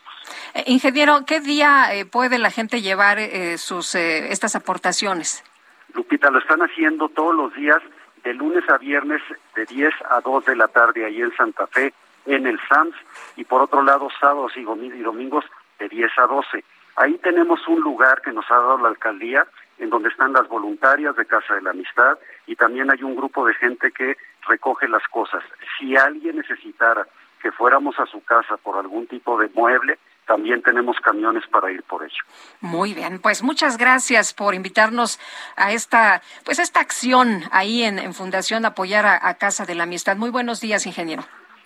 Eh, 0.55 0.65
ingeniero, 0.67 1.25
¿qué 1.27 1.41
día 1.41 1.95
eh, 1.95 2.07
puede 2.07 2.39
la 2.39 2.51
gente 2.51 2.81
llevar 2.81 3.19
eh, 3.19 3.59
sus 3.59 3.95
eh, 3.95 4.33
estas 4.33 4.57
aportaciones? 4.57 5.45
Lupita, 5.93 6.31
lo 6.31 6.39
están 6.39 6.61
haciendo 6.61 7.09
todos 7.09 7.35
los 7.35 7.55
días, 7.55 7.79
de 8.23 8.35
lunes 8.35 8.65
a 8.71 8.79
viernes, 8.79 9.21
de 9.55 9.67
10 9.67 9.93
a 10.09 10.21
2 10.21 10.47
de 10.47 10.57
la 10.57 10.69
tarde, 10.69 11.05
ahí 11.05 11.21
en 11.21 11.35
Santa 11.37 11.67
Fe, 11.67 11.93
en 12.27 12.47
el 12.47 12.59
SAMS 12.69 12.97
y 13.37 13.45
por 13.45 13.63
otro 13.63 13.83
lado 13.83 14.09
sábados 14.21 14.53
y 14.57 14.63
domingos 14.63 15.45
de 15.79 15.89
10 15.89 16.11
a 16.19 16.27
12. 16.27 16.65
Ahí 16.97 17.19
tenemos 17.19 17.67
un 17.67 17.81
lugar 17.81 18.23
que 18.23 18.33
nos 18.33 18.49
ha 18.51 18.55
dado 18.55 18.79
la 18.79 18.89
alcaldía 18.89 19.47
en 19.79 19.91
donde 19.91 20.09
están 20.09 20.33
las 20.33 20.49
voluntarias 20.49 21.17
de 21.17 21.27
Casa 21.27 21.55
de 21.55 21.63
la 21.63 21.71
Amistad 21.71 22.19
y 22.47 22.55
también 22.55 22.91
hay 22.91 23.03
un 23.03 23.17
grupo 23.17 23.45
de 23.47 23.55
gente 23.55 23.91
que 23.91 24.17
recoge 24.47 24.89
las 24.89 25.07
cosas. 25.09 25.43
Si 25.79 25.97
alguien 25.97 26.37
necesitara 26.37 27.07
que 27.43 27.51
fuéramos 27.53 27.99
a 27.99 28.07
su 28.07 28.23
casa 28.25 28.57
por 28.57 28.79
algún 28.79 29.07
tipo 29.07 29.39
de 29.39 29.51
mueble, 29.55 29.99
también 30.27 30.63
tenemos 30.63 30.97
camiones 31.01 31.45
para 31.49 31.71
ir 31.71 31.83
por 31.83 32.03
ello. 32.03 32.23
Muy 32.61 32.95
bien, 32.95 33.21
pues 33.21 33.43
muchas 33.43 33.77
gracias 33.77 34.33
por 34.33 34.55
invitarnos 34.55 35.19
a 35.57 35.73
esta, 35.73 36.23
pues 36.45 36.59
esta 36.59 36.81
acción 36.81 37.43
ahí 37.53 37.83
en, 37.83 38.15
Fundación 38.15 38.65
Apoyar 38.65 39.05
a, 39.07 39.35
Casa 39.35 39.67
de 39.67 39.75
la 39.75 39.83
Amistad. 39.83 40.17
Muy 40.17 40.31
buenos 40.31 40.61
días, 40.61 40.87
ingeniero. 40.87 41.25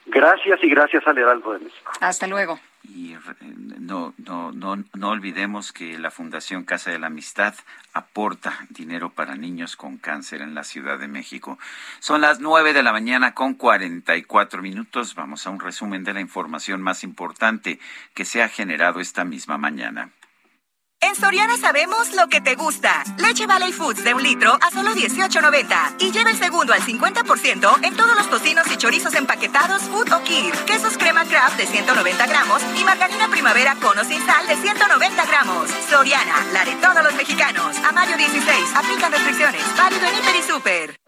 Gracias 0.08 0.58
y 0.62 0.68
gracias 0.70 1.06
al 1.06 1.18
Heraldo 1.18 1.52
de 1.52 1.60
México. 1.60 1.92
Hasta 2.00 2.26
luego. 2.26 2.58
Y 2.82 3.12
eh, 3.12 3.18
no, 3.78 4.14
no, 4.16 4.52
no, 4.52 4.82
no 4.94 5.08
olvidemos 5.10 5.72
que 5.72 5.98
la 5.98 6.10
Fundación 6.10 6.64
Casa 6.64 6.90
de 6.90 6.98
la 6.98 7.08
Amistad 7.08 7.54
aporta 7.92 8.66
dinero 8.70 9.10
para 9.10 9.34
niños 9.34 9.76
con 9.76 9.98
cáncer 9.98 10.40
en 10.40 10.54
la 10.54 10.64
Ciudad 10.64 10.98
de 10.98 11.08
México. 11.08 11.58
Son 12.00 12.22
las 12.22 12.40
nueve 12.40 12.72
de 12.72 12.82
la 12.82 12.92
mañana 12.92 13.34
con 13.34 13.54
cuarenta 13.54 14.16
y 14.16 14.22
cuatro 14.22 14.62
minutos. 14.62 15.14
Vamos 15.14 15.46
a 15.46 15.50
un 15.50 15.60
resumen 15.60 16.04
de 16.04 16.14
la 16.14 16.20
información 16.20 16.80
más 16.80 17.04
importante 17.04 17.78
que 18.14 18.24
se 18.24 18.42
ha 18.42 18.48
generado 18.48 19.00
esta 19.00 19.24
misma 19.24 19.58
mañana. 19.58 20.10
En 21.00 21.14
Soriana 21.14 21.56
sabemos 21.56 22.12
lo 22.14 22.26
que 22.26 22.40
te 22.40 22.56
gusta. 22.56 23.04
Leche 23.18 23.46
Valley 23.46 23.72
Foods 23.72 24.02
de 24.02 24.14
un 24.14 24.22
litro 24.22 24.58
a 24.60 24.70
solo 24.72 24.90
18.90. 24.90 25.96
Y 26.00 26.10
lleva 26.10 26.30
el 26.30 26.36
segundo 26.36 26.72
al 26.72 26.80
50% 26.80 27.84
en 27.84 27.96
todos 27.96 28.16
los 28.16 28.28
tocinos 28.28 28.66
y 28.72 28.76
chorizos 28.76 29.14
empaquetados 29.14 29.82
Food 29.82 30.12
o 30.12 30.22
Kir. 30.24 30.52
Quesos 30.66 30.98
crema 30.98 31.24
craft 31.24 31.56
de 31.56 31.66
190 31.66 32.26
gramos 32.26 32.62
y 32.76 32.82
margarina 32.82 33.28
primavera 33.28 33.76
con 33.76 33.96
o 33.96 34.04
sin 34.04 34.24
sal 34.26 34.44
de 34.48 34.56
190 34.56 35.26
gramos. 35.26 35.70
Soriana, 35.88 36.44
la 36.52 36.64
de 36.64 36.74
todos 36.76 37.04
los 37.04 37.14
mexicanos. 37.14 37.76
A 37.78 37.92
mayo 37.92 38.16
16. 38.16 38.74
Aplican 38.74 39.12
restricciones. 39.12 39.62
Válido 39.76 40.04
en 40.04 40.14
Hiper 40.16 40.36
y 40.36 40.42
Super. 40.42 40.98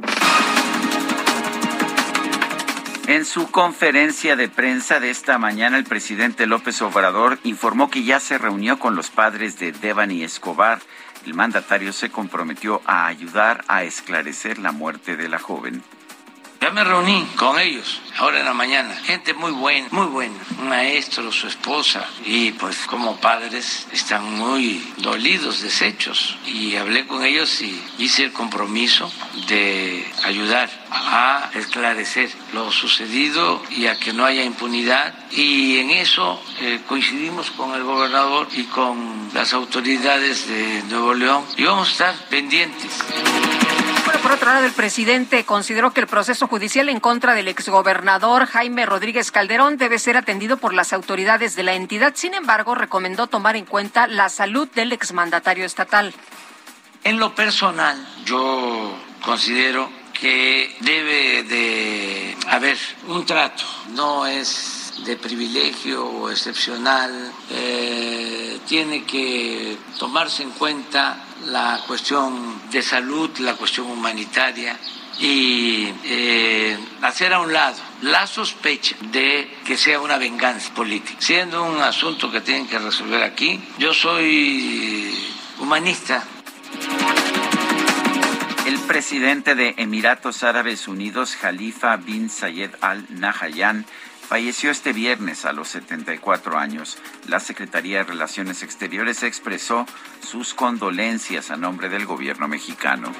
En 3.11 3.25
su 3.25 3.51
conferencia 3.51 4.37
de 4.37 4.49
prensa 4.49 5.01
de 5.01 5.11
esta 5.11 5.37
mañana, 5.37 5.77
el 5.77 5.83
presidente 5.83 6.47
López 6.47 6.81
Obrador 6.81 7.41
informó 7.43 7.91
que 7.91 8.05
ya 8.05 8.21
se 8.21 8.39
reunió 8.39 8.79
con 8.79 8.95
los 8.95 9.11
padres 9.11 9.59
de 9.59 9.73
Devani 9.73 10.23
Escobar. 10.23 10.79
El 11.27 11.35
mandatario 11.35 11.93
se 11.93 12.11
comprometió 12.11 12.81
a 12.85 13.09
ayudar 13.09 13.65
a 13.67 13.83
esclarecer 13.83 14.59
la 14.59 14.71
muerte 14.71 15.17
de 15.17 15.29
la 15.29 15.41
joven. 15.41 15.83
Ya 16.61 16.71
me 16.73 16.85
reuní 16.85 17.25
con 17.37 17.59
ellos 17.59 18.03
ahora 18.19 18.41
en 18.41 18.45
la 18.45 18.53
mañana. 18.53 18.95
Gente 19.05 19.33
muy 19.33 19.51
buena, 19.51 19.89
muy 19.93 20.07
buena. 20.09 20.35
Un 20.59 20.69
maestro, 20.69 21.33
su 21.33 21.47
esposa. 21.47 22.07
Y 22.27 22.51
pues 22.53 22.77
como 22.87 23.17
padres 23.17 23.87
están 23.93 24.31
muy 24.35 24.93
dolidos, 24.99 25.63
deshechos. 25.63 26.37
Y 26.45 26.77
hablé 26.77 27.07
con 27.07 27.25
ellos 27.25 27.63
y 27.63 27.83
hice 27.97 28.25
el 28.25 28.33
compromiso 28.33 29.11
de 29.49 30.07
ayudar 30.25 30.69
a 30.91 31.51
esclarecer 31.55 32.31
lo 32.53 32.71
sucedido 32.71 33.63
y 33.71 33.87
a 33.87 33.99
que 33.99 34.13
no 34.13 34.27
haya 34.27 34.45
impunidad. 34.45 35.15
Y 35.31 35.79
en 35.79 35.89
eso 35.89 36.43
eh, 36.61 36.81
coincidimos 36.87 37.51
con 37.53 37.75
el 37.75 37.85
gobernador 37.85 38.49
y 38.53 38.65
con 38.65 39.31
las 39.33 39.55
autoridades 39.55 40.47
de 40.47 40.83
Nuevo 40.91 41.15
León. 41.15 41.43
Y 41.57 41.65
vamos 41.65 41.89
a 41.89 41.93
estar 41.93 42.15
pendientes. 42.29 42.99
Por 44.31 44.37
otro 44.37 44.53
lado, 44.53 44.67
el 44.67 44.73
presidente 44.73 45.45
consideró 45.45 45.93
que 45.93 46.01
el 46.01 46.07
proceso 46.07 46.47
judicial 46.47 46.89
en 46.89 47.01
contra 47.01 47.35
del 47.35 47.49
exgobernador 47.49 48.47
Jaime 48.47 48.87
Rodríguez 48.87 49.33
Calderón 49.33 49.77
debe 49.77 49.99
ser 49.99 50.17
atendido 50.17 50.57
por 50.57 50.73
las 50.73 50.93
autoridades 50.93 51.57
de 51.57 51.65
la 51.65 51.75
entidad. 51.75 52.13
Sin 52.15 52.35
embargo, 52.35 52.77
recomendó 52.77 53.27
tomar 53.27 53.57
en 53.57 53.65
cuenta 53.65 54.07
la 54.07 54.29
salud 54.29 54.69
del 54.69 54.93
exmandatario 54.93 55.65
estatal. 55.65 56.15
En 57.03 57.19
lo 57.19 57.35
personal, 57.35 58.07
yo 58.25 58.97
considero 59.25 59.91
que 60.13 60.77
debe 60.79 61.43
de 61.43 62.37
haber 62.47 62.79
un 63.09 63.27
trato, 63.27 63.65
no 63.89 64.29
es 64.29 64.80
de 65.05 65.17
privilegio 65.17 66.31
excepcional, 66.31 67.33
eh, 67.51 68.59
tiene 68.67 69.05
que 69.05 69.77
tomarse 69.99 70.43
en 70.43 70.51
cuenta 70.51 71.25
la 71.47 71.83
cuestión 71.87 72.61
de 72.71 72.83
salud, 72.83 73.31
la 73.39 73.55
cuestión 73.55 73.91
humanitaria 73.91 74.79
y 75.19 75.93
eh, 76.05 76.79
hacer 77.03 77.33
a 77.33 77.41
un 77.41 77.53
lado 77.53 77.77
la 78.03 78.27
sospecha 78.27 78.97
de 79.13 79.59
que 79.65 79.77
sea 79.77 80.01
una 80.01 80.17
venganza 80.17 80.73
política. 80.75 81.19
Siendo 81.21 81.63
un 81.65 81.81
asunto 81.81 82.31
que 82.31 82.41
tienen 82.41 82.67
que 82.67 82.79
resolver 82.79 83.23
aquí, 83.23 83.61
yo 83.79 83.93
soy 83.93 85.15
humanista. 85.59 86.25
El 88.67 88.79
presidente 88.81 89.55
de 89.55 89.75
Emiratos 89.77 90.43
Árabes 90.43 90.89
Unidos, 90.89 91.37
Khalifa 91.41 91.97
bin 91.97 92.31
Zayed 92.31 92.71
Al 92.81 93.05
Nahyan, 93.11 93.85
falleció 94.31 94.71
este 94.71 94.93
viernes 94.93 95.45
a 95.45 95.53
los 95.53 95.67
74 95.71 96.57
años. 96.57 96.99
La 97.27 97.41
Secretaría 97.41 97.99
de 97.99 98.05
Relaciones 98.05 98.63
Exteriores 98.63 99.25
expresó 99.25 99.87
sus 100.25 100.55
condolencias 100.55 101.51
a 101.51 101.57
nombre 101.57 101.89
del 101.89 102.07
gobierno 102.07 102.47
mexicano. 102.47 103.13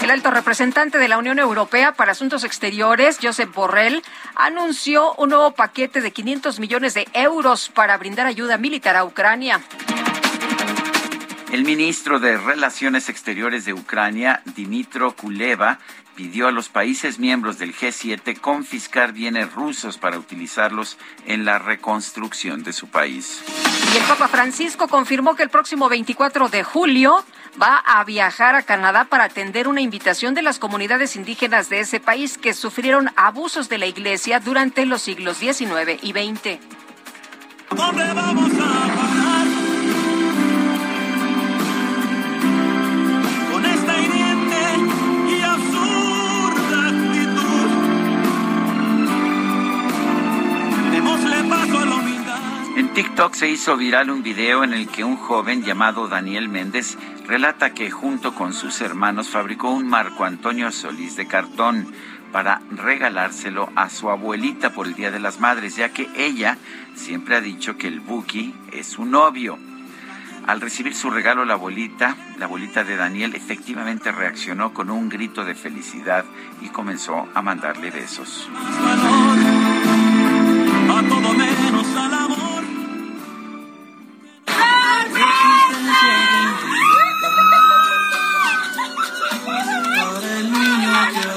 El 0.00 0.10
alto 0.10 0.30
representante 0.30 0.96
de 0.96 1.06
la 1.06 1.18
Unión 1.18 1.38
Europea 1.38 1.92
para 1.92 2.12
Asuntos 2.12 2.44
Exteriores, 2.44 3.18
Josep 3.20 3.52
Borrell, 3.54 4.02
anunció 4.36 5.12
un 5.16 5.28
nuevo 5.28 5.50
paquete 5.50 6.00
de 6.00 6.12
500 6.12 6.60
millones 6.60 6.94
de 6.94 7.06
euros 7.12 7.68
para 7.68 7.98
brindar 7.98 8.26
ayuda 8.26 8.56
militar 8.56 8.96
a 8.96 9.04
Ucrania. 9.04 9.60
El 11.52 11.62
ministro 11.62 12.20
de 12.20 12.38
Relaciones 12.38 13.10
Exteriores 13.10 13.66
de 13.66 13.74
Ucrania, 13.74 14.42
Dimitro 14.56 15.14
Kuleva, 15.14 15.78
pidió 16.14 16.48
a 16.48 16.52
los 16.52 16.68
países 16.68 17.18
miembros 17.18 17.58
del 17.58 17.74
G7 17.74 18.38
confiscar 18.40 19.12
bienes 19.12 19.52
rusos 19.52 19.98
para 19.98 20.18
utilizarlos 20.18 20.96
en 21.26 21.44
la 21.44 21.58
reconstrucción 21.58 22.62
de 22.62 22.72
su 22.72 22.88
país. 22.88 23.42
Y 23.92 23.96
el 23.96 24.04
Papa 24.04 24.28
Francisco 24.28 24.88
confirmó 24.88 25.34
que 25.34 25.42
el 25.42 25.50
próximo 25.50 25.88
24 25.88 26.48
de 26.48 26.64
julio 26.64 27.24
va 27.60 27.78
a 27.78 28.02
viajar 28.04 28.54
a 28.54 28.62
Canadá 28.62 29.04
para 29.04 29.24
atender 29.24 29.68
una 29.68 29.80
invitación 29.80 30.34
de 30.34 30.42
las 30.42 30.58
comunidades 30.58 31.16
indígenas 31.16 31.68
de 31.68 31.80
ese 31.80 32.00
país 32.00 32.38
que 32.38 32.54
sufrieron 32.54 33.10
abusos 33.16 33.68
de 33.68 33.78
la 33.78 33.86
Iglesia 33.86 34.40
durante 34.40 34.86
los 34.86 35.02
siglos 35.02 35.38
XIX 35.38 36.02
y 36.02 36.12
XX. 36.12 36.58
¿Dónde 37.70 38.12
vamos 38.12 38.50
a 38.60 39.43
En 52.76 52.92
TikTok 52.92 53.34
se 53.34 53.48
hizo 53.48 53.76
viral 53.76 54.10
un 54.10 54.24
video 54.24 54.64
en 54.64 54.72
el 54.72 54.88
que 54.88 55.04
un 55.04 55.16
joven 55.16 55.62
llamado 55.62 56.08
Daniel 56.08 56.48
Méndez 56.48 56.98
relata 57.24 57.72
que 57.72 57.88
junto 57.92 58.34
con 58.34 58.52
sus 58.52 58.80
hermanos 58.80 59.28
fabricó 59.28 59.70
un 59.70 59.86
Marco 59.86 60.24
Antonio 60.24 60.72
Solís 60.72 61.14
de 61.14 61.28
cartón 61.28 61.86
para 62.32 62.62
regalárselo 62.72 63.70
a 63.76 63.88
su 63.90 64.10
abuelita 64.10 64.70
por 64.70 64.88
el 64.88 64.94
Día 64.94 65.12
de 65.12 65.20
las 65.20 65.38
Madres, 65.38 65.76
ya 65.76 65.90
que 65.90 66.08
ella 66.16 66.58
siempre 66.96 67.36
ha 67.36 67.40
dicho 67.40 67.76
que 67.76 67.86
el 67.86 68.00
Buki 68.00 68.52
es 68.72 68.88
su 68.88 69.04
novio. 69.04 69.56
Al 70.48 70.60
recibir 70.60 70.96
su 70.96 71.10
regalo 71.10 71.44
la 71.44 71.54
abuelita, 71.54 72.16
la 72.38 72.46
abuelita 72.46 72.82
de 72.82 72.96
Daniel 72.96 73.36
efectivamente 73.36 74.10
reaccionó 74.10 74.74
con 74.74 74.90
un 74.90 75.08
grito 75.08 75.44
de 75.44 75.54
felicidad 75.54 76.24
y 76.60 76.70
comenzó 76.70 77.28
a 77.34 77.40
mandarle 77.40 77.92
besos. 77.92 78.48
Okay. 90.94 91.34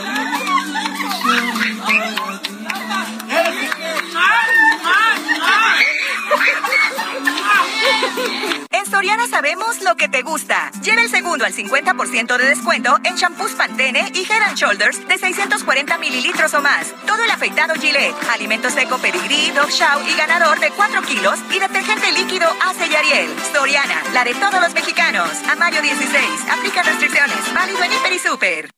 Soriana 8.89 9.27
sabemos 9.27 9.81
lo 9.81 9.95
que 9.95 10.07
te 10.07 10.23
gusta. 10.23 10.71
Lleva 10.81 11.01
el 11.01 11.09
segundo 11.09 11.45
al 11.45 11.53
50% 11.53 12.37
de 12.37 12.45
descuento 12.45 12.97
en 13.03 13.15
shampoos 13.15 13.51
Pantene 13.51 14.11
y 14.13 14.21
Head 14.21 14.41
and 14.41 14.57
Shoulders 14.57 15.07
de 15.07 15.17
640 15.17 15.97
mililitros 15.97 16.53
o 16.53 16.61
más. 16.61 16.95
Todo 17.05 17.23
el 17.23 17.29
afeitado 17.29 17.75
Gillette, 17.75 18.15
alimento 18.31 18.69
seco 18.69 18.97
Pedigree, 18.97 19.51
Dog 19.51 19.69
Chow 19.69 20.01
y 20.07 20.17
ganador 20.17 20.59
de 20.59 20.71
4 20.71 21.01
kilos 21.03 21.37
y 21.51 21.59
detergente 21.59 22.11
líquido 22.13 22.47
Ace 22.65 22.87
y 22.87 22.95
Ariel. 22.95 23.35
Soriana, 23.53 24.01
la 24.13 24.23
de 24.23 24.33
todos 24.33 24.61
los 24.61 24.73
mexicanos. 24.73 25.29
A 25.49 25.55
mayo 25.55 25.81
16. 25.81 26.23
Aplica 26.49 26.81
restricciones. 26.81 27.53
Válido 27.53 27.83
en 27.83 27.91
Hiper 27.93 28.13
y 28.13 28.19
Super 28.19 28.69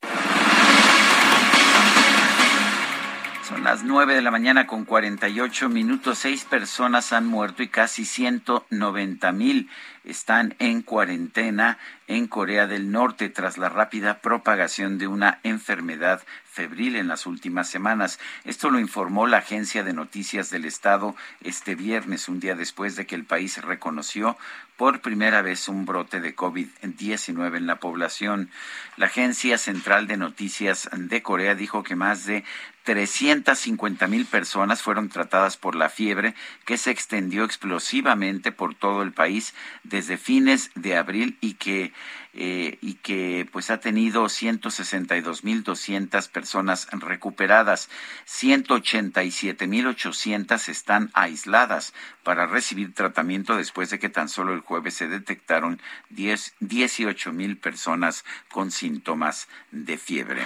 las 3.60 3.84
9 3.84 4.16
de 4.16 4.22
la 4.22 4.32
mañana 4.32 4.68
con 4.68 4.86
48 4.86 5.70
minutos. 5.70 6.20
Seis 6.20 6.46
personas 6.46 7.12
han 7.12 7.26
muerto 7.26 7.62
y 7.64 7.68
casi 7.68 8.06
190 8.06 9.32
mil 9.34 9.70
están 10.04 10.56
en 10.60 10.82
cuarentena 10.82 11.78
en 12.08 12.28
Corea 12.28 12.68
del 12.68 12.92
Norte 12.92 13.30
tras 13.30 13.58
la 13.58 13.70
rápida 13.70 14.20
propagación 14.22 14.98
de 14.98 15.08
una 15.08 15.40
enfermedad 15.44 16.22
febril 16.46 16.96
en 16.96 17.08
las 17.08 17.26
últimas 17.26 17.70
semanas. 17.70 18.20
Esto 18.44 18.70
lo 18.70 18.80
informó 18.80 19.28
la 19.28 19.38
Agencia 19.38 19.84
de 19.84 19.94
Noticias 19.94 20.50
del 20.50 20.66
Estado 20.66 21.16
este 21.42 21.76
viernes, 21.76 22.28
un 22.28 22.40
día 22.40 22.56
después 22.56 22.96
de 22.96 23.06
que 23.06 23.16
el 23.16 23.26
país 23.26 23.62
reconoció 23.62 24.38
por 24.78 25.02
primera 25.02 25.42
vez 25.42 25.68
un 25.68 25.86
brote 25.86 26.22
de 26.22 26.36
COVID-19 26.36 27.58
en 27.58 27.68
la 27.68 27.80
población. 27.80 28.50
La 28.98 29.08
Agencia 29.08 29.58
Central 29.58 30.08
de 30.08 30.18
Noticias 30.18 30.90
de 30.94 31.22
Corea 31.22 31.54
dijo 31.54 31.84
que 31.84 31.96
más 31.96 32.26
de 32.26 32.44
350 32.90 34.08
mil 34.08 34.26
personas 34.26 34.82
fueron 34.82 35.10
tratadas 35.10 35.58
por 35.58 35.76
la 35.76 35.90
fiebre 35.90 36.34
que 36.66 36.80
se 36.80 36.90
extendió 36.90 37.44
explosivamente 37.44 38.52
por 38.52 38.74
todo 38.74 39.04
el 39.04 39.12
país 39.12 39.54
desde 39.84 40.18
fines 40.18 40.72
de 40.74 40.98
abril 40.98 41.38
y 41.40 41.54
que 41.54 41.94
eh, 42.34 42.80
y 42.82 42.96
que 42.96 43.48
pues 43.52 43.70
ha 43.70 43.80
tenido 43.80 44.26
162.200 44.26 46.30
personas 46.30 46.88
recuperadas, 46.92 47.90
187.800 48.28 50.70
están 50.70 51.12
aisladas 51.14 51.94
para 52.24 52.48
recibir 52.48 52.94
tratamiento 52.94 53.56
después 53.56 53.90
de 53.90 54.00
que 54.00 54.10
tan 54.10 54.28
solo 54.30 54.54
el 54.54 54.60
jueves 54.62 54.94
se 54.94 55.08
detectaron 55.08 55.82
10, 56.10 56.56
18.000 56.60 57.60
personas 57.60 58.24
con 58.52 58.70
síntomas 58.72 59.48
de 59.72 59.98
fiebre. 59.98 60.44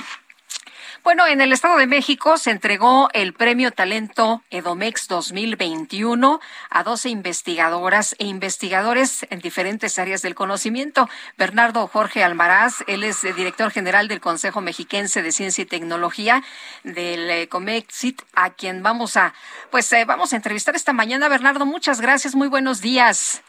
Bueno, 1.04 1.28
en 1.28 1.42
el 1.42 1.52
Estado 1.52 1.76
de 1.76 1.86
México 1.86 2.38
se 2.38 2.50
entregó 2.50 3.10
el 3.12 3.34
Premio 3.34 3.72
Talento 3.72 4.42
Edomex 4.50 5.10
2021 5.10 6.40
a 6.70 6.84
12 6.84 7.10
investigadoras 7.10 8.16
e 8.20 8.26
investigadores 8.26 9.28
en 9.30 9.40
diferentes 9.40 10.00
áreas 10.00 10.22
del 10.22 10.34
conocimiento. 10.34 11.10
Bernardo 11.38 11.86
Jorge 11.88 12.24
Almaraz, 12.24 12.86
él 12.88 13.04
es 13.04 13.22
director 13.36 13.70
general 13.70 14.08
del 14.08 14.22
Consejo 14.22 14.62
Mexiquense 14.62 15.22
de 15.22 15.34
Ciencia 15.34 15.64
y 15.64 15.66
Tecnología 15.66 16.42
del 16.86 17.30
eh, 17.30 17.50
Comexit, 17.50 18.22
a 18.34 18.52
quien 18.52 18.82
vamos 18.82 19.18
a, 19.18 19.34
pues 19.72 19.92
eh, 19.92 20.06
vamos 20.06 20.32
a 20.32 20.38
entrevistar 20.38 20.74
esta 20.74 20.94
mañana. 20.94 21.28
Bernardo, 21.28 21.66
muchas 21.66 22.00
gracias, 22.00 22.34
muy 22.34 22.48
buenos 22.48 22.80
días. 22.80 23.44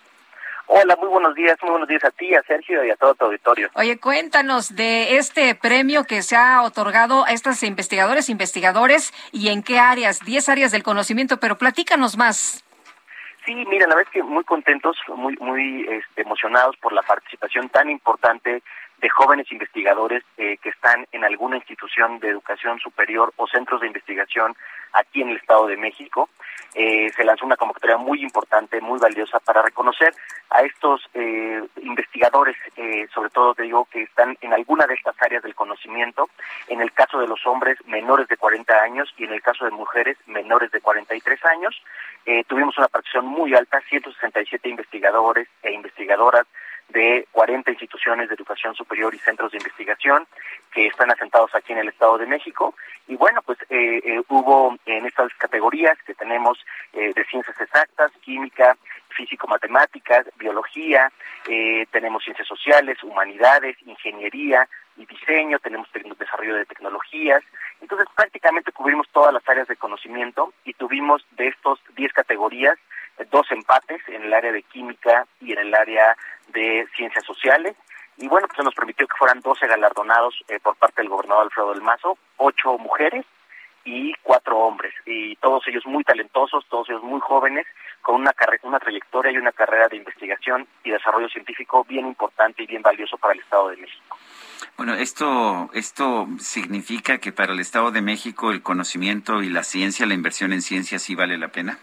Hola, 0.67 0.97
muy 0.97 1.09
buenos 1.09 1.35
días, 1.35 1.59
muy 1.63 1.71
buenos 1.71 1.89
días 1.89 2.05
a 2.05 2.11
ti, 2.11 2.35
a 2.35 2.43
Sergio 2.43 2.85
y 2.85 2.91
a 2.91 2.97
todo 2.97 3.15
tu 3.15 3.27
auditorio. 3.27 3.69
Oye, 3.75 3.99
cuéntanos 3.99 4.75
de 4.75 5.17
este 5.17 5.55
premio 5.55 6.05
que 6.05 6.23
se 6.23 6.37
ha 6.37 6.63
otorgado 6.63 7.25
a 7.27 7.33
estas 7.33 7.63
investigadores, 7.63 8.31
investigadores 8.31 9.13
y 9.31 9.49
en 9.49 9.63
qué 9.63 9.79
áreas, 9.79 10.21
10 10.25 10.49
áreas 10.49 10.73
del 10.73 10.83
conocimiento, 10.83 11.39
pero 11.39 11.59
platícanos 11.59 12.17
más. 12.17 12.65
Sí, 13.45 13.55
mira, 13.55 13.87
la 13.87 13.95
verdad 13.95 14.11
es 14.11 14.13
que 14.15 14.23
muy 14.23 14.43
contentos, 14.45 14.97
muy 15.15 15.37
muy 15.37 15.87
este, 15.87 16.23
emocionados 16.23 16.77
por 16.79 16.95
la 16.95 17.03
participación 17.03 17.69
tan 17.69 17.91
importante 17.91 18.63
de 18.99 19.09
jóvenes 19.11 19.53
investigadores 19.53 20.25
eh, 20.39 20.57
que 20.63 20.71
están 20.71 21.07
en 21.13 21.25
alguna 21.25 21.57
institución 21.57 22.21
de 22.21 22.31
educación 22.31 22.79
superior 22.79 23.35
o 23.37 23.47
centros 23.47 23.83
de 23.83 23.89
investigación 23.89 24.57
aquí 24.95 25.21
en 25.21 25.29
el 25.29 25.37
Estado 25.37 25.67
de 25.67 25.77
México. 25.77 26.31
Eh, 26.75 27.11
se 27.15 27.25
lanzó 27.25 27.47
una 27.47 27.57
convocatoria 27.57 27.97
muy 27.97 28.23
importante, 28.23 28.81
muy 28.81 28.99
valiosa 28.99 29.39
para 29.41 29.63
reconocer 29.63 30.13
a 30.51 30.63
estos 30.63 31.03
eh, 31.15 31.63
investigadores, 31.83 32.57
sobre 33.13 33.31
todo 33.31 33.55
te 33.55 33.63
digo, 33.63 33.87
que 33.91 34.03
están 34.03 34.37
en 34.41 34.53
alguna 34.53 34.87
de 34.87 34.95
estas 34.95 35.15
áreas 35.21 35.43
del 35.43 35.55
conocimiento. 35.55 36.29
En 36.69 36.81
el 36.81 36.93
caso 36.93 37.19
de 37.19 37.27
los 37.27 37.45
hombres, 37.47 37.79
menores 37.87 38.29
de 38.29 38.37
40 38.37 38.75
años 38.83 39.13
y 39.17 39.25
en 39.25 39.33
el 39.33 39.43
caso 39.43 39.65
de 39.65 39.71
mujeres, 39.71 40.17
menores 40.27 40.71
de 40.71 40.81
43 40.81 41.45
años. 41.47 41.83
tuvimos 42.47 42.77
una 42.79 42.89
participación 42.89 43.27
muy 43.27 43.55
alta, 43.55 43.81
167 43.81 44.69
investigadores 44.69 45.49
e 45.63 45.73
investigadoras 45.73 46.47
de 46.89 47.27
40 47.33 47.71
instituciones 47.71 48.29
de 48.29 48.35
educación 48.35 48.75
superior 48.75 49.15
y 49.15 49.19
centros 49.19 49.53
de 49.53 49.59
investigación 49.59 50.27
que 50.73 50.87
están 50.87 51.11
asentados 51.11 51.55
aquí 51.55 51.73
en 51.73 51.79
el 51.79 51.89
Estado 51.89 52.19
de 52.19 52.27
México. 52.27 52.75
Y 53.07 53.17
bueno, 53.17 53.43
pues 53.43 53.59
eh, 53.71 54.01
eh, 54.05 54.23
hubo 54.29 54.77
en 54.87 55.07
estas 55.07 55.33
categorías 55.35 55.97
que 56.07 56.15
tenemos 56.15 56.59
eh, 56.93 57.13
de 57.15 57.25
ciencias 57.25 57.61
exactas, 57.61 58.13
química, 58.23 58.77
físico-matemáticas, 59.09 60.27
biología, 60.37 61.13
tenemos 61.93 62.25
ciencias 62.25 62.49
sociales, 62.49 63.01
humanidades, 63.05 63.77
ingeniería 63.87 64.69
y 64.97 65.07
diseño, 65.07 65.59
tenemos 65.59 65.89
desarrollo 66.19 66.57
de 66.57 66.67
tecnologías. 66.67 67.43
Entonces 67.81 68.07
prácticamente 68.15 68.73
cubrimos 68.73 69.09
todas 69.11 69.33
las 69.33 69.47
áreas 69.49 69.69
de 69.69 69.77
conocimiento 69.77 70.53
y 70.65 70.75
tuvimos 70.75 71.25
de 71.33 71.49
estos 71.49 71.81
10 71.97 72.13
categorías 72.13 72.79
dos 73.31 73.51
empates 73.51 74.01
en 74.09 74.25
el 74.25 74.35
área 74.35 74.53
de 74.53 74.63
química 74.63 75.27
y 75.41 75.53
en 75.53 75.59
el 75.59 75.75
área 75.75 76.17
de 76.49 76.87
ciencias 76.97 77.25
sociales. 77.25 77.77
Y 78.17 78.29
bueno, 78.29 78.47
pues 78.49 78.65
nos 78.65 78.75
permitió 78.75 79.07
que 79.07 79.17
fueran 79.17 79.41
12 79.41 79.67
galardonados 79.67 80.35
eh, 80.49 80.59
por 80.61 80.77
parte 80.77 81.03
del 81.03 81.11
gobernador 81.11 81.45
Alfredo 81.45 81.73
del 81.73 81.83
Mazo, 81.83 82.17
ocho 82.37 82.79
mujeres 82.79 83.25
y 83.85 84.15
cuatro 84.23 84.59
hombres. 84.59 84.95
Y 85.05 85.37
todos 85.37 85.67
ellos 85.69 85.85
muy 85.87 86.05
talentosos, 86.05 86.65
todos 86.69 86.89
ellos 86.91 87.03
muy 87.03 87.21
jóvenes, 87.21 87.67
con 88.03 88.17
una, 88.17 88.35
una 88.63 88.79
trayectoria 88.79 89.33
y 89.33 89.37
una 89.37 89.53
carrera 89.53 89.89
de 89.89 89.97
investigación 89.97 90.67
y 90.85 90.91
desarrollo 90.91 91.29
científico 91.29 91.85
bien 91.85 92.07
importante 92.07 92.63
y 92.63 92.67
bien 92.67 92.83
valioso 92.83 93.17
para 93.19 93.35
el 93.35 93.41
Estado 93.41 93.71
de 93.71 93.77
México. 93.77 94.17
Bueno, 94.77 94.95
esto, 94.95 95.71
esto 95.73 96.27
significa 96.39 97.19
que 97.19 97.33
para 97.33 97.53
el 97.53 97.61
Estado 97.61 97.91
de 97.91 98.03
México 98.03 98.51
el 98.51 98.63
conocimiento 98.63 99.43
y 99.43 99.49
la 99.49 99.63
ciencia, 99.63 100.07
la 100.07 100.15
inversión 100.15 100.53
en 100.53 100.63
ciencia 100.63 100.99
sí 100.99 101.15
vale 101.15 101.39
la 101.39 101.49
pena. 101.49 101.79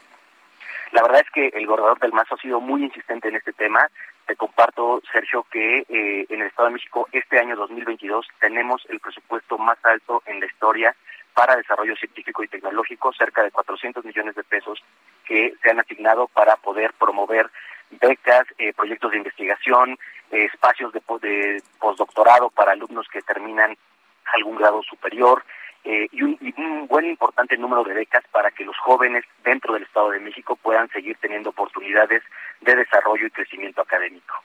La 0.91 1.01
verdad 1.03 1.21
es 1.21 1.31
que 1.31 1.47
el 1.57 1.65
gobernador 1.65 1.99
del 1.99 2.11
Mazo 2.11 2.35
ha 2.35 2.37
sido 2.37 2.59
muy 2.59 2.83
insistente 2.83 3.29
en 3.29 3.37
este 3.37 3.53
tema. 3.53 3.87
Te 4.27 4.35
comparto, 4.35 5.01
Sergio, 5.11 5.45
que 5.49 5.79
eh, 5.87 6.25
en 6.29 6.41
el 6.41 6.47
Estado 6.47 6.67
de 6.67 6.73
México 6.73 7.07
este 7.11 7.39
año 7.39 7.55
2022 7.55 8.27
tenemos 8.39 8.85
el 8.89 8.99
presupuesto 8.99 9.57
más 9.57 9.77
alto 9.83 10.21
en 10.25 10.39
la 10.39 10.45
historia 10.45 10.95
para 11.33 11.55
desarrollo 11.55 11.95
científico 11.95 12.43
y 12.43 12.47
tecnológico, 12.47 13.13
cerca 13.13 13.43
de 13.43 13.51
400 13.51 14.03
millones 14.05 14.35
de 14.35 14.43
pesos 14.43 14.83
que 15.25 15.53
se 15.61 15.69
han 15.69 15.79
asignado 15.79 16.27
para 16.27 16.55
poder 16.57 16.93
promover 16.93 17.49
becas, 17.91 18.45
eh, 18.57 18.73
proyectos 18.73 19.11
de 19.11 19.17
investigación, 19.17 19.97
eh, 20.31 20.45
espacios 20.45 20.93
de, 20.93 21.01
de 21.21 21.63
postdoctorado 21.79 22.49
para 22.49 22.71
alumnos 22.71 23.07
que 23.11 23.21
terminan 23.21 23.75
algún 24.33 24.55
grado 24.55 24.81
superior, 24.83 25.43
eh, 25.83 26.07
y, 26.11 26.21
un, 26.21 26.87
buen 26.87 27.05
importante 27.05 27.57
número 27.57 27.83
de 27.83 27.93
becas 27.93 28.23
para 28.31 28.51
que 28.51 28.63
los 28.63 28.77
jóvenes 28.77 29.25
dentro 29.43 29.73
del 29.73 29.83
Estado 29.83 30.11
de 30.11 30.19
México 30.19 30.55
puedan 30.55 30.89
seguir 30.89 31.17
teniendo 31.19 31.49
oportunidades 31.49 32.21
de 32.61 32.75
desarrollo 32.75 33.25
y 33.25 33.31
crecimiento 33.31 33.81
académico. 33.81 34.35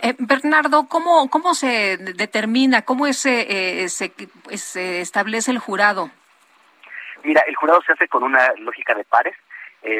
Eh, 0.00 0.14
Bernardo, 0.18 0.88
¿cómo, 0.88 1.28
¿cómo 1.30 1.54
se 1.54 1.96
determina, 1.96 2.82
cómo 2.82 3.06
es, 3.06 3.24
eh, 3.26 3.88
se, 3.88 4.12
se, 4.56 5.00
establece 5.00 5.50
el 5.50 5.58
jurado? 5.58 6.10
Mira, 7.24 7.42
el 7.46 7.54
jurado 7.54 7.80
se 7.82 7.92
hace 7.92 8.08
con 8.08 8.22
una 8.22 8.52
lógica 8.58 8.94
de 8.94 9.04
pares 9.04 9.36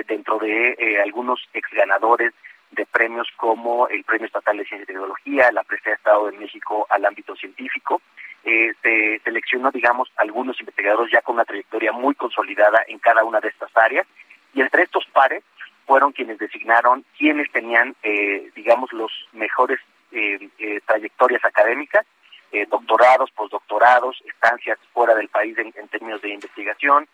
dentro 0.06 0.38
de 0.38 1.00
algunos 1.02 1.40
ex 1.52 1.68
ganadores 1.72 2.32
de 2.72 2.86
premios 2.86 3.28
como 3.36 3.86
el 3.88 4.02
Premio 4.04 4.26
Estatal 4.26 4.56
de 4.56 4.64
Ciencia 4.64 4.84
y 4.84 4.86
Tecnología, 4.86 5.52
la 5.52 5.62
Presea 5.62 5.94
Estado 5.94 6.30
de 6.30 6.38
México 6.38 6.86
al 6.90 7.04
ámbito 7.04 7.36
científico, 7.36 8.00
eh, 8.44 8.72
se 8.82 9.20
seleccionó, 9.22 9.70
digamos, 9.70 10.10
algunos 10.16 10.58
investigadores 10.58 11.12
ya 11.12 11.20
con 11.20 11.36
una 11.36 11.44
trayectoria 11.44 11.92
muy 11.92 12.14
consolidada 12.14 12.82
en 12.88 12.98
cada 12.98 13.24
una 13.24 13.40
de 13.40 13.48
estas 13.48 13.70
áreas, 13.76 14.06
y 14.54 14.60
entre 14.60 14.82
estos 14.82 15.06
pares 15.12 15.44
fueron 15.86 16.12
quienes 16.12 16.38
designaron 16.38 17.04
quienes 17.18 17.50
tenían, 17.52 17.94
eh, 18.02 18.50
digamos, 18.54 18.92
los 18.92 19.10
mejores 19.32 19.80
eh, 20.12 20.48
eh 20.58 20.80
trayectorias 20.86 21.44
académicas, 21.44 22.06
eh, 22.52 22.66
doctorados, 22.66 23.30
postdoctorados, 23.30 24.22
estancias 24.26 24.78
fuera 24.92 25.14
del 25.14 25.28
país 25.28 25.56
en, 25.58 25.72
en 25.76 25.88
términos 25.88 26.20
de 26.22 26.30
investigación, 26.30 27.08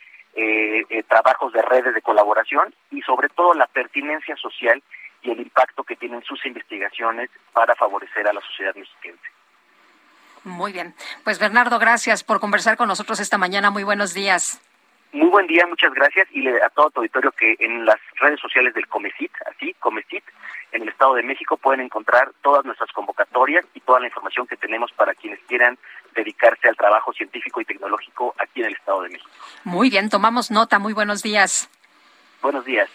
trabajos 1.08 1.52
de 1.52 1.62
redes 1.62 1.94
de 1.94 2.02
colaboración 2.02 2.72
y 2.92 3.00
sobre 3.02 3.28
todo 3.28 3.54
la 3.54 3.66
pertinencia 3.66 4.36
social 4.36 4.80
y 5.22 5.30
el 5.30 5.40
impacto 5.40 5.82
que 5.82 5.96
tienen 5.96 6.22
sus 6.22 6.44
investigaciones 6.46 7.28
para 7.52 7.74
favorecer 7.74 8.28
a 8.28 8.32
la 8.32 8.40
sociedad 8.42 8.74
mexicana. 8.76 9.18
Muy 10.44 10.72
bien. 10.72 10.94
Pues 11.24 11.38
Bernardo, 11.38 11.78
gracias 11.78 12.22
por 12.22 12.38
conversar 12.40 12.76
con 12.76 12.88
nosotros 12.88 13.18
esta 13.20 13.38
mañana. 13.38 13.70
Muy 13.70 13.82
buenos 13.82 14.14
días. 14.14 14.60
Muy 15.12 15.28
buen 15.28 15.46
día, 15.46 15.66
muchas 15.66 15.92
gracias 15.94 16.28
y 16.32 16.46
a 16.46 16.68
todo 16.74 16.90
tu 16.90 17.00
auditorio 17.00 17.32
que 17.32 17.56
en 17.60 17.86
las 17.86 17.98
redes 18.20 18.38
sociales 18.40 18.74
del 18.74 18.86
Comecit, 18.88 19.32
así, 19.46 19.74
Comecit, 19.80 20.22
en 20.72 20.82
el 20.82 20.88
Estado 20.88 21.14
de 21.14 21.22
México 21.22 21.56
pueden 21.56 21.80
encontrar 21.80 22.32
todas 22.42 22.64
nuestras 22.64 22.92
convocatorias 22.92 23.64
y 23.74 23.80
toda 23.80 24.00
la 24.00 24.06
información 24.06 24.46
que 24.46 24.56
tenemos 24.56 24.92
para 24.92 25.14
quienes 25.14 25.40
quieran 25.48 25.78
dedicarse 26.14 26.68
al 26.68 26.76
trabajo 26.76 27.12
científico 27.12 27.60
y 27.60 27.64
tecnológico 27.64 28.34
aquí 28.38 28.60
en 28.60 28.66
el 28.66 28.74
Estado 28.74 29.02
de 29.02 29.08
México. 29.08 29.30
Muy 29.64 29.88
bien, 29.88 30.10
tomamos 30.10 30.50
nota. 30.50 30.78
Muy 30.78 30.92
buenos 30.92 31.22
días. 31.22 31.70
Buenos 32.40 32.64
días. 32.64 32.88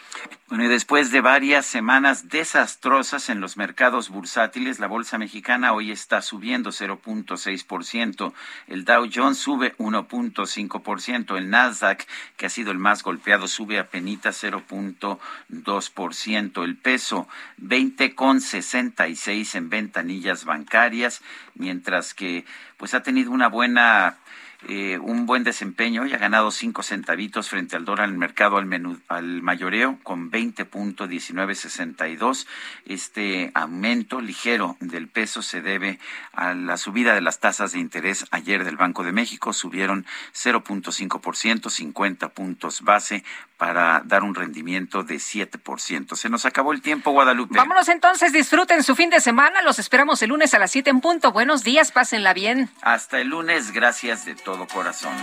Bueno, 0.48 0.64
y 0.64 0.68
después 0.68 1.12
de 1.12 1.20
varias 1.20 1.66
semanas 1.66 2.30
desastrosas 2.30 3.28
en 3.30 3.42
los 3.42 3.58
mercados 3.58 4.08
bursátiles, 4.10 4.80
la 4.80 4.88
bolsa 4.88 5.18
mexicana 5.18 5.74
hoy 5.74 5.92
está 5.92 6.22
subiendo 6.22 6.70
0.6%, 6.70 8.32
el 8.68 8.86
Dow 8.86 9.10
Jones 9.14 9.38
sube 9.38 9.76
1.5%, 9.78 11.38
el 11.38 11.50
Nasdaq, 11.50 12.08
que 12.38 12.46
ha 12.46 12.50
sido 12.50 12.72
el 12.72 12.78
más 12.78 13.04
golpeado, 13.04 13.50
sube 13.50 13.80
a 13.80 13.90
penita 13.90 14.30
0.2%, 14.30 16.64
el 16.64 16.78
peso. 16.78 17.28
20.66 17.62 19.56
en 19.56 19.70
ventanillas 19.70 20.46
bancarias, 20.46 21.22
mientras 21.56 22.14
que 22.14 22.46
pues 22.78 22.94
ha 22.94 23.04
tenido 23.04 23.32
una 23.32 23.50
buena 23.50 24.20
eh, 24.68 24.98
un 25.00 25.26
buen 25.26 25.44
desempeño 25.44 26.06
y 26.06 26.14
ha 26.14 26.18
ganado 26.18 26.52
cinco 26.52 26.84
centavitos 26.84 27.50
frente 27.50 27.76
al 27.76 27.86
dólar 27.86 28.06
en 28.06 28.14
el 28.14 28.18
mercado 28.18 28.58
al, 28.58 28.66
menú, 28.66 29.00
al 29.08 29.42
mayoreo 29.42 30.00
con 30.04 30.32
20.1962. 30.32 32.48
Este 32.86 33.52
aumento 33.54 34.22
ligero 34.22 34.78
del 34.80 35.08
peso 35.08 35.42
se 35.42 35.62
debe 35.62 36.00
a 36.32 36.54
la 36.54 36.78
subida 36.78 37.14
de 37.14 37.22
las 37.22 37.40
tasas 37.40 37.74
de 37.74 37.80
interés 37.80 38.26
ayer 38.32 38.64
del 38.64 38.78
Banco 38.78 39.04
de 39.04 39.12
México. 39.12 39.54
Subieron 39.54 40.06
0.5%, 40.34 41.70
50 41.70 42.30
puntos 42.30 42.82
base 42.82 43.24
para 43.58 44.02
dar 44.06 44.24
un 44.24 44.36
rendimiento 44.36 45.04
de 45.04 45.16
7%. 45.16 46.16
Se 46.16 46.30
nos 46.30 46.46
acabó 46.46 46.74
el 46.74 46.82
tiempo, 46.82 47.12
Guadalupe. 47.12 47.56
Vámonos 47.56 47.88
entonces, 47.88 48.34
disfruten 48.34 48.84
su 48.84 48.96
fin 48.96 49.10
de 49.10 49.22
semana. 49.22 49.62
Los 49.62 49.80
esperamos 49.80 50.22
el 50.22 50.32
lunes 50.32 50.54
a 50.54 50.60
las 50.60 50.72
7 50.72 50.90
en 50.90 51.00
punto. 51.00 51.32
Buenos 51.32 51.64
días, 51.64 51.92
pásenla 51.92 52.34
bien. 52.34 52.70
Hasta 52.82 53.22
el 53.22 53.30
lunes, 53.30 53.72
gracias 53.72 54.26
de 54.26 54.36
todo 54.54 54.68
corazón. 54.68 55.16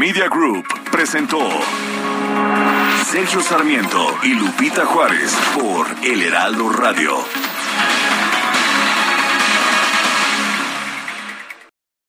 Media 0.00 0.28
Group 0.30 0.64
presentó 0.90 1.46
Sergio 3.04 3.42
Sarmiento 3.42 4.16
y 4.22 4.32
Lupita 4.32 4.86
Juárez 4.86 5.30
por 5.54 5.86
El 6.02 6.22
Heraldo 6.22 6.70
Radio. 6.70 7.18